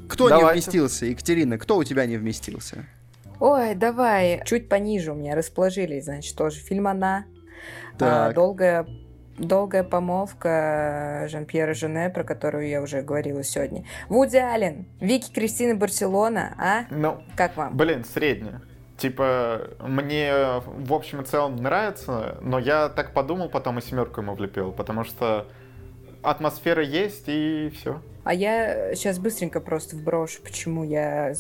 Кто 0.10 0.26
не 0.26 0.30
Давайте. 0.32 0.54
вместился? 0.64 1.06
Екатерина, 1.06 1.58
кто 1.58 1.78
у 1.78 1.84
тебя 1.84 2.06
не 2.06 2.18
вместился? 2.18 2.86
Ой, 3.40 3.76
давай. 3.76 4.42
Чуть 4.46 4.68
пониже 4.68 5.12
у 5.12 5.16
меня 5.16 5.36
расположились, 5.36 6.06
значит, 6.06 6.36
тоже 6.36 6.60
фильм 6.60 6.88
«Она». 6.88 7.26
А, 8.02 8.32
долгая, 8.34 8.88
долгая 9.38 9.84
помолвка 9.84 11.28
Жан-Пьера 11.30 11.74
Жене, 11.74 12.10
про 12.10 12.24
которую 12.24 12.68
я 12.68 12.82
уже 12.82 13.02
говорила 13.02 13.44
сегодня. 13.44 13.86
Вуди 14.08 14.38
Аллен, 14.38 14.88
Вики 15.00 15.32
Кристина 15.32 15.76
Барселона, 15.76 16.56
а? 16.58 16.86
Ну, 16.90 17.22
Как 17.36 17.56
вам? 17.56 17.78
блин, 17.78 18.04
средняя. 18.04 18.62
Типа, 19.00 19.70
мне 19.80 20.62
в 20.66 20.94
общем 20.94 21.22
и 21.22 21.26
целом 21.26 21.56
нравится, 21.56 22.38
но 22.42 22.60
я 22.60 22.90
так 22.90 23.14
подумал, 23.14 23.48
потом 23.50 23.80
и 23.80 23.82
семерку 23.82 24.20
ему 24.20 24.36
влепил, 24.36 24.74
потому 24.74 25.06
что 25.06 25.48
атмосфера 26.22 26.84
есть 26.84 27.24
и 27.28 27.72
все. 27.74 28.02
А 28.30 28.34
я 28.36 28.94
сейчас 28.94 29.18
быстренько 29.18 29.60
просто 29.60 29.96
вброшу, 29.96 30.44
почему 30.44 30.84
я 30.84 31.34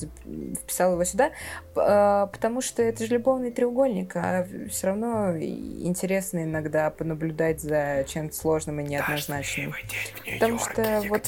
вписала 0.63 0.93
его 0.93 1.03
сюда. 1.03 1.29
А, 1.75 2.25
Потому 2.25 2.61
что 2.61 2.81
это 2.81 3.05
же 3.05 3.13
любовный 3.13 3.51
треугольник, 3.51 4.15
а 4.15 4.47
все 4.71 4.87
равно 4.87 5.37
интересно 5.37 6.45
иногда 6.45 6.89
понаблюдать 6.89 7.61
за 7.61 8.05
чем-то 8.07 8.35
сложным 8.35 8.79
и 8.79 8.83
неоднозначным. 8.85 9.75
Потому 10.33 10.57
что 10.57 11.03
вот- 11.07 11.27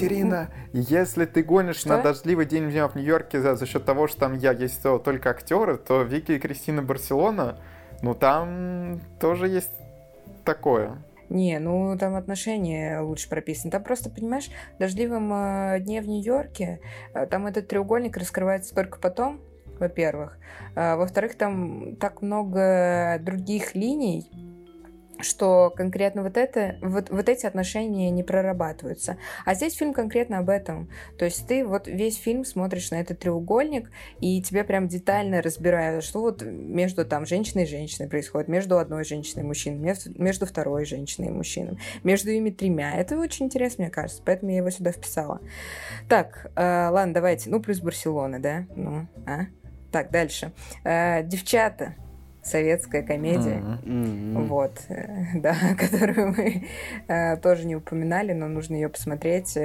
если 0.74 1.26
ты 1.26 1.44
гонишь 1.44 1.76
Что? 1.82 1.90
на 1.90 2.02
дождливый 2.02 2.48
день 2.48 2.68
в 2.68 2.96
Нью-Йорке 2.96 3.40
за, 3.40 3.56
за 3.56 3.68
счет 3.68 3.86
того, 3.86 4.08
что 4.08 4.22
там 4.22 4.40
я 4.40 4.54
есть 4.54 4.82
то- 4.82 4.98
только 4.98 5.30
актеры, 5.30 5.78
то 5.78 6.02
Вики 6.02 6.32
и 6.32 6.40
Кристина 6.40 6.82
Барселона, 6.82 7.60
ну 8.02 8.16
там 8.16 9.00
тоже 9.20 9.48
есть 9.48 9.70
такое. 10.44 10.98
Не, 11.32 11.60
ну 11.60 11.98
там 11.98 12.16
отношения 12.16 13.00
лучше 13.00 13.30
прописаны. 13.30 13.72
Там 13.72 13.82
просто, 13.84 14.10
понимаешь, 14.10 14.50
в 14.76 14.80
дождливом 14.80 15.32
э, 15.34 15.80
дне 15.80 16.02
в 16.02 16.08
Нью-Йорке, 16.10 16.82
э, 17.14 17.26
там 17.26 17.48
этот 17.48 17.70
треугольник 17.70 18.18
раскрывается 18.18 18.76
только 18.76 19.00
потом, 19.00 19.40
во-первых. 19.80 20.38
А, 20.76 20.98
во-вторых, 20.98 21.36
там 21.36 21.96
так 21.96 22.22
много 22.22 23.18
других 23.22 23.76
линий, 23.76 24.30
что 25.24 25.72
конкретно 25.76 26.24
вот 26.24 26.38
это, 26.38 26.78
вот, 26.82 27.10
вот 27.10 27.30
эти 27.30 27.46
отношения 27.46 28.10
не 28.10 28.24
прорабатываются. 28.24 29.18
А 29.46 29.54
здесь 29.54 29.76
фильм 29.76 29.94
конкретно 29.94 30.40
об 30.40 30.50
этом. 30.50 30.90
То 31.18 31.26
есть 31.26 31.48
ты 31.48 31.66
вот 31.66 31.88
весь 31.88 32.18
фильм 32.18 32.46
смотришь 32.46 32.92
на 32.92 32.96
этот 32.96 33.20
треугольник, 33.20 33.92
и 34.20 34.42
тебе 34.42 34.64
прям 34.64 34.88
детально 34.88 35.42
разбирают, 35.42 36.04
что 36.04 36.22
вот 36.22 36.42
между 36.42 37.06
там 37.06 37.26
женщиной 37.26 37.64
и 37.64 37.68
женщиной 37.68 38.10
происходит, 38.10 38.48
между 38.48 38.78
одной 38.78 39.04
женщиной 39.04 39.44
и 39.44 39.46
мужчиной, 39.46 39.78
между, 39.78 40.22
между 40.22 40.46
второй 40.46 40.86
женщиной 40.86 41.28
и 41.28 41.32
мужчиной, 41.32 41.78
между 42.04 42.32
ими 42.32 42.50
тремя. 42.50 42.94
Это 42.96 43.18
очень 43.18 43.46
интересно, 43.46 43.86
мне 43.86 43.92
кажется, 43.92 44.22
поэтому 44.26 44.52
я 44.52 44.58
его 44.58 44.70
сюда 44.70 44.92
вписала. 44.92 45.42
Так, 46.08 46.52
э, 46.56 46.90
ладно, 46.90 47.14
давайте. 47.14 47.50
Ну, 47.50 47.62
плюс 47.62 47.80
Барселона, 47.80 48.40
да? 48.40 48.66
Ну, 48.76 49.08
а? 49.26 49.46
Так, 49.92 50.10
дальше. 50.12 50.54
Э, 50.84 51.24
девчата. 51.24 51.96
Советская 52.44 53.04
комедия. 53.04 53.80
М. 53.86 54.48
Вот, 54.48 54.74
э, 54.90 55.26
да, 55.36 55.56
которую 55.78 56.30
мы 56.36 56.68
э, 57.08 57.38
тоже 57.38 57.66
не 57.66 57.76
упоминали, 57.76 58.34
но 58.34 58.48
нужно 58.48 58.76
ее 58.76 58.90
посмотреть. 58.90 59.58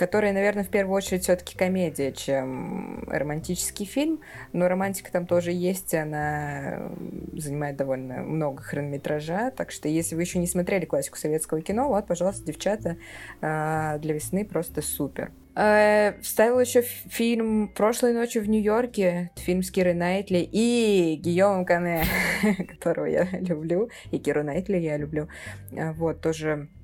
Которая, 0.00 0.32
наверное, 0.32 0.64
в 0.64 0.68
первую 0.68 0.96
очередь 0.96 1.24
все-таки 1.24 1.54
комедия, 1.54 2.10
чем 2.10 3.04
романтический 3.06 3.84
фильм. 3.84 4.22
Но 4.54 4.66
романтика 4.66 5.12
там 5.12 5.26
тоже 5.26 5.52
есть, 5.52 5.92
она 5.92 6.90
занимает 7.34 7.76
довольно 7.76 8.22
много 8.22 8.62
хронометража. 8.62 9.50
Так 9.50 9.70
что, 9.70 9.88
если 9.88 10.14
вы 10.14 10.22
еще 10.22 10.38
не 10.38 10.46
смотрели 10.46 10.86
классику 10.86 11.18
советского 11.18 11.60
кино, 11.60 11.88
вот, 11.88 12.06
пожалуйста, 12.06 12.46
девчата 12.46 12.96
э, 13.42 13.98
для 13.98 14.14
весны 14.14 14.46
просто 14.46 14.80
супер. 14.80 15.32
Э, 15.54 16.18
Вставила 16.22 16.60
еще 16.60 16.80
фильм 16.80 17.68
«Прошлой 17.68 18.14
ночью 18.14 18.42
в 18.42 18.48
Нью-Йорке», 18.48 19.32
фильм 19.36 19.62
с 19.62 19.70
Кирой 19.70 19.92
Найтли 19.92 20.48
и 20.50 21.20
Гийомом 21.22 21.66
Кане, 21.66 22.04
которого 22.68 23.04
я 23.04 23.28
люблю, 23.32 23.90
и 24.12 24.18
Киру 24.18 24.42
Найтли 24.44 24.78
я 24.78 24.96
люблю. 24.96 25.28
А, 25.76 25.92
Вот, 25.92 26.22
тоже 26.22 26.68
а, 26.78 26.79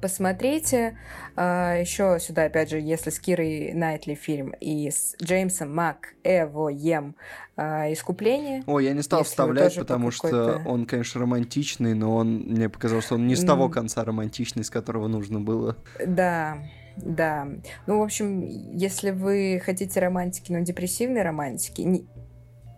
посмотрите. 0.00 0.98
Еще 1.36 2.18
сюда, 2.20 2.44
опять 2.44 2.70
же, 2.70 2.78
если 2.80 3.10
с 3.10 3.18
Кирой 3.18 3.72
Найтли 3.72 4.14
фильм 4.14 4.50
и 4.60 4.90
с 4.90 5.16
Джеймсом 5.22 5.74
Мак 5.74 6.14
Эвоем 6.24 7.14
а, 7.56 7.92
«Искупление». 7.92 8.64
Ой, 8.66 8.84
я 8.86 8.92
не 8.92 9.02
стал 9.02 9.22
вставлять, 9.22 9.74
по 9.74 9.80
потому 9.80 10.10
что 10.10 10.62
он, 10.66 10.86
конечно, 10.86 11.20
романтичный, 11.20 11.94
но 11.94 12.16
он 12.16 12.38
мне 12.38 12.68
показалось, 12.68 13.04
что 13.04 13.14
он 13.14 13.26
не 13.26 13.36
с 13.36 13.44
того 13.44 13.68
конца 13.68 14.04
романтичный, 14.04 14.64
с 14.64 14.70
которого 14.70 15.08
нужно 15.08 15.40
было. 15.40 15.76
Да, 16.04 16.58
да. 16.96 17.48
Ну, 17.86 17.98
в 18.00 18.02
общем, 18.02 18.40
если 18.40 19.10
вы 19.10 19.62
хотите 19.64 20.00
романтики, 20.00 20.52
но 20.52 20.60
депрессивной 20.60 21.22
романтики, 21.22 21.82
не- 21.82 22.06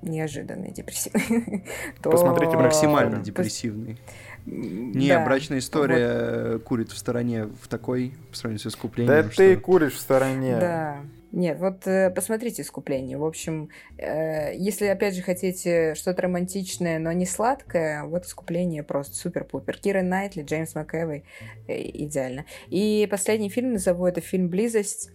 неожиданной 0.02 0.72
депрессивной, 0.72 1.64
то... 2.02 2.10
Посмотрите 2.10 2.56
Максимально 2.56 3.22
депрессивный. 3.22 3.98
Не, 4.46 5.08
да. 5.08 5.24
брачная 5.24 5.58
история 5.58 6.08
э, 6.08 6.58
курит 6.64 6.90
в 6.90 6.98
стороне 6.98 7.44
в 7.60 7.68
такой, 7.68 8.14
по 8.30 8.36
сравнению 8.36 8.60
с 8.60 8.64
Да 8.64 8.68
искуплением. 8.70 9.30
ты 9.30 9.52
что- 9.52 9.60
куришь 9.60 9.94
в 9.94 10.00
стороне. 10.00 10.56
Да. 10.58 10.96
Нет, 11.32 11.58
вот 11.60 11.86
э, 11.86 12.10
посмотрите 12.10 12.60
«Искупление». 12.60 13.16
В 13.16 13.24
общем, 13.24 13.70
э, 13.96 14.54
если, 14.54 14.84
опять 14.84 15.14
же, 15.16 15.22
хотите 15.22 15.94
что-то 15.94 16.20
романтичное, 16.22 16.98
но 16.98 17.10
не 17.12 17.24
сладкое, 17.24 18.04
вот 18.04 18.26
«Искупление» 18.26 18.82
просто 18.82 19.16
супер-пупер. 19.16 19.78
Кира 19.78 20.02
Найтли, 20.02 20.42
Джеймс 20.42 20.74
МcЭвой, 20.74 21.24
э, 21.68 21.80
идеально. 22.04 22.44
И 22.68 23.08
последний 23.10 23.48
фильм 23.48 23.72
назову, 23.72 24.04
это 24.06 24.20
фильм 24.20 24.48
«Близость» 24.50 25.10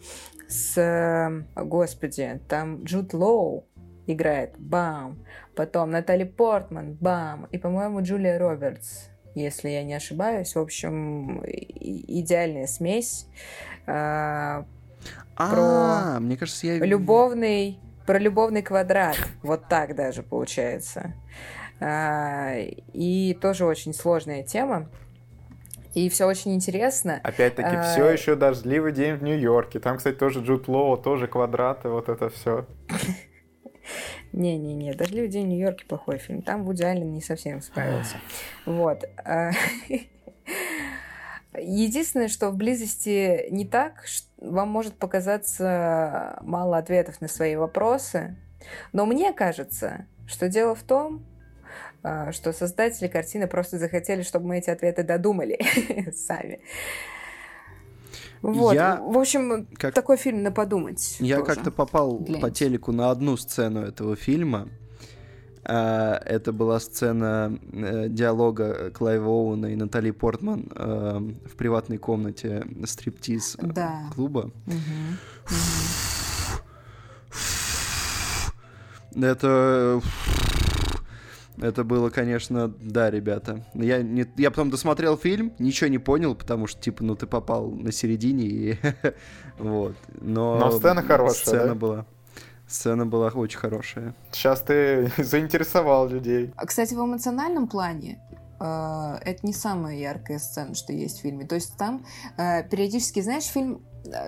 с... 0.48 0.76
э, 0.82 1.44
Господи, 1.64 2.42
там 2.50 2.84
Джуд 2.84 3.14
Лоу 3.14 3.68
играет, 4.08 4.56
бам. 4.58 5.24
Потом 5.56 5.92
Натали 5.92 6.24
Портман, 6.24 6.94
бам. 6.94 7.48
И, 7.52 7.60
по-моему, 7.60 8.02
Джулия 8.02 8.40
Робертс, 8.40 9.10
если 9.44 9.70
я 9.70 9.84
не 9.84 9.94
ошибаюсь. 9.94 10.56
В 10.56 10.60
общем, 10.60 11.44
идеальная 11.46 12.68
смесь. 12.68 13.28
А, 13.86 14.66
А, 15.36 16.20
мне 16.20 16.38
кажется, 16.38 16.68
я... 16.68 16.78
любовный, 16.78 17.80
про 18.06 18.20
любовный 18.20 18.62
квадрат. 18.62 19.18
Вот 19.44 19.68
так 19.68 19.96
даже 19.96 20.24
получается. 20.24 21.14
А, 21.80 22.56
и 22.94 23.38
тоже 23.40 23.66
очень 23.66 23.94
сложная 23.94 24.44
тема. 24.44 24.90
И 25.94 26.10
все 26.10 26.26
очень 26.26 26.54
интересно. 26.54 27.20
Опять-таки, 27.24 27.76
А, 27.76 27.82
все 27.82 28.08
еще 28.10 28.36
дождливый 28.36 28.92
день 28.92 29.16
в 29.16 29.24
Нью-Йорке. 29.24 29.80
Там, 29.80 29.98
кстати, 29.98 30.16
тоже 30.16 30.42
Джуд 30.42 30.68
Лоу, 30.68 30.96
тоже 30.98 31.28
квадраты, 31.28 31.90
вот 31.90 32.10
это 32.10 32.30
все. 32.30 32.66
Не-не-не, 34.38 34.94
«Дождливый 34.94 35.30
день 35.30 35.46
в 35.46 35.50
Нью-Йорке» 35.50 35.86
плохой 35.86 36.20
фильм. 36.20 36.42
Там 36.42 36.64
Вуди 36.64 36.84
Аллен 36.84 37.12
не 37.12 37.22
совсем 37.22 37.62
справился. 37.62 38.18
Вот. 38.66 39.04
А, 39.24 39.52
Единственное, 41.60 42.28
что 42.28 42.52
в 42.52 42.56
близости 42.56 43.50
не 43.50 43.66
так, 43.66 44.06
вам 44.38 44.70
может 44.70 44.94
показаться 44.94 46.38
мало 46.42 46.78
ответов 46.78 47.20
на 47.20 47.28
свои 47.28 47.56
вопросы, 47.56 48.36
но 48.94 49.08
мне 49.08 49.34
кажется, 49.34 50.06
что 50.28 50.50
дело 50.50 50.76
в 50.76 50.84
том, 50.84 51.26
а, 52.04 52.32
что 52.32 52.54
создатели 52.54 53.08
картины 53.08 53.48
просто 53.48 53.80
захотели, 53.80 54.22
чтобы 54.22 54.48
мы 54.48 54.60
эти 54.60 54.70
ответы 54.70 55.04
додумали 55.04 55.60
сами. 56.16 56.60
Вот. 58.42 58.74
Я 58.74 59.02
В 59.02 59.18
общем, 59.18 59.68
как- 59.78 59.94
такой 59.94 60.18
фильм 60.18 60.44
на 60.44 60.52
подумать. 60.52 61.18
Я 61.20 61.42
как-то 61.42 61.72
попал 61.72 62.20
Гляньте. 62.20 62.42
по 62.42 62.52
телеку 62.52 62.92
на 62.92 63.10
одну 63.12 63.38
сцену 63.38 63.82
этого 63.82 64.16
фильма. 64.16 64.68
А, 65.70 66.16
Это 66.26 66.54
была 66.54 66.80
сцена 66.80 67.60
э, 67.74 68.08
диалога 68.08 68.90
Клайва 68.92 69.28
Оуэна 69.30 69.66
и 69.66 69.76
Натали 69.76 70.12
Портман 70.12 70.72
э, 70.74 71.20
в 71.52 71.56
приватной 71.58 71.98
комнате 71.98 72.66
стриптиз 72.86 73.58
э, 73.60 73.66
Да. 73.68 74.04
клуба. 74.16 74.50
Мгм. 74.66 75.18
Это... 79.24 80.02
Это 81.60 81.84
было, 81.84 82.10
конечно, 82.10 82.68
да, 82.68 83.10
ребята. 83.10 83.66
Я, 83.74 84.02
не, 84.04 84.26
я 84.38 84.52
потом 84.52 84.70
досмотрел 84.70 85.18
фильм, 85.18 85.54
ничего 85.58 85.90
не 85.90 85.98
понял, 85.98 86.36
потому 86.36 86.68
что, 86.68 86.80
типа, 86.80 87.04
ну, 87.04 87.16
ты 87.16 87.26
попал 87.26 87.72
на 87.72 87.92
середине, 87.92 88.46
и 88.46 88.78
вот. 89.58 89.96
Но, 90.22 90.60
Но 90.60 90.72
сцена 90.72 91.02
хорошая, 91.02 91.46
Сцена 91.46 91.68
да? 91.70 91.76
была. 91.76 92.06
Сцена 92.68 93.06
была 93.06 93.30
очень 93.30 93.58
хорошая. 93.58 94.14
Сейчас 94.32 94.62
ты 94.62 95.12
заинтересовал 95.18 96.08
людей. 96.10 96.54
А, 96.58 96.66
Кстати, 96.66 96.94
в 96.94 97.00
эмоциональном 97.00 97.68
плане 97.68 98.20
э, 98.60 99.18
это 99.24 99.40
не 99.48 99.54
самая 99.54 99.98
яркая 99.98 100.38
сцена, 100.38 100.76
что 100.76 100.94
есть 100.94 101.20
в 101.20 101.22
фильме. 101.22 101.48
То 101.48 101.56
есть 101.56 101.76
там 101.78 102.06
э, 102.38 102.68
периодически, 102.70 103.22
знаешь, 103.22 103.46
фильм 103.46 103.82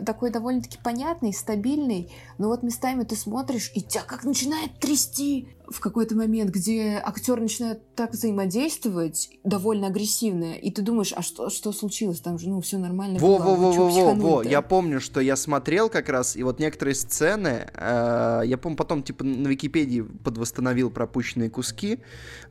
такой 0.05 0.31
довольно-таки 0.31 0.77
понятный, 0.83 1.33
стабильный, 1.33 2.11
но 2.37 2.47
вот 2.47 2.63
местами 2.63 3.03
ты 3.03 3.15
смотришь, 3.15 3.71
и 3.75 3.81
тебя 3.81 4.03
как 4.03 4.23
начинает 4.23 4.79
трясти 4.79 5.49
в 5.69 5.79
какой-то 5.79 6.15
момент, 6.15 6.49
где 6.49 7.01
актер 7.03 7.39
начинает 7.39 7.95
так 7.95 8.13
взаимодействовать, 8.13 9.29
довольно 9.43 9.87
агрессивно, 9.87 10.53
и 10.53 10.71
ты 10.71 10.81
думаешь, 10.81 11.13
а 11.15 11.21
что, 11.21 11.49
что 11.49 11.71
случилось? 11.71 12.19
Там 12.21 12.39
же, 12.39 12.49
ну, 12.49 12.59
все 12.61 12.77
нормально 12.77 13.19
было, 13.19 13.37
вы 13.37 13.37
чё 13.37 13.43
Во-во-во-во-во, 13.43 13.89
психанули-то?» 13.91 14.49
я 14.49 14.61
помню, 14.61 14.99
что 14.99 15.19
я 15.19 15.35
смотрел 15.35 15.89
как 15.89 16.09
раз, 16.09 16.35
и 16.35 16.43
вот 16.43 16.59
некоторые 16.59 16.95
сцены, 16.95 17.67
э, 17.73 18.41
я 18.45 18.57
помню, 18.57 18.77
потом, 18.77 19.03
типа, 19.03 19.23
на 19.23 19.47
Википедии 19.47 20.01
подвосстановил 20.01 20.89
пропущенные 20.89 21.49
куски, 21.49 21.99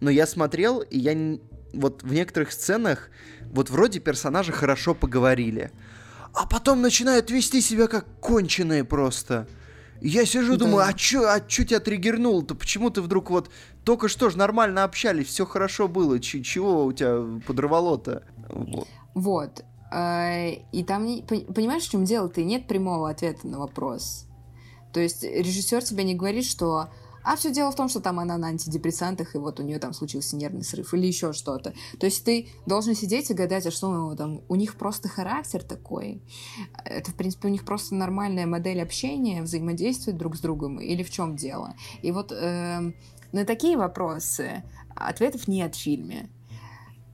но 0.01 0.11
я 0.11 0.27
смотрел, 0.27 0.81
и 0.81 0.99
я 0.99 1.39
вот 1.73 2.03
в 2.03 2.13
некоторых 2.13 2.53
сценах, 2.53 3.11
вот 3.53 3.71
вроде 3.71 4.01
персонажи 4.01 4.53
хорошо 4.53 4.95
поговорили, 4.95 5.71
а 6.41 6.47
потом 6.47 6.83
начинают 6.83 7.31
вести 7.31 7.61
себя 7.61 7.87
как 7.89 8.07
конченые 8.21 8.85
просто. 8.85 9.47
Я 10.01 10.25
сижу, 10.25 10.53
Да. 10.57 10.65
думаю, 10.65 10.85
а 10.87 10.93
чё, 10.93 11.29
а 11.29 11.41
чё 11.41 11.65
тебя 11.65 11.81
триггернуло-то? 11.81 12.55
Почему 12.55 12.91
ты 12.91 13.01
вдруг 13.03 13.31
вот 13.31 13.51
только 13.85 14.09
что 14.09 14.31
же 14.31 14.39
нормально 14.39 14.85
общались, 14.85 15.27
все 15.27 15.45
хорошо 15.45 15.89
было, 15.89 16.21
ч- 16.21 16.43
чего 16.43 16.85
у 16.85 16.93
тебя 16.93 17.41
подорвало-то? 17.47 18.23
Вот. 18.49 18.87
Вот. 19.15 19.65
Э, 19.93 20.51
И 20.71 20.85
там, 20.85 21.05
понимаешь, 21.27 21.83
в 21.85 21.91
чем 21.91 22.05
дело-то? 22.05 22.41
И 22.41 22.45
нет 22.45 22.69
прямого 22.69 23.11
ответа 23.11 23.49
на 23.49 23.59
вопрос. 23.59 24.27
То 24.93 25.01
есть 25.01 25.23
режиссер 25.25 25.83
тебе 25.83 26.05
не 26.05 26.15
говорит, 26.15 26.45
что 26.45 26.89
а 27.29 27.37
все 27.37 27.53
дело 27.53 27.71
в 27.71 27.77
том, 27.77 27.91
что 27.91 28.01
там 28.01 28.21
она 28.21 28.39
на 28.39 28.49
антидепрессантах, 28.49 29.35
и 29.35 29.39
вот 29.39 29.61
у 29.61 29.63
нее 29.63 29.79
там 29.79 29.93
случился 29.93 30.35
нервный 30.35 30.65
срыв 30.65 30.95
или 30.95 31.07
еще 31.07 31.35
что-то. 31.35 31.75
То 31.99 32.07
есть 32.07 32.25
ты 32.25 32.49
должен 32.65 32.95
сидеть 32.95 33.31
и 33.31 33.35
гадать, 33.35 33.67
а 33.67 33.71
что 33.71 33.93
ну, 33.93 34.17
там, 34.17 34.41
у 34.49 34.55
них 34.55 34.77
просто 34.77 35.09
характер 35.11 35.63
такой. 35.63 36.23
Это, 36.87 37.11
в 37.11 37.15
принципе, 37.15 37.49
у 37.49 37.51
них 37.51 37.67
просто 37.67 37.95
нормальная 37.95 38.47
модель 38.47 38.81
общения, 38.81 39.43
взаимодействия 39.43 40.15
друг 40.15 40.37
с 40.37 40.41
другом, 40.41 40.81
или 40.81 41.03
в 41.03 41.11
чем 41.11 41.37
дело. 41.37 41.75
И 42.01 42.13
вот 42.13 42.33
эм, 42.33 42.95
на 43.33 43.45
такие 43.45 43.77
вопросы 43.77 44.63
ответов 44.97 45.49
нет 45.49 45.75
в 45.75 45.79
фильме. 45.79 46.31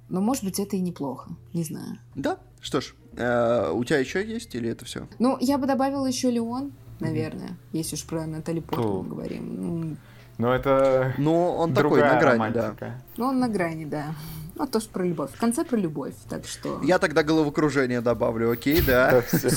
Но, 0.09 0.21
может 0.21 0.45
быть, 0.45 0.61
это 0.61 0.77
и 0.77 0.81
неплохо. 0.81 1.33
Не 1.53 1.65
знаю. 1.65 1.99
Да, 2.15 2.39
что 2.61 2.81
ж, 2.81 2.95
э, 3.17 3.73
у 3.73 3.83
тебя 3.83 3.99
еще 3.99 4.25
есть 4.25 4.55
или 4.55 4.71
это 4.71 4.85
все? 4.85 5.09
Ну, 5.19 5.37
я 5.41 5.59
бы 5.59 5.67
добавила 5.67 6.07
еще 6.07 6.31
Леон, 6.31 6.73
наверное, 7.01 7.57
если 7.73 7.97
уж 7.97 8.05
про 8.05 8.27
Натали 8.27 8.61
Портман 8.61 8.87
О. 8.87 9.03
говорим. 9.03 9.57
Ну, 9.57 9.97
Но 10.39 10.55
это 10.55 11.15
Ну, 11.19 11.49
он 11.51 11.75
такой 11.75 12.01
на 12.01 12.19
грани, 12.19 12.53
да. 12.53 12.63
романтика. 12.63 13.03
Ну, 13.17 13.27
он 13.27 13.39
на 13.41 13.49
грани, 13.49 13.85
да. 13.85 14.15
Ну, 14.57 14.67
тоже 14.67 14.89
про 14.89 15.05
любовь. 15.05 15.33
В 15.33 15.39
конце 15.41 15.65
про 15.65 15.77
любовь, 15.77 16.15
так 16.29 16.45
что... 16.47 16.81
Я 16.83 16.99
тогда 16.99 17.23
головокружение 17.25 18.01
добавлю, 18.01 18.51
окей, 18.53 18.81
Да, 18.87 19.11
да. 19.33 19.39
Все, 19.39 19.51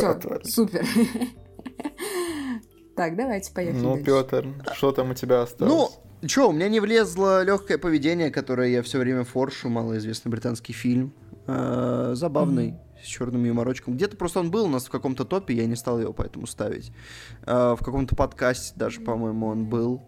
супер. 0.44 0.86
Так, 2.96 3.16
давайте 3.16 3.54
поехали 3.54 3.80
Ну. 3.80 4.04
Петр, 4.04 4.48
что 4.74 4.92
там 4.92 5.12
у 5.12 5.14
тебя 5.14 5.44
осталось? 5.44 5.72
Ну, 6.22 6.28
чё, 6.28 6.50
у 6.50 6.52
меня 6.52 6.68
не 6.68 6.80
влезло 6.80 7.44
легкое 7.44 7.78
поведение, 7.78 8.32
которое 8.32 8.70
я 8.70 8.82
все 8.82 8.98
время 8.98 9.24
форшу, 9.24 9.70
малоизвестный 9.70 10.32
британский 10.32 10.74
фильм. 10.74 11.14
Э, 11.46 12.14
Забавный, 12.16 12.74
с 13.08 13.10
черным 13.10 13.44
юморочком. 13.46 13.96
Где-то 13.96 14.18
просто 14.18 14.40
он 14.42 14.52
был 14.52 14.66
у 14.66 14.70
нас 14.70 14.86
в 14.86 14.90
каком-то 14.90 15.24
топе, 15.26 15.54
я 15.56 15.66
не 15.66 15.76
стал 15.76 16.00
его 16.00 16.14
поэтому 16.14 16.46
ставить. 16.46 16.92
Э, 17.46 17.76
В 17.80 17.84
каком-то 17.84 18.16
подкасте 18.16 18.74
даже, 18.76 19.00
по-моему, 19.02 19.48
он 19.48 19.66
был. 19.66 20.04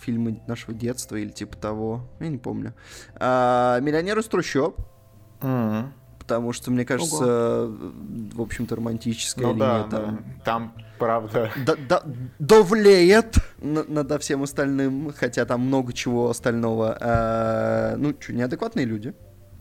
Фильмы 0.00 0.40
нашего 0.46 0.74
детства 0.74 1.16
или 1.16 1.30
типа 1.30 1.56
того. 1.56 2.08
Я 2.20 2.28
не 2.28 2.38
помню. 2.38 2.72
А, 3.16 3.80
Миллионер 3.80 4.18
из 4.18 4.26
трущоб. 4.26 4.78
М, 5.42 5.92
Потому 6.20 6.52
что, 6.52 6.70
мне 6.70 6.84
кажется, 6.84 7.24
э, 7.26 7.90
в 8.34 8.40
общем-то, 8.42 8.76
романтическая 8.76 9.46
Ну 9.46 9.54
линия 9.54 9.66
да, 9.66 9.82
там 9.88 10.16
да. 10.16 10.42
Там, 10.44 10.74
правда, 10.98 11.50
да- 11.66 11.76
да- 11.88 12.02
давлеет 12.38 13.36
на- 13.62 13.84
над 13.84 14.20
всем 14.22 14.42
остальным, 14.42 15.10
хотя 15.16 15.46
там 15.46 15.62
много 15.62 15.94
чего 15.94 16.28
остального. 16.28 16.96
А, 17.00 17.96
ну, 17.96 18.14
что, 18.20 18.34
неадекватные 18.34 18.84
люди. 18.84 19.14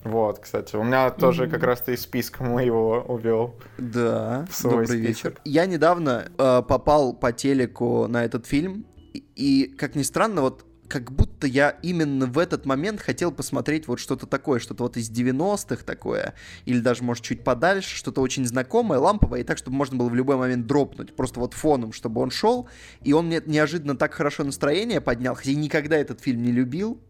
Вот, 0.07 0.39
кстати, 0.39 0.75
у 0.75 0.83
меня 0.83 1.09
тоже 1.11 1.47
как 1.47 1.63
раз 1.63 1.81
ты 1.81 1.93
из 1.93 2.01
списка 2.01 2.43
моего 2.43 3.03
увел. 3.07 3.55
Да, 3.77 4.45
В 4.49 4.55
свой 4.55 4.71
добрый 4.71 4.87
список. 4.87 5.07
вечер. 5.07 5.41
Я 5.43 5.65
недавно 5.65 6.31
э, 6.37 6.61
попал 6.67 7.13
по 7.13 7.31
телеку 7.33 8.07
на 8.07 8.23
этот 8.23 8.45
фильм, 8.45 8.85
и, 9.13 9.23
и, 9.35 9.67
как 9.67 9.95
ни 9.95 10.03
странно, 10.03 10.41
вот 10.41 10.65
как 10.87 11.11
будто 11.11 11.47
я 11.47 11.71
именно 11.81 12.25
в 12.27 12.37
этот 12.37 12.65
момент 12.65 13.01
хотел 13.01 13.31
посмотреть 13.31 13.87
вот 13.87 13.99
что-то 13.99 14.25
такое, 14.25 14.59
что-то 14.59 14.83
вот 14.83 14.95
из 14.97 15.11
90-х 15.11 15.83
такое, 15.83 16.33
или 16.63 16.79
даже, 16.79 17.03
может, 17.03 17.25
чуть 17.25 17.43
подальше, 17.43 17.95
что-то 17.95 18.21
очень 18.21 18.45
знакомое, 18.45 18.99
ламповое, 18.99 19.41
и 19.41 19.43
так, 19.43 19.57
чтобы 19.57 19.75
можно 19.75 19.97
было 19.97 20.07
в 20.07 20.15
любой 20.15 20.37
момент 20.37 20.65
дропнуть, 20.65 21.13
просто 21.15 21.39
вот 21.39 21.53
фоном, 21.53 21.91
чтобы 21.91 22.21
он 22.21 22.31
шел, 22.31 22.69
и 23.03 23.13
он 23.13 23.27
мне 23.27 23.41
неожиданно 23.45 23.97
так 23.97 24.13
хорошо 24.13 24.43
настроение 24.45 25.01
поднял, 25.01 25.35
хотя 25.35 25.51
я 25.51 25.57
никогда 25.57 25.97
этот 25.97 26.21
фильм 26.21 26.41
не 26.41 26.51
любил, 26.51 27.01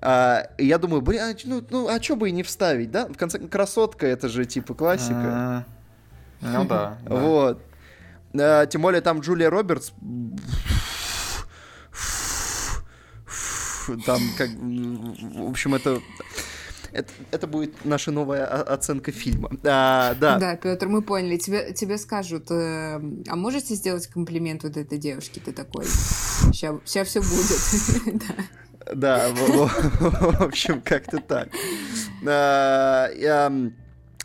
А, 0.00 0.48
и 0.58 0.66
я 0.66 0.78
думаю, 0.78 1.02
блин, 1.02 1.22
а, 1.22 1.34
ну, 1.44 1.64
ну, 1.70 1.88
а 1.88 2.00
что 2.00 2.16
бы 2.16 2.28
и 2.28 2.32
не 2.32 2.42
вставить, 2.42 2.90
да? 2.90 3.06
В 3.06 3.16
конце 3.16 3.38
красотка, 3.38 4.06
это 4.06 4.28
же 4.28 4.44
типа 4.44 4.74
классика. 4.74 5.64
М, 6.40 6.52
Ну 6.52 6.64
да. 6.64 6.98
Вот. 7.06 7.62
А, 8.38 8.66
тем 8.66 8.82
более 8.82 9.00
там 9.00 9.20
Джулия 9.20 9.50
Робертс. 9.50 9.92
Там 14.04 14.20
как... 14.36 14.50
В 14.50 15.50
общем, 15.50 15.74
это... 15.74 16.00
Это, 16.90 17.12
это 17.32 17.46
будет 17.46 17.84
наша 17.84 18.10
новая 18.10 18.46
оценка 18.46 19.12
фильма. 19.12 19.50
А, 19.62 20.14
да. 20.14 20.38
Да, 20.38 20.56
Петр, 20.56 20.88
мы 20.88 21.02
поняли. 21.02 21.36
Тебе, 21.36 21.74
тебе 21.74 21.98
скажут, 21.98 22.50
э, 22.50 22.98
а 23.28 23.36
можете 23.36 23.74
сделать 23.74 24.06
комплимент 24.06 24.62
вот 24.62 24.78
этой 24.78 24.96
девушке? 24.96 25.38
Ты 25.44 25.52
такой, 25.52 25.84
сейчас 25.84 27.08
все 27.08 27.20
будет. 27.20 28.22
Да. 28.94 29.28
В, 29.34 30.42
общем, 30.42 30.80
как-то 30.80 31.18
так. 31.18 31.48
А, 32.26 33.08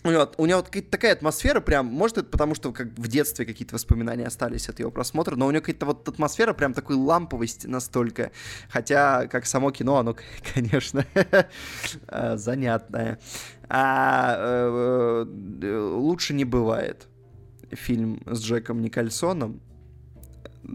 у 0.05 0.11
него, 0.11 0.29
у 0.37 0.45
него 0.45 0.61
такая 0.61 1.13
атмосфера, 1.13 1.61
прям, 1.61 1.85
может, 1.85 2.17
это 2.17 2.27
потому, 2.29 2.55
что 2.55 2.73
как 2.73 2.87
в 2.97 3.07
детстве 3.07 3.45
какие-то 3.45 3.75
воспоминания 3.75 4.25
остались 4.25 4.67
от 4.67 4.79
его 4.79 4.91
просмотра, 4.91 5.35
но 5.35 5.47
у 5.47 5.51
него 5.51 5.61
какая-то 5.61 5.85
вот 5.85 6.07
атмосфера 6.07 6.53
прям 6.53 6.73
такой 6.73 6.97
ламповости 6.97 7.67
настолько. 7.67 8.31
Хотя, 8.69 9.27
как 9.27 9.45
само 9.45 9.71
кино, 9.71 9.97
оно, 9.97 10.15
конечно, 10.53 11.05
а, 12.07 12.35
занятное. 12.35 13.19
А 13.69 14.35
э, 14.37 15.25
э, 15.61 15.79
лучше 15.95 16.33
не 16.33 16.43
бывает. 16.43 17.07
Фильм 17.71 18.21
с 18.25 18.41
Джеком 18.41 18.81
Никольсоном, 18.81 19.61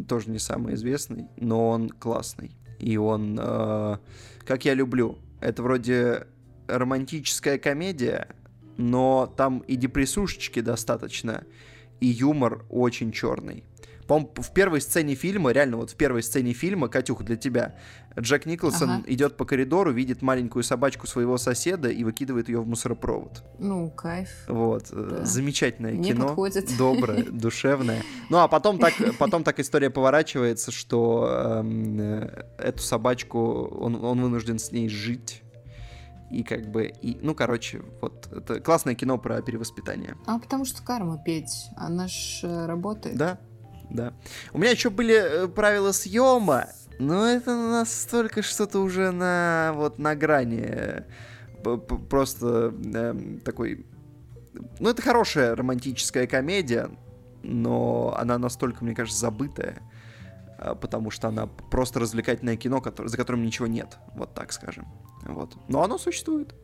тоже 0.09 0.31
не 0.31 0.39
самый 0.39 0.75
известный, 0.75 1.29
но 1.37 1.69
он 1.69 1.91
классный. 1.91 2.58
И 2.79 2.97
он, 2.97 3.39
э, 3.41 3.97
как 4.45 4.65
я 4.65 4.75
люблю, 4.75 5.19
это 5.41 5.63
вроде 5.63 6.27
романтическая 6.67 7.59
комедия, 7.59 8.29
но 8.77 9.33
там 9.37 9.61
и 9.61 9.77
депрессушечки 9.77 10.61
достаточно, 10.61 11.45
и 12.01 12.07
юмор 12.07 12.65
очень 12.71 13.13
черный. 13.13 13.65
По-моему, 14.09 14.31
в 14.37 14.51
первой 14.53 14.81
сцене 14.81 15.15
фильма, 15.15 15.53
реально 15.53 15.77
вот 15.77 15.91
в 15.91 15.95
первой 15.95 16.23
сцене 16.23 16.55
фильма, 16.55 16.89
Катюха, 16.89 17.23
для 17.25 17.37
тебя, 17.37 17.77
Джек 18.19 18.47
Николсон 18.47 18.91
Ага. 18.91 19.03
идет 19.07 19.37
по 19.37 19.45
коридору, 19.45 19.93
видит 19.93 20.23
маленькую 20.23 20.63
собачку 20.63 21.07
своего 21.07 21.37
соседа 21.37 21.91
и 21.91 22.03
выкидывает 22.05 22.49
ее 22.49 22.61
в 22.61 22.67
мусоропровод. 22.67 23.45
Ну, 23.59 23.91
кайф. 23.91 24.31
Вот, 24.49 24.89
э, 24.91 25.09
Да. 25.19 25.25
замечательное 25.27 25.93
Мне 25.93 26.13
кино, 26.15 26.29
подходит. 26.29 26.71
доброе, 26.79 27.23
душевное. 27.31 28.03
Ну 28.31 28.39
а 28.39 28.49
потом 28.49 28.79
так, 28.79 28.95
потом 29.19 29.45
так 29.45 29.61
история 29.61 29.91
поворачивается, 29.91 30.73
что 30.73 31.29
эм, 31.61 32.01
э, 32.01 32.45
эту 32.57 32.83
собачку 32.83 33.67
он, 33.67 34.03
он 34.03 34.23
вынужден 34.23 34.59
с 34.59 34.73
ней 34.73 34.89
жить. 34.89 35.43
И 36.31 36.43
как 36.43 36.71
бы, 36.71 36.93
и, 37.01 37.19
ну, 37.23 37.35
короче, 37.35 37.81
вот, 38.03 38.29
это 38.31 38.61
классное 38.61 38.95
кино 38.95 39.17
про 39.17 39.41
перевоспитание. 39.41 40.15
А 40.27 40.39
потому 40.39 40.67
что 40.67 40.83
карма, 40.83 41.17
Петь, 41.25 41.69
она 41.77 42.07
ж 42.07 42.41
э, 42.43 42.67
работает. 42.67 43.17
Да, 43.17 43.39
да. 43.91 44.13
У 44.53 44.59
меня 44.59 44.71
еще 44.71 44.91
были 44.91 45.15
э, 45.15 45.49
правила 45.49 45.93
съема, 45.93 46.67
но 46.99 47.27
это 47.27 47.55
настолько 47.55 48.43
что-то 48.43 48.81
уже 48.81 49.11
на, 49.11 49.73
вот, 49.75 49.99
на 49.99 50.15
грани. 50.15 50.65
э, 50.65 51.03
Просто 52.09 52.73
эм, 52.95 53.41
такой... 53.41 53.87
Ну, 54.79 54.89
это 54.89 55.03
хорошая 55.03 55.55
романтическая 55.55 56.27
комедия, 56.27 56.91
но 57.43 58.15
она 58.19 58.39
настолько, 58.39 58.85
мне 58.85 58.95
кажется, 58.95 59.21
забытая, 59.21 59.83
а, 60.59 60.75
потому 60.75 61.11
что 61.11 61.29
она 61.29 61.47
просто 61.47 62.01
развлекательное 62.01 62.57
кино, 62.57 62.83
за 63.05 63.17
которым 63.17 63.43
ничего 63.43 63.67
нет, 63.67 63.99
вот 64.15 64.35
так 64.35 64.53
скажем. 64.53 64.87
Вот. 65.23 65.57
Но 65.69 65.83
оно 65.83 65.99
существует. 65.99 66.55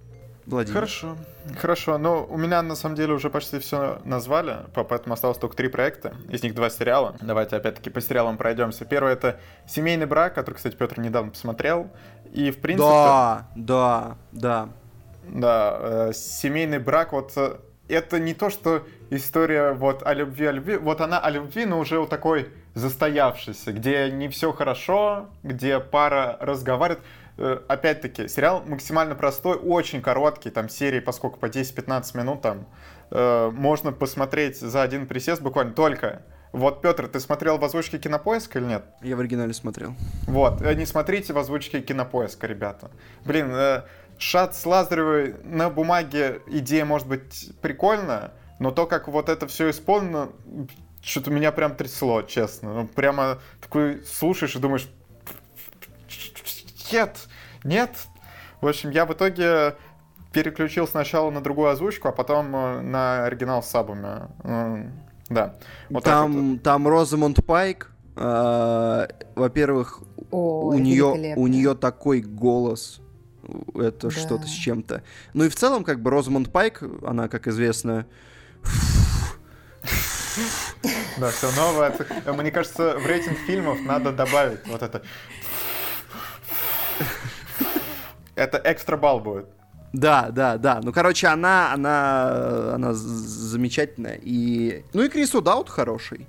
Владимир. 0.47 0.75
Хорошо, 0.75 1.17
хорошо. 1.57 1.99
Ну, 1.99 2.27
у 2.29 2.37
меня 2.37 2.61
на 2.63 2.75
самом 2.75 2.97
деле 2.97 3.15
уже 3.15 3.31
почти 3.31 3.59
все 3.59 4.01
назвали, 4.05 4.59
поэтому 4.75 5.15
осталось 5.15 5.39
только 5.39 5.57
три 5.57 5.69
проекта. 5.69 6.15
Из 6.29 6.43
них 6.43 6.55
два 6.55 6.69
сериала. 6.69 7.17
Давайте 7.21 7.57
опять-таки 7.57 7.91
по 7.91 8.01
сериалам 8.01 8.37
пройдемся. 8.37 8.85
Первый 8.85 9.13
это 9.13 9.41
«Семейный 9.67 10.07
брак», 10.07 10.35
который, 10.35 10.57
кстати, 10.57 10.77
Петр 10.77 11.01
недавно 11.01 11.31
посмотрел. 11.31 11.89
И, 12.33 12.51
в 12.51 12.61
принципе... 12.61 12.89
Да, 12.89 13.49
да, 13.55 14.17
да. 14.33 14.69
Да, 15.27 15.79
э, 15.81 16.13
«Семейный 16.15 16.79
брак», 16.79 17.13
вот 17.13 17.33
э, 17.37 17.57
это 17.89 18.19
не 18.19 18.35
то, 18.35 18.51
что 18.51 18.87
история 19.11 19.73
вот 19.73 20.03
о 20.03 20.13
любви, 20.13 20.47
о 20.47 20.53
любви. 20.53 20.77
Вот 20.77 21.01
она 21.01 21.19
о 21.19 21.31
любви, 21.31 21.65
но 21.65 21.79
уже 21.79 21.99
у 21.99 22.07
такой 22.07 22.51
застоявшейся, 22.75 23.73
где 23.73 24.11
не 24.11 24.29
все 24.29 24.53
хорошо, 24.53 25.29
где 25.43 25.81
пара 25.81 26.37
разговаривает. 26.41 27.03
Э, 27.37 27.59
опять-таки, 27.69 28.29
сериал 28.29 28.63
максимально 28.67 29.15
простой, 29.15 29.57
очень 29.57 30.03
короткий, 30.03 30.51
там 30.51 30.69
серии, 30.69 31.01
поскольку 31.01 31.39
по 31.39 31.47
10-15 31.47 32.17
минут 32.17 32.43
там 32.43 32.67
э, 33.11 33.51
можно 33.53 33.93
посмотреть 33.93 34.59
за 34.61 34.83
один 34.83 35.07
присест 35.07 35.43
буквально 35.43 35.73
только. 35.73 36.23
Вот, 36.53 36.83
Петр, 36.83 37.09
ты 37.09 37.19
смотрел 37.19 37.59
в 37.59 37.65
озвучке 37.65 37.99
Кинопоиска 37.99 38.61
или 38.61 38.67
нет? 38.67 38.85
Я 39.03 39.17
в 39.17 39.21
оригинале 39.21 39.53
смотрел. 39.53 39.95
Вот, 40.29 40.63
э, 40.63 40.75
не 40.75 40.87
смотрите 40.87 41.33
в 41.33 41.39
озвучке 41.39 41.81
Кинопоиска, 41.81 42.47
ребята. 42.47 42.93
Блин, 43.25 43.51
э, 43.53 43.83
Шат 44.19 44.55
с 44.55 44.65
Лазаревой 44.65 45.35
на 45.43 45.71
бумаге 45.71 46.41
идея 46.47 46.85
может 46.85 47.09
быть 47.09 47.51
прикольная, 47.61 48.33
но 48.61 48.71
то, 48.71 48.87
как 48.87 49.09
вот 49.09 49.29
это 49.29 49.49
все 49.49 49.71
исполнено, 49.71 50.29
что-то 51.03 51.33
меня 51.33 51.51
прям 51.51 51.75
трясло, 51.75 52.23
честно. 52.23 52.73
Ну, 52.73 52.87
прямо 52.87 53.41
такой 53.61 54.05
слушаешь 54.05 54.55
и 54.55 54.61
думаешь, 54.61 54.89
нет, 56.93 57.29
нет. 57.65 57.91
В 58.61 58.69
общем, 58.69 58.91
я 58.91 59.07
в 59.07 59.13
итоге 59.13 59.77
переключил 60.33 60.87
сначала 60.87 61.31
на 61.31 61.41
другую 61.41 61.71
озвучку, 61.71 62.09
а 62.09 62.13
потом 62.13 62.55
э, 62.55 62.81
на 62.81 63.25
оригинал 63.25 63.63
с 63.63 63.69
сабами. 63.69 64.29
Да. 65.29 65.55
Вот 65.89 66.05
там, 66.05 66.53
вот. 66.53 66.63
там 66.63 66.87
Розамонд 66.87 67.45
Пайк, 67.47 67.91
э, 68.17 69.07
во-первых, 69.35 70.03
О, 70.31 70.67
у 70.67 70.79
нее 70.79 71.35
у 71.37 71.47
нее 71.47 71.75
такой 71.75 72.21
голос, 72.21 73.01
это 73.75 74.09
да. 74.09 74.11
что-то 74.11 74.47
с 74.47 74.51
чем-то. 74.51 75.03
Ну 75.33 75.45
и 75.45 75.49
в 75.49 75.57
целом, 75.57 75.85
как 75.85 76.01
бы 76.01 76.11
Розамонд 76.11 76.53
Пайк, 76.53 76.83
она, 77.07 77.29
как 77.29 77.47
известно, 77.47 78.07
да, 81.19 81.31
все 81.31 81.51
новое. 81.53 81.95
Мне 82.27 82.51
кажется, 82.51 82.99
в 82.99 83.07
рейтинг 83.07 83.39
фильмов 83.47 83.81
надо 83.83 84.13
добавить 84.13 84.67
вот 84.67 84.83
это. 84.83 85.03
Это 88.35 88.61
экстра 88.65 88.97
балл 88.97 89.21
будет. 89.21 89.47
Да, 89.93 90.31
да, 90.31 90.59
да. 90.59 90.81
Ну, 90.83 90.93
короче, 90.93 91.29
она, 91.29 91.73
она, 91.73 92.75
она 92.75 92.93
замечательная. 92.95 94.19
И... 94.21 94.85
Ну 94.93 95.05
и 95.05 95.09
Крис 95.09 95.35
Удаут 95.35 95.69
хороший. 95.69 96.27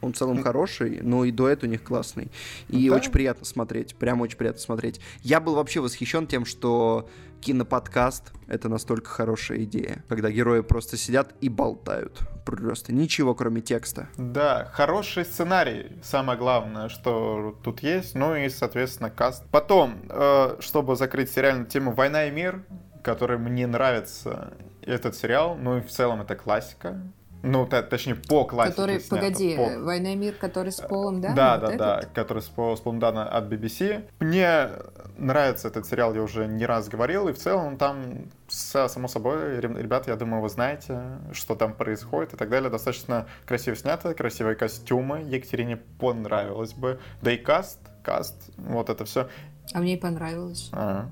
Он 0.00 0.12
в 0.12 0.16
целом 0.16 0.42
хороший, 0.42 1.00
но 1.02 1.24
и 1.24 1.30
дуэт 1.30 1.64
у 1.64 1.66
них 1.66 1.82
классный. 1.82 2.30
И 2.68 2.88
да? 2.88 2.96
очень 2.96 3.10
приятно 3.10 3.44
смотреть. 3.44 3.96
Прям 3.96 4.20
очень 4.20 4.36
приятно 4.36 4.60
смотреть. 4.60 5.00
Я 5.22 5.40
был 5.40 5.54
вообще 5.54 5.80
восхищен 5.80 6.26
тем, 6.26 6.44
что 6.44 7.08
киноподкаст— 7.40 8.32
это 8.48 8.68
настолько 8.68 9.08
хорошая 9.08 9.64
идея, 9.64 10.04
когда 10.08 10.30
герои 10.30 10.60
просто 10.60 10.96
сидят 10.96 11.34
и 11.40 11.48
болтают. 11.48 12.20
Просто 12.44 12.92
ничего, 12.92 13.34
кроме 13.34 13.60
текста. 13.60 14.08
Да, 14.16 14.70
хороший 14.72 15.24
сценарий, 15.24 15.92
самое 16.02 16.38
главное, 16.38 16.88
что 16.88 17.58
тут 17.62 17.80
есть, 17.80 18.14
ну 18.14 18.34
и, 18.34 18.48
соответственно, 18.48 19.10
каст. 19.10 19.44
Потом, 19.50 20.02
э, 20.08 20.56
чтобы 20.60 20.96
закрыть 20.96 21.30
сериальную 21.30 21.66
тему 21.66 21.92
«Война 21.92 22.26
и 22.26 22.30
мир», 22.30 22.64
который 23.02 23.38
мне 23.38 23.66
нравится 23.66 24.54
этот 24.82 25.14
сериал, 25.14 25.56
ну 25.56 25.78
и 25.78 25.80
в 25.80 25.88
целом 25.88 26.22
это 26.22 26.34
классика, 26.34 27.00
ну, 27.46 27.66
точнее, 27.66 28.16
по 28.16 28.44
классике 28.44 28.76
Который, 28.76 29.00
снято, 29.00 29.16
погоди, 29.16 29.56
по... 29.56 29.84
«Война 29.84 30.12
и 30.12 30.16
мир», 30.16 30.34
который 30.34 30.72
с 30.72 30.80
Полом 30.80 31.20
Даном? 31.20 31.36
Да, 31.36 31.58
вот 31.58 31.76
да, 31.76 32.00
да, 32.00 32.08
который 32.12 32.42
с, 32.42 32.46
с 32.46 32.80
Полом 32.80 32.98
Даном 32.98 33.28
от 33.30 33.44
BBC. 33.44 34.04
Мне 34.20 34.70
нравится 35.16 35.68
этот 35.68 35.86
сериал, 35.86 36.14
я 36.14 36.22
уже 36.22 36.46
не 36.46 36.66
раз 36.66 36.88
говорил, 36.88 37.28
и 37.28 37.32
в 37.32 37.38
целом 37.38 37.76
там, 37.76 38.26
само 38.48 39.08
собой, 39.08 39.60
ребята, 39.60 40.10
я 40.10 40.16
думаю, 40.16 40.42
вы 40.42 40.48
знаете, 40.48 41.00
что 41.32 41.54
там 41.54 41.72
происходит 41.72 42.34
и 42.34 42.36
так 42.36 42.48
далее. 42.48 42.70
Достаточно 42.70 43.26
красиво 43.44 43.76
снято, 43.76 44.14
красивые 44.14 44.56
костюмы. 44.56 45.22
Екатерине 45.22 45.76
понравилось 45.76 46.74
бы. 46.74 46.98
Да 47.22 47.32
и 47.32 47.36
каст, 47.36 47.78
каст, 48.02 48.34
вот 48.56 48.90
это 48.90 49.04
все. 49.04 49.28
А 49.72 49.78
мне 49.78 49.94
и 49.94 50.00
понравилось. 50.00 50.70
А-а. 50.72 51.08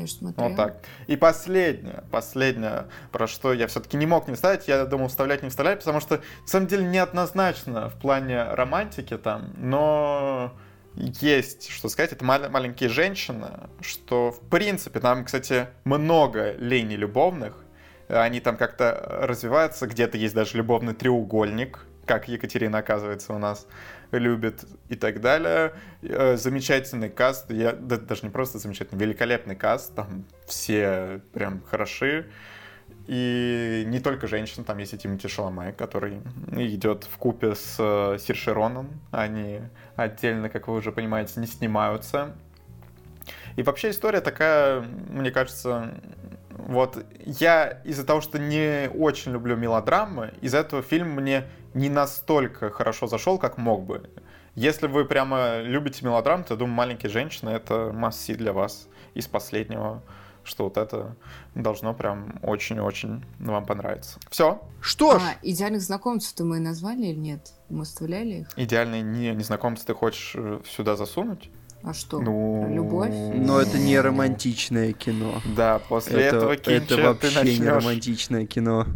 Я 0.00 0.06
же 0.06 0.12
смотрела. 0.12 0.48
Вот 0.48 0.56
так. 0.56 0.82
И 1.06 1.16
последнее, 1.16 2.04
последнее, 2.10 2.86
про 3.12 3.26
что 3.26 3.52
я 3.52 3.66
все-таки 3.66 3.96
не 3.96 4.06
мог 4.06 4.28
не 4.28 4.34
вставить, 4.34 4.68
я 4.68 4.84
думал 4.84 5.08
вставлять, 5.08 5.42
не 5.42 5.48
вставлять, 5.48 5.80
потому 5.80 6.00
что, 6.00 6.16
на 6.16 6.46
самом 6.46 6.66
деле, 6.66 6.84
неоднозначно 6.84 7.88
в 7.88 7.94
плане 7.94 8.44
романтики 8.44 9.16
там, 9.16 9.52
но 9.56 10.52
есть, 10.94 11.68
что 11.70 11.88
сказать, 11.88 12.12
это 12.12 12.24
мал- 12.24 12.48
маленькие 12.50 12.88
женщины, 12.88 13.48
что, 13.80 14.32
в 14.32 14.40
принципе, 14.48 15.00
там, 15.00 15.24
кстати, 15.24 15.68
много 15.84 16.52
линий 16.52 16.96
любовных, 16.96 17.64
они 18.08 18.40
там 18.40 18.56
как-то 18.56 19.18
развиваются, 19.22 19.86
где-то 19.86 20.16
есть 20.16 20.34
даже 20.34 20.56
любовный 20.56 20.94
треугольник, 20.94 21.84
как 22.06 22.28
Екатерина, 22.28 22.78
оказывается, 22.78 23.34
у 23.34 23.38
нас 23.38 23.66
любит 24.12 24.64
и 24.88 24.94
так 24.94 25.20
далее. 25.20 25.72
Э, 26.02 26.36
замечательный 26.36 27.08
каст, 27.08 27.50
я 27.50 27.72
да, 27.72 27.96
даже 27.96 28.22
не 28.22 28.30
просто 28.30 28.58
замечательный, 28.58 28.98
великолепный 28.98 29.56
каст, 29.56 29.94
там 29.94 30.24
все 30.46 31.20
прям 31.32 31.62
хороши. 31.68 32.26
И 33.06 33.84
не 33.86 34.00
только 34.00 34.26
женщин, 34.26 34.64
там 34.64 34.78
есть 34.78 34.94
и 34.94 34.98
Тимати 34.98 35.28
Шаломе, 35.28 35.72
который 35.72 36.20
идет 36.52 37.04
в 37.04 37.16
купе 37.18 37.54
с 37.54 37.76
э, 37.78 38.18
Сиршероном. 38.18 38.88
Они 39.12 39.60
отдельно, 39.94 40.48
как 40.48 40.66
вы 40.66 40.74
уже 40.74 40.90
понимаете, 40.90 41.38
не 41.40 41.46
снимаются. 41.46 42.34
И 43.54 43.62
вообще 43.62 43.90
история 43.90 44.20
такая, 44.20 44.80
мне 45.08 45.30
кажется, 45.30 45.94
вот 46.50 47.04
я 47.24 47.80
из-за 47.84 48.04
того, 48.04 48.20
что 48.20 48.38
не 48.38 48.90
очень 48.92 49.32
люблю 49.32 49.56
мелодрамы, 49.56 50.34
из-за 50.40 50.58
этого 50.58 50.82
фильм 50.82 51.10
мне 51.10 51.44
не 51.76 51.90
настолько 51.90 52.70
хорошо 52.70 53.06
зашел, 53.06 53.38
как 53.38 53.58
мог 53.58 53.84
бы. 53.84 54.10
Если 54.54 54.86
вы 54.86 55.04
прямо 55.04 55.60
любите 55.60 56.04
мелодрамы, 56.04 56.42
то, 56.42 56.56
думаю, 56.56 56.74
«Маленькие 56.74 57.10
женщины»— 57.10 57.50
это 57.50 57.92
масси 57.92 58.34
для 58.34 58.54
вас 58.54 58.88
из 59.12 59.26
последнего, 59.26 60.02
что 60.42 60.64
вот 60.64 60.78
это 60.78 61.14
должно 61.54 61.92
прям 61.92 62.38
очень-очень 62.42 63.22
вам 63.38 63.66
понравиться. 63.66 64.18
Все. 64.30 64.62
Что 64.80 65.18
ж. 65.18 65.22
А, 65.22 65.36
идеальных 65.42 65.82
знакомцев-то 65.82 66.44
мы 66.44 66.60
назвали 66.60 67.08
или 67.08 67.18
нет? 67.18 67.52
Мы 67.68 67.82
оставляли 67.82 68.40
их? 68.40 68.48
Идеальные 68.56 69.02
не, 69.02 69.34
незнакомцы 69.34 69.84
ты 69.84 69.92
хочешь 69.92 70.32
э, 70.34 70.60
сюда 70.66 70.96
засунуть? 70.96 71.50
А 71.82 71.92
что? 71.92 72.20
Ну, 72.20 72.66
любовь? 72.72 73.12
Но 73.12 73.60
это 73.60 73.78
не 73.78 74.00
романтичное 74.00 74.94
кино. 74.94 75.42
Да, 75.54 75.78
после 75.90 76.22
это, 76.22 76.36
этого 76.36 76.56
кинча 76.56 76.94
Это 76.94 76.96
вообще 77.02 77.28
ты 77.28 77.34
начнешь... 77.34 77.58
не 77.58 77.68
романтичное 77.68 78.46
кино. 78.46 78.86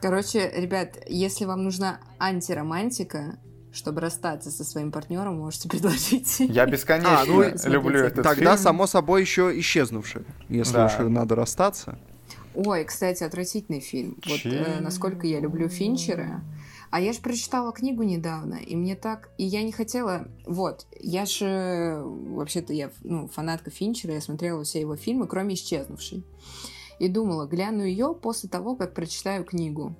Короче, 0.00 0.52
ребят, 0.54 0.98
если 1.06 1.44
вам 1.44 1.64
нужна 1.64 2.00
антиромантика, 2.18 3.38
чтобы 3.72 4.00
расстаться 4.00 4.50
со 4.50 4.64
своим 4.64 4.90
партнером, 4.90 5.38
можете 5.38 5.68
предложить. 5.68 6.40
Я 6.40 6.66
бесконечно 6.66 7.20
а, 7.20 7.24
ну, 7.24 7.42
люблю 7.70 8.00
этот 8.00 8.24
Тогда, 8.24 8.52
фильм. 8.52 8.58
само 8.58 8.86
собой, 8.86 9.20
еще 9.20 9.58
исчезнувший, 9.60 10.22
если 10.48 10.74
да. 10.74 10.86
уж 10.86 10.92
надо 10.98 11.34
расстаться. 11.34 11.98
Ой, 12.54 12.84
кстати, 12.84 13.22
отвратительный 13.22 13.80
фильм. 13.80 14.16
Вот 14.26 14.40
э, 14.44 14.80
насколько 14.80 15.26
я 15.26 15.40
люблю 15.40 15.68
Финчера. 15.68 16.42
А 16.90 17.00
я 17.00 17.12
же 17.12 17.20
прочитала 17.20 17.72
книгу 17.72 18.02
недавно, 18.02 18.54
и 18.54 18.74
мне 18.74 18.94
так... 18.94 19.28
И 19.36 19.44
я 19.44 19.62
не 19.62 19.72
хотела... 19.72 20.28
Вот, 20.46 20.86
я 20.98 21.26
же... 21.26 22.00
Вообще-то 22.02 22.72
я 22.72 22.90
ну, 23.02 23.28
фанатка 23.28 23.70
Финчера, 23.70 24.14
я 24.14 24.20
смотрела 24.22 24.64
все 24.64 24.80
его 24.80 24.96
фильмы, 24.96 25.26
кроме 25.26 25.54
«Исчезнувшей» 25.54 26.24
и 26.98 27.08
думала, 27.08 27.46
гляну 27.46 27.82
ее 27.82 28.14
после 28.14 28.48
того, 28.48 28.76
как 28.76 28.94
прочитаю 28.94 29.44
книгу. 29.44 29.94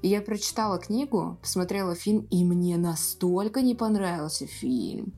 И 0.00 0.08
я 0.08 0.22
прочитала 0.22 0.78
книгу, 0.78 1.38
посмотрела 1.42 1.94
фильм, 1.94 2.26
и 2.30 2.44
мне 2.44 2.76
настолько 2.76 3.62
не 3.62 3.74
понравился 3.74 4.46
фильм, 4.46 5.12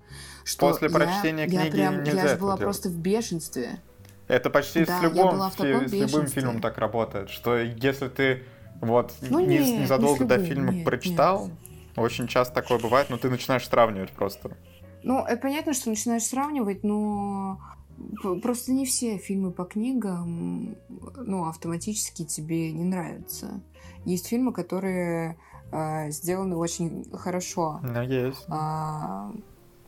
что 0.44 0.68
после 0.68 0.88
прочтения 0.88 1.42
я, 1.42 1.48
книги 1.48 1.64
я 1.64 1.70
прям, 1.70 2.02
нельзя 2.02 2.22
я 2.22 2.28
же 2.28 2.36
была 2.36 2.56
делать. 2.56 2.62
просто 2.62 2.88
в 2.88 2.98
бешенстве. 2.98 3.82
Это 4.26 4.48
почти 4.48 4.84
да, 4.84 4.98
с, 4.98 5.02
любым, 5.02 5.40
с 5.50 5.92
любым 5.92 6.26
фильмом 6.28 6.60
так 6.60 6.78
работает, 6.78 7.30
что 7.30 7.58
если 7.58 8.08
ты 8.08 8.44
вот 8.80 9.12
ну, 9.20 9.40
не, 9.40 9.58
нет, 9.58 9.80
незадолго 9.80 10.24
не 10.24 10.28
до 10.28 10.38
фильма 10.38 10.72
нет, 10.72 10.84
прочитал, 10.84 11.48
нет. 11.48 11.98
очень 11.98 12.26
часто 12.26 12.54
такое 12.54 12.78
бывает, 12.78 13.10
но 13.10 13.18
ты 13.18 13.28
начинаешь 13.28 13.66
сравнивать 13.68 14.12
просто. 14.12 14.56
Ну, 15.02 15.24
это 15.26 15.42
понятно, 15.42 15.74
что 15.74 15.90
начинаешь 15.90 16.24
сравнивать, 16.24 16.84
но 16.84 17.60
Просто 18.42 18.72
не 18.72 18.84
все 18.86 19.18
фильмы 19.18 19.50
по 19.50 19.64
книгам, 19.64 20.76
ну, 21.16 21.46
автоматически 21.46 22.24
тебе 22.24 22.72
не 22.72 22.84
нравятся. 22.84 23.60
Есть 24.04 24.28
фильмы, 24.28 24.52
которые 24.52 25.38
э, 25.72 26.10
сделаны 26.10 26.56
очень 26.56 27.04
хорошо. 27.12 27.80
Есть. 28.06 28.44
А, 28.48 29.32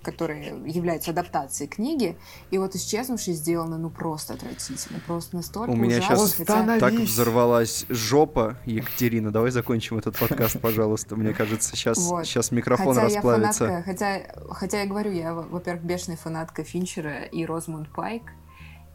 которые 0.02 0.60
являются 0.66 1.10
адаптацией 1.12 1.68
книги, 1.68 2.16
и 2.50 2.58
вот 2.58 2.74
«Исчезнувший» 2.74 3.34
сделано, 3.34 3.78
ну, 3.78 3.90
просто 3.90 4.34
отвратительно, 4.34 5.00
просто 5.06 5.36
настолько 5.36 5.70
У 5.70 5.76
меня 5.76 5.98
ужасно, 5.98 6.16
сейчас 6.28 6.34
хотя- 6.34 6.78
так 6.80 6.92
взорвалась 6.94 7.86
жопа, 7.88 8.56
Екатерина. 8.66 9.30
Давай 9.30 9.50
закончим 9.50 9.98
этот 9.98 10.18
подкаст, 10.18 10.60
пожалуйста. 10.60 11.16
Мне 11.16 11.32
кажется, 11.32 11.76
сейчас, 11.76 11.98
Вот. 11.98 12.26
сейчас 12.26 12.50
микрофон 12.52 12.94
Хотя 12.94 13.08
я 13.08 13.14
расплавится. 13.16 13.66
фанатка, 13.66 13.90
хотя, 13.90 14.22
хотя 14.50 14.80
я 14.80 14.86
говорю, 14.86 15.12
я, 15.12 15.34
во- 15.34 15.42
во-первых, 15.42 15.84
бешеная 15.84 16.16
фанатка 16.16 16.64
Финчера 16.64 17.22
и 17.24 17.44
Розмунд 17.46 17.88
Пайк, 17.92 18.22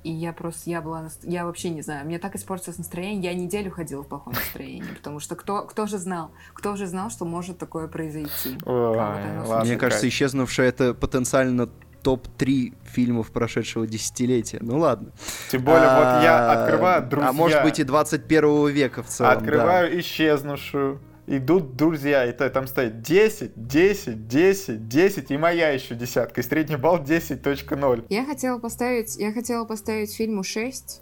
и 0.04 0.12
я 0.12 0.32
просто, 0.34 0.70
я 0.70 0.82
была, 0.82 1.10
я 1.24 1.46
вообще 1.46 1.70
не 1.70 1.82
знаю, 1.82 2.06
мне 2.06 2.20
так 2.20 2.36
испортилось 2.36 2.78
настроение, 2.78 3.32
я 3.32 3.38
неделю 3.38 3.72
ходила 3.72 4.04
в 4.04 4.08
плохом 4.08 4.34
настроении, 4.34 4.94
потому 4.96 5.20
что 5.20 5.36
кто, 5.36 5.64
кто 5.64 5.86
же 5.86 5.98
знал, 5.98 6.32
кто 6.54 6.76
же 6.76 6.88
знал, 6.88 7.10
что 7.10 7.26
может 7.26 7.58
такое 7.58 7.88
произойти? 7.88 8.58
Мне 8.66 9.76
кажется, 9.78 10.08
исчезнувшая 10.08 10.70
это 10.70 10.94
потенциально 10.94 11.70
топ-3 12.04 12.74
фильмов 12.86 13.32
прошедшего 13.32 13.86
десятилетия. 13.86 14.60
Ну 14.62 14.78
ладно. 14.78 15.12
Тем 15.50 15.64
более, 15.64 15.90
вот 15.90 16.24
я 16.24 16.52
А, 16.52 16.64
открываю 16.64 17.06
«Друзья». 17.06 17.30
А 17.30 17.34
может 17.34 17.64
быть 17.64 17.80
и 17.80 17.84
21 17.84 18.68
века 18.70 19.04
в 19.04 19.08
целом. 19.08 19.34
да. 19.34 19.40
Открываю 19.40 20.00
исчезнувшую. 20.00 21.02
Идут 21.30 21.76
друзья, 21.76 22.26
и 22.26 22.32
то- 22.32 22.50
там 22.50 22.68
стоит 22.68 23.02
10, 23.02 23.52
10, 23.68 24.28
10, 24.30 24.88
10, 24.88 25.30
и 25.32 25.38
моя 25.38 25.70
еще 25.72 25.94
десятка. 25.94 26.40
И 26.40 26.44
средний 26.44 26.78
балл 26.78 27.00
10.0. 27.04 28.06
Я 28.08 28.26
хотела 28.26 28.60
поставить, 28.60 29.18
я 29.18 29.34
хотела 29.34 29.66
поставить 29.66 30.16
фильму 30.16 30.44
6, 30.44 31.02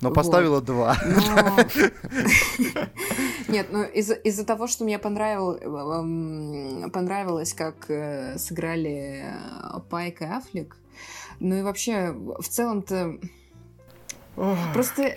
Но 0.00 0.08
Вот. 0.08 0.14
поставила 0.14 0.62
2. 0.62 0.96
но... 1.04 1.56
Нет, 3.48 3.66
ну 3.70 3.82
из-за 3.82 4.14
из-за 4.14 4.46
того, 4.46 4.66
что 4.66 4.84
мне 4.84 4.98
понравил, 4.98 5.52
эм, 5.56 6.90
понравилось, 6.90 7.52
как 7.52 7.90
э, 7.90 8.38
сыграли 8.38 9.24
э, 9.24 9.80
Пайк 9.90 10.22
и 10.22 10.24
Аффлек, 10.24 10.76
ну 11.40 11.56
и 11.56 11.62
вообще, 11.62 12.12
в 12.12 12.48
целом-то, 12.48 13.18
просто 14.72 15.02
э, 15.02 15.16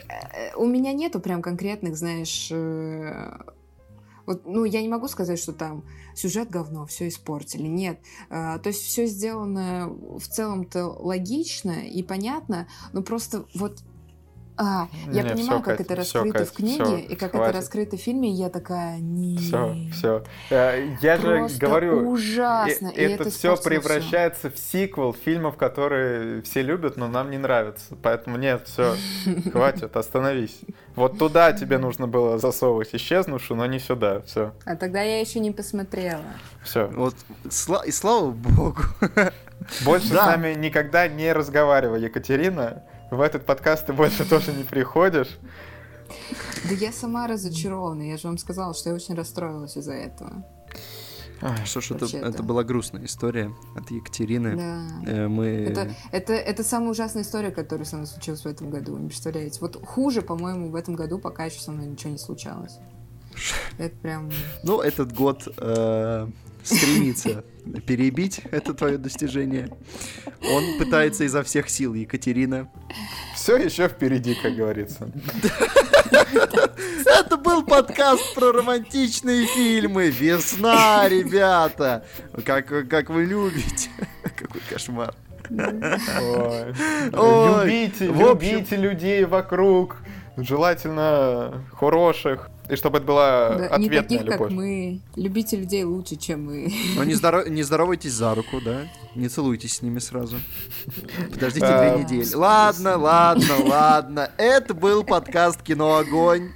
у 0.57 0.65
меня 0.65 0.91
нету 0.91 1.21
прям 1.21 1.41
конкретных, 1.41 1.95
знаешь, 1.95 2.49
э, 2.51 3.37
вот, 4.25 4.45
ну, 4.45 4.63
я 4.65 4.81
не 4.81 4.87
могу 4.87 5.07
сказать, 5.07 5.39
что 5.39 5.53
там 5.53 5.83
сюжет 6.15 6.49
говно, 6.49 6.85
все 6.85 7.07
испортили. 7.07 7.67
Нет. 7.67 7.99
А, 8.29 8.57
то 8.59 8.69
есть 8.69 8.83
все 8.83 9.05
сделано 9.05 9.89
в 9.89 10.27
целом-то 10.27 10.87
логично 10.87 11.87
и 11.87 12.03
понятно, 12.03 12.67
но 12.93 13.01
просто 13.01 13.45
вот 13.53 13.83
а, 14.57 14.87
я 15.07 15.23
Не, 15.23 15.29
понимаю, 15.29 15.43
всё, 15.45 15.61
как 15.61 15.77
Кать, 15.77 15.79
это 15.85 15.95
раскрыто 15.95 16.39
Кать, 16.39 16.49
в 16.49 16.51
книге, 16.53 16.83
всё, 16.83 16.97
и 16.97 17.15
как 17.15 17.31
хватит. 17.31 17.49
это 17.49 17.57
раскрыто 17.57 17.97
в 17.97 17.99
фильме, 17.99 18.29
и 18.29 18.33
я 18.33 18.49
такая, 18.49 18.99
не. 18.99 19.37
Все, 19.37 19.75
все. 19.93 20.23
Я 20.49 21.17
же 21.17 21.37
Просто 21.39 21.59
говорю, 21.59 22.09
ужасно. 22.09 22.87
э- 22.87 22.91
и 22.95 23.01
это 23.03 23.23
это 23.23 23.29
все 23.31 23.55
превращается 23.57 24.49
в 24.49 24.57
сиквел 24.57 25.13
фильмов, 25.13 25.57
которые 25.57 26.41
все 26.43 26.61
любят, 26.61 26.97
но 26.97 27.07
нам 27.07 27.31
не 27.31 27.37
нравятся. 27.37 27.95
Поэтому 28.01 28.37
нет, 28.37 28.67
все, 28.67 28.95
хватит, 29.51 29.95
остановись. 29.97 30.59
Вот 30.95 31.17
туда 31.17 31.53
тебе 31.53 31.79
нужно 31.79 32.07
было 32.07 32.37
засовывать 32.37 32.89
исчезнувшую, 32.93 33.57
но 33.57 33.65
не 33.65 33.79
сюда. 33.79 34.21
Все, 34.21 34.53
А 34.65 34.75
тогда 34.75 35.01
я 35.01 35.19
еще 35.19 35.39
не 35.39 35.51
посмотрела. 35.51 36.21
все. 36.63 36.85
Вот, 36.87 37.15
и 37.85 37.91
слава 37.91 38.29
богу. 38.31 38.81
Больше 39.85 40.09
Да. 40.13 40.23
с 40.23 40.27
нами 40.27 40.53
никогда 40.55 41.07
не 41.07 41.31
разговаривай, 41.33 42.01
Екатерина. 42.01 42.83
В 43.11 43.21
этот 43.21 43.45
подкаст 43.45 43.85
ты 43.85 43.93
больше 43.93 44.27
тоже 44.27 44.53
не 44.53 44.63
приходишь. 44.63 45.39
Да 46.69 46.75
я 46.75 46.91
сама 46.91 47.27
разочарована. 47.27 48.03
Я 48.03 48.17
же 48.17 48.27
вам 48.27 48.37
сказала, 48.37 48.73
что 48.73 48.89
я 48.89 48.95
очень 48.95 49.15
расстроилась 49.15 49.77
из-за 49.77 49.93
этого. 49.93 50.45
Что 51.65 51.81
ж, 51.81 51.91
это, 51.91 52.05
это 52.05 52.41
была 52.41 52.63
грустная 52.63 53.03
история 53.05 53.53
от 53.75 53.91
Екатерины. 53.91 54.55
Да. 54.55 55.11
Э, 55.11 55.27
Мы... 55.27 55.47
Это, 55.47 55.93
это, 56.11 56.33
это 56.33 56.63
самая 56.63 56.91
ужасная 56.91 57.23
история, 57.23 57.51
которая 57.51 57.85
со 57.85 57.97
мной 57.97 58.07
случилась 58.07 58.41
в 58.43 58.45
этом 58.45 58.69
году. 58.69 58.93
Вы 58.93 59.01
не 59.01 59.07
представляете? 59.07 59.59
Вот 59.59 59.83
хуже, 59.85 60.21
по-моему, 60.21 60.69
в 60.69 60.75
этом 60.75 60.95
году 60.95 61.19
пока 61.19 61.45
еще 61.45 61.59
со 61.59 61.71
мной 61.71 61.87
ничего 61.87 62.11
не 62.11 62.17
случалось. 62.17 62.77
Это 63.77 63.95
прям... 63.97 64.31
Ну, 64.63 64.79
этот 64.79 65.11
год 65.13 65.47
э, 65.57 66.27
стремится 66.63 67.43
перебить 67.85 68.41
это 68.51 68.73
твое 68.73 68.97
достижение. 68.97 69.69
Он 70.41 70.77
пытается 70.77 71.23
изо 71.23 71.43
всех 71.43 71.69
сил, 71.69 71.93
Екатерина. 71.93 72.69
Все 73.35 73.57
еще 73.57 73.87
впереди, 73.87 74.35
как 74.35 74.55
говорится. 74.55 75.09
Это 77.05 77.37
был 77.37 77.63
подкаст 77.63 78.33
про 78.35 78.51
романтичные 78.51 79.45
фильмы. 79.47 80.09
Весна, 80.09 81.07
ребята. 81.07 82.05
Как, 82.45 82.67
как 82.89 83.09
вы 83.09 83.25
любите. 83.25 83.89
Какой 84.35 84.61
кошмар. 84.69 85.13
Ой. 85.49 86.73
Ой, 87.13 87.65
Любите, 87.65 88.07
любите 88.07 88.75
людей 88.75 89.25
вокруг. 89.25 89.97
Желательно 90.37 91.63
хороших. 91.71 92.49
И 92.69 92.75
чтобы 92.77 92.97
это 92.99 93.07
была 93.07 93.49
Да, 93.55 93.77
не 93.77 93.87
ответная 93.87 94.01
таких, 94.03 94.21
как 94.21 94.31
любовь. 94.39 94.51
мы. 94.51 94.99
Любите 95.15 95.57
людей 95.57 95.83
лучше, 95.83 96.15
чем 96.15 96.45
мы. 96.45 96.73
Но 96.95 97.03
не, 97.03 97.13
здоро- 97.13 97.47
не 97.49 97.61
здоровайтесь 97.63 98.13
за 98.13 98.33
руку, 98.35 98.61
да? 98.61 98.87
Не 99.15 99.27
целуйтесь 99.27 99.75
с 99.75 99.81
ними 99.81 99.99
сразу. 99.99 100.37
Подождите 101.33 101.65
А, 101.65 101.93
две 101.95 102.03
недели. 102.03 102.33
Ладно, 102.33 102.97
ладно, 102.97 103.55
ладно. 103.65 104.31
Это 104.37 104.73
был 104.73 105.03
подкаст 105.03 105.61
«Кино 105.61 105.97
Огонь». 105.97 106.51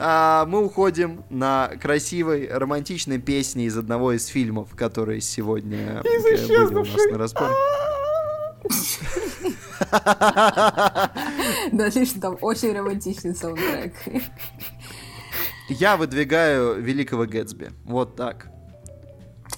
А, 0.00 0.44
мы 0.46 0.64
уходим 0.64 1.24
на 1.30 1.70
красивой 1.80 2.48
романтичной 2.48 3.18
песне 3.18 3.66
из 3.66 3.76
одного 3.76 4.12
из 4.12 4.26
фильмов, 4.26 4.70
которые 4.76 5.20
сегодня 5.20 6.02
э, 6.04 6.22
были 6.22 6.64
у 6.66 6.70
нас 6.84 6.88
на 7.10 7.18
разборе. 7.18 7.54
Даже 11.72 12.04
что 12.04 12.20
там 12.20 12.38
очень 12.40 12.72
романтичный 12.72 13.34
саундтрек. 13.34 13.94
Я 15.68 15.96
выдвигаю 15.96 16.80
Великого 16.80 17.26
Гэтсби. 17.26 17.70
Вот 17.84 18.16
так. 18.16 18.48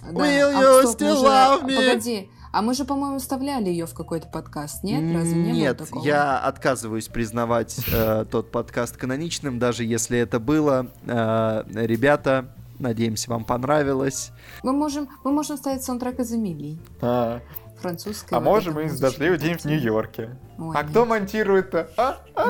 Да. 0.02 0.10
Will 0.10 0.52
А, 0.54 0.62
you 0.62 0.82
стоп, 0.82 1.00
still 1.00 1.16
же- 1.18 1.24
love 1.26 1.62
me? 1.64 1.76
Погоди, 1.76 2.30
а 2.52 2.62
мы 2.62 2.74
же, 2.74 2.84
по-моему, 2.84 3.18
вставляли 3.18 3.68
ее 3.68 3.86
в 3.86 3.94
какой-то 3.94 4.28
подкаст, 4.28 4.82
нет? 4.82 5.14
Разве 5.14 5.40
не 5.40 5.52
Нет, 5.52 5.76
было 5.78 5.86
такого? 5.86 6.04
я 6.04 6.38
отказываюсь 6.38 7.06
признавать 7.08 7.78
э, 7.92 8.24
тот 8.30 8.50
подкаст 8.50 8.96
каноничным, 8.96 9.58
даже 9.58 9.84
если 9.84 10.18
это 10.18 10.40
было. 10.40 10.88
Э, 11.06 11.62
ребята, 11.74 12.46
надеемся, 12.78 13.30
вам 13.30 13.44
понравилось. 13.44 14.32
Мы 14.62 14.72
можем, 14.72 15.08
мы 15.22 15.32
можем 15.32 15.56
ставить 15.58 15.82
саундтрек 15.84 16.18
из 16.18 16.32
Эмилии. 16.32 16.78
А, 17.00 17.40
Французская. 17.80 18.36
а 18.36 18.40
вот 18.40 18.44
можем 18.46 18.78
и 18.80 18.88
с 18.88 18.98
дождливый 19.00 19.38
день 19.38 19.56
в 19.58 19.64
Нью-Йорке. 19.64 20.36
Ой, 20.58 20.74
А 20.76 20.82
нет. 20.82 20.90
кто 20.90 21.04
монтирует-то? 21.06 21.90
А? 21.96 22.18
А, 22.34 22.44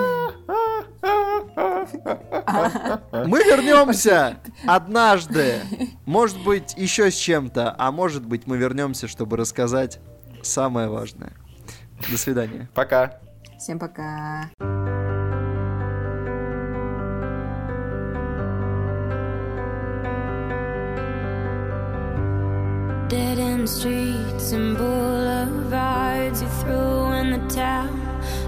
а, 0.48 0.84
а, 1.02 1.86
а, 2.46 3.00
а. 3.12 3.24
Мы 3.26 3.38
вернемся 3.44 4.38
однажды. 4.66 5.60
Может 6.06 6.42
быть, 6.44 6.74
еще 6.76 7.10
с 7.10 7.14
чем-то. 7.14 7.74
А 7.78 7.90
может 7.92 8.24
быть, 8.26 8.46
мы 8.46 8.56
вернемся, 8.56 9.08
чтобы 9.08 9.36
рассказать 9.36 10.00
самое 10.42 10.88
важное. 10.88 11.32
До 12.10 12.18
свидания. 12.18 12.68
Пока. 12.74 13.20
Всем 13.58 13.78
пока. 13.78 14.50
Streets 23.66 24.52
and 24.52 24.76
boulevards 24.76 26.40
you 26.40 26.48
threw 26.48 27.12
in 27.12 27.30
the 27.30 27.54
town. 27.54 28.00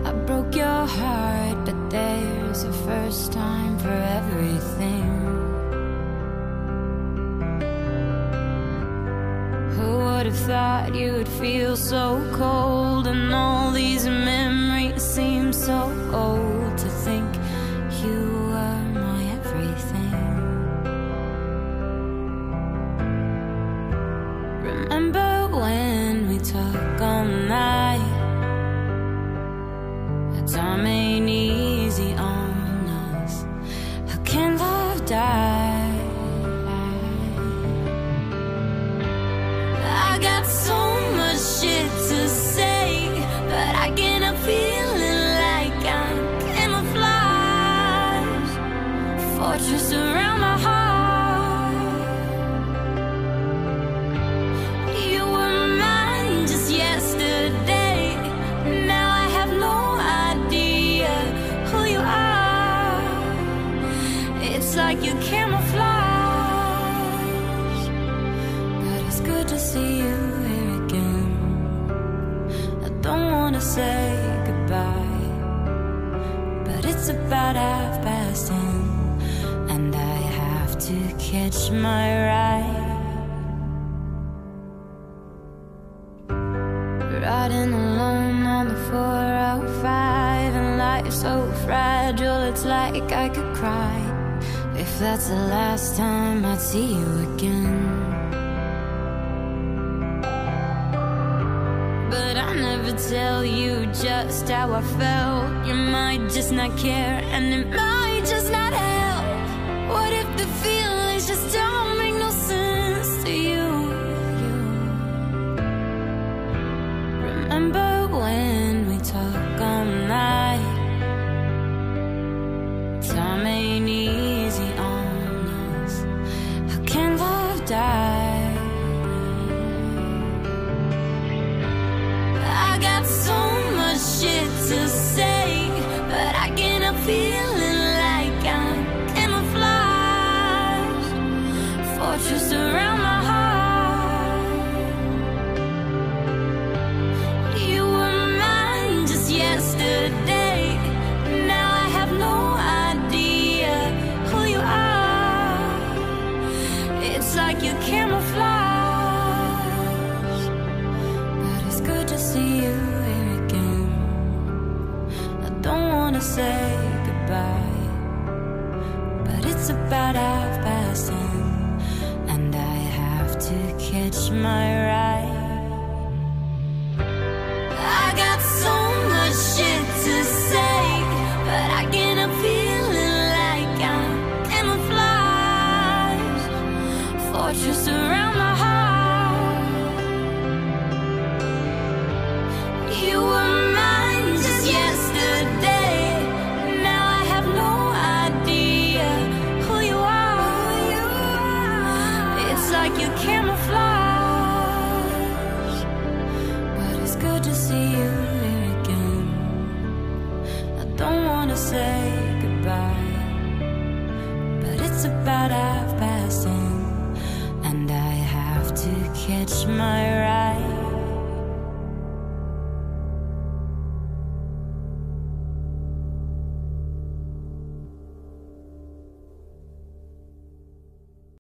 I 0.07 0.13
broke 0.13 0.55
your 0.57 0.87
heart, 0.87 1.67
but 1.67 1.91
there's 1.91 2.65
a 2.65 2.73
first 2.73 3.31
time 3.31 3.79
for 3.79 3.91
everything. 3.91 5.11
Who 9.77 9.99
would 9.99 10.27
have 10.27 10.39
thought 10.39 10.95
you 10.95 11.13
would 11.13 11.29
feel 11.29 11.77
so 11.77 12.27
cold 12.33 13.07
and 13.07 13.35
all 13.35 13.71
these 13.71 14.07
memories 14.07 15.03
seem 15.03 15.53
so 15.53 15.93
old 16.15 16.79
to 16.79 16.89
think 16.89 17.29
you 18.03 18.42
Remember 24.83 25.47
when 25.47 26.29
we 26.29 26.39
talk 26.39 27.01
all 27.01 27.25
night? 27.25 28.03
The 30.35 30.53
time 30.53 30.85
ain't 30.87 31.29
easy 31.29 32.13
on 32.15 32.87
us. 32.89 33.45
How 34.09 34.19
can 34.25 34.59
love 34.59 35.07
die? 35.07 35.99
I 39.85 40.19
got 40.21 40.45
so 40.47 40.92